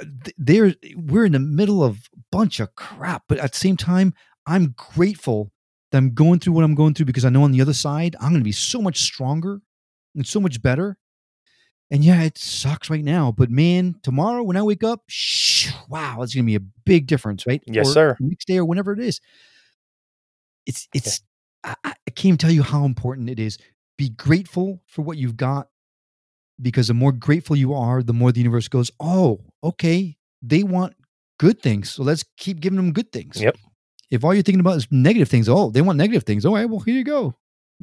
uh, 0.00 0.04
there 0.38 0.74
we're 0.94 1.24
in 1.24 1.32
the 1.32 1.40
middle 1.40 1.82
of 1.82 2.08
a 2.14 2.18
bunch 2.30 2.60
of 2.60 2.72
crap, 2.76 3.24
but 3.28 3.38
at 3.38 3.50
the 3.50 3.58
same 3.58 3.76
time, 3.76 4.14
I'm 4.46 4.76
grateful 4.76 5.50
that 5.90 5.98
I'm 5.98 6.14
going 6.14 6.38
through 6.38 6.52
what 6.52 6.62
I'm 6.62 6.76
going 6.76 6.94
through 6.94 7.06
because 7.06 7.24
I 7.24 7.30
know 7.30 7.42
on 7.42 7.50
the 7.50 7.60
other 7.60 7.74
side 7.74 8.14
I'm 8.20 8.30
going 8.30 8.40
to 8.40 8.44
be 8.44 8.52
so 8.52 8.80
much 8.80 9.00
stronger 9.00 9.60
and 10.14 10.24
so 10.24 10.38
much 10.38 10.62
better. 10.62 10.98
And 11.90 12.02
yeah, 12.02 12.22
it 12.22 12.38
sucks 12.38 12.90
right 12.90 13.04
now, 13.04 13.30
but 13.30 13.50
man, 13.50 13.94
tomorrow 14.02 14.42
when 14.42 14.56
I 14.56 14.62
wake 14.62 14.82
up, 14.82 15.02
shh, 15.06 15.70
wow, 15.88 16.22
it's 16.22 16.34
going 16.34 16.44
to 16.44 16.46
be 16.46 16.56
a 16.56 16.60
big 16.84 17.06
difference, 17.06 17.46
right? 17.46 17.62
Yes, 17.66 17.88
or 17.88 17.92
sir. 17.92 18.16
Next 18.20 18.46
day 18.46 18.56
or 18.58 18.64
whenever 18.64 18.92
it 18.92 19.00
is. 19.00 19.20
It's 20.66 20.88
it's. 20.94 21.20
I, 21.62 21.74
I 21.84 22.10
can't 22.14 22.40
tell 22.40 22.50
you 22.50 22.62
how 22.62 22.84
important 22.84 23.30
it 23.30 23.38
is. 23.38 23.58
Be 23.96 24.08
grateful 24.08 24.82
for 24.86 25.02
what 25.02 25.18
you've 25.18 25.36
got, 25.36 25.68
because 26.60 26.88
the 26.88 26.94
more 26.94 27.12
grateful 27.12 27.54
you 27.54 27.74
are, 27.74 28.02
the 28.02 28.12
more 28.14 28.32
the 28.32 28.40
universe 28.40 28.66
goes, 28.66 28.90
"Oh, 28.98 29.40
okay, 29.62 30.16
they 30.42 30.62
want 30.62 30.94
good 31.38 31.60
things, 31.60 31.90
so 31.90 32.02
let's 32.02 32.24
keep 32.38 32.60
giving 32.60 32.76
them 32.76 32.92
good 32.92 33.12
things." 33.12 33.40
Yep. 33.40 33.56
If 34.10 34.24
all 34.24 34.34
you're 34.34 34.42
thinking 34.42 34.60
about 34.60 34.76
is 34.78 34.88
negative 34.90 35.28
things, 35.28 35.48
oh, 35.48 35.70
they 35.70 35.82
want 35.82 35.98
negative 35.98 36.24
things. 36.24 36.44
All 36.46 36.54
right, 36.54 36.68
well, 36.68 36.80
here 36.80 36.94
you 36.96 37.04
go. 37.04 37.34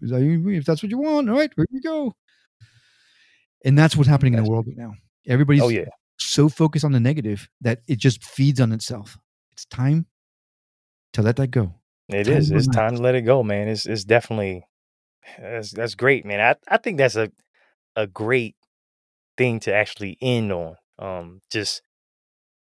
If 0.02 0.66
that's 0.66 0.82
what 0.82 0.90
you 0.90 0.98
want, 0.98 1.30
all 1.30 1.38
right, 1.38 1.52
here 1.56 1.66
you 1.72 1.82
go. 1.82 2.16
And 3.66 3.78
that's 3.78 3.96
what's 3.96 4.10
happening 4.10 4.34
in 4.34 4.44
the 4.44 4.50
world 4.50 4.68
right 4.68 4.78
now. 4.78 4.94
Everybody's 5.28 5.62
Oh 5.62 5.70
yeah. 5.70 5.86
so 6.18 6.50
focused 6.50 6.86
on 6.86 6.92
the 6.92 7.00
negative 7.00 7.50
that 7.62 7.82
it 7.88 8.00
just 8.00 8.24
feeds 8.24 8.60
on 8.60 8.72
itself. 8.72 9.18
It's 9.52 9.66
time 9.66 10.06
to 11.14 11.22
let 11.22 11.36
that 11.38 11.48
go. 11.48 11.76
It 12.10 12.26
Time 12.26 12.38
is. 12.38 12.52
It's 12.52 12.68
time 12.68 12.96
to 12.96 13.02
let 13.02 13.16
it 13.16 13.22
go, 13.22 13.44
man. 13.44 13.68
It's 13.68 13.86
it's 13.86 14.04
definitely 14.04 14.64
that's 15.40 15.72
that's 15.72 15.96
great, 15.96 16.26
man. 16.26 16.40
I 16.42 16.56
I 16.74 16.78
think 16.78 16.98
that's 16.98 17.16
a 17.16 17.32
a 17.96 18.08
great 18.08 18.56
thing 19.38 19.60
to 19.62 19.74
actually 19.74 20.18
end 20.22 20.52
on. 20.52 20.76
Um, 21.00 21.42
just 21.52 21.82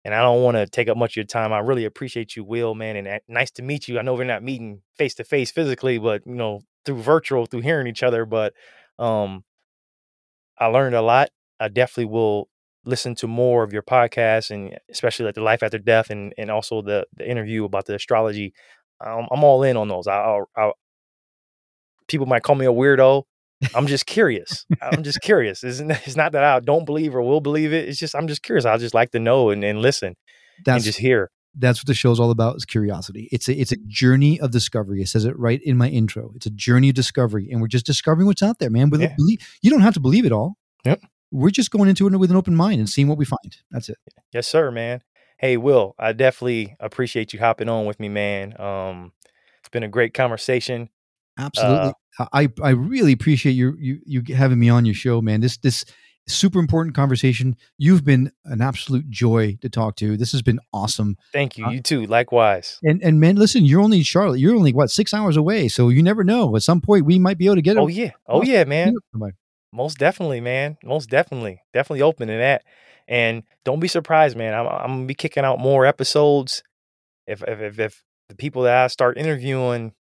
and 0.04 0.14
I 0.14 0.22
don't 0.22 0.42
want 0.42 0.56
to 0.56 0.66
take 0.66 0.88
up 0.88 0.96
much 0.96 1.12
of 1.12 1.16
your 1.16 1.24
time. 1.24 1.52
I 1.52 1.58
really 1.58 1.84
appreciate 1.84 2.36
you, 2.36 2.44
Will, 2.44 2.74
man, 2.74 2.96
and 2.96 3.08
uh, 3.08 3.18
nice 3.28 3.50
to 3.52 3.62
meet 3.62 3.88
you. 3.88 3.98
I 3.98 4.02
know 4.02 4.14
we're 4.14 4.24
not 4.24 4.42
meeting 4.42 4.82
face 4.96 5.14
to 5.16 5.24
face 5.24 5.50
physically, 5.50 5.98
but 5.98 6.22
you 6.26 6.34
know 6.34 6.60
through 6.84 7.02
virtual, 7.02 7.46
through 7.46 7.62
hearing 7.62 7.86
each 7.88 8.02
other. 8.02 8.24
But 8.24 8.54
um, 8.98 9.44
I 10.58 10.66
learned 10.66 10.94
a 10.94 11.02
lot. 11.02 11.30
I 11.60 11.68
definitely 11.68 12.06
will 12.06 12.48
listen 12.84 13.14
to 13.16 13.26
more 13.26 13.62
of 13.62 13.72
your 13.72 13.82
podcast, 13.82 14.50
and 14.50 14.78
especially 14.90 15.26
like 15.26 15.34
the 15.34 15.42
life 15.42 15.62
after 15.62 15.78
death, 15.78 16.10
and 16.10 16.32
and 16.38 16.50
also 16.50 16.82
the 16.82 17.06
the 17.16 17.28
interview 17.28 17.64
about 17.64 17.86
the 17.86 17.94
astrology. 17.94 18.54
Um, 19.04 19.26
I'm 19.30 19.44
all 19.44 19.62
in 19.62 19.76
on 19.76 19.88
those. 19.88 20.06
I, 20.06 20.16
I'll, 20.16 20.50
I'll, 20.56 20.72
people 22.08 22.26
might 22.26 22.42
call 22.42 22.56
me 22.56 22.64
a 22.66 22.72
weirdo. 22.72 23.24
I'm 23.74 23.86
just 23.86 24.06
curious. 24.06 24.66
I'm 24.82 25.02
just 25.02 25.20
curious. 25.20 25.62
It's, 25.64 25.80
it's 25.80 26.16
not 26.16 26.32
that 26.32 26.44
I 26.44 26.60
don't 26.60 26.84
believe 26.84 27.14
or 27.14 27.22
will 27.22 27.40
believe 27.40 27.72
it. 27.72 27.88
It's 27.88 27.98
just 27.98 28.14
I'm 28.14 28.28
just 28.28 28.42
curious. 28.42 28.64
I 28.64 28.76
just 28.78 28.94
like 28.94 29.10
to 29.10 29.18
know 29.18 29.50
and, 29.50 29.64
and 29.64 29.80
listen 29.80 30.16
and 30.66 30.84
just 30.84 30.98
hear. 30.98 31.30
That's 31.58 31.80
what 31.80 31.86
the 31.86 31.94
show's 31.94 32.20
all 32.20 32.30
about 32.30 32.56
is 32.56 32.64
curiosity. 32.64 33.28
It's 33.32 33.48
a 33.48 33.54
it's 33.54 33.72
a 33.72 33.76
journey 33.86 34.38
of 34.40 34.50
discovery. 34.50 35.02
It 35.02 35.08
says 35.08 35.24
it 35.24 35.38
right 35.38 35.60
in 35.62 35.76
my 35.76 35.88
intro. 35.88 36.32
It's 36.34 36.46
a 36.46 36.50
journey 36.50 36.90
of 36.90 36.94
discovery, 36.94 37.48
and 37.50 37.60
we're 37.60 37.68
just 37.68 37.86
discovering 37.86 38.26
what's 38.26 38.42
out 38.42 38.58
there, 38.58 38.70
man. 38.70 38.90
With 38.90 39.00
Yeah. 39.00 39.14
believe, 39.16 39.38
you 39.62 39.70
don't 39.70 39.80
have 39.80 39.94
to 39.94 40.00
believe 40.00 40.26
it 40.26 40.32
all. 40.32 40.56
Yep. 40.84 41.02
We're 41.30 41.50
just 41.50 41.70
going 41.70 41.88
into 41.88 42.06
it 42.06 42.16
with 42.16 42.30
an 42.30 42.36
open 42.36 42.54
mind 42.54 42.78
and 42.78 42.88
seeing 42.88 43.08
what 43.08 43.18
we 43.18 43.24
find. 43.24 43.56
That's 43.70 43.88
it. 43.88 43.98
Yes, 44.32 44.46
sir, 44.46 44.70
man. 44.70 45.02
Hey, 45.38 45.56
Will, 45.56 45.94
I 45.98 46.12
definitely 46.12 46.76
appreciate 46.80 47.32
you 47.32 47.40
hopping 47.40 47.68
on 47.68 47.84
with 47.84 48.00
me, 48.00 48.08
man. 48.08 48.58
Um, 48.60 49.12
it's 49.60 49.68
been 49.68 49.82
a 49.82 49.88
great 49.88 50.14
conversation. 50.14 50.88
Absolutely. 51.38 51.92
I 52.32 52.48
I 52.62 52.70
really 52.70 53.12
appreciate 53.12 53.52
you 53.52 53.76
you 53.78 54.00
you 54.06 54.34
having 54.34 54.58
me 54.58 54.68
on 54.70 54.86
your 54.86 54.94
show, 54.94 55.20
man. 55.20 55.40
This 55.40 55.58
this 55.58 55.84
super 56.28 56.58
important 56.58 56.94
conversation. 56.94 57.56
You've 57.78 58.04
been 58.04 58.32
an 58.44 58.60
absolute 58.60 59.08
joy 59.10 59.58
to 59.60 59.68
talk 59.68 59.96
to. 59.96 60.16
This 60.16 60.32
has 60.32 60.42
been 60.42 60.58
awesome. 60.72 61.16
Thank 61.32 61.56
you. 61.56 61.66
Uh, 61.66 61.70
You 61.70 61.80
too. 61.80 62.06
Likewise. 62.06 62.78
And 62.82 63.02
and 63.02 63.20
man, 63.20 63.36
listen, 63.36 63.64
you're 63.64 63.80
only 63.80 63.98
in 63.98 64.02
Charlotte. 64.04 64.38
You're 64.40 64.54
only 64.54 64.72
what 64.72 64.90
six 64.90 65.14
hours 65.14 65.36
away, 65.36 65.68
so 65.68 65.88
you 65.88 66.02
never 66.02 66.24
know. 66.24 66.56
At 66.56 66.62
some 66.62 66.80
point, 66.80 67.04
we 67.04 67.18
might 67.18 67.38
be 67.38 67.46
able 67.46 67.56
to 67.56 67.62
get. 67.62 67.76
Oh 67.76 67.88
a- 67.88 67.92
yeah. 67.92 68.10
Oh 68.26 68.42
yeah, 68.42 68.64
man. 68.64 68.94
Most 69.72 69.98
definitely, 69.98 70.40
man. 70.40 70.78
Most 70.82 71.10
definitely. 71.10 71.60
Definitely 71.74 72.02
open 72.02 72.28
to 72.28 72.34
that. 72.34 72.62
And 73.08 73.42
don't 73.64 73.80
be 73.80 73.88
surprised, 73.88 74.36
man. 74.36 74.54
I'm, 74.54 74.66
I'm 74.66 74.86
gonna 74.88 75.06
be 75.06 75.14
kicking 75.14 75.44
out 75.44 75.58
more 75.60 75.86
episodes. 75.86 76.62
If 77.26 77.42
if, 77.42 77.60
if 77.60 77.78
if 77.78 78.04
the 78.28 78.34
people 78.34 78.62
that 78.62 78.84
I 78.84 78.86
start 78.88 79.18
interviewing, 79.18 79.92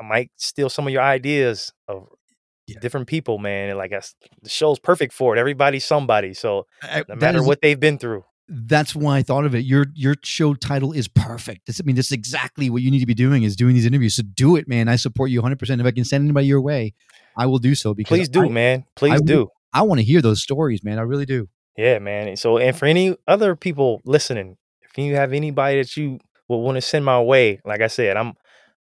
I 0.00 0.02
might 0.04 0.30
steal 0.36 0.70
some 0.70 0.86
of 0.86 0.92
your 0.92 1.02
ideas 1.02 1.72
of 1.88 2.08
Yeah. 2.68 2.80
different 2.80 3.06
people, 3.06 3.38
man. 3.38 3.70
And 3.70 3.78
like 3.78 3.92
I 3.92 4.00
the 4.42 4.48
show's 4.48 4.78
perfect 4.78 5.12
for 5.12 5.36
it. 5.36 5.40
Everybody's 5.40 5.84
somebody. 5.84 6.34
So 6.34 6.66
I- 6.82 7.04
no 7.08 7.16
matter 7.16 7.38
is- 7.38 7.46
what 7.46 7.60
they've 7.62 7.78
been 7.80 7.98
through. 7.98 8.24
that's 8.48 8.94
why 8.96 9.18
I 9.18 9.22
thought 9.22 9.44
of 9.44 9.54
it. 9.54 9.64
Your 9.64 9.86
your 9.94 10.14
show 10.24 10.54
title 10.54 10.92
is 10.92 11.06
perfect. 11.08 11.66
This, 11.66 11.80
I 11.80 11.84
mean, 11.84 11.96
this 11.96 12.06
is 12.06 12.12
exactly 12.12 12.70
what 12.70 12.82
you 12.82 12.90
need 12.90 13.00
to 13.00 13.06
be 13.06 13.14
doing 13.14 13.42
is 13.42 13.56
doing 13.56 13.74
these 13.74 13.84
interviews. 13.86 14.14
So 14.16 14.22
do 14.22 14.56
it, 14.56 14.66
man. 14.68 14.88
I 14.88 14.96
support 14.96 15.30
you 15.30 15.38
100. 15.40 15.58
percent 15.58 15.80
If 15.80 15.86
I 15.86 15.90
can 15.90 16.04
send 16.04 16.24
anybody 16.24 16.46
your 16.46 16.60
way, 16.60 16.94
I 17.36 17.46
will 17.46 17.58
do 17.58 17.74
so. 17.74 17.92
Because 17.94 18.16
Please 18.18 18.28
do, 18.28 18.44
I, 18.44 18.48
man. 18.48 18.84
Please 18.94 19.20
will- 19.20 19.26
do. 19.26 19.48
I 19.72 19.82
want 19.82 19.98
to 20.00 20.04
hear 20.04 20.22
those 20.22 20.40
stories, 20.42 20.82
man. 20.82 20.98
I 20.98 21.02
really 21.02 21.26
do. 21.26 21.48
Yeah, 21.76 21.98
man. 21.98 22.26
And 22.28 22.38
So, 22.38 22.56
and 22.58 22.74
for 22.76 22.86
any 22.86 23.16
other 23.28 23.54
people 23.54 24.00
listening, 24.06 24.56
if 24.82 24.96
you 24.96 25.14
have 25.16 25.32
anybody 25.34 25.76
that 25.82 25.94
you 25.96 26.18
would 26.48 26.56
want 26.58 26.76
to 26.76 26.80
send 26.80 27.04
my 27.04 27.20
way, 27.20 27.60
like 27.66 27.82
I 27.82 27.86
said, 27.88 28.16
I'm 28.16 28.32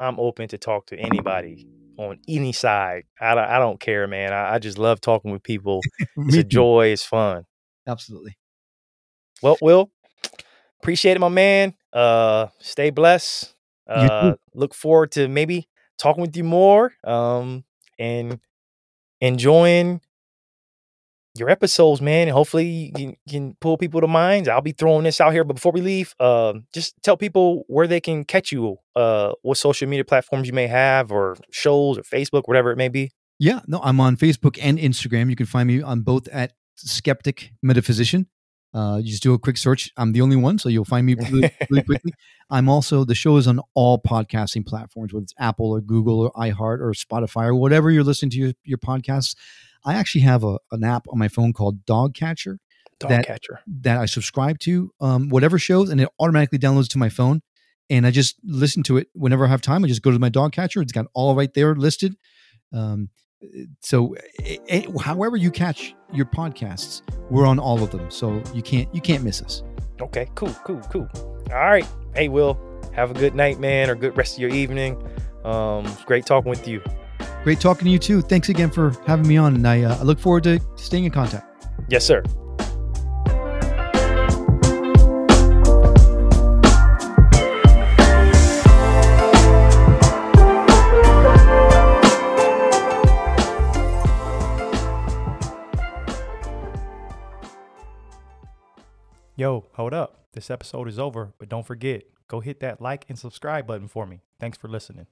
I'm 0.02 0.20
open 0.20 0.50
to 0.50 0.58
talk 0.58 0.88
to 0.88 0.98
anybody 1.00 1.66
on 1.98 2.20
any 2.28 2.52
side. 2.52 3.04
I 3.20 3.36
don't, 3.36 3.44
I 3.44 3.60
don't 3.60 3.80
care, 3.80 4.08
man. 4.08 4.34
I, 4.34 4.56
I 4.56 4.60
just 4.60 4.78
love 4.78 5.02
talking 5.02 5.32
with 5.32 5.44
people. 5.44 5.82
It's 6.18 6.38
a 6.38 6.44
joy. 6.44 6.88
It's 6.88 7.04
fun. 7.04 7.46
Absolutely. 7.88 8.38
Well, 9.42 9.58
Will, 9.62 9.92
appreciate 10.82 11.18
it, 11.18 11.20
my 11.20 11.30
man. 11.30 11.76
Uh, 11.94 12.48
stay 12.60 12.90
blessed. 12.90 13.54
Uh, 13.88 14.36
look 14.54 14.74
forward 14.74 15.12
to 15.12 15.28
maybe 15.28 15.68
talking 16.00 16.22
with 16.22 16.36
you 16.36 16.44
more. 16.44 16.94
Um, 17.04 17.64
and 18.00 18.40
enjoying 19.22 20.02
your 21.38 21.50
episodes, 21.50 22.02
man. 22.02 22.28
And 22.28 22.36
hopefully 22.36 22.66
you 22.68 22.92
can, 22.92 23.18
can 23.28 23.56
pull 23.60 23.78
people 23.78 24.02
to 24.02 24.08
minds. 24.08 24.48
I'll 24.48 24.62
be 24.62 24.72
throwing 24.72 25.04
this 25.04 25.20
out 25.20 25.34
here, 25.34 25.44
but 25.44 25.56
before 25.56 25.72
we 25.72 25.82
leave, 25.82 26.16
uh, 26.20 26.54
just 26.74 26.96
tell 27.04 27.18
people 27.18 27.64
where 27.68 27.88
they 27.88 28.00
can 28.00 28.24
catch 28.24 28.52
you. 28.52 28.78
Uh, 28.96 29.34
what 29.42 29.58
social 29.58 29.88
media 29.88 30.06
platforms 30.06 30.48
you 30.48 30.54
may 30.54 30.68
have, 30.68 31.12
or 31.12 31.36
shows, 31.52 31.98
or 31.98 32.02
Facebook, 32.02 32.44
whatever 32.46 32.72
it 32.72 32.78
may 32.78 32.88
be. 32.88 33.12
Yeah. 33.40 33.60
No, 33.68 33.82
I'm 33.84 34.00
on 34.00 34.16
Facebook 34.16 34.58
and 34.62 34.78
Instagram. 34.78 35.30
You 35.30 35.36
can 35.36 35.46
find 35.46 35.68
me 35.68 35.82
on 35.82 36.02
both 36.02 36.28
at 36.30 36.54
Skeptic 36.76 37.52
Metaphysician. 37.62 38.28
Uh, 38.76 38.98
you 38.98 39.12
just 39.12 39.24
do 39.24 39.34
a 39.34 39.40
quick 39.40 39.56
search. 39.56 39.90
I'm 39.96 40.12
the 40.12 40.20
only 40.20 40.36
one, 40.36 40.60
so 40.60 40.68
you'll 40.68 40.84
find 40.84 41.06
me 41.06 41.16
really, 41.32 41.50
really 41.70 41.84
quickly. 41.84 42.12
I'm 42.50 42.68
also 42.68 43.06
the 43.06 43.16
show 43.16 43.38
is 43.38 43.48
on 43.48 43.62
all 43.74 44.02
podcasting 44.02 44.66
platforms, 44.66 45.14
whether 45.14 45.24
it's 45.24 45.34
Apple 45.40 45.72
or 45.72 45.80
Google 45.80 46.20
or 46.20 46.32
iHeart 46.34 46.82
or 46.82 46.92
Spotify 46.92 47.46
or 47.48 47.56
whatever 47.56 47.90
you're 47.90 48.04
listening 48.04 48.32
to 48.32 48.38
your, 48.38 48.54
your 48.66 48.78
podcasts. 48.78 49.36
I 49.86 49.94
actually 49.96 50.22
have 50.22 50.44
a, 50.44 50.58
an 50.72 50.84
app 50.84 51.06
on 51.10 51.20
my 51.20 51.28
phone 51.28 51.54
called 51.54 51.86
Podcatcher 51.86 52.58
Dog 53.00 53.10
That- 53.10 53.26
catcher. 53.28 53.60
that 53.68 53.98
I 53.98 54.06
subscribe 54.06 54.60
to, 54.60 54.92
um, 55.00 55.30
whatever 55.30 55.60
shows, 55.60 55.90
and 55.90 56.02
it 56.02 56.10
automatically 56.20 56.60
downloads 56.60 56.88
to 56.90 56.98
my 56.98 57.10
phone. 57.10 57.42
And 57.90 58.08
I 58.08 58.12
just 58.12 58.38
listen 58.44 58.82
to 58.84 58.98
it 58.98 59.10
whenever 59.14 59.46
I 59.46 59.50
have 59.50 59.62
time. 59.62 59.84
I 59.86 59.88
just 59.88 60.02
go 60.02 60.10
to 60.10 60.18
my 60.18 60.30
podcatcher. 60.32 60.82
It's 60.82 60.92
got 60.92 61.06
all 61.14 61.36
right 61.36 61.54
there 61.54 61.76
listed. 61.76 62.16
Um, 62.74 63.10
so, 63.82 64.16
eh, 64.44 64.58
eh, 64.68 64.86
however 65.02 65.38
you 65.38 65.52
catch 65.52 65.94
your 66.12 66.26
podcasts, 66.26 67.04
we're 67.30 67.46
on 67.46 67.60
all 67.60 67.84
of 67.84 67.92
them. 67.92 68.10
So 68.10 68.42
you 68.56 68.64
can't 68.64 68.94
you 68.96 69.02
can't 69.02 69.24
miss 69.24 69.40
us. 69.42 69.62
Okay, 70.02 70.28
cool, 70.34 70.54
cool, 70.66 70.80
cool. 70.90 71.08
All 71.52 71.58
right. 71.60 71.86
Hey, 72.16 72.28
Will, 72.28 72.58
have 72.94 73.12
a 73.12 73.14
good 73.14 73.36
night, 73.36 73.60
man, 73.60 73.90
or 73.90 73.96
good 73.96 74.18
rest 74.18 74.34
of 74.36 74.40
your 74.42 74.50
evening. 74.50 74.98
Um, 75.44 75.86
great 76.06 76.26
talking 76.26 76.50
with 76.50 76.68
you. 76.68 76.82
Great 77.46 77.60
talking 77.60 77.86
to 77.86 77.92
you 77.92 78.00
too. 78.00 78.24
Thanks 78.24 78.50
again 78.50 78.72
for 78.72 78.90
having 79.06 79.28
me 79.28 79.38
on, 79.38 79.54
and 79.54 79.68
I, 79.68 79.84
uh, 79.84 80.00
I 80.00 80.02
look 80.02 80.18
forward 80.18 80.42
to 80.46 80.60
staying 80.78 81.06
in 81.06 81.12
contact. 81.12 81.64
Yes, 81.90 82.04
sir. 82.04 82.24
Yo, 99.36 99.68
hold 99.74 99.94
up. 99.94 100.26
This 100.34 100.50
episode 100.50 100.88
is 100.88 100.98
over, 100.98 101.36
but 101.38 101.48
don't 101.48 101.64
forget, 101.64 102.06
go 102.28 102.40
hit 102.40 102.60
that 102.62 102.82
like 102.82 103.06
and 103.08 103.20
subscribe 103.20 103.68
button 103.68 103.88
for 103.88 104.08
me. 104.08 104.22
Thanks 104.40 104.58
for 104.58 104.68
listening. 104.68 105.06